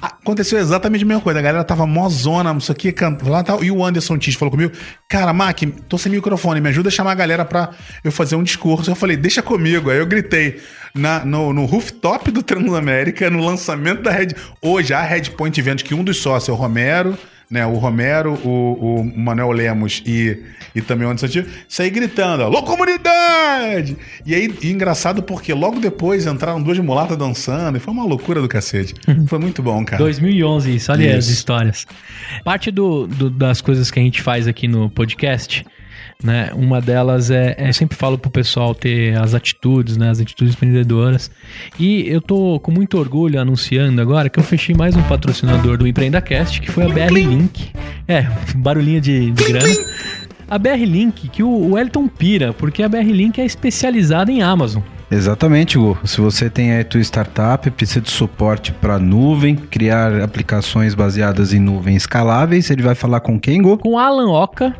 aconteceu 0.00 0.58
exatamente 0.58 1.04
a 1.04 1.06
mesma 1.06 1.22
coisa. 1.22 1.38
A 1.38 1.42
galera 1.42 1.64
tava 1.64 1.86
mozona, 1.86 2.52
não 2.52 2.60
sei 2.60 2.74
o 2.74 2.76
que, 2.76 2.94
lá 3.24 3.42
tal. 3.42 3.62
E 3.62 3.70
o 3.70 3.84
Anderson 3.84 4.18
Tis 4.18 4.34
falou 4.34 4.50
comigo: 4.50 4.72
Cara, 5.08 5.32
Mac, 5.32 5.62
tô 5.88 5.98
sem 5.98 6.12
microfone, 6.12 6.60
me 6.60 6.68
ajuda 6.68 6.88
a 6.88 6.92
chamar 6.92 7.12
a 7.12 7.16
galera 7.16 7.44
pra 7.44 7.70
eu 8.04 8.12
fazer 8.12 8.36
um 8.36 8.42
discurso. 8.42 8.90
Eu 8.90 8.94
falei: 8.96 9.16
Deixa 9.16 9.42
comigo. 9.42 9.90
Aí 9.90 9.98
eu 9.98 10.06
gritei 10.06 10.60
na, 10.94 11.24
no, 11.24 11.52
no 11.52 11.64
rooftop 11.64 12.30
do 12.30 12.42
Transamérica, 12.42 13.30
no 13.30 13.44
lançamento 13.44 14.02
da 14.02 14.10
Red. 14.10 14.28
Hoje, 14.60 14.92
a 14.92 15.02
Redpoint 15.02 15.60
Ventures, 15.60 15.88
que 15.88 15.94
um 15.94 16.04
dos 16.04 16.18
sócios 16.18 16.48
é 16.48 16.52
o 16.52 16.54
Romero 16.54 17.16
né, 17.50 17.64
o 17.66 17.74
Romero, 17.74 18.34
o, 18.44 19.00
o 19.00 19.04
Manuel 19.18 19.50
Lemos 19.52 20.02
e, 20.04 20.42
e 20.74 20.80
também 20.80 21.06
o 21.06 21.10
Anderson 21.10 21.26
Santiago, 21.26 21.48
sair 21.68 21.90
gritando, 21.90 22.42
alô 22.42 22.62
comunidade! 22.62 23.96
E 24.24 24.34
aí, 24.34 24.52
e 24.62 24.70
engraçado 24.70 25.22
porque 25.22 25.52
logo 25.54 25.78
depois 25.80 26.26
entraram 26.26 26.62
duas 26.62 26.78
mulatas 26.78 27.16
dançando 27.16 27.76
e 27.76 27.80
foi 27.80 27.92
uma 27.92 28.04
loucura 28.04 28.40
do 28.40 28.48
cacete. 28.48 28.94
Foi 29.26 29.38
muito 29.38 29.62
bom, 29.62 29.84
cara. 29.84 30.02
2011, 30.02 30.74
isso, 30.74 30.90
olha 30.92 31.16
as 31.16 31.24
Isso. 31.26 31.34
histórias. 31.34 31.86
Parte 32.44 32.70
do, 32.70 33.06
do- 33.06 33.30
das 33.30 33.60
coisas 33.60 33.90
que 33.90 33.98
a 34.00 34.02
gente 34.02 34.20
faz 34.22 34.46
aqui 34.48 34.66
no 34.66 34.90
podcast, 34.90 35.64
né? 36.22 36.50
Uma 36.54 36.80
delas 36.80 37.30
é, 37.30 37.54
é- 37.58 37.68
eu 37.68 37.72
sempre 37.72 37.96
falo 37.96 38.16
pro 38.18 38.30
pessoal 38.30 38.74
ter 38.74 39.16
as 39.16 39.34
atitudes, 39.34 39.96
né? 39.96 40.10
As 40.10 40.20
atitudes 40.20 40.54
empreendedoras. 40.54 41.30
E 41.78 42.08
eu 42.08 42.20
tô 42.20 42.58
com 42.60 42.70
muito 42.70 42.98
orgulho 42.98 43.40
anunciando 43.40 44.00
agora 44.00 44.28
que 44.28 44.38
eu 44.38 44.44
fechei 44.44 44.74
mais 44.74 44.96
um 44.96 45.02
patrocinador 45.02 45.76
do 45.76 45.86
EmpreendaCast, 45.86 46.60
que 46.60 46.70
foi 46.70 46.84
a 46.84 46.88
BR 46.88 47.12
Link. 47.12 47.70
É, 48.08 48.26
barulhinho 48.56 49.00
de, 49.00 49.30
de 49.30 49.44
grana. 49.44 49.74
A 50.48 50.58
BR 50.58 50.84
Link, 50.84 51.28
que 51.28 51.42
o, 51.42 51.70
o 51.72 51.78
Elton 51.78 52.06
pira, 52.06 52.52
porque 52.52 52.82
a 52.82 52.88
BR 52.88 53.10
Link 53.10 53.40
é 53.40 53.44
especializada 53.44 54.30
em 54.30 54.42
Amazon. 54.42 54.82
Exatamente, 55.10 55.78
Gu. 55.78 55.96
Se 56.04 56.20
você 56.20 56.50
tem 56.50 56.72
aí 56.72 56.80
a 56.80 56.84
tua 56.84 57.00
startup, 57.00 57.70
precisa 57.70 58.00
de 58.00 58.10
suporte 58.10 58.72
para 58.72 58.98
nuvem, 58.98 59.54
criar 59.54 60.20
aplicações 60.20 60.94
baseadas 60.94 61.52
em 61.52 61.60
nuvem 61.60 61.94
escaláveis, 61.94 62.70
ele 62.70 62.82
vai 62.82 62.94
falar 62.94 63.20
com 63.20 63.38
quem, 63.38 63.62
Gu? 63.62 63.78
com 63.78 63.98
Alan 63.98 64.30
Oca, 64.30 64.74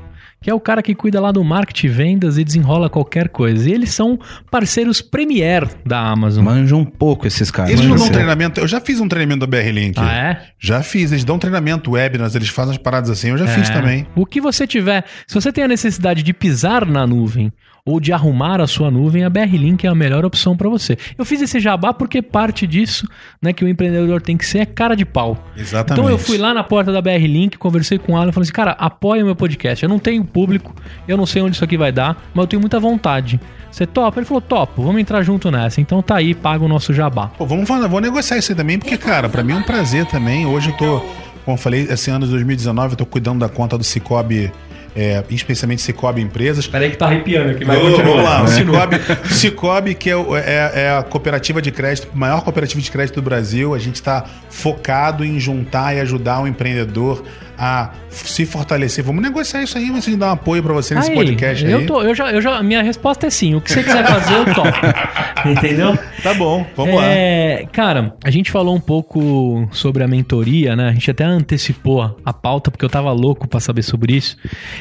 que 0.46 0.50
é 0.50 0.54
o 0.54 0.60
cara 0.60 0.80
que 0.80 0.94
cuida 0.94 1.20
lá 1.20 1.32
do 1.32 1.42
marketing 1.42 1.88
vendas 1.88 2.38
e 2.38 2.44
desenrola 2.44 2.88
qualquer 2.88 3.30
coisa. 3.30 3.68
E 3.68 3.72
eles 3.72 3.90
são 3.92 4.16
parceiros 4.48 5.02
premier 5.02 5.68
da 5.84 5.98
Amazon. 5.98 6.44
Manjam 6.44 6.78
um 6.78 6.84
pouco 6.84 7.26
esses 7.26 7.50
caras. 7.50 7.72
Eles 7.72 7.84
não 7.84 7.96
dão 7.96 8.08
treinamento. 8.08 8.60
Eu 8.60 8.68
já 8.68 8.80
fiz 8.80 9.00
um 9.00 9.08
treinamento 9.08 9.40
da 9.44 9.46
BR 9.48 9.70
Link. 9.72 9.98
Ah, 9.98 10.12
é? 10.14 10.42
Já 10.56 10.84
fiz. 10.84 11.10
Eles 11.10 11.24
dão 11.24 11.36
treinamento, 11.36 11.90
webinars, 11.90 12.36
eles 12.36 12.48
fazem 12.48 12.70
as 12.70 12.78
paradas 12.78 13.10
assim. 13.10 13.30
Eu 13.30 13.38
já 13.38 13.48
fiz 13.48 13.68
É. 13.68 13.72
também. 13.72 14.06
O 14.14 14.24
que 14.24 14.40
você 14.40 14.68
tiver, 14.68 15.04
se 15.26 15.34
você 15.34 15.50
tem 15.50 15.64
a 15.64 15.68
necessidade 15.68 16.22
de 16.22 16.32
pisar 16.32 16.86
na 16.86 17.04
nuvem 17.08 17.52
ou 17.86 18.00
de 18.00 18.12
arrumar 18.12 18.60
a 18.60 18.66
sua 18.66 18.90
nuvem, 18.90 19.22
a 19.22 19.30
BR 19.30 19.56
Link 19.56 19.86
é 19.86 19.88
a 19.88 19.94
melhor 19.94 20.24
opção 20.24 20.56
para 20.56 20.68
você. 20.68 20.98
Eu 21.16 21.24
fiz 21.24 21.40
esse 21.40 21.60
jabá 21.60 21.94
porque 21.94 22.20
parte 22.20 22.66
disso, 22.66 23.08
né, 23.40 23.52
que 23.52 23.64
o 23.64 23.68
empreendedor 23.68 24.20
tem 24.20 24.36
que 24.36 24.44
ser 24.44 24.58
é 24.58 24.66
cara 24.66 24.96
de 24.96 25.04
pau. 25.04 25.38
Exatamente. 25.56 25.92
Então 25.92 26.10
eu 26.10 26.18
fui 26.18 26.36
lá 26.36 26.52
na 26.52 26.64
porta 26.64 26.90
da 26.90 27.00
BR 27.00 27.24
Link, 27.26 27.56
conversei 27.56 27.96
com 27.96 28.14
o 28.14 28.16
Alan 28.16 28.30
e 28.30 28.32
falei 28.32 28.44
assim: 28.44 28.52
cara, 28.52 28.72
apoia 28.72 29.22
o 29.22 29.26
meu 29.26 29.36
podcast. 29.36 29.84
Eu 29.84 29.88
não 29.88 30.00
tenho 30.00 30.24
público, 30.24 30.74
eu 31.06 31.16
não 31.16 31.24
sei 31.24 31.42
onde 31.42 31.54
isso 31.54 31.64
aqui 31.64 31.76
vai 31.76 31.92
dar, 31.92 32.30
mas 32.34 32.42
eu 32.42 32.48
tenho 32.48 32.60
muita 32.60 32.80
vontade. 32.80 33.40
Você 33.70 33.86
topa? 33.86 34.18
Ele 34.18 34.26
falou: 34.26 34.40
topo, 34.40 34.82
vamos 34.82 35.00
entrar 35.00 35.22
junto 35.22 35.48
nessa. 35.50 35.80
Então 35.80 36.02
tá 36.02 36.16
aí, 36.16 36.34
paga 36.34 36.64
o 36.64 36.68
nosso 36.68 36.92
jabá. 36.92 37.28
Pô, 37.28 37.46
vamos 37.46 37.68
falar, 37.68 37.86
vou 37.86 38.00
negociar 38.00 38.38
isso 38.38 38.50
aí 38.50 38.56
também, 38.56 38.78
porque, 38.80 38.96
cara, 38.96 39.28
pra 39.28 39.44
mim 39.44 39.52
é 39.52 39.56
um 39.56 39.62
prazer 39.62 40.06
também. 40.06 40.44
Hoje 40.44 40.70
eu 40.70 40.76
tô, 40.76 41.00
como 41.44 41.56
eu 41.56 41.56
falei, 41.56 41.82
esse 41.82 42.10
ano 42.10 42.24
de 42.24 42.32
2019, 42.32 42.94
eu 42.94 42.96
tô 42.96 43.06
cuidando 43.06 43.38
da 43.38 43.48
conta 43.48 43.78
do 43.78 43.84
Cicobi, 43.84 44.50
é, 44.96 45.22
especialmente 45.30 45.82
Cicobi 45.82 46.22
Empresas. 46.22 46.66
Peraí 46.66 46.90
que 46.90 46.96
tá 46.96 47.06
arrepiando 47.06 47.50
aqui, 47.50 47.64
Ô, 47.64 47.96
vamos 47.98 48.24
lá, 48.24 48.42
o 48.42 48.48
Cicobi, 48.48 48.96
Cicobi, 49.30 49.94
que 49.94 50.10
é, 50.10 50.14
é- 50.14 50.72
é 50.84 50.90
a 50.98 51.02
cooperativa 51.02 51.60
de 51.60 51.70
crédito, 51.70 52.08
maior 52.14 52.42
cooperativa 52.42 52.80
de 52.80 52.90
crédito 52.90 53.16
do 53.16 53.22
Brasil. 53.22 53.74
A 53.74 53.78
gente 53.78 53.96
está 53.96 54.24
focado 54.48 55.24
em 55.24 55.38
juntar 55.38 55.94
e 55.94 56.00
ajudar 56.00 56.40
o 56.40 56.46
empreendedor 56.46 57.22
a 57.58 57.92
se 58.10 58.44
fortalecer. 58.46 59.04
Vamos 59.04 59.22
negociar 59.22 59.62
isso 59.62 59.76
aí, 59.78 59.86
mas 59.90 60.04
a 60.06 60.10
gente 60.10 60.18
dá 60.18 60.28
um 60.28 60.32
apoio 60.32 60.62
pra 60.62 60.72
você 60.72 60.94
nesse 60.94 61.10
Aí, 61.10 61.16
podcast 61.16 61.64
aí. 61.64 61.72
eu, 61.72 61.86
tô, 61.86 62.02
eu, 62.02 62.14
já, 62.14 62.32
eu 62.32 62.40
já, 62.40 62.62
minha 62.62 62.82
resposta 62.82 63.26
é 63.26 63.30
sim. 63.30 63.54
O 63.54 63.60
que 63.60 63.72
você 63.72 63.82
quiser 63.82 64.06
fazer, 64.06 64.34
eu 64.34 64.54
topo. 64.54 64.68
Entendeu? 65.48 65.98
Tá 66.22 66.34
bom, 66.34 66.66
vamos 66.76 66.96
lá. 66.96 67.04
É, 67.04 67.66
cara, 67.72 68.14
a 68.24 68.30
gente 68.30 68.50
falou 68.50 68.74
um 68.74 68.80
pouco 68.80 69.68
sobre 69.72 70.02
a 70.02 70.08
mentoria, 70.08 70.74
né? 70.74 70.88
A 70.88 70.92
gente 70.92 71.10
até 71.10 71.24
antecipou 71.24 72.16
a 72.24 72.32
pauta 72.32 72.70
porque 72.70 72.84
eu 72.84 72.90
tava 72.90 73.12
louco 73.12 73.46
pra 73.46 73.60
saber 73.60 73.82
sobre 73.82 74.16
isso. 74.16 74.36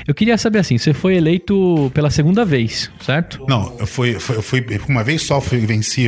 Eu 0.07 0.13
queria 0.13 0.37
saber 0.37 0.59
assim, 0.59 0.77
você 0.77 0.93
foi 0.93 1.15
eleito 1.15 1.91
pela 1.93 2.09
segunda 2.09 2.43
vez, 2.43 2.91
certo? 3.01 3.45
Não, 3.47 3.73
eu 3.79 3.87
fui, 3.87 4.19
fui, 4.19 4.35
eu 4.37 4.41
fui 4.41 4.65
uma 4.87 5.03
vez 5.03 5.23
só 5.23 5.39
fui 5.41 5.59
venci 5.59 6.07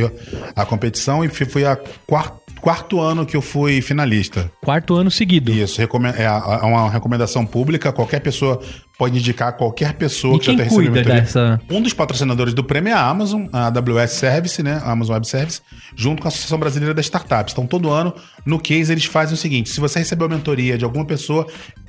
a 0.54 0.64
competição 0.64 1.24
e 1.24 1.28
fui, 1.28 1.46
fui 1.46 1.64
a 1.64 1.76
quarto, 2.06 2.38
quarto 2.60 3.00
ano 3.00 3.24
que 3.26 3.36
eu 3.36 3.42
fui 3.42 3.80
finalista. 3.80 4.50
Quarto 4.62 4.94
ano 4.94 5.10
seguido. 5.10 5.50
Isso, 5.52 5.80
é 5.80 5.84
é 5.84 6.30
uma 6.66 6.90
recomendação 6.90 7.44
pública, 7.46 7.92
qualquer 7.92 8.20
pessoa 8.20 8.60
pode 8.98 9.16
indicar 9.16 9.52
qualquer 9.56 9.92
pessoa 9.94 10.34
E 10.36 10.38
que 10.40 10.46
quem 10.46 10.54
já 10.56 10.64
tenha 10.64 10.68
recebido 10.70 10.92
mentoria. 10.94 11.20
dessa- 11.20 11.60
Um 11.70 11.80
dos 11.80 11.92
patrocinadores 11.94 12.52
do 12.52 12.64
prêmio 12.64 12.90
é 12.90 12.94
a 12.94 13.00
Amazon, 13.06 13.46
a 13.52 13.66
AWS 13.68 14.10
Service, 14.12 14.60
né? 14.62 14.80
A 14.84 14.90
Amazon 14.90 15.14
Web 15.14 15.28
Service, 15.28 15.60
junto 15.96 16.20
com 16.22 16.26
a 16.26 16.30
Associação 16.30 16.58
Brasileira 16.58 16.92
das 16.94 17.04
Startups. 17.06 17.52
Então, 17.52 17.66
todo 17.66 17.90
ano, 17.90 18.12
no 18.44 18.58
case, 18.58 18.90
eles 18.90 19.04
fazem 19.04 19.34
o 19.34 19.36
seguinte: 19.36 19.70
se 19.70 19.78
você 19.80 20.00
recebeu 20.00 20.26
a 20.26 20.30
mentoria 20.30 20.76
de 20.76 20.84
alguma 20.84 21.04
pessoa, 21.04 21.46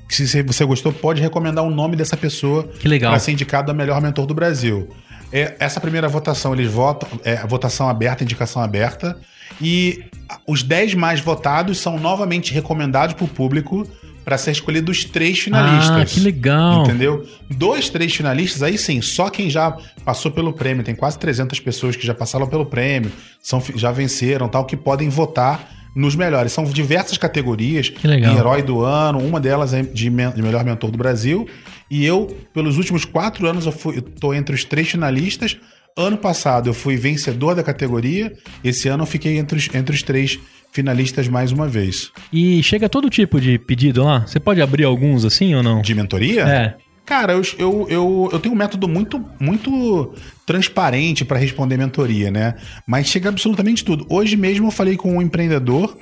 se 0.07 0.41
você 0.43 0.63
gostou, 0.65 0.91
pode 0.93 1.19
recomendar 1.21 1.63
o 1.63 1.69
nome 1.69 1.95
dessa 1.95 2.15
pessoa 2.17 2.67
para 3.11 3.19
ser 3.19 3.31
indicado 3.31 3.71
a 3.71 3.73
melhor 3.73 3.99
mentor 4.01 4.25
do 4.27 4.33
Brasil. 4.35 4.87
É, 5.31 5.55
essa 5.59 5.79
primeira 5.79 6.07
votação, 6.07 6.53
eles 6.53 6.71
votam, 6.71 7.07
é 7.23 7.37
a 7.37 7.45
votação 7.45 7.87
aberta, 7.87 8.23
indicação 8.23 8.61
aberta, 8.61 9.17
e 9.61 10.03
os 10.47 10.63
10 10.63 10.95
mais 10.95 11.19
votados 11.19 11.77
são 11.79 11.99
novamente 11.99 12.53
recomendados 12.53 13.13
para 13.15 13.25
o 13.25 13.27
público 13.27 13.87
para 14.23 14.37
ser 14.37 14.51
escolhido 14.51 14.91
os 14.91 15.03
três 15.03 15.39
finalistas. 15.39 16.01
Ah, 16.01 16.05
que 16.05 16.19
legal. 16.19 16.83
Entendeu? 16.83 17.27
Dois, 17.49 17.89
três 17.89 18.13
finalistas, 18.13 18.61
aí 18.61 18.77
sim, 18.77 19.01
só 19.01 19.29
quem 19.29 19.49
já 19.49 19.75
passou 20.05 20.31
pelo 20.31 20.53
prêmio, 20.53 20.83
tem 20.83 20.93
quase 20.93 21.17
300 21.17 21.59
pessoas 21.59 21.95
que 21.95 22.05
já 22.05 22.13
passaram 22.13 22.45
pelo 22.45 22.65
prêmio, 22.65 23.11
são, 23.41 23.61
já 23.75 23.91
venceram, 23.91 24.47
tal, 24.47 24.65
que 24.65 24.77
podem 24.77 25.09
votar 25.09 25.67
nos 25.95 26.15
melhores. 26.15 26.51
São 26.51 26.63
diversas 26.63 27.17
categorias. 27.17 27.89
Que 27.89 28.07
legal. 28.07 28.33
Em 28.33 28.37
herói 28.37 28.61
do 28.61 28.81
ano, 28.81 29.19
uma 29.19 29.39
delas 29.39 29.73
é 29.73 29.81
de, 29.81 30.09
de 30.09 30.41
melhor 30.41 30.63
mentor 30.63 30.91
do 30.91 30.97
Brasil. 30.97 31.47
E 31.89 32.05
eu, 32.05 32.27
pelos 32.53 32.77
últimos 32.77 33.05
quatro 33.05 33.47
anos, 33.47 33.65
eu 33.65 33.71
fui, 33.71 33.97
eu 33.97 34.01
tô 34.01 34.33
entre 34.33 34.53
os 34.55 34.63
três 34.63 34.89
finalistas. 34.89 35.57
Ano 35.97 36.17
passado 36.17 36.69
eu 36.69 36.73
fui 36.73 36.95
vencedor 36.95 37.55
da 37.55 37.63
categoria. 37.63 38.33
Esse 38.63 38.87
ano 38.87 39.03
eu 39.03 39.07
fiquei 39.07 39.37
entre 39.37 39.57
os, 39.57 39.69
entre 39.73 39.95
os 39.95 40.03
três 40.03 40.39
finalistas 40.71 41.27
mais 41.27 41.51
uma 41.51 41.67
vez. 41.67 42.11
E 42.31 42.61
chega 42.63 42.87
todo 42.87 43.09
tipo 43.09 43.41
de 43.41 43.57
pedido 43.57 44.03
lá? 44.03 44.25
Você 44.25 44.39
pode 44.39 44.61
abrir 44.61 44.83
alguns 44.83 45.25
assim 45.25 45.55
ou 45.55 45.63
não? 45.63 45.81
De 45.81 45.95
mentoria? 45.95 46.43
É. 46.43 46.75
Cara, 47.09 47.33
eu, 47.33 47.41
eu, 47.57 47.87
eu, 47.89 48.29
eu 48.31 48.39
tenho 48.39 48.53
um 48.53 48.57
método 48.57 48.87
muito, 48.87 49.25
muito 49.39 50.13
transparente 50.45 51.25
para 51.25 51.39
responder 51.39 51.75
mentoria, 51.75 52.29
né? 52.29 52.53
Mas 52.85 53.07
chega 53.07 53.29
absolutamente 53.29 53.83
tudo. 53.83 54.05
Hoje 54.07 54.37
mesmo 54.37 54.67
eu 54.67 54.71
falei 54.71 54.95
com 54.95 55.17
um 55.17 55.21
empreendedor 55.21 55.97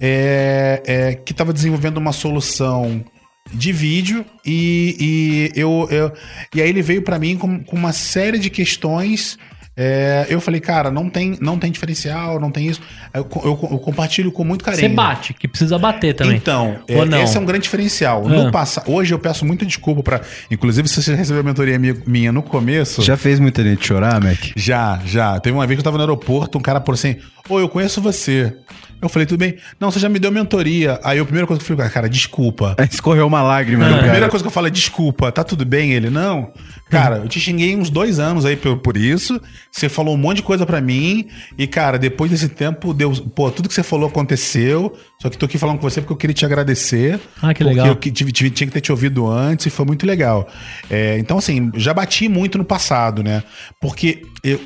é, 0.00 0.80
é, 0.86 1.14
que 1.14 1.32
estava 1.32 1.52
desenvolvendo 1.52 1.96
uma 1.96 2.12
solução 2.12 3.04
de 3.52 3.72
vídeo 3.72 4.24
e, 4.44 5.50
e 5.54 5.60
eu, 5.60 5.86
eu- 5.90 6.12
e 6.54 6.62
aí 6.62 6.68
ele 6.68 6.82
veio 6.82 7.02
para 7.02 7.18
mim 7.18 7.36
com, 7.36 7.62
com 7.62 7.76
uma 7.76 7.92
série 7.92 8.38
de 8.38 8.48
questões. 8.50 9.38
é, 9.76 10.26
eu 10.28 10.40
falei, 10.40 10.60
cara, 10.60 10.88
não 10.90 11.10
tem, 11.10 11.36
não 11.40 11.58
tem 11.58 11.70
diferencial, 11.70 12.38
não 12.40 12.50
tem 12.50 12.68
isso. 12.68 12.80
Eu, 13.12 13.28
eu- 13.44 13.68
eu 13.72 13.78
compartilho 13.78 14.30
com 14.32 14.44
muito 14.44 14.64
carinho. 14.64 14.80
Você 14.88 14.94
bate, 14.94 15.34
que 15.34 15.46
precisa 15.48 15.76
bater 15.78 16.14
também. 16.14 16.36
Então, 16.36 16.78
é, 16.88 16.96
Ou 16.96 17.04
não? 17.04 17.22
esse 17.22 17.36
é 17.36 17.40
um 17.40 17.44
grande 17.44 17.64
diferencial. 17.64 18.24
Ah. 18.26 18.28
No 18.28 18.50
passa... 18.52 18.82
Hoje 18.86 19.12
eu 19.12 19.18
peço 19.18 19.44
muita 19.44 19.66
desculpa 19.66 20.02
para, 20.02 20.20
inclusive 20.50 20.88
se 20.88 21.02
você 21.02 21.14
recebeu 21.14 21.40
a 21.40 21.44
mentoria 21.44 21.78
mi- 21.78 22.00
minha 22.06 22.30
no 22.32 22.42
começo, 22.42 23.02
Já 23.02 23.16
fez 23.16 23.38
muita 23.40 23.62
gente 23.62 23.86
chorar, 23.86 24.22
Mac? 24.22 24.38
já, 24.56 25.00
já. 25.04 25.38
Teve 25.40 25.56
uma 25.56 25.66
vez 25.66 25.76
que 25.76 25.80
eu 25.80 25.84
tava 25.84 25.96
no 25.98 26.02
aeroporto, 26.04 26.56
um 26.56 26.62
cara 26.62 26.80
por 26.80 26.94
assim, 26.94 27.16
oi, 27.48 27.62
eu 27.62 27.68
conheço 27.68 28.00
você. 28.00 28.56
Eu 29.04 29.08
falei, 29.10 29.26
tudo 29.26 29.38
bem? 29.38 29.56
Não, 29.78 29.90
você 29.90 29.98
já 29.98 30.08
me 30.08 30.18
deu 30.18 30.32
mentoria. 30.32 30.98
Aí 31.04 31.18
a 31.18 31.24
primeira 31.24 31.46
coisa 31.46 31.62
que 31.62 31.70
eu 31.72 31.76
falei, 31.76 31.90
cara, 31.92 32.08
desculpa. 32.08 32.74
Aí 32.78 32.86
Escorreu 32.90 33.26
uma 33.26 33.42
lágrima. 33.42 33.86
A 33.86 33.90
no 33.90 33.98
primeira 33.98 34.28
coisa 34.28 34.42
que 34.42 34.46
eu 34.46 34.52
falo 34.52 34.66
é 34.66 34.70
desculpa, 34.70 35.30
tá 35.30 35.44
tudo 35.44 35.64
bem? 35.64 35.92
Ele, 35.92 36.10
não. 36.10 36.52
Cara, 36.90 37.16
eu 37.18 37.28
te 37.28 37.40
xinguei 37.40 37.76
uns 37.76 37.90
dois 37.90 38.18
anos 38.18 38.44
aí 38.44 38.56
por, 38.56 38.76
por 38.78 38.96
isso. 38.96 39.40
Você 39.70 39.88
falou 39.88 40.14
um 40.14 40.16
monte 40.18 40.36
de 40.38 40.42
coisa 40.44 40.64
pra 40.64 40.80
mim. 40.80 41.26
E, 41.58 41.66
cara, 41.66 41.98
depois 41.98 42.30
desse 42.30 42.48
tempo, 42.48 42.94
deu. 42.94 43.10
Pô, 43.12 43.50
tudo 43.50 43.68
que 43.68 43.74
você 43.74 43.82
falou 43.82 44.08
aconteceu. 44.08 44.96
Só 45.20 45.28
que 45.28 45.36
tô 45.38 45.46
aqui 45.46 45.58
falando 45.58 45.78
com 45.78 45.88
você 45.90 46.00
porque 46.00 46.12
eu 46.12 46.16
queria 46.16 46.34
te 46.34 46.44
agradecer. 46.44 47.18
Ah, 47.42 47.52
que 47.52 47.62
porque 47.64 47.64
legal. 47.64 47.86
eu 47.88 47.96
que 47.96 48.10
tive- 48.12 48.30
tive- 48.32 48.50
tinha 48.50 48.66
que 48.66 48.72
ter 48.72 48.80
te 48.80 48.92
ouvido 48.92 49.26
antes 49.30 49.66
e 49.66 49.70
foi 49.70 49.84
muito 49.84 50.06
legal. 50.06 50.48
É, 50.90 51.18
então, 51.18 51.38
assim, 51.38 51.70
já 51.74 51.92
bati 51.92 52.28
muito 52.28 52.58
no 52.58 52.64
passado, 52.64 53.22
né? 53.22 53.42
Porque 53.80 54.22
eu. 54.42 54.60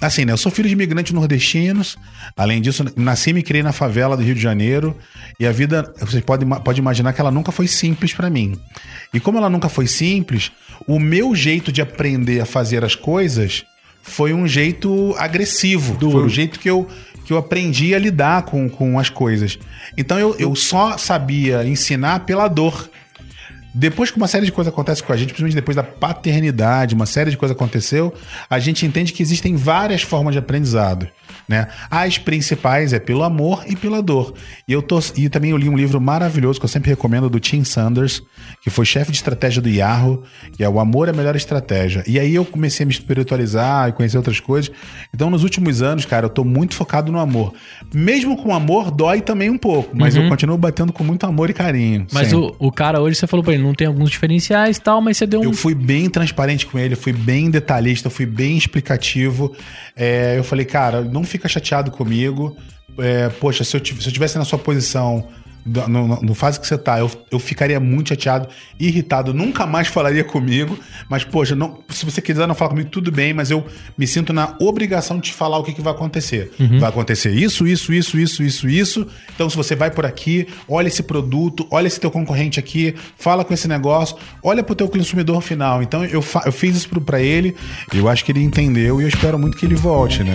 Assim, 0.00 0.24
né? 0.24 0.32
Eu 0.32 0.36
sou 0.38 0.50
filho 0.50 0.66
de 0.68 0.74
imigrantes 0.74 1.12
nordestinos. 1.12 1.98
Além 2.36 2.60
disso, 2.62 2.84
nasci 2.96 3.30
e 3.30 3.32
me 3.34 3.42
criei 3.42 3.62
na 3.62 3.72
favela 3.72 4.16
do 4.16 4.22
Rio 4.22 4.34
de 4.34 4.40
Janeiro. 4.40 4.96
E 5.38 5.46
a 5.46 5.52
vida, 5.52 5.92
você 6.00 6.22
pode, 6.22 6.44
ima- 6.44 6.58
pode 6.60 6.80
imaginar 6.80 7.12
que 7.12 7.20
ela 7.20 7.30
nunca 7.30 7.52
foi 7.52 7.66
simples 7.66 8.14
pra 8.14 8.30
mim. 8.30 8.58
E 9.12 9.20
como 9.20 9.36
ela 9.38 9.50
nunca 9.50 9.68
foi 9.68 9.86
simples, 9.86 10.50
o 10.86 10.98
meu 10.98 11.34
jeito 11.34 11.70
de 11.70 11.82
aprender 11.82 12.40
a 12.40 12.46
fazer 12.46 12.84
as 12.84 12.94
coisas 12.94 13.64
foi 14.02 14.32
um 14.32 14.48
jeito 14.48 15.14
agressivo. 15.18 15.94
Foi 16.10 16.22
o 16.24 16.28
jeito 16.28 16.58
que 16.58 16.70
eu, 16.70 16.88
que 17.26 17.32
eu 17.32 17.36
aprendi 17.36 17.94
a 17.94 17.98
lidar 17.98 18.42
com, 18.44 18.68
com 18.70 18.98
as 18.98 19.10
coisas. 19.10 19.58
Então 19.98 20.18
eu, 20.18 20.34
eu 20.38 20.54
só 20.56 20.96
sabia 20.96 21.64
ensinar 21.66 22.20
pela 22.20 22.48
dor. 22.48 22.88
Depois 23.72 24.10
que 24.10 24.16
uma 24.16 24.26
série 24.26 24.46
de 24.46 24.52
coisas 24.52 24.72
acontece 24.72 25.02
com 25.02 25.12
a 25.12 25.16
gente, 25.16 25.28
principalmente 25.28 25.54
depois 25.54 25.76
da 25.76 25.82
paternidade, 25.82 26.94
uma 26.94 27.06
série 27.06 27.30
de 27.30 27.36
coisas 27.36 27.56
aconteceu, 27.56 28.12
a 28.48 28.58
gente 28.58 28.84
entende 28.84 29.12
que 29.12 29.22
existem 29.22 29.54
várias 29.54 30.02
formas 30.02 30.32
de 30.32 30.38
aprendizado. 30.38 31.08
Né? 31.50 31.66
As 31.90 32.16
principais 32.16 32.92
é 32.92 33.00
pelo 33.00 33.24
amor 33.24 33.64
e 33.66 33.74
pela 33.74 34.00
dor. 34.00 34.34
E 34.68 34.72
eu 34.72 34.80
tô 34.80 35.00
e 35.16 35.28
também 35.28 35.50
eu 35.50 35.56
li 35.56 35.68
um 35.68 35.76
livro 35.76 36.00
maravilhoso 36.00 36.60
que 36.60 36.64
eu 36.64 36.68
sempre 36.68 36.90
recomendo 36.90 37.28
do 37.28 37.40
Tim 37.40 37.64
Sanders, 37.64 38.22
que 38.62 38.70
foi 38.70 38.84
chefe 38.84 39.10
de 39.10 39.16
estratégia 39.16 39.60
do 39.60 39.68
Yahoo, 39.68 40.22
que 40.52 40.62
é 40.62 40.68
O 40.68 40.78
Amor 40.78 41.08
é 41.08 41.10
a 41.10 41.12
Melhor 41.12 41.34
Estratégia. 41.34 42.04
E 42.06 42.20
aí 42.20 42.32
eu 42.32 42.44
comecei 42.44 42.84
a 42.84 42.86
me 42.86 42.92
espiritualizar 42.92 43.88
e 43.88 43.92
conhecer 43.92 44.16
outras 44.16 44.38
coisas. 44.38 44.70
Então 45.12 45.28
nos 45.28 45.42
últimos 45.42 45.82
anos, 45.82 46.06
cara, 46.06 46.26
eu 46.26 46.30
tô 46.30 46.44
muito 46.44 46.76
focado 46.76 47.10
no 47.10 47.18
amor. 47.18 47.52
Mesmo 47.92 48.36
com 48.36 48.54
amor 48.54 48.92
dói 48.92 49.20
também 49.20 49.50
um 49.50 49.58
pouco, 49.58 49.90
mas 49.96 50.14
eu 50.14 50.28
continuo 50.28 50.56
batendo 50.56 50.92
com 50.92 51.02
muito 51.02 51.26
amor 51.26 51.50
e 51.50 51.52
carinho. 51.52 52.02
Uhum. 52.02 52.06
Mas 52.12 52.28
sempre. 52.28 52.54
o, 52.60 52.68
o 52.68 52.70
cara 52.70 53.00
hoje, 53.00 53.16
você 53.16 53.26
falou 53.26 53.42
pra 53.42 53.54
ele, 53.54 53.62
não 53.64 53.74
tem 53.74 53.88
alguns 53.88 54.08
diferenciais 54.08 54.76
e 54.76 54.80
tal, 54.80 55.00
mas 55.00 55.16
você 55.16 55.26
deu 55.26 55.40
um... 55.40 55.44
Eu 55.44 55.52
fui 55.52 55.74
bem 55.74 56.08
transparente 56.08 56.64
com 56.64 56.78
ele, 56.78 56.94
fui 56.94 57.12
bem 57.12 57.50
detalhista, 57.50 58.08
fui 58.08 58.24
bem 58.24 58.56
explicativo. 58.56 59.52
É, 59.96 60.38
eu 60.38 60.44
falei, 60.44 60.64
cara, 60.64 61.00
não 61.00 61.24
fica 61.24 61.39
chateado 61.48 61.90
comigo. 61.90 62.56
É, 62.98 63.28
poxa, 63.28 63.62
se 63.64 63.76
eu, 63.76 63.84
se 63.84 64.08
eu 64.08 64.12
tivesse 64.12 64.36
na 64.36 64.44
sua 64.44 64.58
posição, 64.58 65.26
no, 65.64 65.86
no- 65.88 66.22
no 66.22 66.34
fase 66.34 66.58
que 66.58 66.66
você 66.66 66.76
tá, 66.76 66.98
eu, 66.98 67.10
eu 67.30 67.38
ficaria 67.38 67.78
muito 67.78 68.08
chateado, 68.08 68.48
irritado, 68.78 69.32
nunca 69.32 69.64
mais 69.66 69.86
falaria 69.88 70.24
comigo. 70.24 70.76
Mas, 71.08 71.22
poxa, 71.22 71.54
não, 71.54 71.78
se 71.88 72.04
você 72.04 72.20
quiser 72.20 72.48
não 72.48 72.54
falar 72.54 72.70
comigo, 72.70 72.88
tudo 72.90 73.12
bem, 73.12 73.32
mas 73.32 73.50
eu 73.50 73.64
me 73.96 74.06
sinto 74.06 74.32
na 74.32 74.56
obrigação 74.60 75.18
de 75.18 75.28
te 75.28 75.32
falar 75.34 75.58
o 75.58 75.62
que, 75.62 75.72
que 75.72 75.80
vai 75.82 75.92
acontecer. 75.92 76.50
Vai 76.80 76.88
acontecer 76.88 77.30
isso, 77.30 77.66
isso, 77.66 77.92
isso, 77.92 78.18
isso, 78.18 78.42
isso, 78.42 78.68
isso. 78.68 79.06
Então, 79.34 79.48
se 79.48 79.56
você 79.56 79.76
vai 79.76 79.90
por 79.90 80.04
aqui, 80.04 80.48
olha 80.68 80.88
esse 80.88 81.02
produto, 81.02 81.66
olha 81.70 81.86
esse 81.86 82.00
teu 82.00 82.10
concorrente 82.10 82.58
aqui, 82.58 82.94
fala 83.16 83.44
com 83.44 83.54
esse 83.54 83.68
negócio, 83.68 84.16
olha 84.42 84.62
pro 84.64 84.74
teu 84.74 84.88
consumidor 84.88 85.40
final. 85.42 85.82
Então, 85.82 86.04
eu, 86.04 86.24
eu 86.46 86.52
fiz 86.52 86.74
isso 86.76 86.88
pra 87.02 87.20
ele, 87.20 87.54
eu 87.94 88.08
acho 88.08 88.24
que 88.24 88.32
ele 88.32 88.42
entendeu 88.42 88.98
e 89.00 89.04
eu 89.04 89.08
espero 89.08 89.38
muito 89.38 89.56
que 89.58 89.64
ele 89.66 89.76
volte, 89.76 90.24
né? 90.24 90.34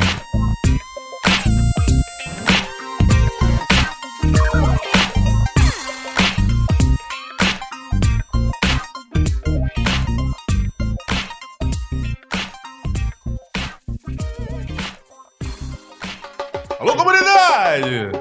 Comunidade! 17.82 18.14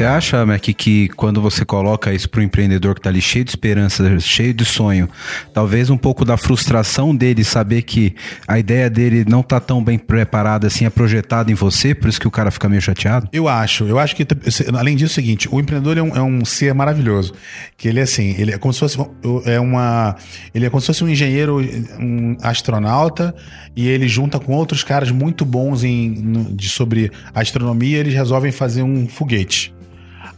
Você 0.00 0.06
acha, 0.06 0.46
Mac, 0.46 0.62
que 0.62 1.10
quando 1.10 1.42
você 1.42 1.62
coloca 1.62 2.10
isso 2.10 2.26
pro 2.26 2.42
empreendedor 2.42 2.94
que 2.94 3.02
tá 3.02 3.10
ali 3.10 3.20
cheio 3.20 3.44
de 3.44 3.50
esperança, 3.50 4.18
cheio 4.18 4.54
de 4.54 4.64
sonho, 4.64 5.10
talvez 5.52 5.90
um 5.90 5.96
pouco 5.98 6.24
da 6.24 6.38
frustração 6.38 7.14
dele 7.14 7.44
saber 7.44 7.82
que 7.82 8.14
a 8.48 8.58
ideia 8.58 8.88
dele 8.88 9.26
não 9.28 9.42
tá 9.42 9.60
tão 9.60 9.84
bem 9.84 9.98
preparada 9.98 10.68
assim, 10.68 10.86
é 10.86 10.88
projetada 10.90 11.52
em 11.52 11.54
você, 11.54 11.94
por 11.94 12.08
isso 12.08 12.18
que 12.18 12.26
o 12.26 12.30
cara 12.30 12.50
fica 12.50 12.66
meio 12.66 12.80
chateado? 12.80 13.28
Eu 13.30 13.46
acho, 13.46 13.84
eu 13.84 13.98
acho 13.98 14.16
que, 14.16 14.26
além 14.72 14.96
disso, 14.96 15.10
é 15.10 15.12
o 15.12 15.22
seguinte, 15.22 15.48
o 15.52 15.60
empreendedor 15.60 15.98
é 15.98 16.02
um, 16.02 16.16
é 16.16 16.22
um 16.22 16.46
ser 16.46 16.72
maravilhoso. 16.72 17.34
Que 17.76 17.86
ele 17.86 18.00
é 18.00 18.04
assim, 18.04 18.34
ele 18.38 18.52
é 18.52 18.56
como 18.56 18.72
se 18.72 18.80
fosse 18.80 18.96
é 19.44 19.60
uma. 19.60 20.16
Ele 20.54 20.64
é 20.64 20.70
como 20.70 20.80
se 20.80 20.86
fosse 20.86 21.04
um 21.04 21.10
engenheiro, 21.10 21.60
um 21.98 22.38
astronauta, 22.40 23.34
e 23.76 23.86
ele 23.86 24.08
junta 24.08 24.40
com 24.40 24.54
outros 24.54 24.82
caras 24.82 25.10
muito 25.10 25.44
bons 25.44 25.84
em, 25.84 26.08
no- 26.08 26.56
de, 26.56 26.70
sobre 26.70 27.12
astronomia, 27.34 27.98
eles 27.98 28.14
resolvem 28.14 28.50
fazer 28.50 28.82
um 28.82 29.06
foguete. 29.06 29.74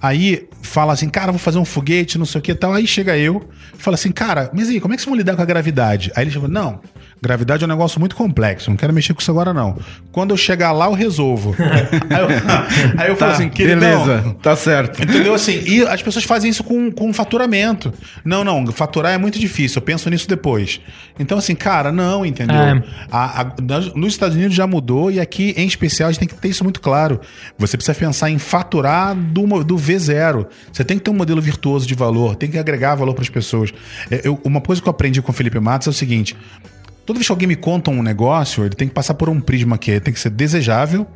Aí 0.02 0.48
fala 0.62 0.92
assim, 0.92 1.08
cara, 1.08 1.32
vou 1.32 1.38
fazer 1.38 1.58
um 1.58 1.64
foguete, 1.64 2.16
não 2.18 2.24
sei 2.24 2.38
o 2.38 2.42
que 2.42 2.52
e 2.52 2.54
tal. 2.54 2.72
Aí 2.72 2.86
chega 2.86 3.16
eu, 3.18 3.48
fala 3.76 3.96
assim, 3.96 4.10
cara, 4.12 4.50
mas 4.54 4.68
aí, 4.68 4.80
como 4.80 4.94
é 4.94 4.96
que 4.96 5.02
vocês 5.02 5.08
vão 5.10 5.16
lidar 5.18 5.36
com 5.36 5.42
a 5.42 5.44
gravidade? 5.44 6.10
Aí 6.16 6.24
ele 6.24 6.30
chegou, 6.30 6.48
não, 6.48 6.80
gravidade 7.20 7.62
é 7.62 7.66
um 7.66 7.68
negócio 7.68 7.98
muito 8.00 8.14
complexo, 8.16 8.70
não 8.70 8.76
quero 8.76 8.92
mexer 8.92 9.12
com 9.14 9.20
isso 9.20 9.30
agora 9.30 9.52
não. 9.52 9.76
Quando 10.10 10.30
eu 10.30 10.36
chegar 10.36 10.72
lá, 10.72 10.86
eu 10.86 10.92
resolvo. 10.92 11.54
aí 11.58 12.20
eu, 12.22 13.00
aí 13.00 13.08
eu 13.10 13.16
falo 13.16 13.32
assim, 13.32 13.48
queridão, 13.48 14.04
beleza, 14.06 14.36
tá 14.42 14.56
certo. 14.56 15.02
Entendeu? 15.02 15.34
Assim, 15.34 15.60
e 15.66 15.82
as 15.86 16.02
pessoas 16.02 16.24
fazem 16.24 16.50
isso 16.50 16.62
com, 16.64 16.90
com 16.90 17.12
faturamento. 17.12 17.92
Não, 18.24 18.44
não, 18.44 18.66
faturar 18.68 19.12
é 19.12 19.18
muito 19.18 19.38
difícil, 19.38 19.78
eu 19.78 19.82
penso 19.82 20.08
nisso 20.10 20.28
depois. 20.28 20.80
Então, 21.18 21.38
assim, 21.38 21.54
cara, 21.54 21.90
não, 21.92 22.24
entendeu? 22.24 22.56
É. 22.56 22.82
A- 23.10 23.40
a- 23.42 23.52
nos 23.94 24.12
Estados 24.14 24.36
Unidos 24.36 24.54
já 24.54 24.66
mudou 24.66 25.10
e 25.10 25.20
aqui, 25.20 25.54
em 25.56 25.66
especial, 25.66 26.08
a 26.08 26.12
gente 26.12 26.20
tem 26.20 26.28
que 26.28 26.34
ter 26.34 26.48
isso 26.48 26.62
muito 26.64 26.80
claro. 26.80 27.20
Você 27.58 27.76
precisa 27.76 27.98
pensar 27.98 28.30
em 28.30 28.38
faturar 28.38 29.14
do, 29.14 29.62
do 29.64 29.76
V0. 29.76 30.46
Você 30.72 30.84
tem 30.84 30.98
que 30.98 31.04
ter 31.04 31.10
um 31.10 31.14
modelo 31.14 31.40
virtuoso 31.40 31.86
de 31.86 31.94
valor, 31.94 32.36
tem 32.36 32.50
que 32.50 32.58
agregar 32.58 32.94
valor 32.94 33.14
para 33.14 33.22
as 33.22 33.28
pessoas. 33.30 33.72
É, 34.10 34.20
eu- 34.24 34.40
uma 34.44 34.60
coisa 34.60 34.80
que 34.80 34.88
eu 34.88 34.90
aprendi 34.90 35.20
com 35.22 35.30
o 35.30 35.34
Felipe 35.34 35.58
Matos 35.60 35.86
é 35.86 35.90
o 35.90 35.92
seguinte: 35.92 36.36
toda 37.06 37.18
vez 37.18 37.26
que 37.26 37.32
alguém 37.32 37.48
me 37.48 37.56
conta 37.56 37.90
um 37.90 38.02
negócio, 38.02 38.64
ele 38.64 38.74
tem 38.74 38.88
que 38.88 38.94
passar 38.94 39.14
por 39.14 39.28
um 39.28 39.40
prisma 39.40 39.76
que 39.78 39.90
é, 39.92 40.00
tem 40.00 40.12
que 40.12 40.20
ser 40.20 40.30
desejável. 40.30 41.06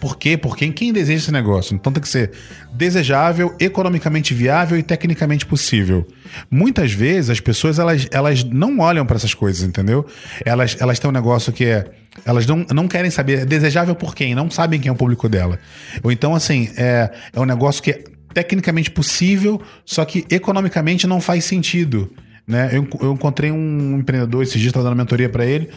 Por 0.00 0.18
quê? 0.18 0.36
Porque 0.36 0.68
quem 0.70 0.92
deseja 0.92 1.22
esse 1.22 1.32
negócio? 1.32 1.74
Então 1.74 1.90
tem 1.90 2.02
que 2.02 2.08
ser 2.08 2.30
desejável, 2.74 3.54
economicamente 3.58 4.34
viável 4.34 4.76
e 4.76 4.82
tecnicamente 4.82 5.46
possível. 5.46 6.06
Muitas 6.50 6.92
vezes 6.92 7.30
as 7.30 7.40
pessoas 7.40 7.78
elas, 7.78 8.06
elas 8.10 8.44
não 8.44 8.80
olham 8.80 9.06
para 9.06 9.16
essas 9.16 9.32
coisas, 9.32 9.62
entendeu? 9.66 10.04
Elas, 10.44 10.76
elas 10.78 10.98
têm 10.98 11.08
um 11.08 11.12
negócio 11.12 11.52
que 11.52 11.64
é. 11.64 11.86
Elas 12.24 12.46
não, 12.46 12.66
não 12.74 12.86
querem 12.86 13.10
saber. 13.10 13.40
É 13.40 13.44
desejável 13.46 13.94
por 13.94 14.14
quem? 14.14 14.34
Não 14.34 14.50
sabem 14.50 14.78
quem 14.78 14.88
é 14.90 14.92
o 14.92 14.96
público 14.96 15.26
dela. 15.28 15.58
Ou 16.02 16.12
então, 16.12 16.34
assim, 16.34 16.68
é, 16.76 17.10
é 17.32 17.40
um 17.40 17.44
negócio 17.46 17.82
que 17.82 17.90
é 17.92 18.04
tecnicamente 18.34 18.90
possível, 18.90 19.62
só 19.84 20.04
que 20.04 20.26
economicamente 20.28 21.06
não 21.06 21.20
faz 21.20 21.44
sentido. 21.44 22.12
Né? 22.46 22.70
Eu, 22.72 22.86
eu 23.00 23.12
encontrei 23.12 23.50
um 23.50 23.98
empreendedor 23.98 24.42
esses 24.42 24.60
dias, 24.60 24.66
estava 24.70 24.84
dando 24.84 24.96
mentoria 24.96 25.28
para 25.28 25.46
ele 25.46 25.70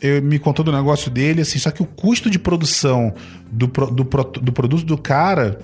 eu, 0.00 0.22
me 0.22 0.38
contou 0.38 0.64
do 0.64 0.72
negócio 0.72 1.10
dele, 1.10 1.42
assim, 1.42 1.58
só 1.58 1.70
que 1.70 1.82
o 1.82 1.86
custo 1.86 2.30
de 2.30 2.38
produção 2.38 3.12
do, 3.50 3.66
do, 3.66 4.04
do 4.04 4.52
produto 4.52 4.84
do 4.84 4.98
cara. 4.98 5.60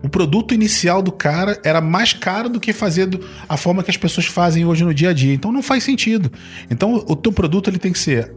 O 0.00 0.08
produto 0.08 0.54
inicial 0.54 1.02
do 1.02 1.10
cara 1.10 1.60
era 1.64 1.80
mais 1.80 2.12
caro 2.12 2.48
do 2.48 2.60
que 2.60 2.72
fazer 2.72 3.06
do- 3.06 3.20
a 3.48 3.56
forma 3.56 3.82
que 3.82 3.90
as 3.90 3.96
pessoas 3.96 4.26
fazem 4.26 4.64
hoje 4.64 4.84
no 4.84 4.94
dia 4.94 5.10
a 5.10 5.12
dia. 5.12 5.34
Então 5.34 5.50
não 5.50 5.62
faz 5.62 5.82
sentido. 5.82 6.30
Então 6.70 6.94
o 6.94 7.16
teu 7.16 7.32
produto 7.32 7.68
ele 7.68 7.78
tem 7.78 7.92
que 7.92 7.98
ser 7.98 8.32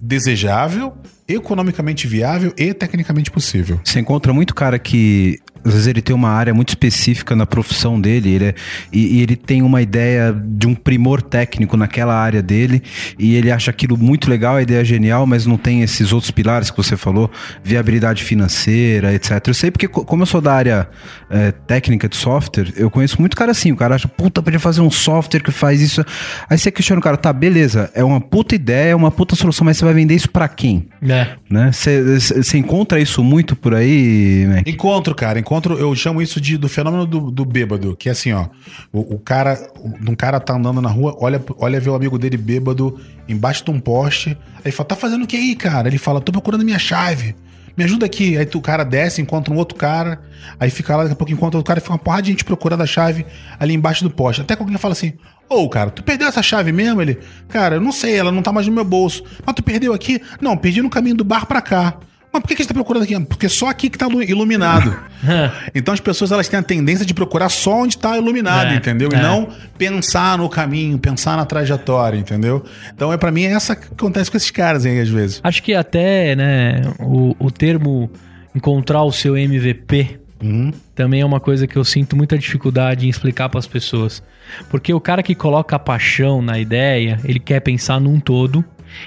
desejável, 0.00 0.92
economicamente 1.26 2.06
viável 2.06 2.52
e 2.56 2.72
tecnicamente 2.74 3.30
possível. 3.30 3.80
Você 3.84 4.00
encontra 4.00 4.32
muito 4.32 4.54
cara 4.54 4.78
que 4.78 5.38
às 5.66 5.72
vezes 5.72 5.86
ele 5.86 6.02
tem 6.02 6.14
uma 6.14 6.28
área 6.28 6.52
muito 6.52 6.68
específica 6.68 7.34
na 7.34 7.46
profissão 7.46 7.98
dele, 7.98 8.28
ele 8.34 8.44
é- 8.44 8.54
e, 8.92 9.16
e 9.18 9.22
ele 9.22 9.34
tem 9.34 9.62
uma 9.62 9.80
ideia 9.80 10.30
de 10.46 10.66
um 10.66 10.74
primor 10.74 11.22
técnico 11.22 11.74
naquela 11.74 12.14
área 12.14 12.42
dele, 12.42 12.82
e 13.18 13.34
ele 13.34 13.50
acha 13.50 13.70
aquilo 13.70 13.96
muito 13.96 14.28
legal, 14.28 14.56
a 14.56 14.62
ideia 14.62 14.82
é 14.82 14.84
genial, 14.84 15.26
mas 15.26 15.46
não 15.46 15.56
tem 15.56 15.80
esses 15.80 16.12
outros 16.12 16.30
pilares 16.30 16.70
que 16.70 16.76
você 16.76 16.98
falou, 16.98 17.30
viabilidade 17.62 18.22
financeira, 18.22 19.14
etc. 19.14 19.40
Eu 19.48 19.54
sei 19.54 19.70
porque, 19.70 19.88
co- 19.88 20.04
como 20.04 20.22
eu 20.22 20.26
sou 20.26 20.42
da 20.42 20.52
área 20.52 20.86
é, 21.30 21.50
técnica 21.50 22.10
de 22.10 22.16
software, 22.16 22.70
eu 22.76 22.90
conheço 22.90 23.18
muito 23.18 23.34
cara 23.34 23.50
assim, 23.52 23.72
o 23.72 23.76
cara 23.76 23.94
acha, 23.94 24.06
puta, 24.06 24.42
podia 24.42 24.60
fazer 24.60 24.82
um 24.82 24.90
software 24.90 25.40
que 25.40 25.50
faz 25.50 25.80
isso. 25.80 26.04
Aí 26.50 26.58
você 26.58 26.70
questiona 26.70 27.00
o 27.00 27.02
cara, 27.02 27.16
tá, 27.16 27.32
beleza, 27.32 27.90
é 27.94 28.04
uma 28.04 28.20
puta 28.20 28.54
ideia, 28.54 28.90
é 28.90 28.94
uma 28.94 29.10
puta 29.10 29.34
solução, 29.34 29.64
mas 29.64 29.78
você 29.78 29.84
vai 29.86 29.94
vender 29.94 30.14
isso 30.14 30.28
pra 30.28 30.46
quem? 30.46 30.88
É. 31.00 31.13
né? 31.50 31.70
Você 31.72 32.58
encontra 32.58 32.98
isso 33.00 33.22
muito 33.22 33.54
por 33.56 33.74
aí, 33.74 34.46
Mac? 34.48 34.66
Encontro, 34.68 35.14
cara, 35.14 35.38
encontro, 35.38 35.78
eu 35.78 35.94
chamo 35.94 36.20
isso 36.20 36.40
de, 36.40 36.56
do 36.56 36.68
fenômeno 36.68 37.06
do, 37.06 37.30
do 37.30 37.44
bêbado, 37.44 37.96
que 37.96 38.08
é 38.08 38.12
assim, 38.12 38.32
ó. 38.32 38.46
O, 38.92 39.14
o 39.14 39.18
cara, 39.18 39.58
um 40.06 40.14
cara 40.14 40.40
tá 40.40 40.54
andando 40.54 40.80
na 40.80 40.88
rua, 40.90 41.16
olha, 41.20 41.42
olha 41.58 41.80
ver 41.80 41.90
o 41.90 41.94
amigo 41.94 42.18
dele 42.18 42.36
bêbado 42.36 42.98
embaixo 43.28 43.64
de 43.64 43.70
um 43.70 43.80
poste, 43.80 44.36
aí 44.64 44.70
fala, 44.72 44.88
tá 44.88 44.96
fazendo 44.96 45.24
o 45.24 45.26
que 45.26 45.36
aí, 45.36 45.54
cara? 45.54 45.88
Ele 45.88 45.98
fala, 45.98 46.20
tô 46.20 46.32
procurando 46.32 46.64
minha 46.64 46.78
chave. 46.78 47.34
Me 47.76 47.82
ajuda 47.82 48.06
aqui. 48.06 48.38
Aí 48.38 48.46
tu- 48.46 48.58
o 48.58 48.62
cara 48.62 48.84
desce, 48.84 49.20
encontra 49.20 49.52
um 49.52 49.56
outro 49.56 49.76
cara, 49.76 50.20
aí 50.60 50.70
fica 50.70 50.94
lá, 50.96 51.02
daqui 51.02 51.14
a 51.14 51.16
pouco 51.16 51.32
encontra 51.32 51.58
outro 51.58 51.66
cara 51.66 51.78
e 51.78 51.82
fica 51.82 51.92
uma 51.92 51.98
porrada 51.98 52.22
de 52.22 52.30
gente 52.30 52.44
procurando 52.44 52.82
a 52.82 52.86
chave 52.86 53.26
ali 53.58 53.74
embaixo 53.74 54.04
do 54.04 54.10
poste. 54.10 54.42
Até 54.42 54.54
que 54.54 54.62
alguém 54.62 54.78
fala 54.78 54.92
assim: 54.92 55.14
Ô, 55.48 55.68
cara, 55.68 55.90
tu 55.90 56.02
perdeu 56.02 56.26
essa 56.28 56.42
chave 56.42 56.72
mesmo? 56.72 57.00
Ele, 57.02 57.18
cara, 57.48 57.76
eu 57.76 57.80
não 57.80 57.92
sei, 57.92 58.16
ela 58.16 58.32
não 58.32 58.42
tá 58.42 58.52
mais 58.52 58.66
no 58.66 58.72
meu 58.72 58.84
bolso. 58.84 59.22
Mas 59.44 59.54
tu 59.54 59.62
perdeu 59.62 59.92
aqui? 59.92 60.20
Não, 60.40 60.56
perdi 60.56 60.80
no 60.82 60.90
caminho 60.90 61.14
do 61.16 61.24
bar 61.24 61.46
pra 61.46 61.60
cá. 61.60 61.98
Mas 62.32 62.42
por 62.42 62.48
que, 62.48 62.56
que 62.56 62.62
você 62.64 62.68
tá 62.68 62.74
procurando 62.74 63.04
aqui? 63.04 63.20
Porque 63.20 63.48
só 63.48 63.68
aqui 63.68 63.88
que 63.88 63.96
tá 63.96 64.08
lu- 64.08 64.20
iluminado. 64.22 64.96
então 65.72 65.94
as 65.94 66.00
pessoas 66.00 66.32
elas 66.32 66.48
têm 66.48 66.58
a 66.58 66.62
tendência 66.64 67.06
de 67.06 67.14
procurar 67.14 67.48
só 67.48 67.82
onde 67.82 67.96
tá 67.96 68.16
iluminado, 68.18 68.72
É, 68.72 68.74
entendeu? 68.74 69.08
E 69.12 69.14
é. 69.14 69.22
não 69.22 69.48
pensar 69.78 70.36
no 70.36 70.48
caminho, 70.48 70.98
pensar 70.98 71.36
na 71.36 71.44
trajetória, 71.46 72.18
entendeu? 72.18 72.64
Então 72.92 73.12
é 73.12 73.16
para 73.16 73.30
mim 73.30 73.44
é 73.44 73.52
essa 73.52 73.76
que 73.76 73.86
acontece 73.92 74.30
com 74.32 74.36
esses 74.36 74.50
caras 74.50 74.84
aí 74.84 74.98
às 74.98 75.08
vezes. 75.08 75.40
Acho 75.44 75.62
que 75.62 75.74
até, 75.74 76.34
né, 76.34 76.82
o, 76.98 77.36
o 77.38 77.50
termo 77.52 78.10
encontrar 78.52 79.04
o 79.04 79.12
seu 79.12 79.36
MVP 79.36 80.18
Uhum. 80.42 80.72
também 80.94 81.20
é 81.20 81.24
uma 81.24 81.40
coisa 81.40 81.66
que 81.66 81.76
eu 81.76 81.84
sinto 81.84 82.16
muita 82.16 82.36
dificuldade 82.36 83.06
em 83.06 83.08
explicar 83.08 83.48
para 83.48 83.58
as 83.58 83.66
pessoas. 83.66 84.22
Porque 84.68 84.92
o 84.92 85.00
cara 85.00 85.22
que 85.22 85.34
coloca 85.34 85.76
a 85.76 85.78
paixão 85.78 86.42
na 86.42 86.58
ideia, 86.58 87.18
ele 87.24 87.38
quer 87.38 87.60
pensar 87.60 88.00
num 88.00 88.20
todo 88.20 88.64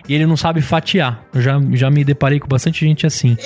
e 0.08 0.14
ele 0.14 0.26
não 0.26 0.38
sabe 0.38 0.62
fatiar. 0.62 1.24
Eu 1.34 1.42
já, 1.42 1.60
já 1.74 1.90
me 1.90 2.04
deparei 2.04 2.40
com 2.40 2.48
bastante 2.48 2.86
gente 2.86 3.06
assim. 3.06 3.38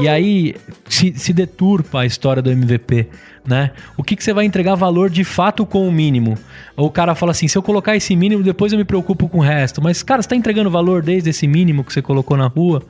E 0.00 0.08
aí 0.08 0.54
se, 0.88 1.12
se 1.16 1.32
deturpa 1.32 2.00
a 2.00 2.06
história 2.06 2.42
do 2.42 2.50
MVP, 2.50 3.08
né? 3.46 3.70
O 3.96 4.02
que, 4.02 4.16
que 4.16 4.22
você 4.22 4.32
vai 4.32 4.44
entregar 4.44 4.74
valor 4.74 5.08
de 5.08 5.24
fato 5.24 5.64
com 5.64 5.88
o 5.88 5.92
mínimo? 5.92 6.36
Ou 6.76 6.86
o 6.86 6.90
cara 6.90 7.14
fala 7.14 7.32
assim, 7.32 7.48
se 7.48 7.56
eu 7.56 7.62
colocar 7.62 7.96
esse 7.96 8.14
mínimo, 8.14 8.42
depois 8.42 8.72
eu 8.72 8.78
me 8.78 8.84
preocupo 8.84 9.28
com 9.28 9.38
o 9.38 9.42
resto. 9.42 9.80
Mas, 9.82 10.02
cara, 10.02 10.20
você 10.20 10.28
tá 10.28 10.36
entregando 10.36 10.70
valor 10.70 11.02
desde 11.02 11.30
esse 11.30 11.46
mínimo 11.46 11.84
que 11.84 11.92
você 11.92 12.02
colocou 12.02 12.36
na 12.36 12.46
rua? 12.46 12.82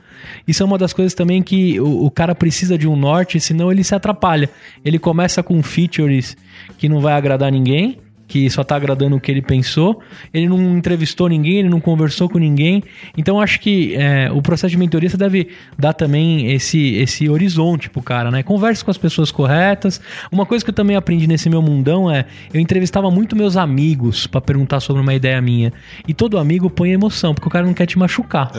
Isso 0.47 0.63
é 0.63 0.65
uma 0.65 0.77
das 0.77 0.93
coisas 0.93 1.13
também 1.13 1.41
que 1.41 1.79
o, 1.79 2.05
o 2.05 2.11
cara 2.11 2.35
precisa 2.35 2.77
de 2.77 2.87
um 2.87 2.95
norte, 2.95 3.39
senão 3.39 3.71
ele 3.71 3.83
se 3.83 3.95
atrapalha. 3.95 4.49
Ele 4.83 4.99
começa 4.99 5.41
com 5.41 5.61
features 5.63 6.35
que 6.77 6.89
não 6.89 6.99
vai 6.99 7.13
agradar 7.13 7.51
ninguém, 7.51 7.99
que 8.27 8.49
só 8.49 8.63
tá 8.63 8.75
agradando 8.75 9.15
o 9.15 9.19
que 9.19 9.31
ele 9.31 9.41
pensou. 9.41 10.01
Ele 10.33 10.47
não 10.49 10.77
entrevistou 10.77 11.29
ninguém, 11.29 11.59
ele 11.59 11.69
não 11.69 11.79
conversou 11.79 12.27
com 12.27 12.37
ninguém. 12.37 12.83
Então 13.17 13.39
acho 13.39 13.59
que 13.59 13.95
é, 13.95 14.29
o 14.31 14.41
processo 14.41 14.71
de 14.71 14.77
mentoria 14.77 15.09
você 15.09 15.17
deve 15.17 15.49
dar 15.77 15.93
também 15.93 16.51
esse, 16.51 16.95
esse 16.95 17.29
horizonte 17.29 17.89
pro 17.89 18.01
cara, 18.01 18.29
né? 18.29 18.43
Converse 18.43 18.83
com 18.83 18.91
as 18.91 18.97
pessoas 18.97 19.31
corretas. 19.31 20.01
Uma 20.31 20.45
coisa 20.45 20.63
que 20.63 20.71
eu 20.71 20.75
também 20.75 20.95
aprendi 20.95 21.27
nesse 21.27 21.49
meu 21.49 21.61
mundão 21.61 22.11
é 22.11 22.25
eu 22.53 22.59
entrevistava 22.59 23.09
muito 23.09 23.35
meus 23.35 23.55
amigos 23.55 24.27
para 24.27 24.41
perguntar 24.41 24.79
sobre 24.79 25.01
uma 25.01 25.13
ideia 25.13 25.41
minha. 25.41 25.71
E 26.07 26.13
todo 26.13 26.37
amigo 26.37 26.69
põe 26.69 26.91
emoção, 26.91 27.33
porque 27.33 27.47
o 27.47 27.51
cara 27.51 27.65
não 27.65 27.73
quer 27.73 27.85
te 27.85 27.97
machucar. 27.97 28.51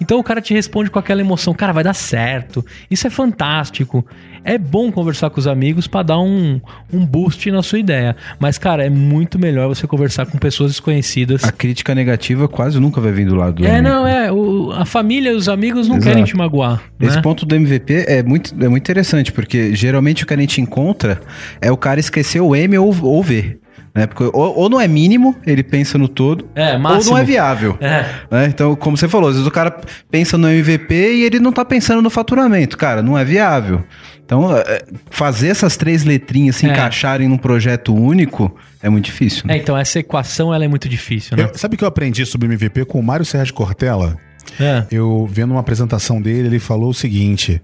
Então 0.00 0.18
o 0.18 0.24
cara 0.24 0.40
te 0.40 0.52
responde 0.52 0.90
com 0.90 0.98
aquela 0.98 1.20
emoção, 1.20 1.54
cara, 1.54 1.72
vai 1.72 1.84
dar 1.84 1.94
certo. 1.94 2.64
Isso 2.90 3.06
é 3.06 3.10
fantástico. 3.10 4.04
É 4.46 4.58
bom 4.58 4.92
conversar 4.92 5.30
com 5.30 5.40
os 5.40 5.46
amigos 5.46 5.86
para 5.86 6.02
dar 6.02 6.18
um, 6.18 6.60
um 6.92 7.04
boost 7.06 7.50
na 7.50 7.62
sua 7.62 7.78
ideia. 7.78 8.14
Mas, 8.38 8.58
cara, 8.58 8.84
é 8.84 8.90
muito 8.90 9.13
melhor 9.38 9.68
você 9.68 9.86
conversar 9.86 10.26
com 10.26 10.38
pessoas 10.38 10.70
desconhecidas. 10.72 11.44
A 11.44 11.52
crítica 11.52 11.94
negativa 11.94 12.48
quase 12.48 12.78
nunca 12.80 13.00
vai 13.00 13.12
vir 13.12 13.26
do 13.26 13.34
lado 13.34 13.54
do 13.56 13.66
É, 13.66 13.70
amigo. 13.78 13.88
não, 13.88 14.06
é. 14.06 14.32
o- 14.32 14.72
a 14.72 14.84
família 14.84 15.30
e 15.32 15.34
os 15.34 15.48
amigos 15.48 15.86
não 15.88 15.96
Exato. 15.96 16.08
querem 16.10 16.24
te 16.24 16.36
magoar. 16.36 16.82
Esse 17.00 17.16
né? 17.16 17.22
ponto 17.22 17.44
do 17.46 17.54
MVP 17.54 18.04
é 18.08 18.22
muito, 18.22 18.54
é 18.62 18.68
muito 18.68 18.82
interessante, 18.82 19.32
porque 19.32 19.74
geralmente 19.74 20.24
o 20.24 20.26
que 20.26 20.34
a 20.34 20.36
gente 20.36 20.60
encontra 20.60 21.20
é 21.60 21.70
o 21.70 21.76
cara 21.76 22.00
esquecer 22.00 22.40
o 22.40 22.54
M 22.54 22.76
ou, 22.78 22.94
ou 23.02 23.22
V. 23.22 23.58
Né? 23.94 24.06
Porque 24.08 24.24
ou, 24.24 24.58
ou 24.58 24.68
não 24.68 24.80
é 24.80 24.88
mínimo, 24.88 25.36
ele 25.46 25.62
pensa 25.62 25.96
no 25.96 26.08
todo, 26.08 26.48
É, 26.56 26.72
ou 26.74 27.04
não 27.04 27.16
é 27.16 27.22
viável. 27.22 27.76
É. 27.80 28.04
né? 28.28 28.46
Então, 28.48 28.74
como 28.74 28.96
você 28.96 29.06
falou, 29.06 29.28
às 29.28 29.36
vezes 29.36 29.46
o 29.46 29.52
cara 29.52 29.72
pensa 30.10 30.36
no 30.36 30.48
MVP 30.48 30.92
e 30.94 31.22
ele 31.22 31.38
não 31.38 31.52
tá 31.52 31.64
pensando 31.64 32.02
no 32.02 32.10
faturamento. 32.10 32.76
Cara, 32.76 33.02
não 33.02 33.16
é 33.16 33.24
viável. 33.24 33.84
Então, 34.24 34.56
é, 34.56 34.82
fazer 35.10 35.48
essas 35.48 35.76
três 35.76 36.02
letrinhas 36.04 36.56
se 36.56 36.66
É. 36.66 36.70
encaixarem 36.72 37.28
num 37.28 37.36
projeto 37.36 37.94
único 37.94 38.54
é 38.82 38.88
muito 38.88 39.04
difícil. 39.06 39.42
né? 39.46 39.54
É, 39.54 39.56
então 39.58 39.76
essa 39.76 39.98
equação 39.98 40.52
ela 40.52 40.64
é 40.64 40.68
muito 40.68 40.88
difícil, 40.88 41.36
né? 41.36 41.44
Eu- 41.44 41.58
sabe 41.58 41.74
o 41.74 41.78
que 41.78 41.84
eu 41.84 41.88
aprendi 41.88 42.24
sobre 42.24 42.48
o 42.48 42.50
MVP 42.52 42.84
com 42.86 42.98
o 42.98 43.02
Mário 43.02 43.24
Sérgio 43.26 43.52
Cortella? 43.54 44.16
É. 44.60 44.84
Eu 44.90 45.26
vendo 45.30 45.50
uma 45.52 45.60
apresentação 45.60 46.20
dele, 46.22 46.48
ele 46.48 46.58
falou 46.58 46.90
o 46.90 46.94
seguinte: 46.94 47.60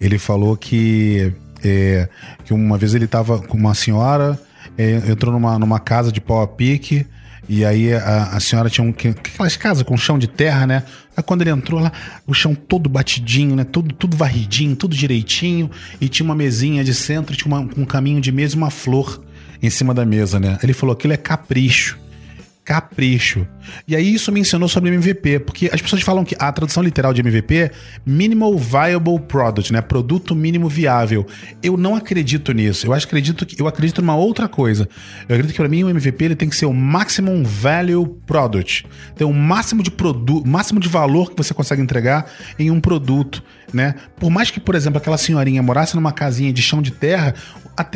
ele 0.00 0.18
falou 0.18 0.56
que, 0.56 1.32
é, 1.64 2.08
que 2.44 2.52
uma 2.54 2.76
vez 2.78 2.94
ele 2.94 3.06
estava 3.06 3.38
com 3.40 3.56
uma 3.56 3.74
senhora, 3.74 4.38
é, 4.76 5.10
entrou 5.10 5.32
numa, 5.32 5.58
numa 5.58 5.80
casa 5.80 6.12
de 6.12 6.20
pau 6.20 6.40
a 6.42 6.46
pique. 6.46 7.06
E 7.48 7.64
aí 7.64 7.92
a, 7.94 8.24
a 8.32 8.40
senhora 8.40 8.68
tinha 8.68 8.86
um, 8.86 8.92
que- 8.92 9.08
aquelas 9.08 9.56
casas 9.56 9.82
com 9.82 9.96
chão 9.96 10.18
de 10.18 10.26
terra, 10.26 10.66
né? 10.66 10.82
Aí 11.16 11.22
quando 11.22 11.40
ele 11.42 11.50
entrou 11.50 11.80
lá, 11.80 11.90
o 12.26 12.34
chão 12.34 12.54
todo 12.54 12.88
batidinho, 12.88 13.56
né? 13.56 13.64
Tudo, 13.64 13.94
tudo 13.94 14.16
varridinho, 14.16 14.76
tudo 14.76 14.94
direitinho. 14.94 15.70
E 16.00 16.08
tinha 16.08 16.24
uma 16.24 16.34
mesinha 16.34 16.84
de 16.84 16.92
centro, 16.94 17.34
tinha 17.34 17.46
uma- 17.54 17.68
um 17.76 17.84
caminho 17.84 18.20
de 18.20 18.30
mesa 18.30 18.54
e 18.54 18.58
uma 18.58 18.70
flor 18.70 19.22
em 19.62 19.70
cima 19.70 19.94
da 19.94 20.04
mesa, 20.04 20.38
né? 20.38 20.58
Ele 20.62 20.72
falou: 20.74 20.92
aquilo 20.92 21.12
é 21.14 21.16
capricho 21.16 21.98
capricho. 22.68 23.48
E 23.86 23.96
aí 23.96 24.12
isso 24.12 24.30
me 24.30 24.40
ensinou 24.40 24.68
sobre 24.68 24.90
MVP, 24.90 25.38
porque 25.38 25.70
as 25.72 25.80
pessoas 25.80 26.02
falam 26.02 26.22
que 26.22 26.36
a 26.38 26.52
tradução 26.52 26.82
literal 26.82 27.14
de 27.14 27.22
MVP 27.22 27.56
é 27.56 27.70
Minimal 28.04 28.58
Viable 28.58 29.18
Product, 29.20 29.72
né? 29.72 29.80
Produto 29.80 30.34
mínimo 30.34 30.68
viável. 30.68 31.26
Eu 31.62 31.78
não 31.78 31.96
acredito 31.96 32.52
nisso. 32.52 32.86
Eu 32.86 32.92
acredito 32.92 33.46
que 33.46 33.58
eu 33.58 33.66
acredito 33.66 34.02
numa 34.02 34.16
outra 34.16 34.46
coisa. 34.48 34.86
Eu 35.26 35.34
acredito 35.34 35.52
que 35.52 35.58
para 35.58 35.68
mim 35.68 35.82
o 35.82 35.88
MVP 35.88 36.22
ele 36.22 36.36
tem 36.36 36.46
que 36.46 36.56
ser 36.56 36.66
o 36.66 36.74
Maximum 36.74 37.42
Value 37.42 38.06
Product. 38.26 38.84
Tem 39.16 39.26
o 39.26 39.32
máximo 39.32 39.82
de 39.82 39.90
produto, 39.90 40.46
máximo 40.46 40.78
de 40.78 40.90
valor 40.90 41.30
que 41.30 41.36
você 41.38 41.54
consegue 41.54 41.80
entregar 41.80 42.30
em 42.58 42.70
um 42.70 42.82
produto, 42.82 43.42
né? 43.72 43.94
Por 44.20 44.28
mais 44.28 44.50
que, 44.50 44.60
por 44.60 44.74
exemplo, 44.74 44.98
aquela 44.98 45.16
senhorinha 45.16 45.62
morasse 45.62 45.94
numa 45.94 46.12
casinha 46.12 46.52
de 46.52 46.60
chão 46.60 46.82
de 46.82 46.90
terra, 46.90 47.34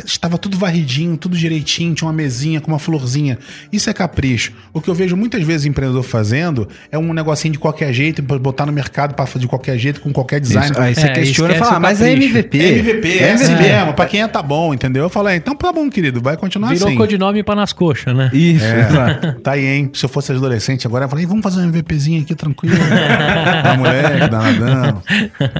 estava 0.05 0.37
tudo 0.37 0.57
varridinho, 0.57 1.17
tudo 1.17 1.35
direitinho, 1.37 1.93
tinha 1.93 2.07
uma 2.07 2.13
mesinha 2.13 2.59
com 2.61 2.71
uma 2.71 2.79
florzinha. 2.79 3.37
Isso 3.71 3.89
é 3.89 3.93
capricho. 3.93 4.51
O 4.73 4.81
que 4.81 4.89
eu 4.89 4.93
vejo 4.95 5.15
muitas 5.15 5.43
vezes 5.43 5.65
o 5.65 5.69
empreendedor 5.69 6.03
fazendo 6.03 6.67
é 6.91 6.97
um 6.97 7.13
negocinho 7.13 7.51
de 7.51 7.59
qualquer 7.59 7.93
jeito, 7.93 8.21
botar 8.21 8.65
no 8.65 8.71
mercado 8.71 9.13
para 9.15 9.25
fazer 9.25 9.39
de 9.43 9.47
qualquer 9.47 9.77
jeito, 9.77 10.01
com 10.01 10.11
qualquer 10.11 10.39
design. 10.39 10.71
Isso. 10.71 10.79
Aí 10.81 10.95
você 10.95 11.07
É, 11.07 11.13
questiona 11.13 11.49
e 11.51 11.53
esquece 11.53 11.59
fala, 11.69 11.77
ah, 11.77 11.79
mas 11.79 12.01
é. 12.01 12.11
MVP. 12.13 12.59
É 12.59 12.77
MVP, 12.79 13.17
é 13.19 13.31
assim 13.33 13.45
MVP. 13.53 13.63
mesmo. 13.69 13.93
Pra 13.93 14.05
quem 14.05 14.21
é, 14.21 14.27
tá 14.27 14.41
bom, 14.41 14.73
entendeu? 14.73 15.03
Eu 15.03 15.09
falei, 15.09 15.37
então 15.37 15.55
tá 15.55 15.71
bom, 15.71 15.89
querido, 15.89 16.21
vai 16.21 16.37
continuar 16.37 16.69
Virou 16.69 16.87
assim. 16.87 16.97
codinome 16.97 17.43
pra 17.43 17.55
nas 17.55 17.73
coxas, 17.73 18.15
né? 18.15 18.29
Isso, 18.33 18.65
exato. 18.65 19.27
É, 19.27 19.31
tá 19.43 19.51
aí, 19.53 19.65
hein? 19.65 19.89
Se 19.93 20.05
eu 20.05 20.09
fosse 20.09 20.31
adolescente 20.31 20.87
agora, 20.87 21.05
eu 21.05 21.09
falei, 21.09 21.25
vamos 21.25 21.43
fazer 21.43 21.59
um 21.59 21.63
MVPzinho 21.65 22.21
aqui 22.21 22.35
tranquilo. 22.35 22.75
da 23.63 23.75
moleque, 23.77 24.19
da 24.29 24.39
nadando. 24.39 25.03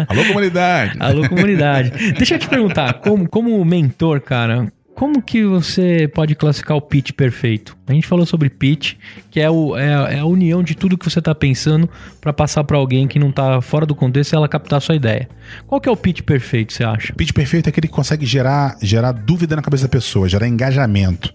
Alô, 0.08 0.26
comunidade. 0.26 0.98
Alô, 1.00 1.28
comunidade. 1.30 1.92
Deixa 2.14 2.36
eu 2.36 2.40
te 2.40 2.48
perguntar, 2.48 2.94
como, 2.96 3.28
como 3.28 3.64
mentor, 3.66 4.13
cara, 4.22 4.72
como 4.96 5.22
que 5.22 5.44
você 5.44 6.08
pode 6.08 6.36
classificar 6.36 6.78
o 6.78 6.82
pitch 6.82 7.12
perfeito? 7.14 7.76
A 7.88 7.94
gente 7.94 8.06
falou 8.06 8.26
sobre 8.26 8.50
pitch, 8.50 8.94
que 9.32 9.40
é, 9.40 9.50
o, 9.50 9.76
é, 9.76 10.16
é 10.16 10.20
a 10.20 10.26
união 10.26 10.62
de 10.62 10.76
tudo 10.76 10.98
que 10.98 11.10
você 11.10 11.20
tá 11.20 11.34
pensando 11.34 11.90
pra 12.22 12.32
passar 12.32 12.64
pra 12.64 12.78
alguém 12.78 13.08
que 13.08 13.18
não 13.18 13.32
tá 13.32 13.60
fora 13.60 13.86
do 13.86 13.96
contexto 13.96 14.34
e 14.34 14.36
ela 14.36 14.48
captar 14.48 14.78
a 14.78 14.80
sua 14.80 14.96
ideia. 14.96 15.28
Qual 15.66 15.82
que 15.82 15.90
é 15.90 15.92
o 15.92 15.98
pitch 15.98 16.22
perfeito, 16.22 16.74
você 16.74 16.84
acha? 16.84 17.14
Pitch 17.14 17.34
perfeito 17.34 17.68
é 17.68 17.70
aquele 17.70 17.88
que 17.88 17.94
consegue 17.94 18.26
gerar, 18.26 18.78
gerar 18.82 19.12
dúvida 19.14 19.56
na 19.56 19.64
cabeça 19.64 19.84
da 19.84 19.90
pessoa, 19.90 20.30
gerar 20.30 20.48
engajamento. 20.48 21.34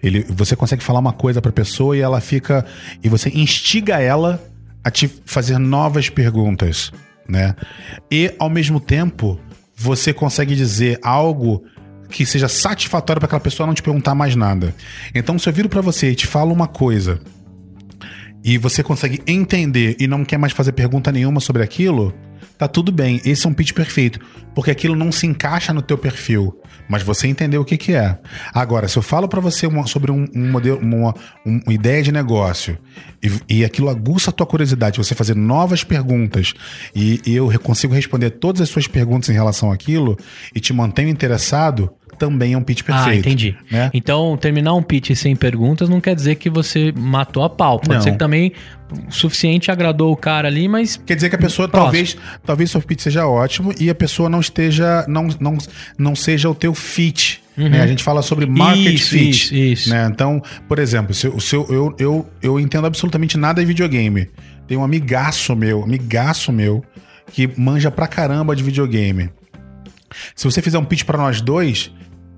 Ele, 0.00 0.24
você 0.28 0.54
consegue 0.54 0.82
falar 0.82 1.00
uma 1.00 1.12
coisa 1.12 1.42
pra 1.42 1.50
pessoa 1.50 1.96
e 1.96 2.00
ela 2.00 2.20
fica. 2.20 2.64
E 3.02 3.08
você 3.08 3.30
instiga 3.30 4.00
ela 4.00 4.40
a 4.84 4.90
te 4.90 5.08
fazer 5.24 5.58
novas 5.58 6.08
perguntas, 6.08 6.92
né? 7.28 7.56
E, 8.10 8.32
ao 8.38 8.48
mesmo 8.48 8.78
tempo, 8.78 9.40
você 9.74 10.12
consegue 10.12 10.54
dizer 10.54 10.98
algo 11.02 11.64
que 12.12 12.24
seja 12.26 12.48
satisfatório 12.48 13.18
para 13.20 13.26
aquela 13.26 13.40
pessoa 13.40 13.66
não 13.66 13.74
te 13.74 13.82
perguntar 13.82 14.14
mais 14.14 14.36
nada. 14.36 14.74
Então, 15.14 15.38
se 15.38 15.48
eu 15.48 15.52
viro 15.52 15.68
pra 15.68 15.80
você 15.80 16.10
e 16.10 16.14
te 16.14 16.26
falo 16.26 16.52
uma 16.52 16.68
coisa 16.68 17.20
e 18.44 18.58
você 18.58 18.82
consegue 18.82 19.22
entender 19.26 19.96
e 20.00 20.06
não 20.06 20.24
quer 20.24 20.38
mais 20.38 20.52
fazer 20.52 20.72
pergunta 20.72 21.12
nenhuma 21.12 21.40
sobre 21.40 21.62
aquilo, 21.62 22.12
tá 22.58 22.66
tudo 22.66 22.90
bem. 22.90 23.20
Esse 23.24 23.46
é 23.46 23.50
um 23.50 23.54
pitch 23.54 23.72
perfeito, 23.72 24.18
porque 24.54 24.70
aquilo 24.70 24.96
não 24.96 25.12
se 25.12 25.26
encaixa 25.26 25.72
no 25.72 25.80
teu 25.80 25.96
perfil, 25.96 26.56
mas 26.88 27.04
você 27.04 27.28
entendeu 27.28 27.60
o 27.60 27.64
que 27.64 27.76
que 27.78 27.94
é. 27.94 28.18
Agora, 28.52 28.88
se 28.88 28.96
eu 28.98 29.02
falo 29.02 29.28
pra 29.28 29.40
você 29.40 29.64
uma- 29.66 29.86
sobre 29.86 30.10
um, 30.10 30.26
um 30.34 30.50
modelo, 30.50 30.78
uma, 30.80 31.14
um- 31.46 31.60
uma 31.64 31.72
ideia 31.72 32.02
de 32.02 32.10
negócio 32.10 32.76
e, 33.22 33.58
e 33.60 33.64
aquilo 33.64 33.88
aguça 33.88 34.30
a 34.30 34.32
tua 34.32 34.46
curiosidade, 34.46 34.98
você 34.98 35.14
fazer 35.14 35.36
novas 35.36 35.84
perguntas 35.84 36.52
e, 36.94 37.20
e 37.24 37.34
eu 37.36 37.48
consigo 37.60 37.94
responder 37.94 38.30
todas 38.30 38.60
as 38.60 38.68
suas 38.68 38.88
perguntas 38.88 39.28
em 39.28 39.32
relação 39.34 39.70
àquilo 39.70 40.18
e 40.52 40.58
te 40.58 40.72
mantenho 40.72 41.08
interessado, 41.08 41.90
também 42.22 42.52
é 42.52 42.56
um 42.56 42.62
pitch 42.62 42.82
perfeito. 42.84 43.08
Ah, 43.26 43.30
entendi. 43.30 43.56
né? 43.68 43.90
Então, 43.92 44.36
terminar 44.36 44.74
um 44.74 44.82
pitch 44.82 45.10
sem 45.16 45.34
perguntas 45.34 45.88
não 45.88 46.00
quer 46.00 46.14
dizer 46.14 46.36
que 46.36 46.48
você 46.48 46.92
matou 46.96 47.42
a 47.42 47.50
pau. 47.50 47.80
Pode 47.80 47.94
Não. 47.96 48.00
ser 48.00 48.12
que 48.12 48.16
também 48.18 48.52
o 49.08 49.10
suficiente 49.10 49.72
agradou 49.72 50.12
o 50.12 50.16
cara 50.16 50.46
ali, 50.46 50.68
mas 50.68 50.96
Quer 51.04 51.16
dizer 51.16 51.28
que 51.30 51.34
a 51.34 51.38
pessoa 51.38 51.66
Próximo. 51.66 51.84
talvez, 51.92 52.16
talvez 52.46 52.70
seu 52.70 52.80
pitch 52.80 53.00
seja 53.00 53.26
ótimo 53.26 53.74
e 53.80 53.90
a 53.90 53.94
pessoa 53.94 54.28
não 54.28 54.38
esteja, 54.38 55.04
não, 55.08 55.26
não, 55.40 55.58
não 55.98 56.14
seja 56.14 56.48
o 56.48 56.54
teu 56.54 56.72
fit. 56.74 57.42
Né? 57.56 57.82
A 57.82 57.86
gente 57.88 58.04
fala 58.04 58.22
sobre 58.22 58.46
market 58.46 58.86
Uhum. 58.86 58.92
Isso, 58.92 59.08
fit. 59.10 59.28
isso, 59.30 59.54
isso. 59.54 59.90
Né? 59.90 60.08
Então, 60.12 60.40
por 60.68 60.78
exemplo, 60.78 61.12
se, 61.12 61.26
o 61.26 61.40
seu, 61.40 61.66
eu, 61.70 61.92
eu, 61.98 62.28
eu 62.40 62.60
entendo 62.60 62.86
absolutamente 62.86 63.36
nada 63.36 63.60
de 63.60 63.66
videogame. 63.66 64.28
Tem 64.68 64.78
um 64.78 64.84
amigaço 64.84 65.56
meu, 65.56 65.82
amigaço 65.82 66.52
meu, 66.52 66.84
que 67.32 67.50
manja 67.58 67.90
pra 67.90 68.06
caramba 68.06 68.54
de 68.54 68.62
videogame. 68.62 69.28
Se 70.36 70.44
você 70.44 70.62
fizer 70.62 70.78
um 70.78 70.84
pitch 70.84 71.04
pra 71.04 71.16
nós 71.18 71.40
dois, 71.40 71.90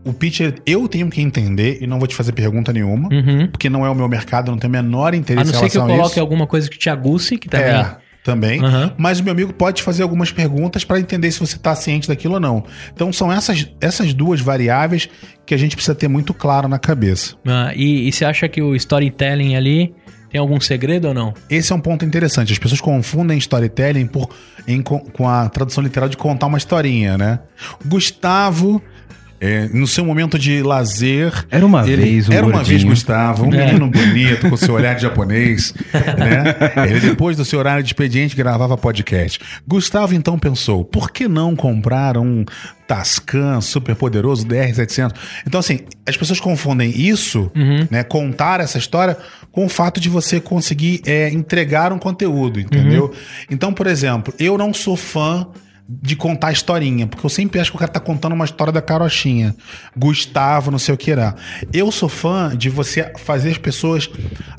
o 0.04 0.12
pitch 0.12 0.40
é- 0.40 0.54
eu 0.66 0.86
tenho 0.88 1.08
que 1.10 1.20
entender 1.20 1.78
e 1.80 1.86
não 1.86 1.98
vou 1.98 2.06
te 2.06 2.14
fazer 2.14 2.32
pergunta 2.32 2.72
nenhuma, 2.72 3.08
Uhum. 3.12 3.48
porque 3.50 3.68
não 3.70 3.84
é 3.86 3.90
o 3.90 3.94
meu 3.94 4.08
mercado, 4.08 4.48
eu 4.48 4.52
não 4.52 4.58
tenho 4.58 4.70
o 4.70 4.76
menor 4.76 5.12
a 5.12 5.16
interesse 5.16 5.52
não 5.52 5.58
em 5.58 5.62
ser 5.64 5.70
que 5.70 5.76
eu 5.78 5.82
relação 5.82 5.84
a 5.84 5.96
coloque 5.96 6.10
isso. 6.12 6.20
alguma 6.20 6.46
coisa 6.46 6.68
que 6.70 6.78
te 6.78 6.90
aguce, 6.90 7.36
que 7.38 7.48
também. 7.48 7.66
É, 7.66 7.96
também. 8.22 8.64
Aham. 8.64 8.92
Mas 8.96 9.20
o 9.20 9.24
meu 9.24 9.32
amigo 9.32 9.52
pode 9.52 9.76
te 9.78 9.82
fazer 9.82 10.02
algumas 10.02 10.30
perguntas 10.32 10.82
para 10.84 10.98
entender 10.98 11.30
se 11.30 11.38
você 11.40 11.56
está 11.56 11.74
ciente 11.74 12.08
daquilo 12.08 12.34
ou 12.34 12.40
não. 12.40 12.64
Então 12.92 13.12
são 13.12 13.30
essas, 13.32 13.68
essas 13.80 14.14
duas 14.14 14.40
variáveis 14.40 15.08
que 15.44 15.52
a 15.54 15.58
gente 15.58 15.76
precisa 15.76 15.94
ter 15.94 16.08
muito 16.08 16.32
claro 16.32 16.66
na 16.68 16.78
cabeça. 16.78 17.34
Ah, 17.46 17.72
e, 17.76 18.08
e 18.08 18.12
você 18.12 18.24
acha 18.24 18.48
que 18.48 18.62
o 18.62 18.74
storytelling 18.74 19.56
ali 19.56 19.94
tem 20.30 20.40
algum 20.40 20.58
segredo 20.58 21.08
ou 21.08 21.14
não? 21.14 21.34
Esse 21.50 21.70
é 21.72 21.76
um 21.76 21.80
ponto 21.80 22.04
interessante. 22.04 22.50
As 22.52 22.58
pessoas 22.58 22.80
confundem 22.80 23.36
storytelling 23.38 24.06
por, 24.06 24.28
em 24.66 24.80
co- 24.80 25.00
com 25.12 25.28
a 25.28 25.48
tradução 25.50 25.84
literal 25.84 26.08
de 26.08 26.16
contar 26.16 26.46
uma 26.46 26.56
historinha, 26.58 27.18
né? 27.18 27.40
Gustavo 27.84 28.82
É, 29.40 29.68
no 29.72 29.86
seu 29.86 30.04
momento 30.04 30.38
de 30.38 30.62
lazer. 30.62 31.32
Era 31.50 31.66
uma 31.66 31.82
vez 31.82 32.28
um 32.28 32.32
Era 32.32 32.46
uma 32.46 32.52
gordinho. 32.54 32.78
vez, 32.78 32.84
Gustavo, 32.84 33.44
um 33.44 33.52
É. 33.52 33.66
menino 33.66 33.90
bonito, 33.90 34.48
com 34.48 34.56
seu 34.56 34.72
olhar 34.74 34.94
de 34.94 35.02
japonês. 35.02 35.74
né? 35.92 36.86
Ele, 36.88 37.00
depois 37.00 37.36
do 37.36 37.44
seu 37.44 37.58
horário 37.58 37.82
de 37.82 37.88
expediente, 37.90 38.34
gravava 38.34 38.76
podcast. 38.76 39.38
Gustavo 39.66 40.14
então 40.14 40.38
pensou: 40.38 40.84
por 40.84 41.10
que 41.10 41.28
não 41.28 41.54
comprar 41.54 42.16
um 42.16 42.44
Tascan 42.86 43.60
super 43.60 43.94
poderoso 43.94 44.46
DR700? 44.46 45.12
Então, 45.46 45.60
assim, 45.60 45.80
as 46.06 46.16
pessoas 46.16 46.40
confundem 46.40 46.90
isso, 46.98 47.50
né? 47.90 48.02
Contar 48.02 48.60
essa 48.60 48.78
história 48.78 49.16
com 49.52 49.66
o 49.66 49.68
fato 49.68 50.00
de 50.00 50.08
você 50.08 50.40
conseguir 50.40 51.02
é, 51.06 51.28
entregar 51.30 51.92
um 51.92 51.98
conteúdo, 51.98 52.58
entendeu? 52.60 53.12
Então, 53.50 53.72
por 53.72 53.86
exemplo, 53.86 54.32
eu 54.38 54.56
não 54.56 54.72
sou 54.72 54.96
fã 54.96 55.46
de 55.86 56.16
contar 56.16 56.50
historinha, 56.50 57.06
porque 57.06 57.24
eu 57.26 57.28
sempre 57.30 57.60
acho 57.60 57.70
que 57.70 57.76
o 57.76 57.78
cara 57.78 57.92
tá 57.92 58.00
contando 58.00 58.32
uma 58.32 58.44
história 58.46 58.72
da 58.72 58.80
carochinha. 58.80 59.54
Gustavo, 59.94 60.70
não 60.70 60.78
sei 60.78 60.94
o 60.94 60.96
que 60.98 61.10
era. 61.10 61.34
Eu 61.74 61.92
sou 61.92 62.08
fã 62.08 62.56
de 62.56 62.70
você 62.70 63.12
fazer 63.18 63.50
as 63.50 63.58
pessoas 63.58 64.08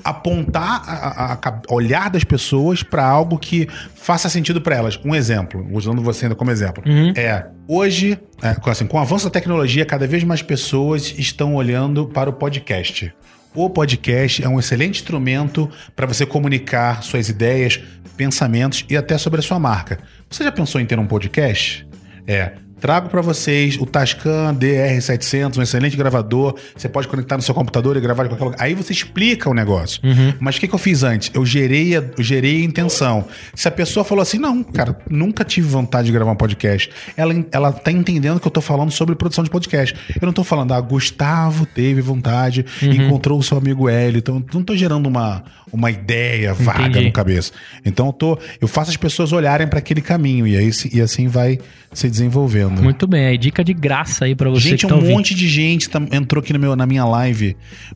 apontar 0.03 0.83
a, 0.87 1.33
a- 1.33 1.33
a- 1.33 1.61
olhar 1.69 2.09
das 2.09 2.23
pessoas 2.23 2.83
para 2.83 3.03
algo 3.05 3.37
que 3.37 3.67
faça 3.95 4.29
sentido 4.29 4.61
para 4.61 4.75
elas. 4.75 4.99
Um 5.03 5.15
exemplo, 5.15 5.65
usando 5.71 6.01
você 6.01 6.25
ainda 6.25 6.35
como 6.35 6.51
exemplo, 6.51 6.83
é 7.17 7.47
hoje, 7.67 8.19
é, 8.41 8.53
com- 8.53 8.69
assim, 8.69 8.85
com 8.85 8.97
o 8.97 8.99
avanço 8.99 9.25
da 9.25 9.31
tecnologia, 9.31 9.85
cada 9.85 10.05
vez 10.05 10.23
mais 10.23 10.41
pessoas 10.41 11.13
estão 11.17 11.55
olhando 11.55 12.05
para 12.07 12.29
o 12.29 12.33
podcast. 12.33 13.11
O 13.55 13.69
podcast 13.69 14.43
é 14.43 14.49
um 14.49 14.59
excelente 14.59 14.99
instrumento 14.99 15.71
para 15.95 16.05
você 16.05 16.25
comunicar 16.25 17.01
suas 17.01 17.29
ideias, 17.29 17.81
pensamentos 18.17 18.85
e 18.89 18.97
até 18.97 19.17
sobre 19.17 19.39
a 19.39 19.43
sua 19.43 19.57
marca. 19.57 19.97
Você 20.29 20.43
já 20.43 20.51
pensou 20.51 20.81
em 20.81 20.85
ter 20.85 20.99
um 20.99 21.07
podcast? 21.07 21.87
É. 22.27 22.64
Trago 22.85 23.09
para 23.09 23.19
vocês 23.19 23.77
o 23.79 23.85
Tascam 23.87 24.55
DR700, 24.55 25.57
um 25.57 25.63
excelente 25.63 25.97
gravador. 25.97 26.53
Você 26.77 26.87
pode 26.87 27.07
conectar 27.07 27.35
no 27.35 27.41
seu 27.41 27.55
computador 27.55 27.97
e 27.97 27.99
gravar 27.99 28.25
de 28.25 28.29
qualquer 28.29 28.45
lugar. 28.45 28.61
Aí 28.61 28.75
você 28.75 28.93
explica 28.93 29.49
o 29.49 29.55
negócio. 29.55 29.99
Mas 30.39 30.57
o 30.57 30.59
que, 30.59 30.67
que 30.67 30.75
eu 30.75 30.77
fiz 30.77 31.01
antes? 31.01 31.31
Eu 31.33 31.43
gerei, 31.43 31.97
a, 31.97 32.03
eu 32.15 32.23
gerei 32.23 32.61
a 32.61 32.63
intenção. 32.63 33.25
Se 33.55 33.67
a 33.67 33.71
pessoa 33.71 34.03
falou 34.03 34.21
assim, 34.21 34.37
não, 34.37 34.63
cara, 34.63 34.95
nunca 35.09 35.43
tive 35.43 35.67
vontade 35.67 36.05
de 36.05 36.13
gravar 36.13 36.31
um 36.31 36.35
podcast, 36.35 36.91
ela, 37.17 37.33
ela 37.51 37.71
tá 37.71 37.91
entendendo 37.91 38.39
que 38.39 38.45
eu 38.45 38.51
tô 38.51 38.61
falando 38.61 38.91
sobre 38.91 39.15
produção 39.15 39.43
de 39.43 39.49
podcast. 39.49 39.95
Eu 40.21 40.27
não 40.27 40.33
tô 40.33 40.43
falando, 40.43 40.71
ah, 40.71 40.79
Gustavo 40.79 41.65
teve 41.65 42.01
vontade, 42.01 42.67
encontrou 42.83 43.39
o 43.39 43.43
seu 43.43 43.57
amigo 43.57 43.89
Hélio. 43.89 44.19
Então, 44.19 44.35
eu 44.35 44.45
não 44.53 44.63
tô 44.63 44.75
gerando 44.75 45.07
uma, 45.07 45.43
uma 45.73 45.89
ideia 45.89 46.53
vaga 46.53 46.89
Entendi. 46.89 47.05
no 47.05 47.11
cabeça. 47.11 47.51
Então, 47.83 48.05
eu, 48.05 48.13
tô, 48.13 48.39
eu 48.61 48.67
faço 48.67 48.91
as 48.91 48.97
pessoas 48.97 49.31
olharem 49.33 49.65
para 49.65 49.79
aquele 49.79 50.01
caminho 50.01 50.45
e, 50.45 50.55
aí, 50.55 50.69
e 50.93 51.01
assim 51.01 51.27
vai 51.27 51.57
se 51.95 52.09
desenvolvendo. 52.09 52.74
Muito 52.83 53.07
bem, 53.07 53.25
aí 53.27 53.37
dica 53.37 53.63
de 53.63 53.73
graça 53.73 54.25
aí 54.25 54.35
pra 54.35 54.49
você 54.49 54.69
Gente, 54.69 54.87
tá 54.87 54.93
um 54.93 54.97
ouvindo. 54.97 55.13
monte 55.13 55.33
de 55.35 55.47
gente 55.47 55.89
tam- 55.89 56.07
entrou 56.11 56.41
aqui 56.41 56.53
no 56.53 56.59
meu, 56.59 56.75
na 56.75 56.85
minha 56.85 57.05
live. 57.05 57.55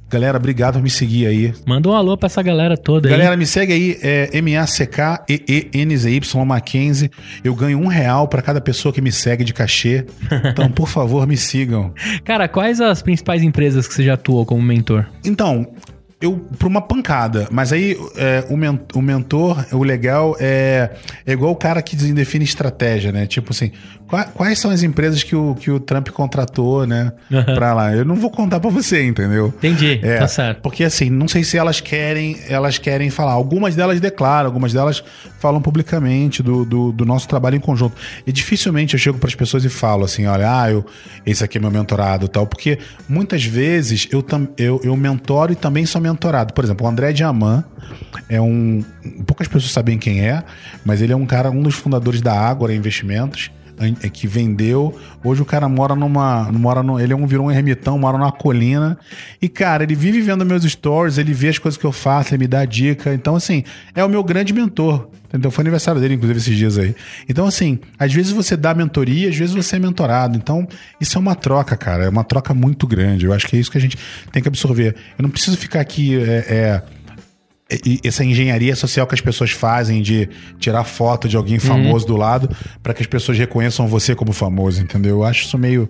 Galera, 0.09 0.37
obrigado 0.37 0.73
por 0.75 0.81
me 0.83 0.89
seguir 0.89 1.27
aí. 1.27 1.53
Manda 1.65 1.89
um 1.89 1.93
alô 1.93 2.17
pra 2.17 2.27
essa 2.27 2.41
galera 2.41 2.75
toda 2.77 3.07
aí. 3.07 3.11
Galera, 3.11 3.35
me 3.37 3.45
segue 3.45 3.73
aí, 3.73 3.97
é 4.01 4.29
M-A-C-K-E-E-N-Z-Y 5.29 6.45
Mackenzie. 6.45 7.09
Eu 7.43 7.55
ganho 7.55 7.79
um 7.79 7.87
real 7.87 8.27
pra 8.27 8.41
cada 8.41 8.59
pessoa 8.61 8.93
que 8.93 9.01
me 9.01 9.11
segue 9.11 9.43
de 9.43 9.53
cachê. 9.53 10.05
Então, 10.49 10.69
por 10.71 10.87
favor, 10.87 11.27
me 11.27 11.37
sigam. 11.37 11.93
Cara, 12.23 12.47
quais 12.47 12.79
as 12.81 13.01
principais 13.01 13.43
empresas 13.43 13.87
que 13.87 13.93
você 13.93 14.03
já 14.03 14.13
atuou 14.15 14.45
como 14.45 14.61
mentor? 14.61 15.05
Então, 15.23 15.67
eu 16.21 16.37
pra 16.57 16.67
uma 16.67 16.81
pancada, 16.81 17.47
mas 17.51 17.71
aí 17.71 17.97
é, 18.17 18.43
o, 18.49 18.57
men- 18.57 18.79
o 18.93 19.01
mentor, 19.01 19.65
o 19.71 19.83
legal 19.83 20.35
é, 20.39 20.91
é 21.25 21.31
igual 21.31 21.51
o 21.51 21.55
cara 21.55 21.81
que 21.81 21.95
define 21.95 22.43
estratégia, 22.45 23.11
né? 23.11 23.25
Tipo 23.25 23.51
assim, 23.51 23.71
quais 24.33 24.59
são 24.59 24.71
as 24.71 24.83
empresas 24.83 25.23
que 25.23 25.35
o, 25.35 25.55
que 25.55 25.69
o 25.69 25.79
Trump 25.79 26.09
contratou, 26.09 26.85
né? 26.85 27.11
Aham. 27.31 27.55
Pra 27.55 27.73
lá. 27.73 27.95
Eu 27.95 28.03
não 28.03 28.15
vou 28.15 28.29
contar 28.29 28.59
pra 28.59 28.69
você, 28.69 29.05
entendeu? 29.05 29.47
Entendi, 29.47 29.99
É, 30.01 30.17
tá 30.17 30.27
certo. 30.27 30.61
Porque 30.61 30.83
assim, 30.83 31.09
não 31.09 31.27
sei 31.27 31.43
se 31.43 31.57
elas 31.57 31.79
querem, 31.79 32.37
elas 32.47 32.77
querem 32.77 33.09
falar. 33.09 33.33
Algumas 33.33 33.75
delas 33.75 33.99
declaram, 33.99 34.47
algumas 34.47 34.73
delas 34.73 35.03
falam 35.39 35.61
publicamente 35.61 36.41
do, 36.41 36.65
do, 36.65 36.91
do 36.91 37.05
nosso 37.05 37.27
trabalho 37.27 37.55
em 37.55 37.59
conjunto. 37.59 37.95
E 38.25 38.31
dificilmente 38.31 38.93
eu 38.95 38.99
chego 38.99 39.17
para 39.17 39.27
as 39.27 39.35
pessoas 39.35 39.63
e 39.63 39.69
falo 39.69 40.05
assim, 40.05 40.25
olha, 40.25 40.61
ah, 40.61 40.71
eu, 40.71 40.85
esse 41.25 41.43
aqui 41.43 41.57
é 41.57 41.61
meu 41.61 41.71
mentorado 41.71 42.25
e 42.25 42.29
tal. 42.29 42.47
Porque 42.47 42.79
muitas 43.07 43.45
vezes 43.45 44.07
eu, 44.11 44.21
tam, 44.23 44.47
eu, 44.57 44.81
eu 44.83 44.95
mentoro 44.97 45.53
e 45.53 45.55
também 45.55 45.85
sou 45.85 46.01
mentorado. 46.01 46.53
Por 46.53 46.63
exemplo, 46.63 46.85
o 46.85 46.89
André 46.89 47.13
Diamant 47.13 47.63
é 48.27 48.41
um. 48.41 48.83
Poucas 49.25 49.47
pessoas 49.47 49.71
sabem 49.71 49.97
quem 49.97 50.21
é, 50.27 50.43
mas 50.85 51.01
ele 51.01 51.13
é 51.13 51.15
um 51.15 51.25
cara, 51.25 51.49
um 51.49 51.61
dos 51.61 51.75
fundadores 51.75 52.21
da 52.21 52.33
Ágora 52.33 52.73
Investimentos 52.73 53.51
que 54.11 54.27
vendeu. 54.27 54.97
Hoje 55.23 55.41
o 55.41 55.45
cara 55.45 55.67
mora 55.69 55.95
numa. 55.95 56.51
mora 56.51 56.83
no, 56.83 56.99
ele 56.99 57.13
é 57.13 57.15
um, 57.15 57.25
virou 57.25 57.47
um 57.47 57.51
ermitão, 57.51 57.97
mora 57.97 58.17
numa 58.17 58.31
colina. 58.31 58.97
E, 59.41 59.47
cara, 59.47 59.83
ele 59.83 59.95
vive 59.95 60.21
vendo 60.21 60.45
meus 60.45 60.63
stories, 60.63 61.17
ele 61.17 61.33
vê 61.33 61.49
as 61.49 61.57
coisas 61.57 61.77
que 61.77 61.85
eu 61.85 61.91
faço, 61.91 62.33
ele 62.33 62.39
me 62.39 62.47
dá 62.47 62.65
dica. 62.65 63.13
Então, 63.13 63.35
assim, 63.35 63.63
é 63.95 64.03
o 64.03 64.09
meu 64.09 64.23
grande 64.23 64.53
mentor. 64.53 65.07
Entendeu? 65.29 65.51
Foi 65.51 65.61
aniversário 65.61 66.01
dele, 66.01 66.15
inclusive, 66.15 66.39
esses 66.39 66.57
dias 66.57 66.77
aí. 66.79 66.95
Então, 67.29 67.45
assim, 67.45 67.77
às 67.99 68.11
vezes 68.11 68.31
você 68.31 68.57
dá 68.57 68.73
mentoria, 68.73 69.29
às 69.29 69.35
vezes 69.35 69.53
você 69.53 69.75
é 69.75 69.79
mentorado. 69.79 70.35
Então, 70.35 70.67
isso 70.99 71.19
é 71.19 71.21
uma 71.21 71.35
troca, 71.35 71.77
cara. 71.77 72.05
É 72.05 72.09
uma 72.09 72.23
troca 72.23 72.51
muito 72.51 72.87
grande. 72.87 73.25
Eu 73.25 73.33
acho 73.33 73.47
que 73.47 73.55
é 73.55 73.59
isso 73.59 73.69
que 73.69 73.77
a 73.77 73.81
gente 73.81 73.95
tem 74.31 74.41
que 74.41 74.47
absorver. 74.47 74.95
Eu 75.17 75.21
não 75.21 75.29
preciso 75.29 75.55
ficar 75.55 75.81
aqui. 75.81 76.17
é, 76.17 76.45
é, 76.49 76.83
essa 78.03 78.25
engenharia 78.25 78.75
social 78.75 79.05
que 79.05 79.13
as 79.13 79.21
pessoas 79.21 79.51
fazem 79.51 80.01
de 80.01 80.27
tirar 80.57 80.83
foto 80.83 81.27
de 81.29 81.37
alguém 81.37 81.59
famoso 81.59 82.05
do 82.05 82.17
lado 82.17 82.49
para 82.81 82.93
que 82.93 83.01
as 83.01 83.07
pessoas 83.07 83.37
reconheçam 83.37 83.87
você 83.87 84.15
como 84.15 84.33
famoso, 84.33 84.81
entendeu? 84.81 85.17
Eu 85.17 85.23
acho 85.23 85.45
isso 85.45 85.57
meio 85.57 85.87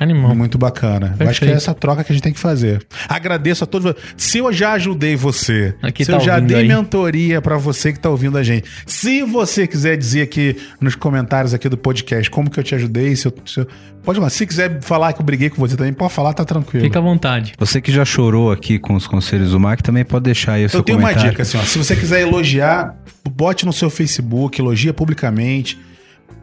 Animal. 0.00 0.34
muito 0.34 0.58
bacana. 0.58 1.14
Eu 1.18 1.28
acho 1.28 1.40
que 1.40 1.46
é 1.46 1.52
essa 1.52 1.72
troca 1.74 2.02
que 2.02 2.12
a 2.12 2.14
gente 2.14 2.22
tem 2.22 2.32
que 2.32 2.40
fazer. 2.40 2.84
Agradeço 3.08 3.64
a 3.64 3.66
todos. 3.66 3.94
Se 4.16 4.38
eu 4.38 4.52
já 4.52 4.72
ajudei 4.72 5.14
você, 5.16 5.74
Aqui 5.82 6.04
se 6.04 6.10
tá 6.10 6.16
eu 6.16 6.20
já 6.20 6.38
dei 6.40 6.58
aí. 6.58 6.68
mentoria 6.68 7.40
para 7.40 7.56
você 7.56 7.92
que 7.92 8.00
tá 8.00 8.10
ouvindo 8.10 8.36
a 8.38 8.42
gente, 8.42 8.68
se 8.86 9.22
você 9.22 9.66
quiser 9.66 9.96
dizer 9.96 10.22
aqui 10.22 10.56
nos 10.80 10.94
comentários 10.94 11.54
aqui 11.54 11.68
do 11.68 11.76
podcast 11.76 12.30
como 12.30 12.50
que 12.50 12.58
eu 12.58 12.64
te 12.64 12.74
ajudei, 12.74 13.14
se 13.16 13.26
eu, 13.26 13.34
se 13.46 13.60
eu- 13.60 13.66
pode 14.02 14.18
falar. 14.18 14.30
Se 14.30 14.46
quiser 14.46 14.80
falar 14.82 15.12
que 15.12 15.20
eu 15.20 15.24
briguei 15.24 15.48
com 15.50 15.56
você 15.56 15.76
também, 15.76 15.92
pode 15.92 16.12
falar, 16.12 16.32
tá 16.34 16.44
tranquilo. 16.44 16.84
Fica 16.84 16.98
à 16.98 17.02
vontade. 17.02 17.52
Você 17.58 17.80
que 17.80 17.92
já 17.92 18.04
chorou 18.04 18.50
aqui 18.50 18.78
com 18.78 18.94
os 18.94 19.06
conselhos 19.06 19.52
do 19.52 19.60
Mac 19.60 19.80
também 19.82 20.04
pode 20.04 20.24
deixar 20.24 20.54
aí 20.54 20.64
o 20.64 20.68
seu 20.68 20.80
Eu 20.80 20.84
tenho 20.84 20.98
uma 20.98 21.08
comentário. 21.08 21.30
dica, 21.30 21.42
assim, 21.42 21.58
ó. 21.58 21.62
Se 21.62 21.78
você 21.78 21.94
quiser 21.94 22.22
elogiar, 22.22 22.96
bote 23.30 23.64
no 23.64 23.72
seu 23.72 23.88
Facebook, 23.88 24.60
elogia 24.60 24.92
publicamente. 24.92 25.78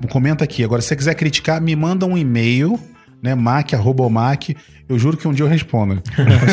Comenta 0.10 0.44
aqui. 0.46 0.64
Agora, 0.64 0.82
se 0.82 0.88
você 0.88 0.96
quiser 0.96 1.14
criticar, 1.16 1.60
me 1.62 1.76
manda 1.76 2.06
um 2.06 2.18
e-mail, 2.18 2.80
né? 3.22 3.36
Mac, 3.36 3.74
arroba 3.74 4.10
Mac. 4.10 4.50
Eu 4.88 4.98
juro 4.98 5.18
que 5.18 5.28
um 5.28 5.34
dia 5.34 5.46
eu 5.46 5.50
respondo. 5.50 6.02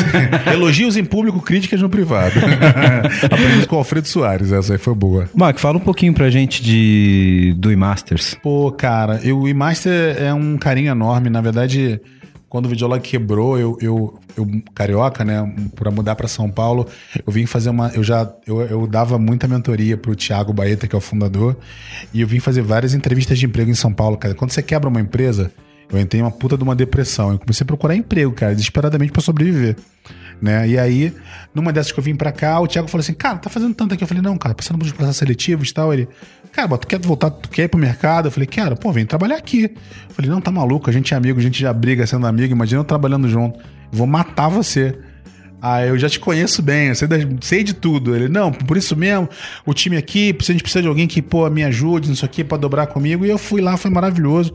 Elogios 0.51 0.95
em 0.95 1.03
público, 1.03 1.41
críticas 1.41 1.81
no 1.81 1.89
privado. 1.89 2.35
Aprendi 3.25 3.59
isso 3.59 3.67
com 3.67 3.75
o 3.75 3.79
Alfredo 3.79 4.07
Soares, 4.07 4.51
essa 4.51 4.73
aí 4.73 4.77
foi 4.77 4.93
boa. 4.93 5.29
Mac, 5.33 5.57
fala 5.57 5.77
um 5.77 5.81
pouquinho 5.81 6.13
pra 6.13 6.29
gente 6.29 6.61
de 6.61 7.55
do 7.57 7.71
iMasters. 7.71 8.35
Pô, 8.41 8.71
cara, 8.71 9.19
eu, 9.23 9.39
o 9.39 9.47
iMaster 9.47 10.21
é 10.21 10.33
um 10.33 10.57
carinho 10.57 10.91
enorme. 10.91 11.29
Na 11.29 11.41
verdade, 11.41 11.99
quando 12.49 12.67
o 12.67 12.69
videolog 12.69 13.01
quebrou, 13.01 13.57
eu, 13.57 13.77
eu, 13.81 14.19
eu 14.37 14.47
carioca, 14.73 15.25
né, 15.25 15.51
pra 15.75 15.91
mudar 15.91 16.15
pra 16.15 16.27
São 16.27 16.49
Paulo, 16.49 16.87
eu 17.25 17.31
vim 17.31 17.45
fazer 17.45 17.69
uma. 17.69 17.89
Eu 17.89 18.03
já 18.03 18.31
eu, 18.45 18.61
eu 18.61 18.87
dava 18.87 19.17
muita 19.17 19.47
mentoria 19.47 19.97
pro 19.97 20.15
Thiago 20.15 20.53
Baeta, 20.53 20.87
que 20.87 20.95
é 20.95 20.97
o 20.97 21.01
fundador, 21.01 21.57
e 22.13 22.21
eu 22.21 22.27
vim 22.27 22.39
fazer 22.39 22.61
várias 22.61 22.93
entrevistas 22.93 23.37
de 23.37 23.45
emprego 23.45 23.69
em 23.69 23.75
São 23.75 23.91
Paulo, 23.91 24.17
cara. 24.17 24.33
Quando 24.33 24.51
você 24.51 24.61
quebra 24.61 24.87
uma 24.87 25.01
empresa, 25.01 25.51
eu 25.91 25.99
entrei 25.99 26.21
uma 26.21 26.31
puta 26.31 26.57
de 26.57 26.63
uma 26.63 26.75
depressão. 26.75 27.31
Eu 27.31 27.39
comecei 27.39 27.63
a 27.63 27.67
procurar 27.67 27.95
emprego, 27.95 28.31
cara, 28.33 28.53
desesperadamente 28.53 29.11
pra 29.11 29.21
sobreviver. 29.21 29.75
Né? 30.41 30.69
E 30.69 30.77
aí, 30.77 31.13
numa 31.53 31.73
dessas 31.73 31.91
que 31.91 31.99
eu 31.99 32.03
vim 32.03 32.15
pra 32.15 32.31
cá, 32.31 32.59
o 32.59 32.67
Thiago 32.67 32.87
falou 32.87 33.01
assim: 33.01 33.13
Cara, 33.13 33.37
tá 33.37 33.49
fazendo 33.49 33.73
tanto 33.73 33.93
aqui. 33.93 34.03
Eu 34.03 34.07
falei: 34.07 34.21
Não, 34.21 34.37
cara, 34.37 34.53
passando 34.53 34.77
por 34.77 34.91
processos 34.93 35.17
seletivos 35.17 35.69
e 35.69 35.73
tal. 35.73 35.91
Ele, 35.91 36.07
Cara, 36.51 36.77
tu 36.77 36.87
quer 36.87 36.99
voltar, 36.99 37.31
tu 37.31 37.49
quer 37.49 37.63
ir 37.63 37.67
pro 37.67 37.79
mercado? 37.79 38.27
Eu 38.27 38.31
falei: 38.31 38.45
Quero, 38.45 38.75
pô, 38.75 38.91
vem 38.91 39.05
trabalhar 39.05 39.37
aqui. 39.37 39.63
Eu 39.63 40.15
falei: 40.15 40.29
Não, 40.29 40.39
tá 40.39 40.51
maluco, 40.51 40.89
a 40.89 40.93
gente 40.93 41.13
é 41.13 41.17
amigo, 41.17 41.39
a 41.39 41.41
gente 41.41 41.59
já 41.59 41.73
briga 41.73 42.05
sendo 42.05 42.27
amigo. 42.27 42.51
Imagina 42.51 42.81
eu 42.81 42.85
trabalhando 42.85 43.27
junto. 43.27 43.59
Vou 43.91 44.05
matar 44.05 44.49
você. 44.49 44.97
Ah, 45.59 45.83
eu 45.83 45.97
já 45.97 46.07
te 46.07 46.19
conheço 46.19 46.61
bem, 46.61 46.89
eu 46.89 46.95
sei, 46.95 47.07
sei 47.41 47.63
de 47.63 47.73
tudo. 47.73 48.15
Ele, 48.15 48.27
não, 48.27 48.51
por 48.51 48.77
isso 48.77 48.95
mesmo, 48.95 49.27
o 49.65 49.73
time 49.73 49.97
aqui, 49.97 50.35
a 50.39 50.43
gente 50.43 50.61
precisa 50.61 50.83
de 50.83 50.87
alguém 50.87 51.07
que, 51.07 51.19
pô, 51.19 51.49
me 51.49 51.63
ajude, 51.63 52.11
isso 52.11 52.23
aqui, 52.23 52.43
pra 52.43 52.59
dobrar 52.59 52.85
comigo. 52.87 53.25
E 53.25 53.29
eu 53.29 53.39
fui 53.39 53.59
lá, 53.59 53.75
foi 53.75 53.89
maravilhoso. 53.89 54.53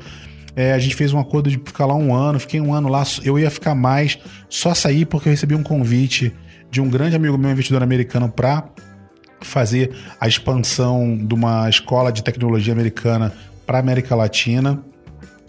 É, 0.55 0.73
a 0.73 0.79
gente 0.79 0.95
fez 0.95 1.13
um 1.13 1.19
acordo 1.19 1.51
de 1.51 1.57
ficar 1.57 1.87
lá 1.87 1.95
um 1.95 2.15
ano, 2.15 2.39
fiquei 2.39 2.61
um 2.61 2.75
ano 2.75 2.89
lá, 2.89 3.03
eu 3.25 3.39
ia 3.39 3.51
ficar 3.51 3.75
mais, 3.75 4.19
só 4.49 4.75
saí 4.75 5.05
porque 5.05 5.29
eu 5.29 5.31
recebi 5.31 5.55
um 5.55 5.63
convite 5.63 6.33
de 6.71 6.81
um 6.81 6.89
grande 6.89 7.17
amigo 7.17 7.37
meu, 7.39 7.51
investidor 7.51 7.83
americano, 7.83 8.29
pra 8.29 8.69
fazer 9.41 9.95
a 10.21 10.29
expansão 10.29 11.17
de 11.17 11.35
uma 11.35 11.69
escola 11.69 12.13
de 12.13 12.23
tecnologia 12.23 12.73
americana 12.73 13.33
para 13.67 13.79
América 13.79 14.15
Latina. 14.15 14.83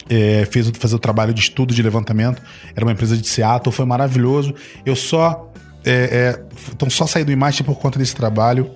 É, 0.08 0.46
fez 0.50 0.70
fazer 0.78 0.96
o 0.96 0.98
trabalho 0.98 1.32
de 1.32 1.40
estudo 1.40 1.72
de 1.72 1.82
levantamento. 1.82 2.42
Era 2.76 2.84
uma 2.84 2.92
empresa 2.92 3.16
de 3.16 3.26
Seattle, 3.26 3.74
foi 3.74 3.86
maravilhoso. 3.86 4.54
Eu 4.84 4.94
só. 4.94 5.50
É, 5.82 5.92
é, 5.92 6.44
então, 6.72 6.90
só 6.90 7.06
saí 7.06 7.24
do 7.24 7.32
Imagem 7.32 7.64
por 7.64 7.78
conta 7.78 7.98
desse 7.98 8.14
trabalho. 8.14 8.70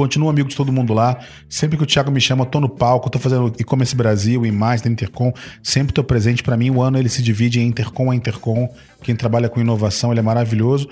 Continuo 0.00 0.30
amigo 0.30 0.48
de 0.48 0.56
todo 0.56 0.72
mundo 0.72 0.94
lá. 0.94 1.18
Sempre 1.46 1.76
que 1.76 1.82
o 1.82 1.86
Thiago 1.86 2.10
me 2.10 2.22
chama, 2.22 2.44
eu 2.44 2.46
tô 2.46 2.58
no 2.58 2.70
palco, 2.70 3.08
eu 3.08 3.10
tô 3.10 3.18
fazendo 3.18 3.52
e-commerce 3.58 3.94
Brasil, 3.94 4.46
e 4.46 4.50
mais 4.50 4.80
da 4.80 4.88
Intercom. 4.88 5.30
Sempre 5.62 5.92
tô 5.92 6.02
presente. 6.02 6.42
Para 6.42 6.56
mim, 6.56 6.70
o 6.70 6.80
ano 6.80 6.96
ele 6.96 7.10
se 7.10 7.22
divide 7.22 7.60
em 7.60 7.66
Intercom 7.66 8.10
a 8.10 8.14
Intercom. 8.14 8.74
Quem 9.02 9.14
trabalha 9.14 9.46
com 9.50 9.60
inovação, 9.60 10.10
ele 10.10 10.20
é 10.20 10.22
maravilhoso. 10.22 10.88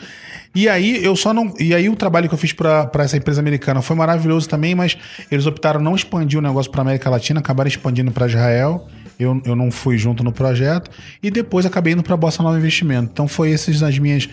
E 0.55 0.69
aí, 0.69 1.03
eu 1.03 1.17
só 1.17 1.33
não. 1.33 1.55
E 1.59 1.75
aí, 1.75 1.89
o 1.89 1.97
trabalho 1.97 2.29
que 2.29 2.35
eu 2.35 2.39
fiz 2.39 2.53
para 2.53 2.91
essa 2.97 3.17
empresa 3.17 3.41
americana 3.41 3.81
foi 3.81 3.97
maravilhoso 3.97 4.47
também, 4.47 4.75
mas 4.75 4.99
eles 5.31 5.47
optaram 5.47 5.81
não 5.81 5.97
expandir 5.97 6.39
o 6.39 6.43
negócio 6.43 6.71
para 6.71 6.83
América 6.83 7.09
Latina, 7.09 7.41
acabaram 7.41 7.69
expandindo 7.69 8.13
para 8.13 8.27
Israel. 8.27 8.89
Eu, 9.19 9.41
eu 9.47 9.57
não 9.57 9.71
fui 9.71 9.97
junto 9.97 10.23
no 10.23 10.33
projeto. 10.33 10.91
E 11.23 11.31
depois 11.31 11.65
acabei 11.65 11.95
indo 11.95 12.03
para 12.03 12.15
Bossa 12.15 12.43
Nova 12.43 12.59
Investimento. 12.59 13.09
Então, 13.11 13.27
foi 13.27 13.53
essas 13.53 13.83
as 13.83 13.99
minhas 13.99 14.29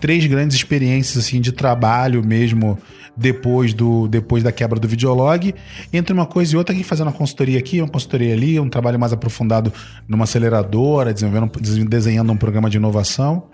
três 0.00 0.26
grandes 0.26 0.56
experiências 0.56 1.24
assim 1.24 1.40
de 1.40 1.52
trabalho 1.52 2.24
mesmo 2.24 2.78
depois 3.16 3.72
do 3.72 4.08
depois 4.08 4.42
da 4.42 4.52
quebra 4.52 4.78
do 4.78 4.86
videolog 4.86 5.54
entre 5.92 6.12
uma 6.12 6.26
coisa 6.26 6.54
e 6.54 6.56
outra 6.56 6.74
aqui 6.74 6.84
fazendo 6.84 7.08
uma 7.08 7.12
consultoria 7.12 7.58
aqui 7.58 7.80
uma 7.80 7.88
consultoria 7.88 8.32
ali 8.32 8.60
um 8.60 8.68
trabalho 8.68 8.98
mais 8.98 9.12
aprofundado 9.12 9.72
numa 10.06 10.24
aceleradora 10.24 11.12
desenvolvendo 11.12 11.58
desenhando 11.88 12.32
um 12.32 12.36
programa 12.36 12.68
de 12.68 12.76
inovação 12.76 13.44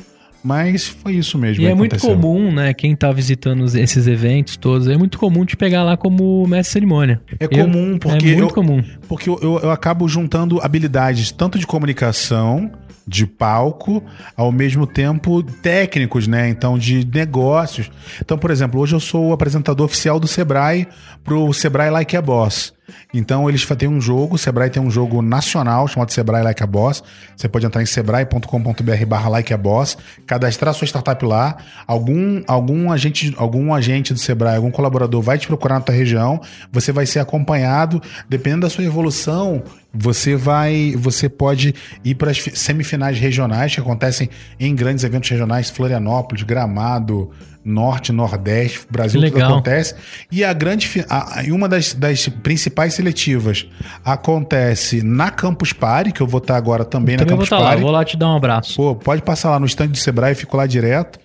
mas 0.47 0.87
foi 0.87 1.15
isso 1.15 1.37
mesmo 1.37 1.63
E 1.65 1.67
é 1.67 1.75
muito 1.75 1.99
comum, 1.99 2.53
né? 2.53 2.73
Quem 2.73 2.95
tá 2.95 3.11
visitando 3.11 3.65
esses 3.77 4.07
eventos 4.07 4.57
todos, 4.57 4.87
é 4.87 4.97
muito 4.97 5.19
comum 5.19 5.45
te 5.45 5.57
pegar 5.57 5.83
lá 5.83 5.97
como 5.97 6.47
mestre 6.47 6.75
cerimônia. 6.75 7.21
É 7.41 7.47
Eu- 7.47 7.49
comum, 7.51 7.99
porque 7.99 8.27
É 8.29 8.37
muito 8.37 8.51
eu- 8.51 8.55
comum. 8.55 8.83
Porque 9.09 9.29
eu, 9.29 9.39
eu, 9.43 9.59
eu 9.59 9.71
acabo 9.71 10.07
juntando 10.07 10.61
habilidades 10.63 11.33
tanto 11.33 11.59
de 11.59 11.67
comunicação, 11.67 12.71
de 13.09 13.27
palco, 13.27 14.03
ao 14.37 14.51
mesmo 14.53 14.87
tempo 14.87 15.43
técnicos, 15.43 16.27
né? 16.29 16.49
Então, 16.49 16.79
de 16.79 17.05
negócios. 17.13 17.91
Então, 18.21 18.37
por 18.39 18.51
exemplo, 18.51 18.81
hoje 18.81 18.95
eu 18.95 19.01
sou 19.01 19.29
o 19.29 19.33
apresentador 19.33 19.85
oficial 19.87 20.19
do 20.21 20.27
Sebrae 20.29 20.87
pro 21.25 21.53
Sebrae 21.53 21.91
Like 21.91 22.17
a 22.17 22.23
Boss. 22.23 22.73
Então, 23.13 23.49
eles 23.49 23.65
têm 23.65 23.89
um 23.89 24.01
jogo, 24.01 24.37
o 24.37 24.39
Sebrae 24.39 24.71
tem 24.71 24.83
um 24.83 24.91
jogo 24.91 25.23
nacional 25.23 25.87
chamado 25.89 26.13
Sebrae 26.13 26.43
Like 26.43 26.63
a 26.63 26.67
Boss. 26.67 27.03
Você 27.37 27.49
pode 27.49 27.67
entrar 27.67 27.83
em 27.83 27.87
sebrae.com.br 27.87 29.07
barra 29.07 29.29
Like 29.29 29.53
a 29.53 29.57
Boss, 29.57 29.97
cadastrar 30.27 30.75
sua 30.75 30.87
startup 30.87 31.25
lá. 31.25 31.57
Algum, 31.87 32.43
algum, 32.47 32.91
agente, 32.93 33.35
algum 33.37 33.75
agente 33.75 34.13
do 34.13 34.19
Sebrae, 34.19 34.57
algum 34.57 34.71
colaborador 34.71 35.23
vai 35.23 35.39
te 35.39 35.47
procurar 35.47 35.77
na 35.77 35.81
tua 35.81 35.95
região. 35.95 36.41
Você 36.73 36.93
vai 36.93 37.07
ser 37.07 37.21
acompanhado. 37.21 38.03
Dependendo 38.29 38.63
da 38.63 38.71
sua 38.71 38.85
evolução, 38.85 39.63
você 39.93 40.37
vai, 40.37 40.95
você 40.97 41.29
pode 41.29 41.75
ir 42.05 42.15
para 42.17 42.31
as 42.31 42.39
fi- 42.39 42.55
semifinais 42.57 43.19
regionais 43.19 43.75
que 43.75 43.81
acontecem 43.81 44.29
em 44.61 44.75
grandes 44.75 45.05
eventos 45.05 45.29
regionais, 45.31 45.71
Florianópolis, 45.71 46.43
Gramado, 46.43 47.31
Norte, 47.65 48.13
Nordeste, 48.13 48.81
Brasil 48.91 49.21
tudo 49.21 49.43
acontece. 49.43 49.95
E 50.31 50.45
a 50.45 50.53
grande, 50.53 51.05
a- 51.09 51.43
e 51.45 51.51
uma 51.51 51.69
das, 51.69 51.95
das 51.95 52.29
principais 52.29 52.95
seletivas 52.95 53.67
acontece 54.05 55.03
na 55.03 55.31
Campus 55.31 55.73
Party, 55.73 56.13
que 56.13 56.21
eu 56.21 56.27
vou 56.27 56.39
estar 56.39 56.57
agora 56.57 56.85
também, 56.85 57.17
Também 57.17 57.33
na 57.33 57.37
vou 57.37 57.47
Campus 57.47 57.51
lá, 57.59 57.69
Party. 57.71 57.83
vou 57.83 57.91
lá 57.91 58.05
te 58.05 58.17
dar 58.17 58.29
um 58.29 58.37
abraço. 58.37 58.77
Pô, 58.77 58.95
pode 58.95 59.23
passar 59.23 59.51
lá 59.51 59.59
no 59.59 59.67
stand 59.67 59.89
do 59.89 59.97
Sebrae, 59.99 60.33
eu 60.33 60.37
fico 60.37 60.57
lá 60.57 60.67
direto. 60.67 61.19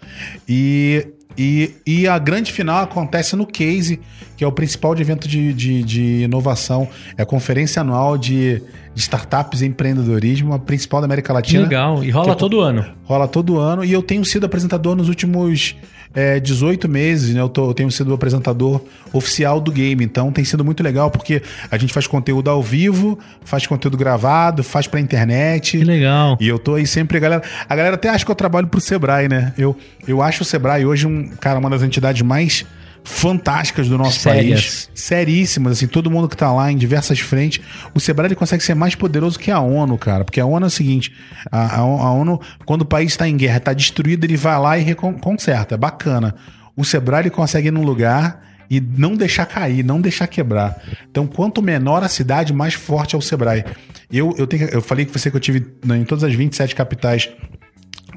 E, 0.47 1.07
e, 1.38 1.71
e 1.86 2.07
a 2.07 2.17
grande 2.19 2.51
final 2.51 2.84
acontece 2.84 3.36
no 3.36 3.45
Case, 3.45 3.99
que 4.38 4.43
é 4.43 4.47
o 4.47 4.51
principal 4.51 4.93
de 4.95 5.01
evento 5.01 5.27
de, 5.27 5.53
de, 5.53 5.84
de 5.84 6.01
inovação. 6.23 6.88
É 7.17 7.21
a 7.23 7.25
conferência 7.25 7.82
anual 7.82 8.17
de, 8.17 8.61
de 8.93 9.01
startups 9.01 9.61
e 9.61 9.65
empreendedorismo, 9.65 10.53
a 10.53 10.59
principal 10.59 11.01
da 11.01 11.05
América 11.05 11.27
Que 11.27 11.34
Latina. 11.34 11.63
legal. 11.63 12.03
E 12.03 12.09
rola 12.09 12.32
é- 12.34 12.36
todo 12.36 12.61
ano. 12.61 12.86
Rola 13.03 13.27
todo 13.27 13.57
ano. 13.59 13.84
E 13.84 13.91
eu 13.91 14.01
tenho 14.01 14.23
sido 14.25 14.45
apresentador 14.45 14.95
nos 14.95 15.09
últimos 15.09 15.75
é, 16.14 16.39
18 16.39 16.89
meses, 16.89 17.34
né? 17.34 17.41
Eu, 17.41 17.47
tô- 17.49 17.70
eu 17.70 17.74
tenho 17.74 17.89
sido 17.91 18.09
o 18.12 18.14
apresentador 18.14 18.82
oficial 19.14 19.59
do 19.62 19.72
game. 19.72 20.03
Então 20.03 20.32
tem 20.32 20.43
sido 20.43 20.64
muito 20.64 20.84
legal, 20.84 21.09
porque 21.09 21.41
a 21.70 21.78
gente 21.78 21.93
faz 21.93 22.07
conteúdo 22.07 22.49
ao 22.49 22.62
vivo, 22.62 23.18
faz 23.45 23.66
conteúdo 23.66 23.97
gravado, 23.97 24.64
faz 24.64 24.88
pra 24.88 24.99
internet. 24.99 25.78
Que 25.78 25.84
legal. 25.84 26.38
E 26.39 26.47
eu 26.47 26.59
tô 26.59 26.76
aí 26.76 26.86
sempre, 26.86 27.18
a 27.18 27.20
galera. 27.20 27.43
A 27.70 27.76
galera 27.76 27.95
até 27.95 28.09
acha 28.09 28.26
que 28.26 28.32
eu 28.32 28.36
trabalho 28.36 28.68
pro 28.68 28.82
Sebrae, 28.82 29.28
né? 29.30 29.53
Eu, 29.57 29.76
eu 30.07 30.22
acho 30.22 30.41
o 30.43 30.45
Sebrae 30.45 30.86
hoje 30.86 31.07
um, 31.07 31.30
cara, 31.39 31.59
uma 31.59 31.70
das 31.70 31.84
entidades 31.84 32.22
mais 32.22 32.66
fantásticas 33.03 33.87
do 33.87 33.97
nosso 33.97 34.19
Sérias. 34.19 34.61
país. 34.61 34.89
Seríssimas, 34.93 35.73
assim, 35.73 35.87
todo 35.87 36.09
mundo 36.09 36.29
que 36.29 36.37
tá 36.37 36.51
lá 36.51 36.71
em 36.71 36.77
diversas 36.77 37.19
frentes. 37.19 37.63
O 37.93 37.99
Sebrae 37.99 38.27
ele 38.27 38.35
consegue 38.35 38.63
ser 38.63 38.75
mais 38.75 38.95
poderoso 38.95 39.39
que 39.39 39.51
a 39.51 39.59
ONU, 39.59 39.97
cara. 39.97 40.23
Porque 40.23 40.39
a 40.39 40.45
ONU 40.45 40.65
é 40.65 40.67
o 40.67 40.71
seguinte: 40.71 41.13
a, 41.51 41.77
a, 41.77 41.83
ONU, 41.83 42.39
quando 42.65 42.81
o 42.81 42.85
país 42.85 43.11
está 43.11 43.27
em 43.27 43.35
guerra, 43.35 43.59
tá 43.59 43.73
destruído, 43.73 44.25
ele 44.25 44.37
vai 44.37 44.59
lá 44.59 44.77
e 44.77 44.95
conserta. 44.95 45.75
É 45.75 45.77
bacana. 45.77 46.35
O 46.75 46.85
Sebrae 46.85 47.23
ele 47.23 47.29
consegue 47.29 47.67
ir 47.67 47.71
num 47.71 47.83
lugar 47.83 48.41
e 48.69 48.79
não 48.79 49.15
deixar 49.15 49.45
cair, 49.45 49.83
não 49.83 49.99
deixar 49.99 50.27
quebrar. 50.27 50.81
Então, 51.09 51.27
quanto 51.27 51.61
menor 51.61 52.03
a 52.03 52.07
cidade, 52.07 52.53
mais 52.53 52.73
forte 52.73 53.15
é 53.15 53.17
o 53.17 53.21
Sebrae. 53.21 53.65
Eu, 54.09 54.33
eu, 54.37 54.47
tenho, 54.47 54.65
eu 54.69 54.81
falei 54.81 55.05
que 55.05 55.11
você 55.11 55.29
que 55.29 55.35
eu 55.35 55.41
tive 55.41 55.65
né, 55.85 55.97
em 55.97 56.05
todas 56.05 56.23
as 56.23 56.33
27 56.33 56.73
capitais 56.73 57.29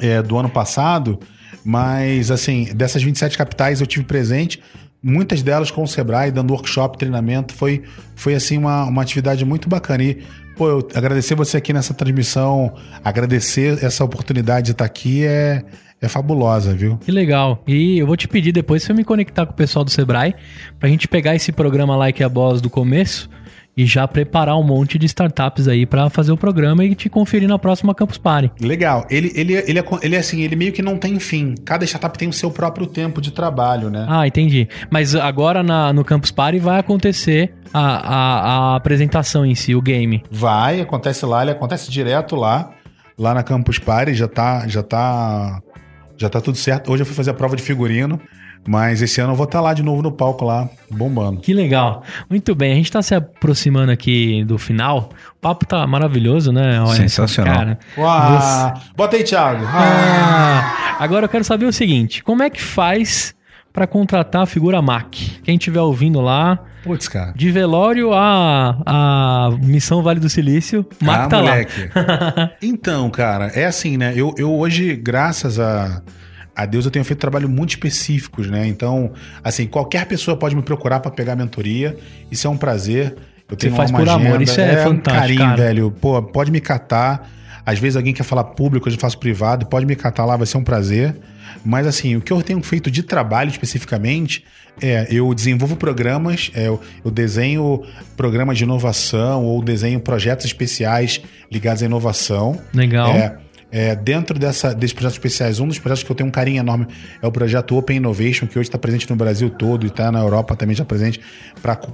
é, 0.00 0.22
do 0.22 0.36
ano 0.38 0.48
passado, 0.48 1.18
mas 1.64 2.30
assim, 2.30 2.68
dessas 2.74 3.02
27 3.02 3.38
capitais 3.38 3.80
eu 3.80 3.86
tive 3.86 4.04
presente, 4.04 4.60
muitas 5.02 5.42
delas 5.42 5.70
com 5.70 5.82
o 5.82 5.88
Sebrae, 5.88 6.30
dando 6.30 6.52
workshop, 6.52 6.96
treinamento, 6.96 7.54
foi, 7.54 7.82
foi 8.16 8.34
assim 8.34 8.56
uma, 8.56 8.84
uma 8.84 9.02
atividade 9.02 9.44
muito 9.44 9.68
bacana. 9.68 10.02
E, 10.02 10.22
pô, 10.56 10.68
eu 10.68 10.88
agradecer 10.94 11.34
você 11.34 11.58
aqui 11.58 11.72
nessa 11.72 11.92
transmissão, 11.92 12.74
agradecer 13.04 13.84
essa 13.84 14.02
oportunidade 14.02 14.66
de 14.66 14.72
estar 14.72 14.84
aqui 14.84 15.24
é, 15.26 15.62
é 16.00 16.08
fabulosa, 16.08 16.74
viu? 16.74 16.96
Que 16.98 17.12
legal. 17.12 17.62
E 17.66 17.98
eu 17.98 18.06
vou 18.06 18.16
te 18.16 18.26
pedir 18.26 18.52
depois 18.52 18.82
pra 18.82 18.94
você 18.94 18.98
me 18.98 19.04
conectar 19.04 19.44
com 19.44 19.52
o 19.52 19.56
pessoal 19.56 19.84
do 19.84 19.90
Sebrae 19.90 20.34
pra 20.80 20.88
gente 20.88 21.06
pegar 21.06 21.34
esse 21.34 21.52
programa 21.52 21.94
Like 21.96 22.22
a 22.22 22.28
Boss 22.28 22.60
do 22.60 22.70
começo 22.70 23.28
e 23.76 23.84
já 23.86 24.06
preparar 24.06 24.56
um 24.58 24.62
monte 24.62 24.98
de 24.98 25.06
startups 25.06 25.66
aí 25.66 25.84
pra 25.84 26.08
fazer 26.08 26.30
o 26.32 26.36
programa 26.36 26.84
e 26.84 26.94
te 26.94 27.08
conferir 27.08 27.48
na 27.48 27.58
próxima 27.58 27.94
Campus 27.94 28.18
Party. 28.18 28.50
Legal. 28.60 29.06
Ele, 29.10 29.32
ele, 29.34 29.54
ele, 29.54 29.78
é, 29.80 29.84
ele 30.02 30.14
é 30.14 30.18
assim, 30.18 30.42
ele 30.42 30.54
meio 30.54 30.72
que 30.72 30.80
não 30.82 30.96
tem 30.96 31.18
fim. 31.18 31.54
Cada 31.64 31.84
startup 31.84 32.16
tem 32.16 32.28
o 32.28 32.32
seu 32.32 32.50
próprio 32.50 32.86
tempo 32.86 33.20
de 33.20 33.32
trabalho, 33.32 33.90
né? 33.90 34.06
Ah, 34.08 34.26
entendi. 34.26 34.68
Mas 34.90 35.14
agora 35.16 35.62
na- 35.62 35.92
no 35.92 36.04
Campus 36.04 36.30
Party 36.30 36.58
vai 36.60 36.78
acontecer 36.78 37.52
a, 37.72 37.80
a, 37.80 38.40
a 38.74 38.76
apresentação 38.76 39.44
em 39.44 39.54
si, 39.56 39.74
o 39.74 39.82
game. 39.82 40.22
Vai, 40.30 40.80
acontece 40.80 41.26
lá, 41.26 41.42
ele 41.42 41.50
acontece 41.50 41.90
direto 41.90 42.36
lá, 42.36 42.70
lá 43.18 43.34
na 43.34 43.42
Campus 43.42 43.78
Party, 43.80 44.14
já 44.14 44.28
tá, 44.28 44.68
já 44.68 44.82
tá, 44.84 45.60
já 46.16 46.28
tá 46.28 46.40
tudo 46.40 46.56
certo. 46.56 46.92
Hoje 46.92 47.02
eu 47.02 47.06
fui 47.06 47.14
fazer 47.14 47.30
a 47.32 47.34
prova 47.34 47.56
de 47.56 47.62
figurino, 47.62 48.20
mas 48.66 49.02
esse 49.02 49.20
ano 49.20 49.32
eu 49.32 49.36
vou 49.36 49.44
estar 49.44 49.60
lá 49.60 49.74
de 49.74 49.82
novo 49.82 50.02
no 50.02 50.10
palco 50.12 50.44
lá, 50.44 50.68
bombando. 50.90 51.40
Que 51.40 51.52
legal. 51.52 52.02
Muito 52.30 52.54
bem, 52.54 52.72
a 52.72 52.76
gente 52.76 52.90
tá 52.90 53.02
se 53.02 53.14
aproximando 53.14 53.92
aqui 53.92 54.44
do 54.44 54.56
final. 54.58 55.10
O 55.36 55.40
papo 55.40 55.66
tá 55.66 55.86
maravilhoso, 55.86 56.52
né? 56.52 56.80
Olha, 56.80 56.94
Sensacional. 56.94 57.54
Cara, 57.54 57.78
Uau! 57.98 58.74
Bota 58.96 59.16
aí, 59.16 59.24
Thiago. 59.24 59.64
Ah, 59.66 60.96
agora 60.98 61.26
eu 61.26 61.28
quero 61.28 61.44
saber 61.44 61.66
o 61.66 61.72
seguinte: 61.72 62.22
como 62.22 62.42
é 62.42 62.50
que 62.50 62.62
faz 62.62 63.34
pra 63.72 63.86
contratar 63.86 64.42
a 64.42 64.46
figura 64.46 64.80
Mac? 64.80 65.14
Quem 65.42 65.56
estiver 65.56 65.80
ouvindo 65.80 66.20
lá, 66.20 66.58
Putz, 66.84 67.08
cara. 67.08 67.32
de 67.34 67.50
velório 67.50 68.12
a, 68.14 68.76
a 68.86 69.50
Missão 69.60 70.02
Vale 70.02 70.20
do 70.20 70.28
Silício, 70.28 70.86
Mac 71.02 71.20
Ah, 71.20 71.26
tá 71.28 71.36
moleque. 71.38 71.90
Então, 72.62 73.10
cara, 73.10 73.46
é 73.48 73.64
assim, 73.66 73.96
né? 73.96 74.12
Eu, 74.16 74.34
eu 74.38 74.52
hoje, 74.54 74.94
graças 74.96 75.58
a, 75.58 76.00
a 76.54 76.66
Deus, 76.66 76.84
eu 76.84 76.90
tenho 76.90 77.04
feito 77.04 77.18
trabalho 77.18 77.48
muito 77.48 77.70
específicos, 77.70 78.48
né? 78.48 78.66
Então, 78.66 79.12
assim, 79.42 79.66
qualquer 79.66 80.06
pessoa 80.06 80.36
pode 80.36 80.54
me 80.54 80.62
procurar 80.62 81.00
pra 81.00 81.10
pegar 81.10 81.34
mentoria. 81.34 81.96
Isso 82.30 82.46
é 82.46 82.50
um 82.50 82.56
prazer. 82.56 83.16
Eu 83.50 83.56
tenho 83.56 83.74
faz 83.74 83.90
uma 83.90 83.98
por 83.98 84.08
amor, 84.08 84.26
agenda. 84.26 84.42
isso 84.42 84.60
é 84.60 84.80
um 84.80 84.84
fantástico, 84.84 85.20
carinho, 85.20 85.38
cara. 85.38 85.56
velho. 85.56 85.90
Pô, 85.90 86.22
pode 86.22 86.50
me 86.50 86.60
catar. 86.60 87.30
Às 87.66 87.78
vezes 87.78 87.96
alguém 87.96 88.12
quer 88.12 88.24
falar 88.24 88.44
público, 88.44 88.88
eu 88.88 88.98
faço 88.98 89.18
privado, 89.18 89.66
pode 89.66 89.86
me 89.86 89.96
catar 89.96 90.24
lá, 90.24 90.36
vai 90.36 90.46
ser 90.46 90.58
um 90.58 90.64
prazer. 90.64 91.16
Mas 91.64 91.86
assim, 91.86 92.16
o 92.16 92.20
que 92.20 92.32
eu 92.32 92.42
tenho 92.42 92.62
feito 92.62 92.90
de 92.90 93.02
trabalho 93.02 93.48
especificamente 93.48 94.44
é 94.82 95.06
eu 95.10 95.32
desenvolvo 95.34 95.76
programas, 95.76 96.50
é, 96.54 96.68
eu, 96.68 96.80
eu 97.04 97.10
desenho 97.10 97.82
programas 98.16 98.58
de 98.58 98.64
inovação 98.64 99.44
ou 99.44 99.62
desenho 99.62 100.00
projetos 100.00 100.44
especiais 100.44 101.20
ligados 101.50 101.82
à 101.82 101.86
inovação. 101.86 102.60
Legal. 102.72 103.10
É, 103.10 103.38
é, 103.76 103.96
dentro 103.96 104.38
dessa, 104.38 104.72
desses 104.72 104.92
projetos 104.92 105.16
especiais, 105.16 105.58
um 105.58 105.66
dos 105.66 105.80
projetos 105.80 106.04
que 106.04 106.12
eu 106.12 106.14
tenho 106.14 106.28
um 106.28 106.32
carinho 106.32 106.60
enorme 106.60 106.86
é 107.20 107.26
o 107.26 107.32
projeto 107.32 107.76
Open 107.76 107.96
Innovation, 107.96 108.46
que 108.46 108.56
hoje 108.56 108.68
está 108.68 108.78
presente 108.78 109.10
no 109.10 109.16
Brasil 109.16 109.50
todo 109.50 109.84
e 109.84 109.88
está 109.88 110.12
na 110.12 110.20
Europa 110.20 110.54
também 110.54 110.76
já 110.76 110.84
presente, 110.84 111.20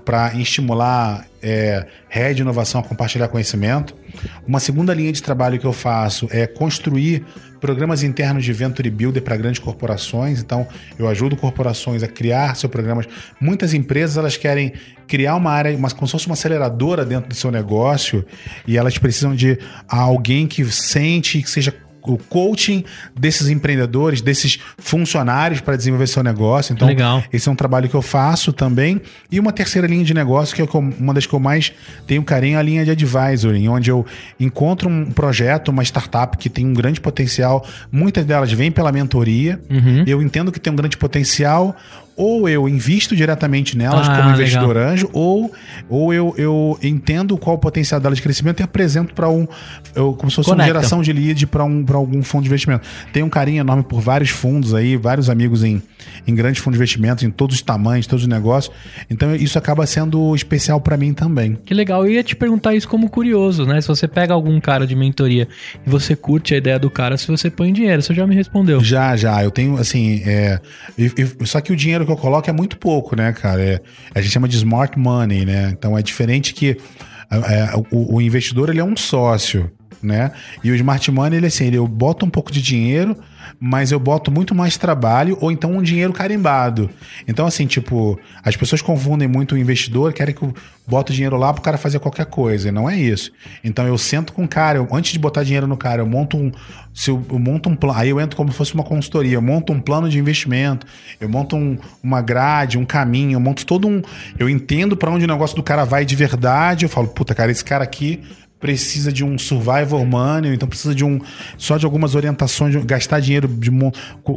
para 0.04 0.34
estimular 0.34 1.26
é, 1.42 1.86
rede 2.06 2.34
de 2.34 2.42
inovação 2.42 2.82
a 2.82 2.84
compartilhar 2.84 3.28
conhecimento. 3.28 3.94
Uma 4.46 4.60
segunda 4.60 4.92
linha 4.92 5.10
de 5.10 5.22
trabalho 5.22 5.58
que 5.58 5.66
eu 5.66 5.72
faço 5.72 6.28
é 6.30 6.46
construir 6.46 7.24
programas 7.60 8.02
internos 8.02 8.44
de 8.44 8.52
Venture 8.52 8.90
Builder 8.90 9.22
para 9.22 9.36
grandes 9.36 9.58
corporações. 9.60 10.40
Então, 10.40 10.66
eu 10.98 11.06
ajudo 11.08 11.36
corporações 11.36 12.02
a 12.02 12.08
criar 12.08 12.56
seus 12.56 12.70
programas. 12.70 13.06
Muitas 13.40 13.74
empresas 13.74 14.16
elas 14.16 14.36
querem 14.36 14.72
criar 15.06 15.36
uma 15.36 15.50
área, 15.50 15.76
uma, 15.76 15.90
como 15.90 16.06
se 16.06 16.12
fosse 16.12 16.26
uma 16.26 16.34
aceleradora 16.34 17.04
dentro 17.04 17.28
do 17.28 17.34
seu 17.34 17.50
negócio, 17.50 18.24
e 18.66 18.78
elas 18.78 18.96
precisam 18.96 19.34
de 19.34 19.58
alguém 19.88 20.46
que 20.46 20.64
sente, 20.64 21.42
que 21.42 21.50
seja 21.50 21.74
o 22.02 22.16
coaching 22.16 22.84
desses 23.18 23.48
empreendedores, 23.48 24.20
desses 24.20 24.58
funcionários 24.78 25.60
para 25.60 25.76
desenvolver 25.76 26.06
seu 26.06 26.22
negócio. 26.22 26.72
Então, 26.72 26.88
Legal. 26.88 27.22
esse 27.32 27.48
é 27.48 27.52
um 27.52 27.56
trabalho 27.56 27.88
que 27.88 27.94
eu 27.94 28.02
faço 28.02 28.52
também. 28.52 29.00
E 29.30 29.38
uma 29.38 29.52
terceira 29.52 29.86
linha 29.86 30.04
de 30.04 30.14
negócio, 30.14 30.54
que 30.54 30.62
é 30.62 30.78
uma 30.78 31.14
das 31.14 31.26
que 31.26 31.34
eu 31.34 31.40
mais 31.40 31.72
tenho 32.06 32.22
carinho, 32.22 32.56
é 32.56 32.58
a 32.58 32.62
linha 32.62 32.84
de 32.84 32.90
advisory, 32.90 33.68
onde 33.68 33.90
eu 33.90 34.04
encontro 34.38 34.88
um 34.88 35.10
projeto, 35.10 35.68
uma 35.68 35.82
startup 35.82 36.36
que 36.36 36.48
tem 36.48 36.66
um 36.66 36.74
grande 36.74 37.00
potencial. 37.00 37.66
Muitas 37.90 38.24
delas 38.24 38.52
vêm 38.52 38.70
pela 38.70 38.92
mentoria. 38.92 39.60
Uhum. 39.70 40.04
Eu 40.06 40.22
entendo 40.22 40.50
que 40.52 40.60
tem 40.60 40.72
um 40.72 40.76
grande 40.76 40.96
potencial. 40.96 41.76
Ou 42.16 42.48
eu 42.48 42.68
invisto 42.68 43.16
diretamente 43.16 43.76
nelas 43.76 44.08
Ah, 44.08 44.16
como 44.18 44.30
investidor 44.34 44.76
legal. 44.76 44.92
anjo, 44.92 45.08
ou, 45.12 45.50
ou 45.88 46.12
eu, 46.12 46.34
eu 46.36 46.78
entendo 46.82 47.36
qual 47.38 47.56
o 47.56 47.58
potencial 47.58 48.00
delas 48.00 48.18
de 48.18 48.22
crescimento 48.22 48.60
e 48.60 48.62
apresento 48.62 49.14
para 49.14 49.28
um. 49.28 49.46
Eu, 49.94 50.12
como 50.14 50.30
se 50.30 50.36
fosse 50.36 50.50
uma 50.50 50.56
Conecta. 50.56 50.74
geração 50.74 51.02
de 51.02 51.12
lead 51.12 51.46
para 51.46 51.64
um, 51.64 51.84
pra 51.84 51.96
algum 51.96 52.22
fundo 52.22 52.42
de 52.42 52.48
investimento. 52.48 52.86
Tenho 53.12 53.24
um 53.26 53.30
carinho 53.30 53.60
enorme 53.60 53.82
por 53.82 54.00
vários 54.00 54.30
fundos 54.30 54.74
aí, 54.74 54.96
vários 54.96 55.30
amigos 55.30 55.64
em, 55.64 55.82
em 56.26 56.34
grandes 56.34 56.60
fundos 56.62 56.76
de 56.76 56.82
investimento, 56.82 57.24
em 57.24 57.30
todos 57.30 57.56
os 57.56 57.62
tamanhos, 57.62 58.06
todos 58.06 58.24
os 58.24 58.28
negócios. 58.28 58.74
Então 59.08 59.34
isso 59.34 59.58
acaba 59.58 59.86
sendo 59.86 60.34
especial 60.34 60.80
para 60.80 60.96
mim 60.96 61.14
também. 61.14 61.58
Que 61.64 61.72
legal, 61.72 62.04
eu 62.04 62.12
ia 62.12 62.22
te 62.22 62.36
perguntar 62.36 62.74
isso 62.74 62.88
como 62.88 63.08
curioso, 63.08 63.64
né? 63.64 63.80
Se 63.80 63.88
você 63.88 64.06
pega 64.06 64.34
algum 64.34 64.60
cara 64.60 64.86
de 64.86 64.94
mentoria 64.94 65.48
e 65.86 65.88
você 65.90 66.14
curte 66.14 66.54
a 66.54 66.58
ideia 66.58 66.78
do 66.78 66.90
cara, 66.90 67.16
se 67.16 67.26
você 67.26 67.50
põe 67.50 67.72
dinheiro, 67.72 68.02
você 68.02 68.12
já 68.14 68.26
me 68.26 68.34
respondeu. 68.34 68.82
Já, 68.84 69.16
já. 69.16 69.42
Eu 69.42 69.50
tenho, 69.50 69.76
assim, 69.76 70.22
é, 70.26 70.60
só 71.44 71.60
que 71.60 71.72
o 71.72 71.76
dinheiro 71.76 71.99
que 72.06 72.12
eu 72.12 72.16
coloco 72.16 72.48
é 72.48 72.52
muito 72.52 72.76
pouco, 72.78 73.16
né, 73.16 73.32
cara? 73.32 73.62
É, 73.62 73.80
a 74.14 74.20
gente 74.20 74.32
chama 74.32 74.48
de 74.48 74.56
smart 74.56 74.98
money, 74.98 75.44
né? 75.44 75.70
Então 75.70 75.96
é 75.96 76.02
diferente 76.02 76.54
que 76.54 76.76
é, 77.30 77.36
é, 77.36 77.70
o, 77.90 78.16
o 78.16 78.20
investidor, 78.20 78.70
ele 78.70 78.80
é 78.80 78.84
um 78.84 78.96
sócio, 78.96 79.70
né? 80.02 80.32
E 80.64 80.70
o 80.70 80.74
smart 80.74 81.10
money, 81.10 81.38
ele 81.38 81.46
assim, 81.46 81.66
ele, 81.66 81.76
eu 81.76 81.86
boto 81.86 82.24
um 82.26 82.30
pouco 82.30 82.50
de 82.50 82.60
dinheiro, 82.62 83.16
mas 83.58 83.90
eu 83.92 83.98
boto 83.98 84.30
muito 84.30 84.54
mais 84.54 84.76
trabalho 84.76 85.36
ou 85.40 85.50
então 85.50 85.72
um 85.76 85.82
dinheiro 85.82 86.12
carimbado. 86.12 86.88
Então, 87.26 87.46
assim, 87.46 87.66
tipo, 87.66 88.18
as 88.42 88.56
pessoas 88.56 88.80
confundem 88.80 89.28
muito 89.28 89.54
o 89.54 89.58
investidor, 89.58 90.12
querem 90.12 90.34
que 90.34 90.42
eu 90.42 90.54
bote 90.86 91.12
dinheiro 91.12 91.36
lá 91.36 91.52
pro 91.52 91.62
cara 91.62 91.76
fazer 91.78 91.98
qualquer 91.98 92.26
coisa. 92.26 92.68
E 92.68 92.72
não 92.72 92.88
é 92.88 92.96
isso. 92.98 93.30
Então, 93.62 93.86
eu 93.86 93.96
sento 93.98 94.32
com 94.32 94.44
o 94.44 94.48
cara, 94.48 94.78
eu- 94.78 94.88
antes 94.92 95.12
de 95.12 95.18
botar 95.18 95.42
dinheiro 95.42 95.66
no 95.66 95.76
cara, 95.76 96.02
eu 96.02 96.06
monto 96.06 96.36
um. 96.36 96.50
Se 96.92 97.10
eu, 97.10 97.24
eu 97.30 97.38
monto 97.38 97.68
um 97.68 97.76
plano. 97.76 97.98
Aí 97.98 98.08
eu 98.10 98.20
entro 98.20 98.36
como 98.36 98.50
se 98.50 98.58
fosse 98.58 98.74
uma 98.74 98.82
consultoria. 98.82 99.34
Eu 99.34 99.42
monto 99.42 99.72
um 99.72 99.80
plano 99.80 100.08
de 100.08 100.18
investimento, 100.18 100.86
eu 101.20 101.28
monto 101.28 101.54
um- 101.56 101.78
uma 102.02 102.20
grade, 102.20 102.76
um 102.78 102.84
caminho, 102.84 103.34
eu 103.34 103.40
monto 103.40 103.64
todo 103.64 103.86
um. 103.86 104.02
Eu 104.38 104.48
entendo 104.48 104.96
para 104.96 105.10
onde 105.10 105.24
o 105.24 105.28
negócio 105.28 105.54
do 105.54 105.62
cara 105.62 105.84
vai 105.84 106.04
de 106.04 106.16
verdade. 106.16 106.84
Eu 106.84 106.88
falo, 106.88 107.06
puta, 107.08 107.34
cara, 107.34 107.50
esse 107.52 107.64
cara 107.64 107.84
aqui 107.84 108.20
precisa 108.60 109.10
de 109.10 109.24
um 109.24 109.38
survival 109.38 110.04
money, 110.04 110.54
então 110.54 110.68
precisa 110.68 110.94
de 110.94 111.04
um 111.04 111.18
só 111.56 111.78
de 111.78 111.86
algumas 111.86 112.14
orientações, 112.14 112.72
de 112.72 112.80
gastar 112.80 113.18
dinheiro 113.18 113.48
de 113.48 113.70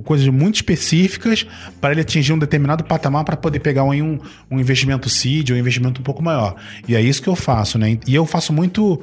coisas 0.05 0.27
muito 0.29 0.55
específicas 0.55 1.45
para 1.81 1.91
ele 1.91 2.01
atingir 2.01 2.31
um 2.31 2.39
determinado 2.39 2.85
patamar 2.85 3.25
para 3.25 3.35
poder 3.35 3.59
pegar 3.59 3.83
um, 3.83 4.19
um, 4.49 4.59
investimento 4.59 5.09
seed 5.09 5.49
ou 5.49 5.57
um 5.57 5.59
investimento 5.59 5.99
um 5.99 6.03
pouco 6.03 6.23
maior. 6.23 6.55
E 6.87 6.95
é 6.95 7.01
isso 7.01 7.21
que 7.21 7.27
eu 7.27 7.35
faço, 7.35 7.77
né? 7.77 7.99
E 8.07 8.15
eu 8.15 8.25
faço 8.25 8.53
muito 8.53 9.01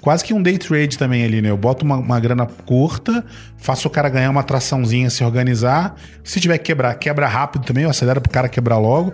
quase 0.00 0.24
que 0.24 0.32
um 0.32 0.42
day 0.42 0.56
trade 0.56 0.96
também 0.96 1.22
ali, 1.22 1.42
né? 1.42 1.50
Eu 1.50 1.56
boto 1.56 1.84
uma, 1.84 1.96
uma 1.96 2.18
grana 2.18 2.46
curta, 2.46 3.24
faço 3.58 3.88
o 3.88 3.90
cara 3.90 4.08
ganhar 4.08 4.30
uma 4.30 4.42
traçãozinha, 4.42 5.10
se 5.10 5.22
organizar. 5.22 5.94
Se 6.24 6.40
tiver 6.40 6.56
que 6.56 6.64
quebrar, 6.64 6.94
quebra 6.94 7.28
rápido 7.28 7.64
também, 7.64 7.84
eu 7.84 7.90
acelero 7.90 8.20
pro 8.20 8.32
cara 8.32 8.48
quebrar 8.48 8.78
logo. 8.78 9.12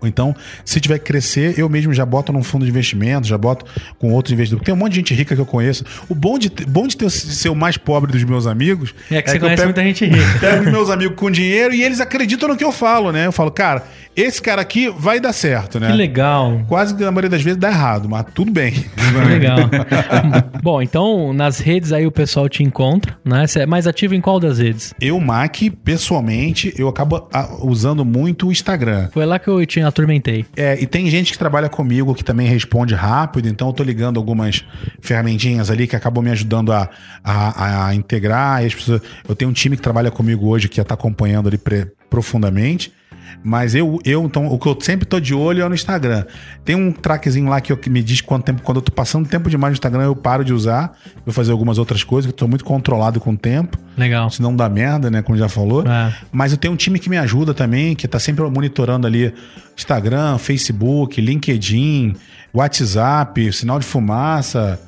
Ou 0.00 0.08
então, 0.08 0.34
se 0.64 0.80
tiver 0.80 0.98
que 0.98 1.04
crescer, 1.04 1.58
eu 1.58 1.68
mesmo 1.68 1.92
já 1.92 2.04
boto 2.06 2.32
num 2.32 2.42
fundo 2.42 2.64
de 2.64 2.70
investimento, 2.70 3.26
já 3.26 3.38
boto 3.38 3.64
com 3.98 4.12
outros 4.12 4.32
investidores. 4.32 4.64
Tem 4.64 4.74
um 4.74 4.76
monte 4.76 4.92
de 4.92 4.96
gente 4.96 5.14
rica 5.14 5.34
que 5.34 5.40
eu 5.40 5.46
conheço. 5.46 5.84
O 6.08 6.14
bom 6.14 6.38
de, 6.38 6.50
bom 6.66 6.86
de 6.86 6.96
ter, 6.96 7.10
ser 7.10 7.48
o 7.48 7.54
mais 7.54 7.76
pobre 7.76 8.12
dos 8.12 8.22
meus 8.24 8.46
amigos 8.46 8.94
É 9.10 9.20
que 9.20 9.30
você 9.30 9.36
eu 9.36 9.40
conhece 9.40 9.64
muita 9.64 9.82
gente 9.82 10.06
rica. 10.06 10.20
Pego 10.40 10.64
meus 10.70 10.90
amigos 10.90 11.16
com 11.16 11.30
dinheiro 11.30 11.74
e 11.74 11.82
eles 11.82 12.00
acreditam 12.00 12.48
no 12.48 12.56
que 12.56 12.64
eu 12.64 12.72
falo, 12.72 13.12
né? 13.12 13.26
Eu 13.26 13.32
falo, 13.32 13.50
cara, 13.50 13.84
esse 14.16 14.42
cara 14.42 14.60
aqui 14.60 14.88
vai 14.88 15.20
dar 15.20 15.32
certo, 15.32 15.78
né? 15.78 15.88
Que 15.88 15.96
legal. 15.96 16.62
Quase 16.66 16.94
que 16.94 17.02
na 17.02 17.10
maioria 17.10 17.30
das 17.30 17.42
vezes 17.42 17.58
dá 17.58 17.68
errado, 17.68 18.08
mas 18.08 18.26
tudo 18.34 18.50
bem. 18.50 18.72
Que 19.10 19.28
legal. 19.28 19.58
Bom, 20.62 20.80
então 20.80 21.32
nas 21.32 21.58
redes 21.58 21.92
aí 21.92 22.06
o 22.06 22.12
pessoal 22.12 22.48
te 22.48 22.62
encontra, 22.62 23.16
né? 23.24 23.46
Você 23.46 23.60
é 23.60 23.66
mais 23.66 23.86
ativo 23.86 24.14
em 24.14 24.20
qual 24.20 24.38
das 24.38 24.58
redes? 24.58 24.94
Eu, 25.00 25.18
Mac, 25.18 25.56
pessoalmente, 25.84 26.72
eu 26.78 26.88
acabo 26.88 27.28
ah, 27.32 27.48
usando 27.60 28.04
muito 28.04 28.46
o 28.46 28.52
Instagram. 28.52 29.08
Foi 29.12 29.26
lá 29.26 29.38
que 29.38 29.48
eu 29.48 29.64
te 29.66 29.80
atormentei. 29.90 30.44
É, 30.56 30.80
e 30.80 30.86
tem 30.86 31.08
gente 31.10 31.32
que 31.32 31.38
trabalha 31.38 31.68
comigo 31.68 32.14
que 32.14 32.24
também 32.24 32.46
responde 32.48 32.94
rápido, 32.94 33.48
então 33.48 33.68
eu 33.68 33.72
tô 33.72 33.82
ligando 33.82 34.18
algumas 34.18 34.64
ferramentinhas 35.00 35.70
ali 35.70 35.86
que 35.86 35.94
acabam 35.94 36.24
me 36.24 36.30
ajudando 36.30 36.72
a, 36.72 36.88
a, 37.22 37.86
a 37.88 37.94
integrar. 37.94 38.64
as 38.64 38.74
pessoas- 38.74 39.02
eu 39.28 39.34
tenho 39.36 39.50
um 39.50 39.54
time 39.54 39.76
que 39.76 39.82
trabalha 39.82 40.10
comigo 40.10 40.46
hoje 40.48 40.68
que 40.68 40.80
está 40.80 40.94
acompanhando 40.94 41.48
ali 41.48 41.58
pre- 41.58 41.90
profundamente. 42.08 42.92
Mas 43.42 43.74
eu, 43.74 43.98
eu, 44.04 44.24
então, 44.24 44.46
o 44.48 44.58
que 44.58 44.66
eu 44.66 44.76
sempre 44.80 45.06
tô 45.06 45.18
de 45.18 45.32
olho 45.34 45.62
é 45.62 45.68
no 45.68 45.74
Instagram. 45.74 46.24
Tem 46.64 46.76
um 46.76 46.92
trackzinho 46.92 47.48
lá 47.48 47.60
que, 47.60 47.72
eu- 47.72 47.76
que 47.76 47.88
me 47.88 48.02
diz 48.02 48.20
quanto 48.20 48.44
tempo, 48.44 48.60
quando 48.62 48.76
eu 48.78 48.82
tô 48.82 48.92
passando 48.92 49.26
tempo 49.28 49.48
demais 49.48 49.70
no 49.72 49.74
Instagram, 49.74 50.02
eu 50.04 50.14
paro 50.16 50.44
de 50.44 50.52
usar. 50.52 50.92
Vou 51.24 51.32
fazer 51.32 51.52
algumas 51.52 51.78
outras 51.78 52.04
coisas, 52.04 52.26
que 52.30 52.34
eu 52.34 52.36
tô 52.36 52.46
muito 52.48 52.64
controlado 52.64 53.18
com 53.20 53.30
o 53.32 53.36
tempo. 53.36 53.78
Legal. 53.96 54.28
Senão 54.30 54.54
dá 54.54 54.68
merda, 54.68 55.10
né? 55.10 55.22
Como 55.22 55.38
já 55.38 55.48
falou. 55.48 55.86
É. 55.86 56.14
Mas 56.30 56.52
eu 56.52 56.58
tenho 56.58 56.74
um 56.74 56.76
time 56.76 56.98
que 56.98 57.08
me 57.08 57.16
ajuda 57.16 57.54
também, 57.54 57.94
que 57.94 58.06
tá 58.06 58.18
sempre 58.18 58.44
monitorando 58.50 59.06
ali 59.06 59.32
Instagram, 59.76 60.36
Facebook, 60.38 61.20
LinkedIn, 61.20 62.14
WhatsApp, 62.52 63.52
sinal 63.52 63.78
de 63.78 63.86
fumaça, 63.86 64.78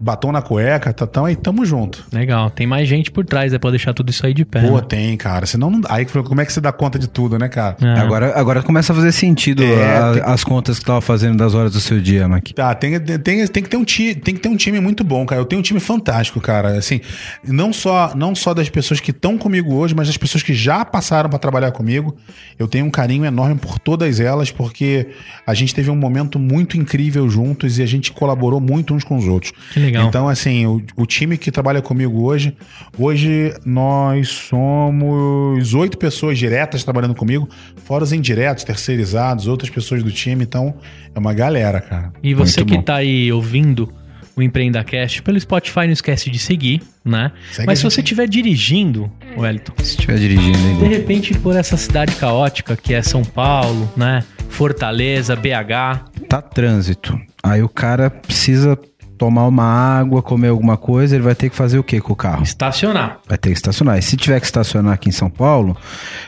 batom 0.00 0.30
na 0.32 0.40
cueca, 0.40 0.92
tá, 0.92 1.04
então 1.04 1.24
aí 1.24 1.34
tamo 1.34 1.64
junto. 1.64 2.04
Legal. 2.12 2.50
Tem 2.50 2.66
mais 2.66 2.88
gente 2.88 3.10
por 3.10 3.24
trás, 3.24 3.52
é 3.52 3.58
pra 3.58 3.70
deixar 3.70 3.92
tudo 3.92 4.10
isso 4.10 4.24
aí 4.24 4.32
de 4.32 4.44
pé. 4.44 4.60
Pô, 4.60 4.76
né? 4.76 4.82
tem, 4.88 5.16
cara. 5.16 5.44
Senão 5.46 5.70
não. 5.70 5.80
Aí 5.88 6.04
como 6.06 6.40
é 6.40 6.46
que 6.46 6.52
você 6.52 6.60
dá 6.60 6.70
conta 6.72 6.98
de 6.98 7.08
tudo, 7.08 7.38
né, 7.38 7.48
cara? 7.48 7.76
É. 7.80 8.00
Agora, 8.00 8.32
agora 8.38 8.62
começa 8.62 8.92
a 8.92 8.96
fazer 8.96 9.12
sentido 9.12 9.62
É, 9.62 9.96
a- 9.98 10.12
tem- 10.12 10.22
as 10.24 10.44
contas 10.44 10.78
que 10.78 10.84
tava 10.84 11.00
fazendo 11.00 11.36
das 11.36 11.54
horas 11.54 11.72
do 11.72 11.80
seu 11.80 12.00
dia, 12.00 12.28
Mac. 12.28 12.48
Tá, 12.54 12.74
tem, 12.74 12.98
tem, 13.00 13.18
tem, 13.46 13.62
que 13.62 13.68
ter 13.68 13.76
um 13.76 13.84
time, 13.84 14.14
tem 14.14 14.34
que 14.34 14.40
ter 14.40 14.48
um 14.48 14.56
time 14.56 14.80
muito 14.80 15.02
bom, 15.02 15.24
cara. 15.26 15.40
Eu 15.40 15.44
tenho 15.46 15.60
um 15.60 15.62
time 15.62 15.80
fantástico, 15.80 16.40
cara. 16.40 16.78
Assim, 16.78 17.00
não 17.46 17.72
só, 17.72 18.12
não 18.14 18.34
só 18.34 18.54
das 18.54 18.68
pessoas 18.68 19.00
que 19.00 19.10
estão 19.10 19.36
comigo 19.36 19.74
hoje, 19.74 19.94
mas 19.94 20.06
das 20.06 20.16
pessoas 20.16 20.42
que 20.42 20.54
já 20.54 20.84
passaram 20.84 21.28
para 21.28 21.38
trabalhar 21.38 21.72
comigo. 21.72 22.16
Eu 22.58 22.68
tenho 22.68 22.86
um 22.86 22.90
carinho 22.90 23.24
enorme 23.24 23.56
por 23.56 23.78
todas 23.78 24.20
elas, 24.20 24.50
porque 24.50 25.08
a 25.46 25.54
gente 25.54 25.74
teve 25.74 25.90
um 25.90 25.96
momento 25.96 26.38
muito 26.38 26.76
incrível 26.76 27.28
juntos 27.28 27.78
e 27.78 27.82
a 27.82 27.86
gente 27.86 28.12
colaborou 28.12 28.60
muito 28.60 28.94
uns 28.94 29.04
com 29.04 29.16
os 29.16 29.26
outros. 29.26 29.52
Que 29.72 29.87
legal. 29.88 30.08
Então, 30.08 30.28
assim, 30.28 30.66
o, 30.66 30.82
o 30.96 31.06
time 31.06 31.36
que 31.36 31.50
trabalha 31.50 31.82
comigo 31.82 32.22
hoje, 32.24 32.56
hoje 32.98 33.52
nós 33.64 34.28
somos 34.28 35.74
oito 35.74 35.98
pessoas 35.98 36.38
diretas 36.38 36.84
trabalhando 36.84 37.14
comigo, 37.14 37.48
fora 37.84 38.04
os 38.04 38.12
indiretos, 38.12 38.64
terceirizados, 38.64 39.46
outras 39.46 39.70
pessoas 39.70 40.02
do 40.02 40.10
time. 40.12 40.44
Então, 40.44 40.74
é 41.14 41.18
uma 41.18 41.34
galera, 41.34 41.80
cara. 41.80 42.12
E 42.22 42.34
você 42.34 42.60
Muito 42.60 42.70
que 42.70 42.76
bom. 42.78 42.82
tá 42.82 42.96
aí 42.96 43.32
ouvindo 43.32 43.92
o 44.36 44.42
EmpreendaCast 44.42 45.22
pelo 45.22 45.38
Spotify, 45.40 45.80
não 45.80 45.92
esquece 45.92 46.30
de 46.30 46.38
seguir, 46.38 46.80
né? 47.04 47.32
Segue 47.50 47.66
Mas 47.66 47.80
se 47.80 47.84
você 47.84 48.00
estiver 48.00 48.28
dirigindo, 48.28 49.10
Wellington, 49.36 49.72
Se 49.78 49.96
estiver 49.96 50.16
dirigindo, 50.16 50.56
hein, 50.58 50.78
de 50.78 50.86
repente 50.86 51.36
por 51.38 51.56
essa 51.56 51.76
cidade 51.76 52.14
caótica 52.14 52.76
que 52.76 52.94
é 52.94 53.02
São 53.02 53.24
Paulo, 53.24 53.90
né? 53.96 54.22
Fortaleza, 54.48 55.34
BH, 55.34 56.04
Tá 56.28 56.42
trânsito. 56.42 57.18
Aí 57.42 57.62
o 57.62 57.68
cara 57.68 58.10
precisa 58.10 58.78
tomar 59.18 59.46
uma 59.46 59.64
água, 59.64 60.22
comer 60.22 60.48
alguma 60.48 60.76
coisa, 60.76 61.14
ele 61.16 61.24
vai 61.24 61.34
ter 61.34 61.50
que 61.50 61.56
fazer 61.56 61.78
o 61.78 61.82
que 61.82 62.00
com 62.00 62.12
o 62.12 62.16
carro? 62.16 62.42
estacionar. 62.42 63.18
Vai 63.28 63.36
ter 63.36 63.50
que 63.50 63.56
estacionar. 63.56 63.98
E 63.98 64.02
se 64.02 64.16
tiver 64.16 64.38
que 64.40 64.46
estacionar 64.46 64.92
aqui 64.94 65.08
em 65.08 65.12
São 65.12 65.28
Paulo, 65.28 65.76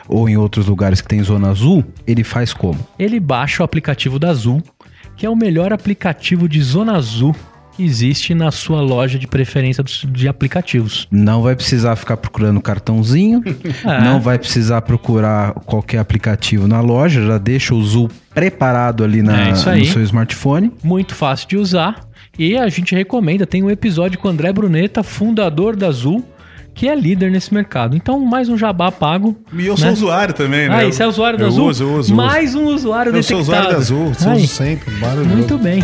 ou 0.08 0.28
em 0.28 0.36
outros 0.36 0.66
lugares 0.66 1.00
que 1.00 1.08
tem 1.08 1.22
zona 1.22 1.48
azul, 1.50 1.84
ele 2.06 2.24
faz 2.24 2.52
como? 2.52 2.78
Ele 2.98 3.20
baixa 3.20 3.62
o 3.62 3.64
aplicativo 3.64 4.18
da 4.18 4.28
Azul, 4.30 4.62
que 5.16 5.24
é 5.24 5.30
o 5.30 5.36
melhor 5.36 5.72
aplicativo 5.72 6.48
de 6.48 6.60
zona 6.62 6.96
azul 6.96 7.34
que 7.76 7.84
existe 7.84 8.34
na 8.34 8.50
sua 8.50 8.80
loja 8.80 9.18
de 9.18 9.26
preferência 9.28 9.82
de 9.84 10.26
aplicativos. 10.28 11.06
Não 11.10 11.40
vai 11.42 11.54
precisar 11.54 11.94
ficar 11.94 12.16
procurando 12.16 12.60
cartãozinho, 12.60 13.42
É. 13.84 14.00
não 14.02 14.20
vai 14.20 14.38
precisar 14.38 14.82
procurar 14.82 15.52
qualquer 15.54 15.98
aplicativo 15.98 16.66
na 16.66 16.80
loja, 16.80 17.24
já 17.24 17.38
deixa 17.38 17.74
o 17.74 17.82
Zul 17.82 18.10
preparado 18.34 19.04
ali 19.04 19.22
na, 19.22 19.48
É 19.48 19.50
no 19.50 19.84
seu 19.86 20.02
smartphone. 20.02 20.72
Muito 20.82 21.14
fácil 21.14 21.48
de 21.48 21.56
usar. 21.56 22.00
E 22.38 22.56
a 22.56 22.68
gente 22.68 22.94
recomenda, 22.94 23.46
tem 23.46 23.62
um 23.62 23.70
episódio 23.70 24.18
com 24.18 24.28
o 24.28 24.30
André 24.30 24.52
Bruneta, 24.52 25.02
fundador 25.02 25.76
da 25.76 25.88
Azul, 25.88 26.24
que 26.74 26.88
é 26.88 26.94
líder 26.94 27.30
nesse 27.30 27.52
mercado. 27.52 27.96
Então, 27.96 28.18
mais 28.20 28.48
um 28.48 28.56
jabá 28.56 28.90
pago. 28.90 29.36
E 29.52 29.66
eu 29.66 29.74
né? 29.74 29.78
sou 29.78 29.90
usuário 29.92 30.32
também, 30.32 30.68
né? 30.68 30.74
Ah, 30.74 30.84
e 30.84 30.92
você 30.92 31.02
é 31.02 31.06
usuário 31.06 31.38
da 31.38 31.44
eu 31.44 31.48
Azul? 31.48 31.68
Uso, 31.68 31.84
eu 31.84 31.94
uso, 31.94 32.14
Mais 32.14 32.54
um 32.54 32.64
usuário. 32.66 33.10
Eu 33.10 33.14
detectado. 33.14 33.44
sou 33.44 33.54
usuário 33.54 33.70
da 33.70 33.76
Azul, 33.76 34.04
eu 34.04 34.34
uso 34.36 34.46
sempre. 34.46 34.90
maravilhoso. 34.94 35.36
Muito 35.36 35.58
bem. 35.58 35.82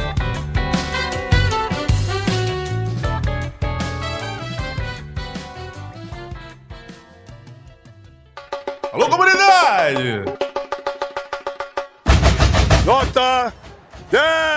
Alô, 8.92 9.09
comunidade! 9.11 10.24
Nota 12.84 13.53
10! 14.11 14.55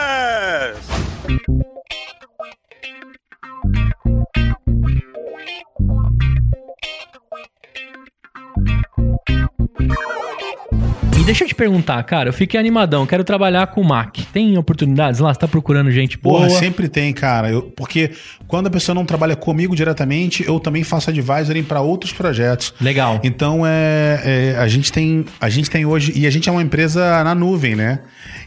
Deixa 11.29 11.43
eu 11.43 11.47
te 11.47 11.53
perguntar, 11.53 12.01
cara, 12.05 12.29
eu 12.29 12.33
fiquei 12.33 12.59
animadão, 12.59 13.05
quero 13.05 13.23
trabalhar 13.23 13.67
com 13.67 13.81
o 13.81 13.85
Mac. 13.85 14.17
Tem 14.33 14.57
oportunidades 14.57 15.19
lá? 15.19 15.31
Você 15.31 15.39
tá 15.39 15.47
procurando 15.47 15.91
gente 15.91 16.17
boa? 16.17 16.39
Porra, 16.47 16.49
sempre 16.49 16.87
tem, 16.89 17.13
cara. 17.13 17.51
Eu- 17.51 17.61
porque 17.61 18.09
quando 18.47 18.65
a 18.65 18.69
pessoa 18.71 18.95
não 18.95 19.05
trabalha 19.05 19.35
comigo 19.35 19.75
diretamente, 19.75 20.43
eu 20.43 20.59
também 20.59 20.83
faço 20.83 21.11
advisory 21.11 21.61
para 21.61 21.81
outros 21.81 22.11
projetos. 22.11 22.73
Legal. 22.81 23.19
Então 23.23 23.61
é, 23.63 24.55
é, 24.55 24.55
a 24.57 24.67
gente 24.67 24.91
tem 24.91 25.23
a 25.39 25.49
gente 25.49 25.69
tem 25.69 25.85
hoje 25.85 26.11
e 26.15 26.25
a 26.25 26.31
gente 26.31 26.49
é 26.49 26.51
uma 26.51 26.63
empresa 26.63 27.23
na 27.23 27.35
nuvem, 27.35 27.75
né? 27.75 27.99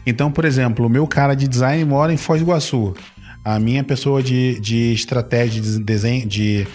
Então, 0.05 0.29
por 0.29 0.43
exemplo, 0.43 0.85
o 0.85 0.89
meu 0.89 1.07
cara 1.07 1.35
de 1.35 1.47
design 1.47 1.85
mora 1.85 2.11
em 2.11 2.17
Foz 2.17 2.41
do 2.41 2.45
Iguaçu. 2.47 2.93
A 3.45 3.59
minha 3.59 3.83
pessoa 3.83 4.21
de, 4.21 4.59
de 4.59 4.91
estratégia 4.91 5.61
de 5.61 5.79
desenho 5.79 6.27
de, 6.27 6.67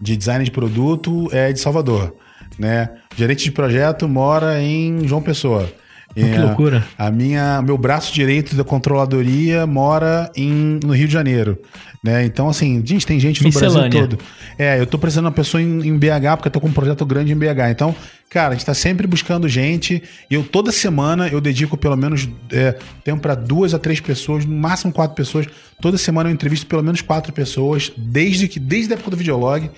de 0.00 0.16
design 0.16 0.42
de 0.42 0.50
produto 0.50 1.28
é 1.32 1.52
de 1.52 1.60
Salvador, 1.60 2.14
né? 2.58 2.90
Gerente 3.16 3.44
de 3.44 3.52
projeto 3.52 4.08
mora 4.08 4.60
em 4.62 5.06
João 5.06 5.22
Pessoa. 5.22 5.70
Que 6.14 6.38
loucura. 6.38 6.84
A 6.98 7.10
minha, 7.10 7.62
meu 7.62 7.78
braço 7.78 8.12
direito 8.12 8.56
da 8.56 8.64
controladoria 8.64 9.64
mora 9.66 10.30
em, 10.34 10.80
no 10.84 10.92
Rio 10.92 11.06
de 11.06 11.12
Janeiro. 11.12 11.56
Né? 12.02 12.24
Então, 12.24 12.48
assim, 12.48 12.82
gente, 12.84 13.06
tem 13.06 13.20
gente 13.20 13.44
no 13.44 13.50
Brasil 13.50 13.90
todo. 13.90 14.18
É, 14.58 14.80
eu 14.80 14.86
tô 14.86 14.98
precisando 14.98 15.24
de 15.24 15.28
uma 15.28 15.34
pessoa 15.34 15.62
em, 15.62 15.86
em 15.86 15.96
BH, 15.96 16.36
porque 16.36 16.48
eu 16.48 16.52
tô 16.52 16.60
com 16.60 16.66
um 16.66 16.72
projeto 16.72 17.06
grande 17.06 17.32
em 17.32 17.36
BH. 17.36 17.70
Então, 17.70 17.94
cara, 18.28 18.48
a 18.48 18.52
gente 18.52 18.66
tá 18.66 18.74
sempre 18.74 19.06
buscando 19.06 19.48
gente. 19.48 20.02
E 20.28 20.34
eu, 20.34 20.42
toda 20.42 20.72
semana, 20.72 21.28
eu 21.28 21.40
dedico 21.40 21.76
pelo 21.76 21.96
menos 21.96 22.28
é, 22.50 22.76
tempo 23.04 23.20
para 23.20 23.36
duas 23.36 23.72
a 23.72 23.78
três 23.78 24.00
pessoas, 24.00 24.44
no 24.44 24.56
máximo 24.56 24.92
quatro 24.92 25.14
pessoas. 25.14 25.46
Toda 25.80 25.96
semana 25.96 26.28
eu 26.28 26.32
entrevisto 26.32 26.66
pelo 26.66 26.82
menos 26.82 27.02
quatro 27.02 27.32
pessoas, 27.32 27.92
desde, 27.96 28.48
que, 28.48 28.58
desde 28.58 28.92
a 28.92 28.96
época 28.96 29.10
do 29.10 29.16
videolog, 29.16 29.70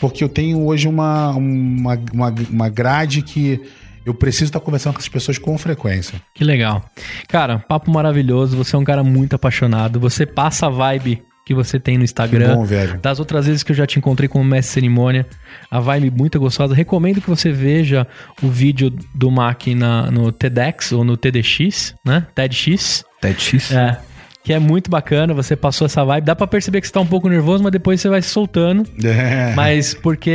porque 0.00 0.22
eu 0.22 0.28
tenho 0.28 0.64
hoje 0.66 0.88
uma, 0.88 1.30
uma, 1.30 1.98
uma, 2.12 2.34
uma 2.50 2.68
grade 2.68 3.22
que 3.22 3.60
eu 4.04 4.14
preciso 4.14 4.46
estar 4.46 4.60
conversando 4.60 4.94
com 4.94 4.98
essas 4.98 5.08
pessoas 5.08 5.38
com 5.38 5.56
frequência. 5.56 6.20
Que 6.34 6.44
legal. 6.44 6.84
Cara, 7.28 7.58
papo 7.60 7.90
maravilhoso. 7.90 8.56
Você 8.56 8.74
é 8.74 8.78
um 8.78 8.84
cara 8.84 9.04
muito 9.04 9.34
apaixonado. 9.36 10.00
Você 10.00 10.26
passa 10.26 10.66
a 10.66 10.70
vibe 10.70 11.22
que 11.44 11.54
você 11.54 11.78
tem 11.78 11.98
no 11.98 12.04
Instagram. 12.04 12.50
Que 12.50 12.54
bom, 12.54 12.64
velho. 12.64 13.00
Das 13.00 13.18
outras 13.18 13.46
vezes 13.46 13.62
que 13.62 13.72
eu 13.72 13.76
já 13.76 13.86
te 13.86 13.98
encontrei 13.98 14.28
como 14.28 14.44
mestre 14.44 14.74
cerimônia, 14.74 15.26
a 15.70 15.80
vibe 15.80 16.10
muito 16.10 16.38
gostosa. 16.38 16.74
Recomendo 16.74 17.20
que 17.20 17.28
você 17.28 17.50
veja 17.50 18.06
o 18.42 18.48
vídeo 18.48 18.90
do 19.14 19.30
Mac 19.30 19.66
na, 19.68 20.10
no 20.10 20.30
TEDx 20.30 20.92
ou 20.92 21.04
no 21.04 21.16
TEDx, 21.16 21.94
né? 22.04 22.26
TEDx. 22.34 23.04
TEDx. 23.20 23.72
É. 23.72 23.98
Que 24.44 24.52
é 24.52 24.58
muito 24.58 24.90
bacana, 24.90 25.32
você 25.32 25.54
passou 25.54 25.84
essa 25.86 26.04
vibe. 26.04 26.24
Dá 26.24 26.34
pra 26.34 26.48
perceber 26.48 26.80
que 26.80 26.86
você 26.88 26.92
tá 26.92 27.00
um 27.00 27.06
pouco 27.06 27.28
nervoso, 27.28 27.62
mas 27.62 27.70
depois 27.70 28.00
você 28.00 28.08
vai 28.08 28.20
se 28.20 28.28
soltando. 28.28 28.84
É. 29.04 29.52
Mas 29.54 29.94
porque 29.94 30.30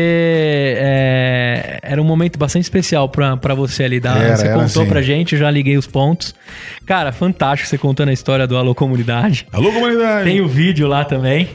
é, 0.77 1.79
era 1.81 2.01
um 2.01 2.05
momento 2.05 2.37
bastante 2.39 2.63
especial 2.63 3.09
pra, 3.09 3.35
pra 3.35 3.53
você 3.53 3.83
ali. 3.83 3.99
Dar, 3.99 4.17
Era, 4.17 4.37
você 4.37 4.45
era 4.47 4.53
contou 4.53 4.81
assim. 4.83 4.89
pra 4.91 5.01
gente, 5.01 5.33
eu 5.33 5.39
já 5.39 5.49
liguei 5.51 5.77
os 5.77 5.87
pontos. 5.87 6.33
Cara, 6.85 7.11
fantástico 7.11 7.67
você 7.69 7.77
contando 7.77 8.09
a 8.09 8.13
história 8.13 8.47
do 8.47 8.55
Alô 8.57 8.73
Comunidade. 8.75 9.45
Alô, 9.51 9.71
comunidade! 9.73 10.23
Tem 10.29 10.39
o 10.41 10.47
vídeo 10.47 10.87
lá 10.87 11.03
também. 11.03 11.49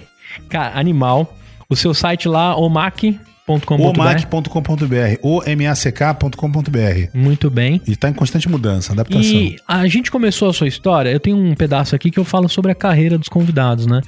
Cara, 0.48 0.78
animal. 0.78 1.34
O 1.68 1.76
seu 1.76 1.94
site 1.94 2.28
lá, 2.28 2.54
omac.com.br. 2.56 3.31
omac.com.br, 3.46 5.18
omack.com.br. 5.22 7.08
Muito 7.12 7.50
bem. 7.50 7.80
E 7.86 7.96
tá 7.96 8.08
em 8.08 8.12
constante 8.12 8.48
mudança, 8.48 8.92
adaptação. 8.92 9.22
E 9.22 9.56
a 9.66 9.86
gente 9.88 10.10
começou 10.10 10.48
a 10.48 10.52
sua 10.52 10.68
história. 10.68 11.10
Eu 11.10 11.20
tenho 11.20 11.36
um 11.36 11.54
pedaço 11.54 11.94
aqui 11.94 12.10
que 12.10 12.18
eu 12.18 12.24
falo 12.24 12.48
sobre 12.48 12.70
a 12.72 12.74
carreira 12.74 13.18
dos 13.18 13.28
convidados, 13.28 13.86
né? 13.86 14.00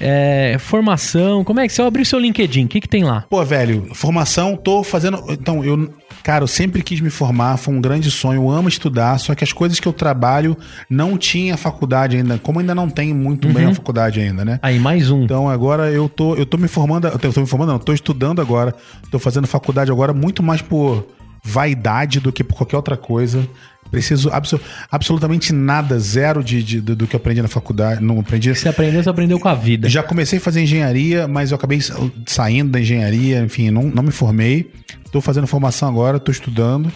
É, 0.00 0.56
formação, 0.58 1.44
como 1.44 1.60
é 1.60 1.68
que 1.68 1.72
você 1.72 1.80
abriu 1.82 2.04
seu 2.04 2.18
LinkedIn? 2.18 2.64
O 2.64 2.68
que, 2.68 2.80
que 2.80 2.88
tem 2.88 3.04
lá? 3.04 3.24
Pô, 3.30 3.44
velho, 3.44 3.88
formação, 3.94 4.56
tô 4.56 4.82
fazendo. 4.82 5.24
Então, 5.30 5.64
eu. 5.64 5.94
Cara, 6.24 6.42
eu 6.42 6.48
sempre 6.48 6.82
quis 6.82 7.02
me 7.02 7.10
formar, 7.10 7.58
foi 7.58 7.74
um 7.74 7.82
grande 7.82 8.10
sonho. 8.10 8.44
Eu 8.44 8.50
amo 8.50 8.66
estudar, 8.66 9.18
só 9.18 9.34
que 9.34 9.44
as 9.44 9.52
coisas 9.52 9.78
que 9.78 9.86
eu 9.86 9.92
trabalho 9.92 10.56
não 10.88 11.18
tinha 11.18 11.54
faculdade 11.54 12.16
ainda. 12.16 12.38
Como 12.38 12.60
ainda 12.60 12.74
não 12.74 12.88
tem 12.88 13.12
muito 13.12 13.46
bem 13.52 13.66
a 13.66 13.74
faculdade 13.74 14.20
ainda, 14.20 14.42
né? 14.42 14.58
Aí, 14.62 14.78
mais 14.78 15.10
um. 15.10 15.24
Então 15.24 15.50
agora 15.50 15.90
eu 15.90 16.08
tô, 16.08 16.34
eu 16.34 16.46
tô 16.46 16.56
me 16.56 16.66
formando, 16.66 17.08
eu 17.08 17.18
tô 17.18 17.40
me 17.42 17.46
formando, 17.46 17.72
não, 17.72 17.78
tô 17.78 17.92
estudando 17.92 18.40
agora, 18.40 18.74
tô 19.10 19.18
fazendo 19.18 19.46
faculdade 19.46 19.90
agora 19.90 20.14
muito 20.14 20.42
mais 20.42 20.62
por 20.62 21.06
vaidade 21.44 22.18
do 22.20 22.32
que 22.32 22.42
por 22.42 22.56
qualquer 22.56 22.76
outra 22.76 22.96
coisa. 22.96 23.46
Preciso 23.90 24.28
abso- 24.32 24.60
absolutamente 24.90 25.52
nada, 25.52 25.98
zero 26.00 26.42
de, 26.42 26.62
de- 26.62 26.80
do, 26.80 27.06
que 27.06 27.14
eu 27.14 27.18
aprendi 27.18 27.40
na 27.42 27.46
faculdade, 27.48 28.02
não 28.02 28.18
aprendi. 28.18 28.52
Você 28.52 28.68
aprendeu, 28.68 29.02
você 29.02 29.08
aprendeu 29.10 29.38
com 29.38 29.46
a 29.46 29.54
vida. 29.54 29.88
Já 29.88 30.02
comecei 30.02 30.38
a 30.38 30.42
fazer 30.42 30.62
engenharia, 30.62 31.28
mas 31.28 31.50
eu 31.52 31.56
acabei 31.56 31.80
sa- 31.80 31.94
saindo 32.26 32.70
da 32.72 32.80
engenharia, 32.80 33.40
enfim, 33.40 33.70
não, 33.70 33.84
não 33.84 34.02
me 34.02 34.10
formei. 34.10 34.72
Tô 35.12 35.20
fazendo 35.20 35.46
formação 35.46 35.88
agora, 35.88 36.18
tô 36.18 36.32
estudando. 36.32 36.90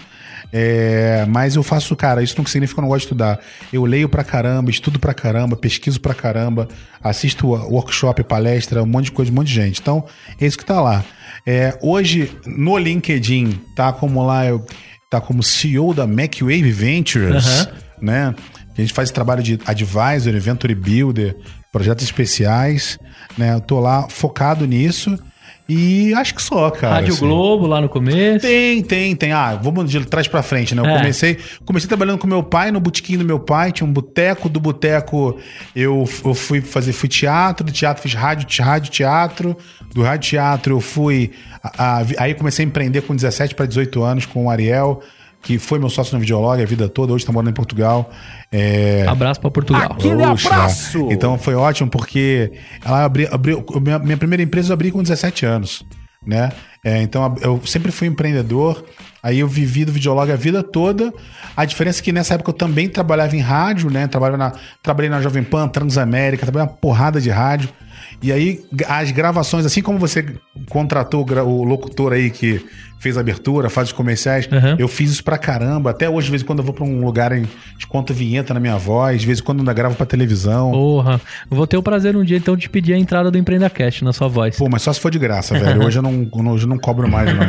É, 0.52 1.26
mas 1.28 1.56
eu 1.56 1.62
faço, 1.62 1.94
cara, 1.94 2.22
isso 2.22 2.34
não 2.38 2.46
significa 2.46 2.76
que 2.76 2.80
eu 2.80 2.82
não 2.82 2.88
gosto 2.88 3.00
de 3.00 3.04
estudar. 3.06 3.38
Eu 3.72 3.84
leio 3.84 4.08
pra 4.08 4.24
caramba, 4.24 4.70
estudo 4.70 4.98
pra 4.98 5.12
caramba, 5.12 5.56
pesquiso 5.56 6.00
pra 6.00 6.14
caramba, 6.14 6.68
assisto 7.02 7.48
workshop, 7.48 8.22
palestra, 8.24 8.82
um 8.82 8.86
monte 8.86 9.06
de 9.06 9.12
coisa, 9.12 9.30
um 9.30 9.34
monte 9.34 9.48
de 9.48 9.54
gente. 9.54 9.80
Então, 9.80 10.04
é 10.40 10.46
isso 10.46 10.56
que 10.58 10.64
tá 10.64 10.80
lá. 10.80 11.04
É, 11.46 11.78
hoje, 11.82 12.30
no 12.46 12.76
LinkedIn, 12.78 13.60
tá 13.76 13.92
como 13.92 14.24
lá, 14.24 14.46
eu, 14.46 14.64
tá 15.10 15.20
como 15.20 15.42
CEO 15.42 15.92
da 15.92 16.06
MacWave 16.06 16.70
Ventures, 16.72 17.46
Aham. 17.46 17.68
né? 18.00 18.34
A 18.76 18.80
gente 18.80 18.92
faz 18.92 19.10
trabalho 19.10 19.42
de 19.42 19.58
advisor, 19.66 20.32
venture 20.40 20.74
builder, 20.74 21.36
projetos 21.72 22.04
especiais, 22.04 22.98
né? 23.36 23.54
Eu 23.54 23.60
tô 23.60 23.80
lá 23.80 24.08
focado 24.08 24.64
nisso 24.66 25.18
e 25.68 26.14
acho 26.14 26.34
que 26.34 26.42
só, 26.42 26.70
cara. 26.70 26.94
Rádio 26.94 27.12
assim. 27.12 27.20
Globo 27.26 27.66
lá 27.66 27.80
no 27.80 27.88
começo. 27.88 28.46
Tem, 28.46 28.82
tem, 28.82 29.14
tem. 29.14 29.32
Ah, 29.32 29.54
vamos 29.62 29.90
de 29.90 30.04
trás 30.06 30.26
pra 30.26 30.42
frente, 30.42 30.74
né? 30.74 30.80
Eu 30.82 30.86
É. 30.86 30.96
comecei, 30.96 31.38
comecei 31.64 31.86
trabalhando 31.86 32.18
com 32.18 32.26
meu 32.26 32.42
pai 32.42 32.70
no 32.70 32.80
botequim 32.80 33.18
do 33.18 33.24
meu 33.24 33.38
pai, 33.38 33.70
tinha 33.72 33.86
um 33.86 33.92
boteco, 33.92 34.48
do 34.48 34.58
boteco 34.58 35.38
eu, 35.76 36.08
eu 36.24 36.34
fui 36.34 36.60
fazer 36.60 36.92
fui 36.92 37.08
teatro, 37.08 37.64
do 37.66 37.72
teatro 37.72 38.02
fiz 38.02 38.14
rádio, 38.14 38.46
rádio 38.64 38.90
teatro, 38.90 39.56
do 39.94 40.02
rádio 40.02 40.30
teatro 40.30 40.76
eu 40.76 40.80
fui 40.80 41.32
a- 41.62 41.98
a- 42.00 42.06
aí 42.18 42.34
comecei 42.34 42.64
a 42.64 42.68
empreender 42.68 43.02
com 43.02 43.14
17 43.14 43.54
para 43.54 43.66
18 43.66 44.02
anos 44.02 44.24
com 44.24 44.46
o 44.46 44.50
Ariel, 44.50 45.02
que 45.42 45.58
foi 45.58 45.78
meu 45.78 45.88
sócio 45.88 46.14
no 46.14 46.20
Videolog 46.20 46.60
a 46.60 46.66
vida 46.66 46.88
toda, 46.88 47.12
hoje 47.12 47.24
tá 47.24 47.32
morando 47.32 47.50
em 47.50 47.54
Portugal. 47.54 48.10
É, 48.50 49.04
Abraço 49.06 49.40
pra 49.40 49.50
Portugal. 49.50 49.92
Aquele 49.92 50.24
Oxa, 50.26 50.48
abraço! 50.48 51.08
Então 51.10 51.38
foi 51.38 51.54
ótimo 51.54 51.90
porque 51.90 52.52
ela 52.84 53.04
abriu, 53.04 53.28
abriu 53.30 53.64
minha, 53.80 53.98
minha 53.98 54.16
primeira 54.16 54.42
empresa 54.42 54.70
eu 54.70 54.74
abri 54.74 54.90
com 54.90 55.02
17 55.02 55.46
anos, 55.46 55.84
né? 56.26 56.50
É, 56.84 57.02
então 57.02 57.34
eu 57.40 57.60
sempre 57.64 57.92
fui 57.92 58.08
empreendedor. 58.08 58.84
Aí 59.22 59.40
eu 59.40 59.48
vivi 59.48 59.84
do 59.84 59.92
videolog 59.92 60.30
a 60.30 60.36
vida 60.36 60.62
toda. 60.62 61.12
A 61.56 61.64
diferença 61.64 62.00
é 62.00 62.02
que 62.02 62.12
nessa 62.12 62.34
época 62.34 62.50
eu 62.50 62.54
também 62.54 62.88
trabalhava 62.88 63.36
em 63.36 63.40
rádio, 63.40 63.90
né? 63.90 64.06
Trabalhava 64.06 64.36
na, 64.38 64.52
trabalhei 64.82 65.10
na 65.10 65.20
Jovem 65.20 65.42
Pan, 65.42 65.68
Transamérica, 65.68 66.46
trabalhei 66.46 66.68
uma 66.68 66.76
porrada 66.76 67.20
de 67.20 67.30
rádio. 67.30 67.68
E 68.22 68.32
aí 68.32 68.60
as 68.88 69.10
gravações, 69.10 69.64
assim 69.66 69.82
como 69.82 69.98
você 69.98 70.24
contratou 70.68 71.24
o 71.46 71.64
locutor 71.64 72.12
aí 72.12 72.30
que 72.30 72.64
fez 73.00 73.16
a 73.16 73.20
abertura, 73.20 73.70
faz 73.70 73.88
os 73.88 73.92
comerciais, 73.92 74.48
Uhum. 74.50 74.74
eu 74.76 74.88
fiz 74.88 75.12
isso 75.12 75.22
pra 75.22 75.38
caramba. 75.38 75.90
Até 75.90 76.10
hoje, 76.10 76.24
de 76.26 76.30
vez 76.32 76.42
em 76.42 76.44
quando 76.44 76.58
eu 76.58 76.64
vou 76.64 76.74
pra 76.74 76.84
um 76.84 77.04
lugar 77.04 77.30
e 77.32 77.46
conto 77.88 78.12
vinheta 78.12 78.52
na 78.52 78.58
minha 78.58 78.76
voz, 78.76 79.20
de 79.20 79.26
vez 79.26 79.38
em 79.38 79.42
quando 79.42 79.60
ainda 79.60 79.72
gravo 79.72 79.94
pra 79.94 80.04
televisão. 80.04 80.72
Porra. 80.72 81.20
Vou 81.48 81.64
ter 81.64 81.76
o 81.76 81.82
prazer 81.82 82.16
um 82.16 82.24
dia 82.24 82.36
então 82.36 82.56
de 82.56 82.68
pedir 82.68 82.94
a 82.94 82.98
entrada 82.98 83.30
do 83.30 83.38
Empreenda 83.38 83.70
Cast 83.70 84.02
na 84.04 84.12
sua 84.12 84.26
voz. 84.26 84.56
Pô, 84.56 84.68
mas 84.68 84.82
só 84.82 84.92
se 84.92 84.98
for 84.98 85.12
de 85.12 85.18
graça, 85.18 85.56
velho. 85.56 85.82
Hoje 85.86 85.98
eu 85.98 86.02
não, 86.02 86.28
hoje 86.52 86.64
eu 86.64 86.68
não 86.68 86.76
cobro 86.78 87.08
mais, 87.08 87.30
não. 87.32 87.44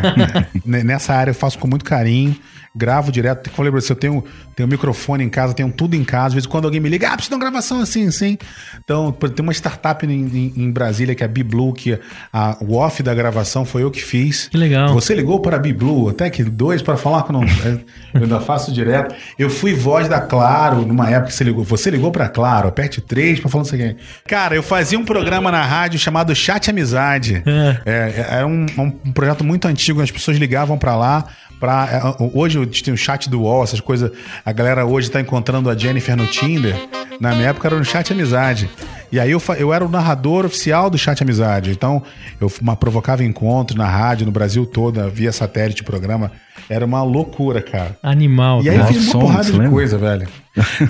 Nessa 0.83 1.15
área 1.15 1.31
eu 1.31 1.35
faço 1.35 1.57
com 1.57 1.67
muito 1.67 1.83
carinho, 1.83 2.35
gravo 2.76 3.11
direto. 3.11 3.49
Como 3.49 3.51
eu 3.51 3.55
falei 3.55 3.72
pra 3.72 3.82
você, 3.82 3.91
eu 3.91 3.95
tenho, 3.95 4.24
tenho 4.55 4.67
microfone 4.70 5.24
em 5.24 5.30
casa, 5.30 5.53
tenho 5.53 5.72
tudo 5.72 5.95
em 5.95 6.03
casa. 6.03 6.28
Às 6.28 6.34
vezes 6.36 6.47
quando 6.47 6.65
alguém 6.65 6.80
me 6.80 6.89
liga, 6.89 7.07
ah, 7.07 7.11
preciso 7.13 7.30
de 7.32 7.36
uma 7.36 7.41
gravação 7.41 7.82
assim, 7.82 8.07
assim. 8.07 8.38
Então, 8.84 9.11
tem 9.11 9.43
uma 9.43 9.51
startup 9.53 10.05
em, 10.05 10.09
em- 10.11 10.53
em 10.55 10.72
Brasília, 10.72 11.13
que 11.15 11.24
é 11.24 11.26
a 11.26 11.30
BeBlue, 11.30 11.74
que 11.74 11.99
a, 12.32 12.57
o 12.61 12.76
off 12.76 13.01
da 13.03 13.13
gravação 13.13 13.65
foi 13.65 13.84
eu 13.84 13.91
que 13.91 14.01
fiz. 14.01 14.47
Que 14.49 14.57
legal. 14.57 14.93
Você 14.93 15.13
ligou 15.13 15.39
para 15.41 15.55
a 15.55 15.59
BeBlue, 15.59 16.09
até 16.09 16.30
que 16.30 16.43
dois 16.43 16.82
para 16.82 16.95
falar 16.97 17.24
que 17.24 17.32
não. 17.32 17.41
Eu 18.13 18.24
ainda 18.24 18.39
faço 18.39 18.72
direto. 18.72 19.13
Eu 19.38 19.49
fui 19.49 19.74
voz 19.74 20.07
da 20.07 20.20
Claro 20.20 20.85
numa 20.85 21.10
época 21.10 21.27
que 21.27 21.34
você 21.35 21.43
ligou. 21.43 21.64
Você 21.64 21.89
ligou 21.89 22.11
para 22.11 22.27
Claro, 22.27 22.68
aperte 22.68 23.02
três 23.02 23.39
para 23.39 23.49
falar 23.49 23.64
não 23.64 23.69
sei 23.69 23.80
quem. 23.80 23.95
Cara, 24.27 24.56
eu 24.56 24.64
fazia 24.64 24.98
um 24.98 25.06
programa 25.06 25.52
na 25.52 25.64
rádio 25.64 25.99
chamado 25.99 26.34
Chat 26.35 26.69
Amizade. 26.69 27.43
É, 27.85 28.26
era 28.38 28.48
um, 28.48 28.65
um 28.77 29.11
projeto 29.11 29.43
muito 29.43 29.68
antigo, 29.68 30.02
as 30.02 30.11
pessoas 30.11 30.38
ligavam 30.38 30.77
para 30.77 30.95
lá. 30.95 31.26
Pra, 31.60 31.88
é, 31.91 32.23
hoje 32.34 32.65
tem 32.68 32.94
o 32.94 32.98
chat 32.98 33.30
do 33.30 33.41
UOL, 33.41 33.64
essas 33.64 33.81
coisas. 33.81 34.11
A 34.45 34.52
galera 34.52 34.86
hoje 34.86 35.11
tá 35.11 35.19
encontrando 35.19 35.69
a 35.69 35.76
Jennifer 35.76 36.15
no 36.15 36.26
Tinder. 36.26 36.76
Na 37.19 37.36
minha 37.36 37.49
época 37.49 37.68
era 37.68 37.77
no 37.77 37.84
chat 37.84 38.14
amizade. 38.14 38.69
E 39.11 39.19
aí 39.19 39.31
eu, 39.31 39.41
eu 39.57 39.73
era 39.73 39.84
o 39.84 39.90
narrador 39.90 40.45
oficial 40.45 40.90
do 40.90 40.98
chat 40.98 41.22
amizade. 41.22 41.72
Então 41.72 42.02
eu 42.40 42.52
uma, 42.61 42.76
provocava 42.76 43.23
encontros 43.23 43.77
na 43.77 43.88
rádio, 43.88 44.26
no 44.26 44.31
Brasil 44.31 44.65
todo, 44.65 45.10
via 45.10 45.31
satélite 45.31 45.81
o 45.81 45.86
programa. 45.86 46.31
Era 46.69 46.86
uma 46.86 47.02
loucura, 47.02 47.61
cara. 47.61 47.98
Animal. 48.03 48.61
E 48.61 48.69
aí 48.69 48.76
eu 48.76 48.81
cara. 48.81 48.94
fiz 48.94 49.03
uma 49.06 49.11
Songs, 49.11 49.26
porrada 49.26 49.45
de 49.45 49.52
lembra? 49.53 49.69
coisa, 49.69 49.98
velho. 49.98 50.27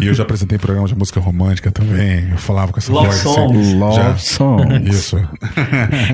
e 0.02 0.08
eu 0.08 0.14
já 0.14 0.24
apresentei 0.24 0.58
programa 0.58 0.88
de 0.88 0.96
música 0.96 1.20
romântica 1.20 1.72
também. 1.72 2.30
Eu 2.32 2.38
falava 2.38 2.74
com 2.74 2.80
essa 2.80 2.92
Love 2.92 3.08
voz 3.08 3.20
songs. 3.20 3.68
assim. 3.68 3.80
Love 3.80 3.96
Já. 3.96 4.18
Songs. 4.18 4.90
Isso. 4.90 5.18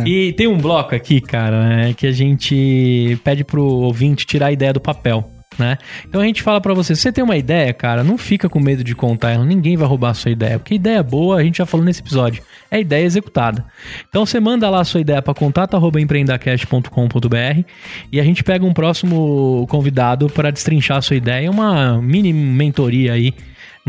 E 0.06 0.34
tem 0.34 0.48
um 0.48 0.58
bloco 0.58 0.94
aqui, 0.94 1.20
cara, 1.20 1.68
né, 1.68 1.94
que 1.94 2.06
a 2.06 2.12
gente 2.12 3.20
pede 3.24 3.44
pro 3.44 3.64
ouvinte 3.64 4.26
tirar 4.26 4.48
a 4.48 4.52
ideia 4.52 4.74
do 4.74 4.80
papel. 4.80 5.32
Né? 5.58 5.78
Então 6.08 6.22
a 6.22 6.26
gente 6.26 6.42
fala 6.42 6.62
pra 6.62 6.74
você, 6.74 6.96
se 6.96 7.02
você 7.02 7.12
tem 7.12 7.22
uma 7.24 7.38
ideia, 7.38 7.72
cara, 7.74 8.04
não 8.04 8.18
fica 8.18 8.50
com 8.50 8.60
medo 8.60 8.84
de 8.84 8.96
contar 8.96 9.32
ela, 9.32 9.46
ninguém 9.46 9.78
vai 9.78 9.88
roubar 9.88 10.10
a 10.12 10.14
sua 10.14 10.32
ideia, 10.32 10.60
porque 10.60 10.76
ideia 10.76 11.02
boa, 11.04 11.38
a 11.38 11.44
gente 11.44 11.58
já 11.58 11.66
falou 11.66 11.86
nesse 11.86 12.02
episódio, 12.02 12.44
é 12.70 12.80
ideia 12.80 13.06
executada. 13.06 13.66
Então 14.10 14.26
você 14.26 14.40
manda 14.40 14.70
lá 14.70 14.82
a 14.82 14.86
sua 14.86 15.02
ideia 15.02 15.22
para 15.22 15.34
contato@empreendacast.com.br 15.34 17.64
e 18.12 18.20
a 18.20 18.24
gente 18.24 18.44
pega 18.44 18.66
um 18.66 18.74
próximo 18.74 19.66
convidado 19.70 20.30
para 20.30 20.52
destrinchar 20.52 20.98
a 20.98 21.02
sua 21.02 21.16
ideia, 21.16 21.50
uma 21.50 22.02
mini 22.02 22.34
mentoria 22.34 23.14
aí 23.14 23.34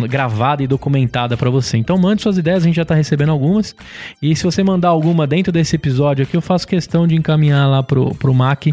gravada 0.05 0.63
e 0.63 0.67
documentada 0.67 1.37
pra 1.37 1.49
você. 1.49 1.79
Então 1.79 1.97
mande 1.97 2.21
suas 2.21 2.37
ideias, 2.37 2.63
a 2.63 2.67
gente 2.67 2.77
já 2.77 2.85
tá 2.85 2.95
recebendo 2.95 3.31
algumas. 3.31 3.75
E 4.21 4.37
se 4.37 4.45
você 4.45 4.63
mandar 4.63 4.89
alguma 4.89 5.27
dentro 5.27 5.51
desse 5.51 5.77
episódio 5.77 6.25
aqui, 6.25 6.37
eu 6.37 6.43
faço 6.43 6.67
questão 6.67 7.07
de 7.07 7.15
encaminhar 7.15 7.69
lá 7.69 7.83
pro, 7.83 8.15
pro 8.15 8.35
Mac 8.35 8.67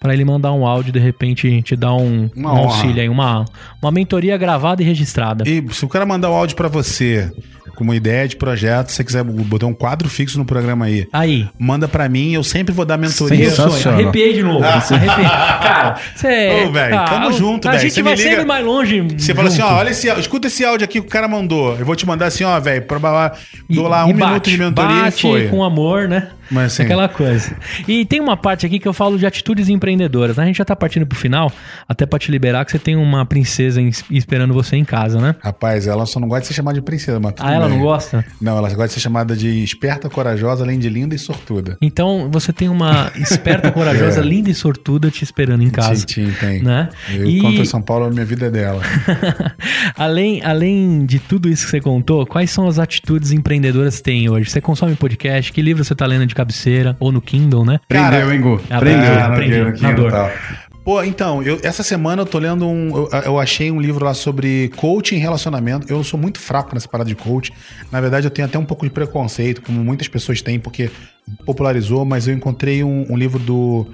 para 0.00 0.14
ele 0.14 0.24
mandar 0.24 0.52
um 0.52 0.66
áudio, 0.66 0.92
de 0.92 0.98
repente 0.98 1.62
te 1.62 1.74
dar 1.74 1.94
um, 1.94 2.30
um 2.36 2.48
auxílio 2.48 3.00
aí, 3.02 3.08
uma, 3.08 3.44
uma 3.82 3.90
mentoria 3.90 4.36
gravada 4.36 4.82
e 4.82 4.84
registrada. 4.84 5.44
E 5.48 5.64
se 5.72 5.84
o 5.84 5.88
cara 5.88 6.06
mandar 6.06 6.30
o 6.30 6.34
áudio 6.34 6.56
pra 6.56 6.68
você 6.68 7.32
com 7.78 7.84
uma 7.84 7.94
ideia 7.94 8.26
de 8.26 8.34
projeto, 8.34 8.88
se 8.88 8.96
você 8.96 9.04
quiser 9.04 9.22
botar 9.22 9.66
um 9.66 9.72
quadro 9.72 10.08
fixo 10.08 10.36
no 10.36 10.44
programa 10.44 10.86
aí, 10.86 11.06
Aí. 11.12 11.48
manda 11.56 11.86
pra 11.86 12.08
mim, 12.08 12.32
eu 12.32 12.42
sempre 12.42 12.74
vou 12.74 12.84
dar 12.84 12.96
mentoria. 12.98 13.48
Arrepiei 13.86 14.34
de 14.34 14.42
novo. 14.42 14.64
Arrepiei. 14.64 15.28
Cara, 15.28 15.96
você. 16.12 16.64
Ô, 16.66 16.72
velho, 16.72 17.04
tamo 17.04 17.32
junto, 17.32 17.68
A 17.68 17.70
velho. 17.70 17.82
gente 17.84 17.94
Você 17.94 18.02
vai 18.02 18.16
liga- 18.16 18.30
sempre 18.30 18.44
mais 18.44 18.64
longe. 18.64 19.00
Você 19.16 19.32
fala 19.32 19.46
assim, 19.46 19.62
ó, 19.62 19.76
olha 19.76 19.90
esse, 19.90 20.08
áudio, 20.08 20.20
escuta 20.22 20.48
esse 20.48 20.64
áudio 20.64 20.84
aqui 20.86 21.00
que 21.00 21.06
o 21.06 21.10
cara 21.10 21.28
mandou. 21.28 21.76
Eu 21.78 21.86
vou 21.86 21.94
te 21.94 22.04
mandar 22.04 22.26
assim, 22.26 22.42
ó, 22.42 22.58
velho, 22.58 22.84
dou 23.70 23.86
lá 23.86 24.04
um 24.06 24.10
E 24.10 24.14
bate, 24.14 24.26
minuto 24.26 24.50
de 24.50 24.58
mentoria 24.58 25.02
bate 25.02 25.18
e 25.18 25.22
foi. 25.22 25.46
com 25.48 25.62
amor, 25.62 26.08
né? 26.08 26.30
Mas, 26.50 26.72
assim- 26.72 26.84
Aquela 26.84 27.08
coisa. 27.08 27.54
E 27.86 28.06
tem 28.06 28.20
uma 28.20 28.34
parte 28.34 28.64
aqui 28.64 28.78
que 28.78 28.88
eu 28.88 28.92
falo 28.94 29.18
de 29.18 29.26
atitudes 29.26 29.68
empreendedoras. 29.68 30.36
né? 30.38 30.44
A 30.44 30.46
gente 30.46 30.56
já 30.56 30.64
tá 30.64 30.74
partindo 30.74 31.06
pro 31.06 31.16
final, 31.18 31.52
até 31.86 32.06
pra 32.06 32.18
te 32.18 32.30
liberar, 32.30 32.64
que 32.64 32.70
você 32.72 32.78
tem 32.78 32.96
uma 32.96 33.24
princesa 33.26 33.80
em- 33.82 33.90
esperando 34.10 34.54
você 34.54 34.74
em 34.74 34.84
casa, 34.84 35.20
né? 35.20 35.34
Rapaz, 35.40 35.86
ela 35.86 36.06
só 36.06 36.18
não 36.18 36.26
gosta 36.26 36.40
de 36.42 36.46
ser 36.48 36.54
chamada 36.54 36.74
de 36.76 36.82
princesa, 36.82 37.20
mas 37.20 37.34
tudo 37.34 37.46
Ah, 37.46 37.52
ela 37.52 37.67
não 37.68 37.80
gosta? 37.80 38.24
Não, 38.40 38.56
ela 38.58 38.68
gosta 38.68 38.86
de 38.88 38.92
ser 38.94 39.00
chamada 39.00 39.36
de 39.36 39.62
esperta, 39.62 40.08
corajosa, 40.08 40.64
além 40.64 40.78
de 40.78 40.88
linda 40.88 41.14
e 41.14 41.18
sortuda. 41.18 41.76
Então 41.80 42.28
você 42.30 42.52
tem 42.52 42.68
uma 42.68 43.10
esperta, 43.16 43.70
corajosa, 43.72 44.20
É. 44.20 44.24
linda 44.24 44.50
e 44.50 44.54
sortuda 44.54 45.10
te 45.10 45.22
esperando 45.24 45.62
em 45.62 45.70
casa. 45.70 46.04
Tintim 46.04 46.32
tem. 46.38 46.62
Né? 46.62 46.88
Eu 47.12 47.26
E- 47.28 47.40
conto 47.40 47.60
em 47.60 47.64
São 47.64 47.80
Paulo, 47.82 48.06
a 48.06 48.10
minha 48.10 48.24
vida 48.24 48.46
é 48.46 48.50
dela. 48.50 48.82
além, 49.96 50.42
além 50.44 51.04
de 51.06 51.18
tudo 51.18 51.48
isso 51.48 51.64
que 51.64 51.70
você 51.70 51.80
contou, 51.80 52.26
quais 52.26 52.50
são 52.50 52.66
as 52.68 52.78
atitudes 52.78 53.32
empreendedoras 53.32 53.96
que 53.98 54.02
tem 54.02 54.28
hoje? 54.28 54.50
Você 54.50 54.60
consome 54.60 54.94
podcast? 54.96 55.52
Que 55.52 55.62
livro 55.62 55.84
você 55.84 55.94
tá 55.94 56.06
lendo 56.06 56.26
de 56.26 56.34
cabeceira? 56.34 56.96
Ou 57.00 57.12
no 57.12 57.20
Kindle, 57.20 57.64
né? 57.64 57.80
Prendeu, 57.88 58.32
hein, 58.32 58.40
Gu? 58.40 58.60
Ah, 58.70 58.78
Prendeu. 58.80 59.74
Na 59.80 59.92
dor. 59.92 60.12
Pô, 60.88 61.02
então, 61.02 61.42
eu- 61.42 61.60
essa 61.62 61.82
semana 61.82 62.22
eu 62.22 62.26
tô 62.26 62.38
lendo 62.38 62.66
um. 62.66 62.96
Eu, 62.96 63.08
eu 63.26 63.38
achei 63.38 63.70
um 63.70 63.78
livro 63.78 64.02
lá 64.02 64.14
sobre 64.14 64.70
coaching 64.74 65.16
e 65.16 65.18
relacionamento. 65.18 65.86
Eu 65.92 66.02
sou 66.02 66.18
muito 66.18 66.40
fraco 66.40 66.72
nessa 66.72 66.88
parada 66.88 67.06
de 67.10 67.14
coach. 67.14 67.52
Na 67.92 68.00
verdade, 68.00 68.26
eu 68.26 68.30
tenho 68.30 68.48
até 68.48 68.58
um 68.58 68.64
pouco 68.64 68.86
de 68.86 68.90
preconceito, 68.90 69.60
como 69.60 69.84
muitas 69.84 70.08
pessoas 70.08 70.40
têm, 70.40 70.58
porque 70.58 70.90
popularizou, 71.44 72.06
mas 72.06 72.26
eu 72.26 72.32
encontrei 72.32 72.82
um, 72.82 73.04
um 73.12 73.18
livro 73.18 73.38
do, 73.38 73.86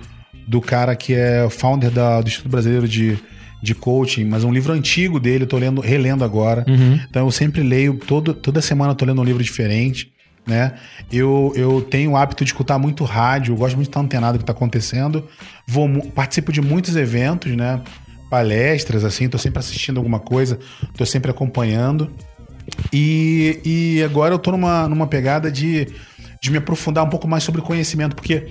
do 0.47 0.61
cara 0.61 0.95
que 0.95 1.13
é 1.15 1.49
founder 1.51 1.91
da- 1.91 2.21
do 2.21 2.29
Instituto 2.29 2.53
Brasileiro 2.53 2.87
de, 2.87 3.19
de 3.61 3.75
Coaching, 3.75 4.27
mas 4.27 4.45
é 4.45 4.47
um 4.47 4.53
livro 4.53 4.73
antigo 4.73 5.19
dele, 5.19 5.43
eu 5.43 5.49
tô 5.49 5.59
lendo, 5.59 5.81
relendo 5.81 6.23
agora. 6.23 6.65
Uhum. 6.69 7.01
Então 7.11 7.27
eu 7.27 7.33
sempre 7.33 7.61
leio, 7.65 7.95
todo, 8.07 8.33
toda 8.33 8.63
semana 8.63 8.93
eu 8.93 8.95
tô 8.95 9.05
lendo 9.05 9.21
um 9.21 9.25
livro 9.25 9.43
diferente. 9.43 10.14
Né? 10.47 10.75
Eu, 11.11 11.53
eu 11.57 11.81
tenho 11.81 12.13
o 12.13 12.17
hábito 12.17 12.45
de 12.45 12.51
escutar 12.51 12.79
muito 12.79 13.05
rádio, 13.05 13.57
gosto 13.57 13.77
muito 13.77 13.87
de 13.87 13.91
estar 13.91 14.01
antenado 14.01 14.35
do 14.35 14.41
que 14.41 14.43
está 14.43 14.53
acontecendo. 14.53 15.27
Vou, 15.67 15.89
participo 16.11 16.53
de 16.53 16.61
muitos 16.61 16.97
eventos, 16.97 17.57
né? 17.57 17.81
Palestras, 18.29 19.05
assim, 19.05 19.29
tô 19.29 19.39
sempre 19.39 19.61
assistindo 19.61 19.99
alguma 19.99 20.21
coisa, 20.21 20.59
tô 20.97 21.07
sempre 21.07 21.31
acompanhando. 21.31 22.11
E, 22.93 23.61
e 23.65 24.03
agora 24.03 24.35
eu 24.35 24.39
tô 24.39 24.51
numa, 24.51 24.89
numa 24.89 25.07
pegada 25.07 25.51
de, 25.51 25.89
de 26.43 26.51
me 26.51 26.59
aprofundar 26.59 27.05
um 27.05 27.09
pouco 27.11 27.29
mais 27.29 27.43
sobre 27.43 27.63
conhecimento, 27.63 28.17
porque 28.17 28.47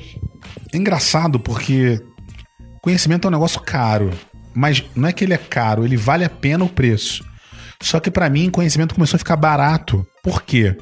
é 0.71 0.77
engraçado, 0.77 1.39
porque 1.39 2.01
conhecimento 2.81 3.27
é 3.27 3.29
um 3.29 3.31
negócio 3.31 3.61
caro, 3.61 4.11
mas 4.53 4.83
não 4.95 5.09
é 5.09 5.13
que 5.13 5.23
ele 5.23 5.33
é 5.33 5.37
caro, 5.37 5.85
ele 5.85 5.97
vale 5.97 6.23
a 6.23 6.29
pena 6.29 6.63
o 6.63 6.69
preço. 6.69 7.23
Só 7.81 7.99
que 7.99 8.09
pra 8.09 8.29
mim, 8.29 8.49
conhecimento 8.49 8.95
começou 8.95 9.17
a 9.17 9.19
ficar 9.19 9.35
barato. 9.35 10.07
Por 10.23 10.41
quê? 10.41 10.77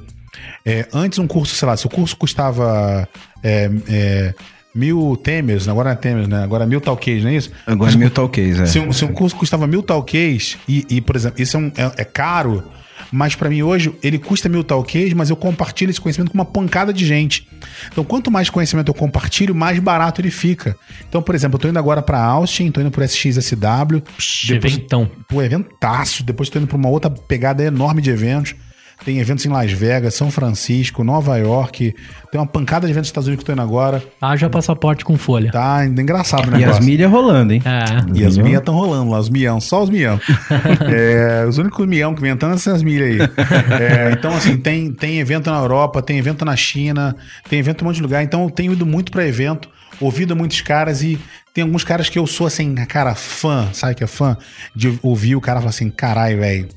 É, 0.66 0.88
antes 0.94 1.20
um 1.20 1.28
curso, 1.28 1.56
sei 1.56 1.68
lá, 1.68 1.76
se 1.78 1.86
o 1.86 1.90
curso 1.90 2.16
custava 2.16 3.08
é, 3.44 3.70
é, 3.90 4.34
mil 4.74 5.18
temers, 5.18 5.68
agora 5.68 5.90
não 5.90 5.94
é 5.94 5.96
temers, 5.96 6.28
né? 6.28 6.44
Agora 6.44 6.64
é 6.64 6.68
mil 6.68 6.80
talquês, 6.82 7.24
não 7.24 7.30
é 7.32 7.36
isso? 7.36 7.52
Agora 7.66 7.92
é 7.92 7.96
mil 7.96 8.10
talquês, 8.10 8.60
é. 8.60 8.66
Se 8.66 8.80
um, 8.80 8.92
se 8.94 9.04
um 9.06 9.12
curso 9.14 9.36
custava 9.36 9.66
mil 9.68 9.82
talquês, 9.84 10.58
e, 10.68 10.86
e, 10.90 11.02
por 11.02 11.16
exemplo, 11.16 11.42
isso 11.42 11.58
é, 11.58 11.60
um- 11.60 11.72
é- 11.78 12.02
é 12.02 12.06
caro, 12.06 12.64
mas 13.12 13.36
pra 13.36 13.50
mim 13.50 13.62
hoje 13.64 13.94
ele 14.04 14.18
custa 14.20 14.48
mil 14.48 14.64
talquês, 14.64 15.12
mas 15.14 15.30
eu 15.30 15.36
compartilho 15.36 15.90
esse 15.90 16.00
conhecimento 16.00 16.30
com 16.32 16.38
uma 16.38 16.46
pancada 16.46 16.94
de 16.94 17.06
gente. 17.06 17.48
Então, 17.92 18.04
quanto 18.04 18.30
mais 18.32 18.50
conhecimento 18.50 18.88
eu 18.90 18.94
compartilho, 18.94 19.54
mais 19.56 19.78
barato 19.80 20.22
ele 20.22 20.32
fica. 20.32 20.78
Então, 21.10 21.22
por 21.22 21.34
exemplo, 21.36 21.56
eu 21.56 21.60
tô 21.60 21.68
indo 21.68 21.80
agora 21.80 22.02
pra 22.02 22.24
Austin, 22.24 22.72
tô 22.72 22.80
indo 22.80 22.92
pro 22.92 23.04
SXSW. 23.04 24.02
Depois, 24.48 24.74
Eventão. 24.74 25.10
pô, 25.28 25.42
eventaço. 25.42 26.24
Depois 26.24 26.48
tô 26.50 26.60
indo 26.60 26.68
pra 26.68 26.78
uma 26.78 26.90
outra 26.90 27.10
pegada 27.10 27.64
enorme 27.64 28.02
de 28.02 28.10
eventos. 28.12 28.56
Tem 29.04 29.18
eventos 29.20 29.46
em 29.46 29.50
Las 29.50 29.72
Vegas, 29.72 30.14
São 30.14 30.30
Francisco, 30.30 31.04
Nova 31.04 31.36
York. 31.38 31.96
Tem 32.32 32.40
uma 32.40 32.46
pancada 32.46 32.86
de 32.86 32.92
eventos 32.94 33.08
nos 33.08 33.10
Estados 33.10 33.28
Unidos 33.28 33.44
que 33.44 33.50
eu 33.52 33.56
tô 33.56 33.60
indo 33.62 33.68
agora. 33.68 34.04
Haja 34.22 34.50
passaporte 34.50 35.04
com 35.04 35.18
folha. 35.18 35.52
Tá 35.52 35.84
engraçado 35.86 36.48
o 36.48 36.52
E 36.52 36.54
as 36.56 36.60
negócio. 36.60 36.84
milhas 36.84 37.12
rolando, 37.12 37.54
hein? 37.54 37.62
É. 37.66 38.20
E 38.20 38.24
as 38.24 38.38
milhas 38.38 38.60
estão 38.60 38.76
rolando 38.76 39.10
lá, 39.10 39.20
os 39.20 39.30
milhão, 39.30 39.60
só 39.60 39.82
os 39.84 39.90
milhão. 39.90 40.20
É, 40.94 41.46
os 41.48 41.58
únicos 41.58 41.86
milhão 41.88 42.14
que 42.14 42.22
vem 42.22 42.32
entrando 42.32 42.58
são 42.60 42.74
as 42.76 42.84
milhas 42.84 43.10
aí. 43.10 43.30
É, 43.82 44.12
então, 44.12 44.36
assim, 44.36 44.58
tem, 44.58 44.92
tem 44.92 45.20
evento 45.20 45.50
na 45.50 45.58
Europa, 45.58 46.02
tem 46.02 46.18
evento 46.18 46.44
na 46.46 46.56
China, 46.56 47.16
tem 47.50 47.60
evento 47.60 47.82
em 47.82 47.86
um 47.86 47.88
monte 47.88 47.96
de 47.98 48.02
lugar. 48.04 48.24
Então, 48.24 48.44
eu 48.44 48.50
tenho 48.52 48.74
ido 48.74 48.86
muito 48.86 49.12
pra 49.12 49.26
evento, 49.26 49.70
ouvido 50.00 50.36
muitos 50.36 50.62
caras 50.62 51.02
e 51.02 51.20
tem 51.54 51.64
alguns 51.64 51.84
caras 51.84 52.08
que 52.10 52.20
eu 52.20 52.28
sou, 52.28 52.46
assim, 52.48 52.74
cara, 52.88 53.16
fã, 53.16 53.68
sabe 53.74 53.96
que 53.96 54.04
é 54.04 54.08
fã? 54.08 54.38
De 54.76 54.98
ouvir 55.02 55.36
o 55.36 55.42
cara 55.42 55.60
falar 55.60 55.70
assim, 55.72 55.90
carai, 55.90 56.36
velho. 56.36 56.68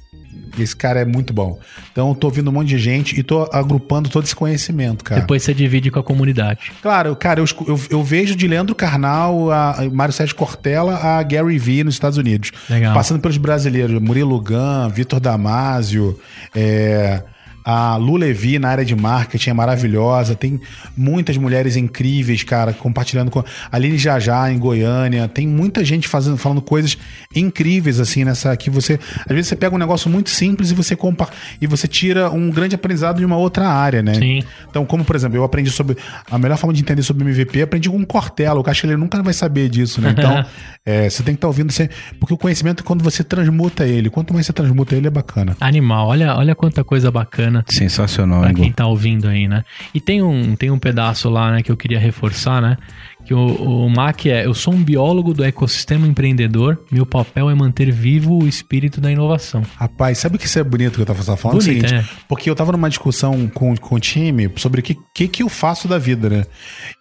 Esse 0.58 0.76
cara 0.76 1.00
é 1.00 1.04
muito 1.04 1.32
bom. 1.32 1.58
Então, 1.90 2.10
eu 2.10 2.14
tô 2.14 2.28
ouvindo 2.28 2.48
um 2.48 2.52
monte 2.52 2.68
de 2.68 2.78
gente 2.78 3.18
e 3.18 3.22
tô 3.22 3.48
agrupando 3.52 4.08
todo 4.08 4.24
esse 4.24 4.36
conhecimento, 4.36 5.04
cara. 5.04 5.20
Depois 5.20 5.42
você 5.42 5.52
divide 5.52 5.90
com 5.90 5.98
a 5.98 6.02
comunidade. 6.02 6.72
Claro, 6.80 7.14
cara, 7.16 7.40
eu, 7.40 7.46
eu, 7.66 7.80
eu 7.90 8.02
vejo 8.02 8.36
de 8.36 8.46
Leandro 8.46 8.74
Carnal, 8.74 9.50
a 9.50 9.74
a 9.74 9.90
Mário 9.90 10.12
Sérgio 10.12 10.36
Cortella, 10.36 10.96
a 10.96 11.22
Gary 11.22 11.58
Vee 11.58 11.84
nos 11.84 11.94
Estados 11.94 12.18
Unidos. 12.18 12.52
Legal. 12.68 12.94
Passando 12.94 13.20
pelos 13.20 13.36
brasileiros, 13.36 14.00
Murilo 14.00 14.40
Gun, 14.40 14.88
Vitor 14.92 15.20
Damasio, 15.20 16.18
é, 16.54 17.22
a 17.64 17.96
Lu 17.96 18.16
Levi 18.16 18.58
na 18.58 18.68
área 18.68 18.84
de 18.84 18.94
marketing 18.94 19.50
é 19.50 19.54
maravilhosa. 19.54 20.34
Tem 20.34 20.60
muitas 20.94 21.38
mulheres 21.38 21.76
incríveis, 21.76 22.42
cara, 22.42 22.74
compartilhando 22.74 23.30
com 23.30 23.40
a 23.40 23.44
Aline 23.72 23.96
Jajá 23.96 24.52
em 24.52 24.58
Goiânia. 24.58 25.26
Tem 25.28 25.46
muita 25.46 25.82
gente 25.82 26.06
fazendo, 26.06 26.36
falando 26.36 26.60
coisas 26.60 26.98
incríveis, 27.34 27.98
assim, 27.98 28.22
nessa 28.22 28.54
que 28.56 28.68
você. 28.68 29.00
Às 29.20 29.34
vezes 29.34 29.48
você 29.48 29.56
pega 29.56 29.74
um 29.74 29.78
negócio 29.78 30.10
muito 30.10 30.28
simples 30.28 30.70
e 30.70 30.74
você 30.74 30.94
compa 30.94 31.28
e 31.58 31.66
você 31.66 31.88
tira 31.88 32.30
um 32.30 32.50
grande 32.50 32.74
aprendizado 32.74 33.18
de 33.18 33.24
uma 33.24 33.38
outra 33.38 33.66
área, 33.66 34.02
né? 34.02 34.14
Sim. 34.14 34.42
Então, 34.68 34.84
como 34.84 35.02
por 35.02 35.16
exemplo, 35.16 35.38
eu 35.38 35.44
aprendi 35.44 35.70
sobre. 35.70 35.96
A 36.30 36.38
melhor 36.38 36.58
forma 36.58 36.74
de 36.74 36.82
entender 36.82 37.02
sobre 37.02 37.24
MVP, 37.24 37.62
aprendi 37.62 37.88
com 37.88 37.96
o 37.96 38.06
Cortella. 38.06 38.60
O 38.60 38.64
ele 38.84 38.96
nunca 38.96 39.22
vai 39.22 39.32
saber 39.32 39.70
disso, 39.70 40.00
né? 40.02 40.10
Então, 40.10 40.44
é, 40.84 41.08
você 41.08 41.22
tem 41.22 41.34
que 41.34 41.38
estar 41.38 41.46
ouvindo. 41.46 41.72
Você, 41.72 41.88
porque 42.18 42.34
o 42.34 42.36
conhecimento, 42.36 42.84
quando 42.84 43.02
você 43.02 43.24
transmuta 43.24 43.86
ele, 43.86 44.10
quanto 44.10 44.34
mais 44.34 44.44
você 44.44 44.52
transmuta 44.52 44.94
ele, 44.94 45.06
é 45.06 45.10
bacana. 45.10 45.56
Animal, 45.60 46.08
olha, 46.08 46.36
olha 46.36 46.54
quanta 46.54 46.84
coisa 46.84 47.10
bacana 47.10 47.53
Sensacional, 47.68 48.40
pra 48.40 48.54
quem 48.54 48.72
tá 48.72 48.86
ouvindo 48.86 49.28
aí, 49.28 49.46
né? 49.46 49.64
E 49.94 50.00
tem 50.00 50.22
um, 50.22 50.56
tem 50.56 50.70
um 50.70 50.78
pedaço 50.78 51.28
lá, 51.28 51.52
né, 51.52 51.62
que 51.62 51.70
eu 51.70 51.76
queria 51.76 51.98
reforçar, 51.98 52.62
né? 52.62 52.76
Que 53.24 53.32
o, 53.32 53.86
o 53.86 53.88
Mac 53.88 54.26
é, 54.26 54.44
eu 54.44 54.52
sou 54.52 54.74
um 54.74 54.82
biólogo 54.82 55.32
do 55.32 55.42
ecossistema 55.42 56.06
empreendedor, 56.06 56.78
meu 56.90 57.06
papel 57.06 57.48
é 57.48 57.54
manter 57.54 57.90
vivo 57.90 58.42
o 58.42 58.46
espírito 58.46 59.00
da 59.00 59.10
inovação. 59.10 59.62
Rapaz, 59.76 60.18
sabe 60.18 60.36
o 60.36 60.38
que 60.38 60.46
isso 60.46 60.58
é 60.58 60.64
bonito 60.64 60.96
que 60.96 61.00
eu 61.00 61.06
tava 61.06 61.22
falando? 61.36 61.58
Bonito, 61.58 61.84
o 61.84 61.88
seguinte, 61.88 61.94
é. 61.94 62.04
porque 62.28 62.50
eu 62.50 62.54
tava 62.54 62.72
numa 62.72 62.88
discussão 62.88 63.48
com, 63.48 63.74
com 63.76 63.94
o 63.94 64.00
time 64.00 64.50
sobre 64.56 64.80
o 64.80 64.82
que, 64.82 64.96
que, 65.14 65.26
que 65.26 65.42
eu 65.42 65.48
faço 65.48 65.88
da 65.88 65.98
vida, 65.98 66.28
né? 66.28 66.44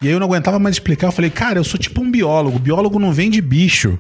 E 0.02 0.08
aí 0.08 0.14
eu 0.14 0.20
não 0.20 0.28
aguentava 0.28 0.58
mais 0.60 0.76
explicar. 0.76 1.08
Eu 1.08 1.12
falei, 1.12 1.30
cara, 1.30 1.60
eu 1.60 1.64
sou 1.64 1.80
tipo 1.80 2.02
um 2.02 2.10
biólogo. 2.10 2.58
Biólogo 2.58 3.00
não 3.00 3.12
vende 3.12 3.42
bicho. 3.42 4.00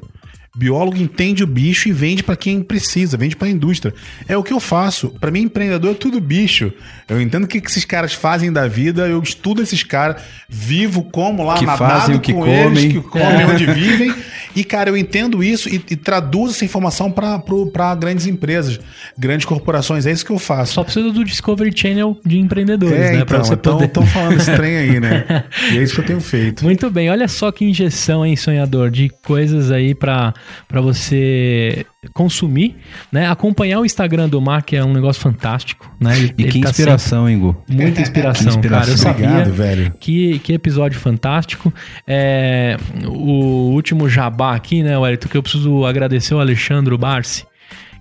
Biólogo 0.55 0.97
entende 0.97 1.43
o 1.43 1.47
bicho 1.47 1.89
e 1.89 1.91
vende 1.91 2.21
pra 2.21 2.35
quem 2.35 2.61
precisa, 2.61 3.17
vende 3.17 3.35
pra 3.35 3.49
indústria. 3.49 3.91
É 4.27 4.37
o 4.37 4.43
que 4.43 4.53
eu 4.53 4.59
faço. 4.59 5.09
Pra 5.19 5.31
mim, 5.31 5.41
empreendedor 5.41 5.91
é 5.91 5.93
tudo 5.95 6.21
bicho. 6.21 6.71
Eu 7.09 7.19
entendo 7.19 7.45
o 7.45 7.47
que, 7.47 7.59
que 7.59 7.69
esses 7.69 7.85
caras 7.85 8.13
fazem 8.13 8.53
da 8.53 8.67
vida, 8.67 9.07
eu 9.07 9.19
estudo 9.21 9.63
esses 9.63 9.81
caras, 9.81 10.21
vivo 10.47 11.03
como 11.05 11.43
lá, 11.43 11.57
Que 11.57 11.65
nadado 11.65 12.01
fazem, 12.01 12.15
o 12.15 12.19
que 12.19 12.33
com 12.33 12.41
comem. 12.41 12.55
eles, 12.55 12.93
que 12.93 13.01
comem 13.01 13.45
onde 13.45 13.65
vivem. 13.73 14.13
E, 14.55 14.63
cara, 14.63 14.91
eu 14.91 14.95
entendo 14.95 15.43
isso 15.43 15.67
e, 15.67 15.83
e 15.89 15.95
traduzo 15.95 16.53
essa 16.53 16.63
informação 16.63 17.11
para 17.11 17.95
grandes 17.95 18.27
empresas, 18.27 18.79
grandes 19.17 19.47
corporações. 19.47 20.05
É 20.05 20.11
isso 20.11 20.23
que 20.23 20.31
eu 20.31 20.37
faço. 20.37 20.73
Só 20.73 20.83
precisa 20.83 21.11
do 21.11 21.23
Discovery 21.23 21.71
Channel 21.75 22.15
de 22.23 22.37
empreendedores, 22.37 22.95
é, 22.95 23.11
né? 23.13 23.25
Pra 23.25 23.37
então, 23.37 23.43
você 23.43 23.53
então 23.55 23.73
poder... 23.73 23.85
estão 23.87 24.05
falando 24.05 24.37
esse 24.39 24.55
trem 24.55 24.77
aí, 24.77 24.99
né? 24.99 25.45
E 25.73 25.77
é 25.77 25.83
isso 25.83 25.95
que 25.95 26.01
eu 26.01 26.05
tenho 26.05 26.21
feito. 26.21 26.63
Muito 26.63 26.89
bem, 26.89 27.09
olha 27.09 27.27
só 27.27 27.51
que 27.51 27.65
injeção, 27.65 28.25
hein, 28.25 28.35
sonhador, 28.35 28.91
de 28.91 29.09
coisas 29.23 29.71
aí 29.71 29.95
pra, 29.95 30.33
para 30.67 30.81
você 30.81 31.85
consumir, 32.13 32.75
né? 33.11 33.27
Acompanhar 33.29 33.79
o 33.79 33.85
Instagram 33.85 34.27
do 34.29 34.41
Mac 34.41 34.73
é 34.73 34.83
um 34.83 34.93
negócio 34.93 35.21
fantástico, 35.21 35.89
né? 35.99 36.17
Ele- 36.17 36.33
E 36.37 36.41
ele 36.43 36.51
que 36.51 36.59
tá 36.61 36.69
inspiração, 36.69 37.27
sempre- 37.27 37.55
Muita 37.69 38.01
inspiração, 38.01 38.43
Que 38.43 38.49
inspiração. 38.49 38.85
cara. 38.85 38.91
Eu 38.91 38.97
sabia. 38.97 39.29
Obrigado, 39.29 39.53
velho. 39.53 39.93
Que, 39.99 40.39
que 40.39 40.53
episódio 40.53 40.99
fantástico. 40.99 41.73
É, 42.07 42.77
o 43.05 43.71
último 43.73 44.07
jabá 44.09 44.55
aqui, 44.55 44.83
né, 44.83 44.97
Wellington, 44.97 45.27
que 45.29 45.37
eu 45.37 45.43
preciso 45.43 45.85
agradecer 45.85 46.33
o 46.33 46.39
Alexandre 46.39 46.95
Barsi, 46.97 47.45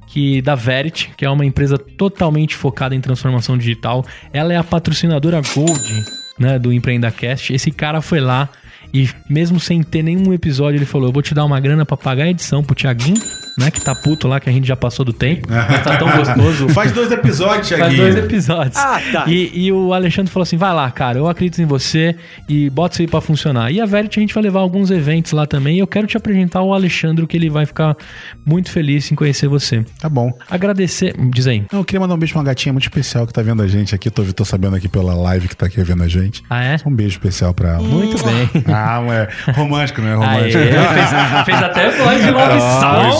que 0.06 0.42
da 0.42 0.54
Verity, 0.54 1.10
que 1.16 1.24
é 1.24 1.30
uma 1.30 1.44
empresa 1.44 1.78
totalmente 1.78 2.54
focada 2.54 2.94
em 2.94 3.00
transformação 3.00 3.56
digital. 3.56 4.04
Ela 4.32 4.52
é 4.52 4.56
a 4.56 4.64
patrocinadora 4.64 5.40
Gold, 5.54 6.04
né, 6.38 6.58
do 6.58 6.72
EmpreendaCast. 6.72 7.52
Esse 7.52 7.70
cara 7.70 8.00
foi 8.02 8.20
lá 8.20 8.48
e 8.92 9.08
mesmo 9.28 9.58
sem 9.58 9.82
ter 9.82 10.02
nenhum 10.02 10.32
episódio, 10.32 10.78
ele 10.78 10.86
falou: 10.86 11.08
"Eu 11.08 11.12
vou 11.12 11.22
te 11.22 11.34
dar 11.34 11.44
uma 11.44 11.60
grana 11.60 11.84
pra 11.84 11.96
pagar 11.96 12.24
a 12.24 12.30
edição 12.30 12.62
pro 12.62 12.74
Tiaguinho, 12.74 13.20
né, 13.58 13.70
que 13.70 13.80
tá 13.80 13.94
puto 13.94 14.26
lá 14.28 14.40
que 14.40 14.48
a 14.48 14.52
gente 14.52 14.66
já 14.66 14.76
passou 14.76 15.04
do 15.04 15.12
tempo. 15.12 15.48
Mas 15.50 15.82
tá 15.82 15.96
tão 15.96 16.08
gostoso. 16.10 16.68
Faz 16.70 16.92
dois 16.92 17.10
episódios, 17.10 17.68
Faz 17.68 17.80
Thiaguinho. 17.80 18.02
dois 18.02 18.16
episódios. 18.16 18.76
Ah, 18.76 19.00
tá. 19.12 19.24
E, 19.26 19.66
e 19.66 19.72
o 19.72 19.92
Alexandre 19.92 20.30
falou 20.32 20.42
assim: 20.42 20.56
vai 20.56 20.72
lá, 20.74 20.90
cara, 20.90 21.18
eu 21.18 21.28
acredito 21.28 21.60
em 21.60 21.66
você 21.66 22.16
e 22.48 22.70
bota 22.70 22.94
isso 22.94 23.02
aí 23.02 23.08
pra 23.08 23.20
funcionar. 23.20 23.70
E 23.70 23.80
a 23.80 23.86
Verity 23.86 24.18
a 24.18 24.22
gente 24.22 24.34
vai 24.34 24.42
levar 24.42 24.60
alguns 24.60 24.90
eventos 24.90 25.32
lá 25.32 25.46
também. 25.46 25.76
E 25.76 25.78
eu 25.80 25.86
quero 25.86 26.06
te 26.06 26.16
apresentar 26.16 26.62
o 26.62 26.72
Alexandre, 26.72 27.26
que 27.26 27.36
ele 27.36 27.50
vai 27.50 27.66
ficar 27.66 27.96
muito 28.44 28.70
feliz 28.70 29.10
em 29.10 29.14
conhecer 29.14 29.48
você. 29.48 29.84
Tá 30.00 30.08
bom. 30.08 30.32
Agradecer. 30.50 31.14
Diz 31.30 31.46
aí. 31.46 31.64
Eu 31.72 31.84
queria 31.84 32.00
mandar 32.00 32.14
um 32.14 32.18
beijo 32.18 32.32
pra 32.32 32.40
uma 32.40 32.46
gatinha 32.46 32.72
muito 32.72 32.84
especial 32.84 33.26
que 33.26 33.32
tá 33.32 33.42
vendo 33.42 33.62
a 33.62 33.66
gente 33.66 33.94
aqui. 33.94 34.10
Tô, 34.10 34.24
tô 34.24 34.44
sabendo 34.44 34.76
aqui 34.76 34.88
pela 34.88 35.14
live 35.14 35.48
que 35.48 35.56
tá 35.56 35.66
aqui 35.66 35.82
vendo 35.82 36.02
a 36.02 36.08
gente. 36.08 36.42
Ah, 36.48 36.62
é? 36.64 36.76
Um 36.86 36.94
beijo 36.94 37.12
especial 37.12 37.52
pra 37.54 37.70
ela. 37.74 37.82
Muito 37.82 38.22
bem. 38.24 38.62
Ah, 38.74 39.00
é 39.46 39.52
romântico, 39.52 40.00
não 40.00 40.08
é 40.08 40.12
Aê, 40.12 40.16
romântico? 40.16 40.62
fez, 40.94 41.44
fez 41.44 41.62
até 41.62 41.90
voz 41.90 42.24
de 42.24 42.30
love 42.30 42.60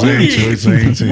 song. 0.01 0.22
Gente, 0.31 0.69
oi, 0.69 0.81
gente. 0.81 1.05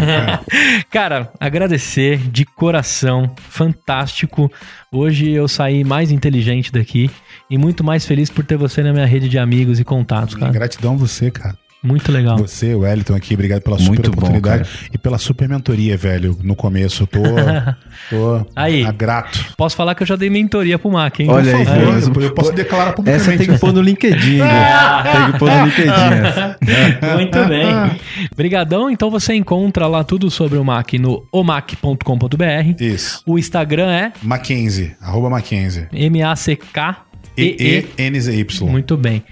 Cara, 0.90 1.32
agradecer 1.38 2.18
de 2.18 2.44
coração, 2.44 3.34
fantástico. 3.48 4.50
Hoje 4.92 5.30
eu 5.30 5.46
saí 5.46 5.84
mais 5.84 6.10
inteligente 6.10 6.72
daqui 6.72 7.10
e 7.48 7.58
muito 7.58 7.84
mais 7.84 8.06
feliz 8.06 8.30
por 8.30 8.44
ter 8.44 8.56
você 8.56 8.82
na 8.82 8.92
minha 8.92 9.06
rede 9.06 9.28
de 9.28 9.38
amigos 9.38 9.78
e 9.80 9.84
contatos, 9.84 10.34
cara. 10.34 10.52
Gratidão 10.52 10.94
a 10.94 10.96
você, 10.96 11.30
cara. 11.30 11.56
Muito 11.82 12.12
legal. 12.12 12.36
Você, 12.36 12.74
o 12.74 12.80
Wellington 12.80 13.14
aqui, 13.14 13.32
obrigado 13.34 13.62
pela 13.62 13.78
super 13.78 13.88
Muito 13.90 14.10
bom, 14.10 14.18
oportunidade 14.18 14.68
e 14.92 14.98
pela 14.98 15.16
super 15.16 15.48
mentoria, 15.48 15.96
velho, 15.96 16.38
no 16.42 16.54
começo. 16.54 17.04
Eu 17.04 17.06
tô, 17.06 17.20
tô 18.10 18.46
Aí. 18.54 18.84
grato. 18.92 19.54
Posso 19.56 19.76
falar 19.76 19.94
que 19.94 20.02
eu 20.02 20.06
já 20.06 20.16
dei 20.16 20.28
mentoria 20.28 20.78
pro 20.78 20.90
Mac, 20.90 21.18
hein? 21.20 21.28
Olha 21.30 21.56
aí, 21.56 21.64
Por 21.64 21.72
favor, 21.72 21.92
Deus. 21.92 22.24
eu 22.24 22.34
posso 22.34 22.52
declarar 22.52 22.92
publicamente. 22.92 23.30
Essa 23.30 23.38
tem 23.38 23.54
que 23.54 23.58
pôr 23.58 23.72
no 23.72 23.80
LinkedIn, 23.80 24.38
Gu. 24.38 24.44
Tem 25.10 25.32
que 25.32 25.38
pôr 25.38 25.50
no 25.50 25.64
LinkedIn. 25.64 25.90
essa. 25.90 26.58
Muito 27.16 27.44
bem. 27.46 28.00
Brigadão. 28.36 28.90
Então 28.90 29.10
você 29.10 29.34
encontra 29.34 29.86
lá 29.86 30.04
tudo 30.04 30.30
sobre 30.30 30.58
o 30.58 30.64
Mac 30.64 30.92
no 30.94 31.26
omac.com.br. 31.32 32.74
Isso. 32.82 33.22
O 33.26 33.38
Instagram 33.38 33.90
é 33.90 34.12
Mackenzie, 34.22 34.94
arroba 35.00 35.30
Mackenzie. 35.30 35.86
M-A-C-K 35.92 37.04
E-E. 37.36 37.86
E-E-N-Z-Y. 37.98 38.68
Muito 38.70 38.96
bem. 38.96 39.22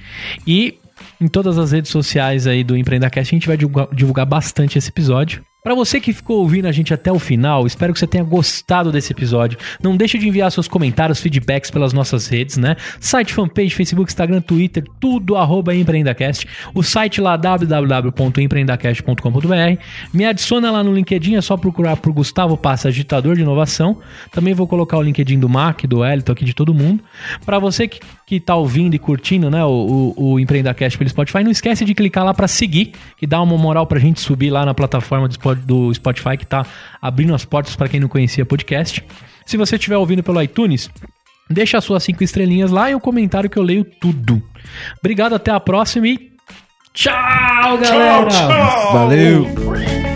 E 0.46 0.78
em 1.20 1.28
todas 1.28 1.58
as 1.58 1.72
redes 1.72 1.90
sociais 1.90 2.46
aí 2.46 2.62
do 2.62 2.76
EmpreendaCast, 2.76 3.34
a 3.34 3.36
gente 3.36 3.46
vai 3.46 3.56
divulgar, 3.56 3.88
divulgar 3.92 4.26
bastante 4.26 4.78
esse 4.78 4.88
episódio. 4.88 5.42
Pra 5.68 5.74
você 5.74 6.00
que 6.00 6.14
ficou 6.14 6.38
ouvindo 6.38 6.64
a 6.64 6.72
gente 6.72 6.94
até 6.94 7.12
o 7.12 7.18
final, 7.18 7.66
espero 7.66 7.92
que 7.92 7.98
você 7.98 8.06
tenha 8.06 8.24
gostado 8.24 8.90
desse 8.90 9.12
episódio. 9.12 9.58
Não 9.82 9.98
deixe 9.98 10.16
de 10.16 10.26
enviar 10.26 10.50
seus 10.50 10.66
comentários, 10.66 11.20
feedbacks 11.20 11.70
pelas 11.70 11.92
nossas 11.92 12.26
redes, 12.26 12.56
né? 12.56 12.74
Site, 12.98 13.34
fanpage, 13.34 13.74
Facebook, 13.74 14.10
Instagram, 14.10 14.40
Twitter, 14.40 14.84
tudo 14.98 15.36
arroba 15.36 15.76
EmpreendaCast. 15.76 16.48
O 16.74 16.82
site 16.82 17.20
lá 17.20 17.36
www.empreendacast.com.br. 17.36 19.82
Me 20.14 20.24
adiciona 20.24 20.70
lá 20.70 20.82
no 20.82 20.94
LinkedIn, 20.94 21.36
é 21.36 21.42
só 21.42 21.54
procurar 21.58 21.98
por 21.98 22.14
Gustavo 22.14 22.56
Passa, 22.56 22.88
agitador 22.88 23.36
de 23.36 23.42
inovação. 23.42 23.98
Também 24.32 24.54
vou 24.54 24.66
colocar 24.66 24.96
o 24.96 25.02
LinkedIn 25.02 25.38
do 25.38 25.50
Mac, 25.50 25.84
do 25.84 26.02
Elton 26.02 26.32
aqui 26.32 26.46
de 26.46 26.54
todo 26.54 26.72
mundo. 26.72 27.04
Pra 27.44 27.58
você 27.58 27.86
que, 27.86 28.00
que 28.26 28.40
tá 28.40 28.56
ouvindo 28.56 28.94
e 28.94 28.98
curtindo, 28.98 29.50
né, 29.50 29.62
o, 29.62 30.14
o, 30.16 30.32
o 30.32 30.40
EmpreendaCast 30.40 30.96
pelo 30.96 31.10
Spotify, 31.10 31.44
não 31.44 31.50
esquece 31.50 31.84
de 31.84 31.94
clicar 31.94 32.24
lá 32.24 32.32
pra 32.32 32.48
seguir, 32.48 32.92
que 33.18 33.26
dá 33.26 33.42
uma 33.42 33.58
moral 33.58 33.86
pra 33.86 33.98
gente 33.98 34.18
subir 34.18 34.48
lá 34.48 34.64
na 34.64 34.72
plataforma 34.72 35.28
do 35.28 35.32
Spot- 35.32 35.57
do 35.58 35.92
Spotify, 35.94 36.36
que 36.36 36.46
tá 36.46 36.66
abrindo 37.00 37.34
as 37.34 37.44
portas 37.44 37.76
pra 37.76 37.88
quem 37.88 38.00
não 38.00 38.08
conhecia 38.08 38.46
podcast. 38.46 39.04
Se 39.44 39.56
você 39.56 39.76
estiver 39.76 39.96
ouvindo 39.96 40.22
pelo 40.22 40.42
iTunes, 40.42 40.90
deixa 41.48 41.78
as 41.78 41.84
suas 41.84 42.02
cinco 42.02 42.22
estrelinhas 42.22 42.70
lá 42.70 42.90
e 42.90 42.94
um 42.94 43.00
comentário 43.00 43.50
que 43.50 43.58
eu 43.58 43.62
leio 43.62 43.84
tudo. 43.84 44.42
Obrigado, 44.98 45.34
até 45.34 45.50
a 45.50 45.60
próxima 45.60 46.08
e 46.08 46.32
tchau, 46.92 47.78
galera! 47.78 48.30
Valeu! 48.92 50.07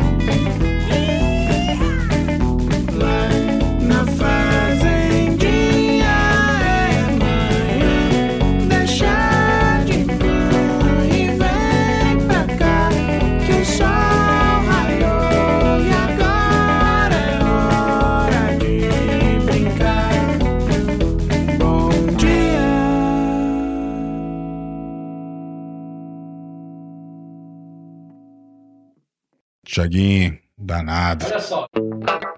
Tiaguinho, 29.72 30.38
danado. 30.58 31.24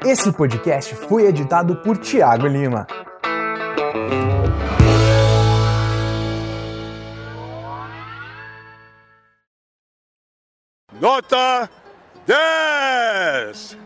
Esse 0.04 0.32
podcast 0.32 0.94
foi 0.94 1.26
editado 1.26 1.74
por 1.82 1.98
Tiago 1.98 2.46
Lima. 2.46 2.86
Nota 11.00 11.68
10! 12.24 13.78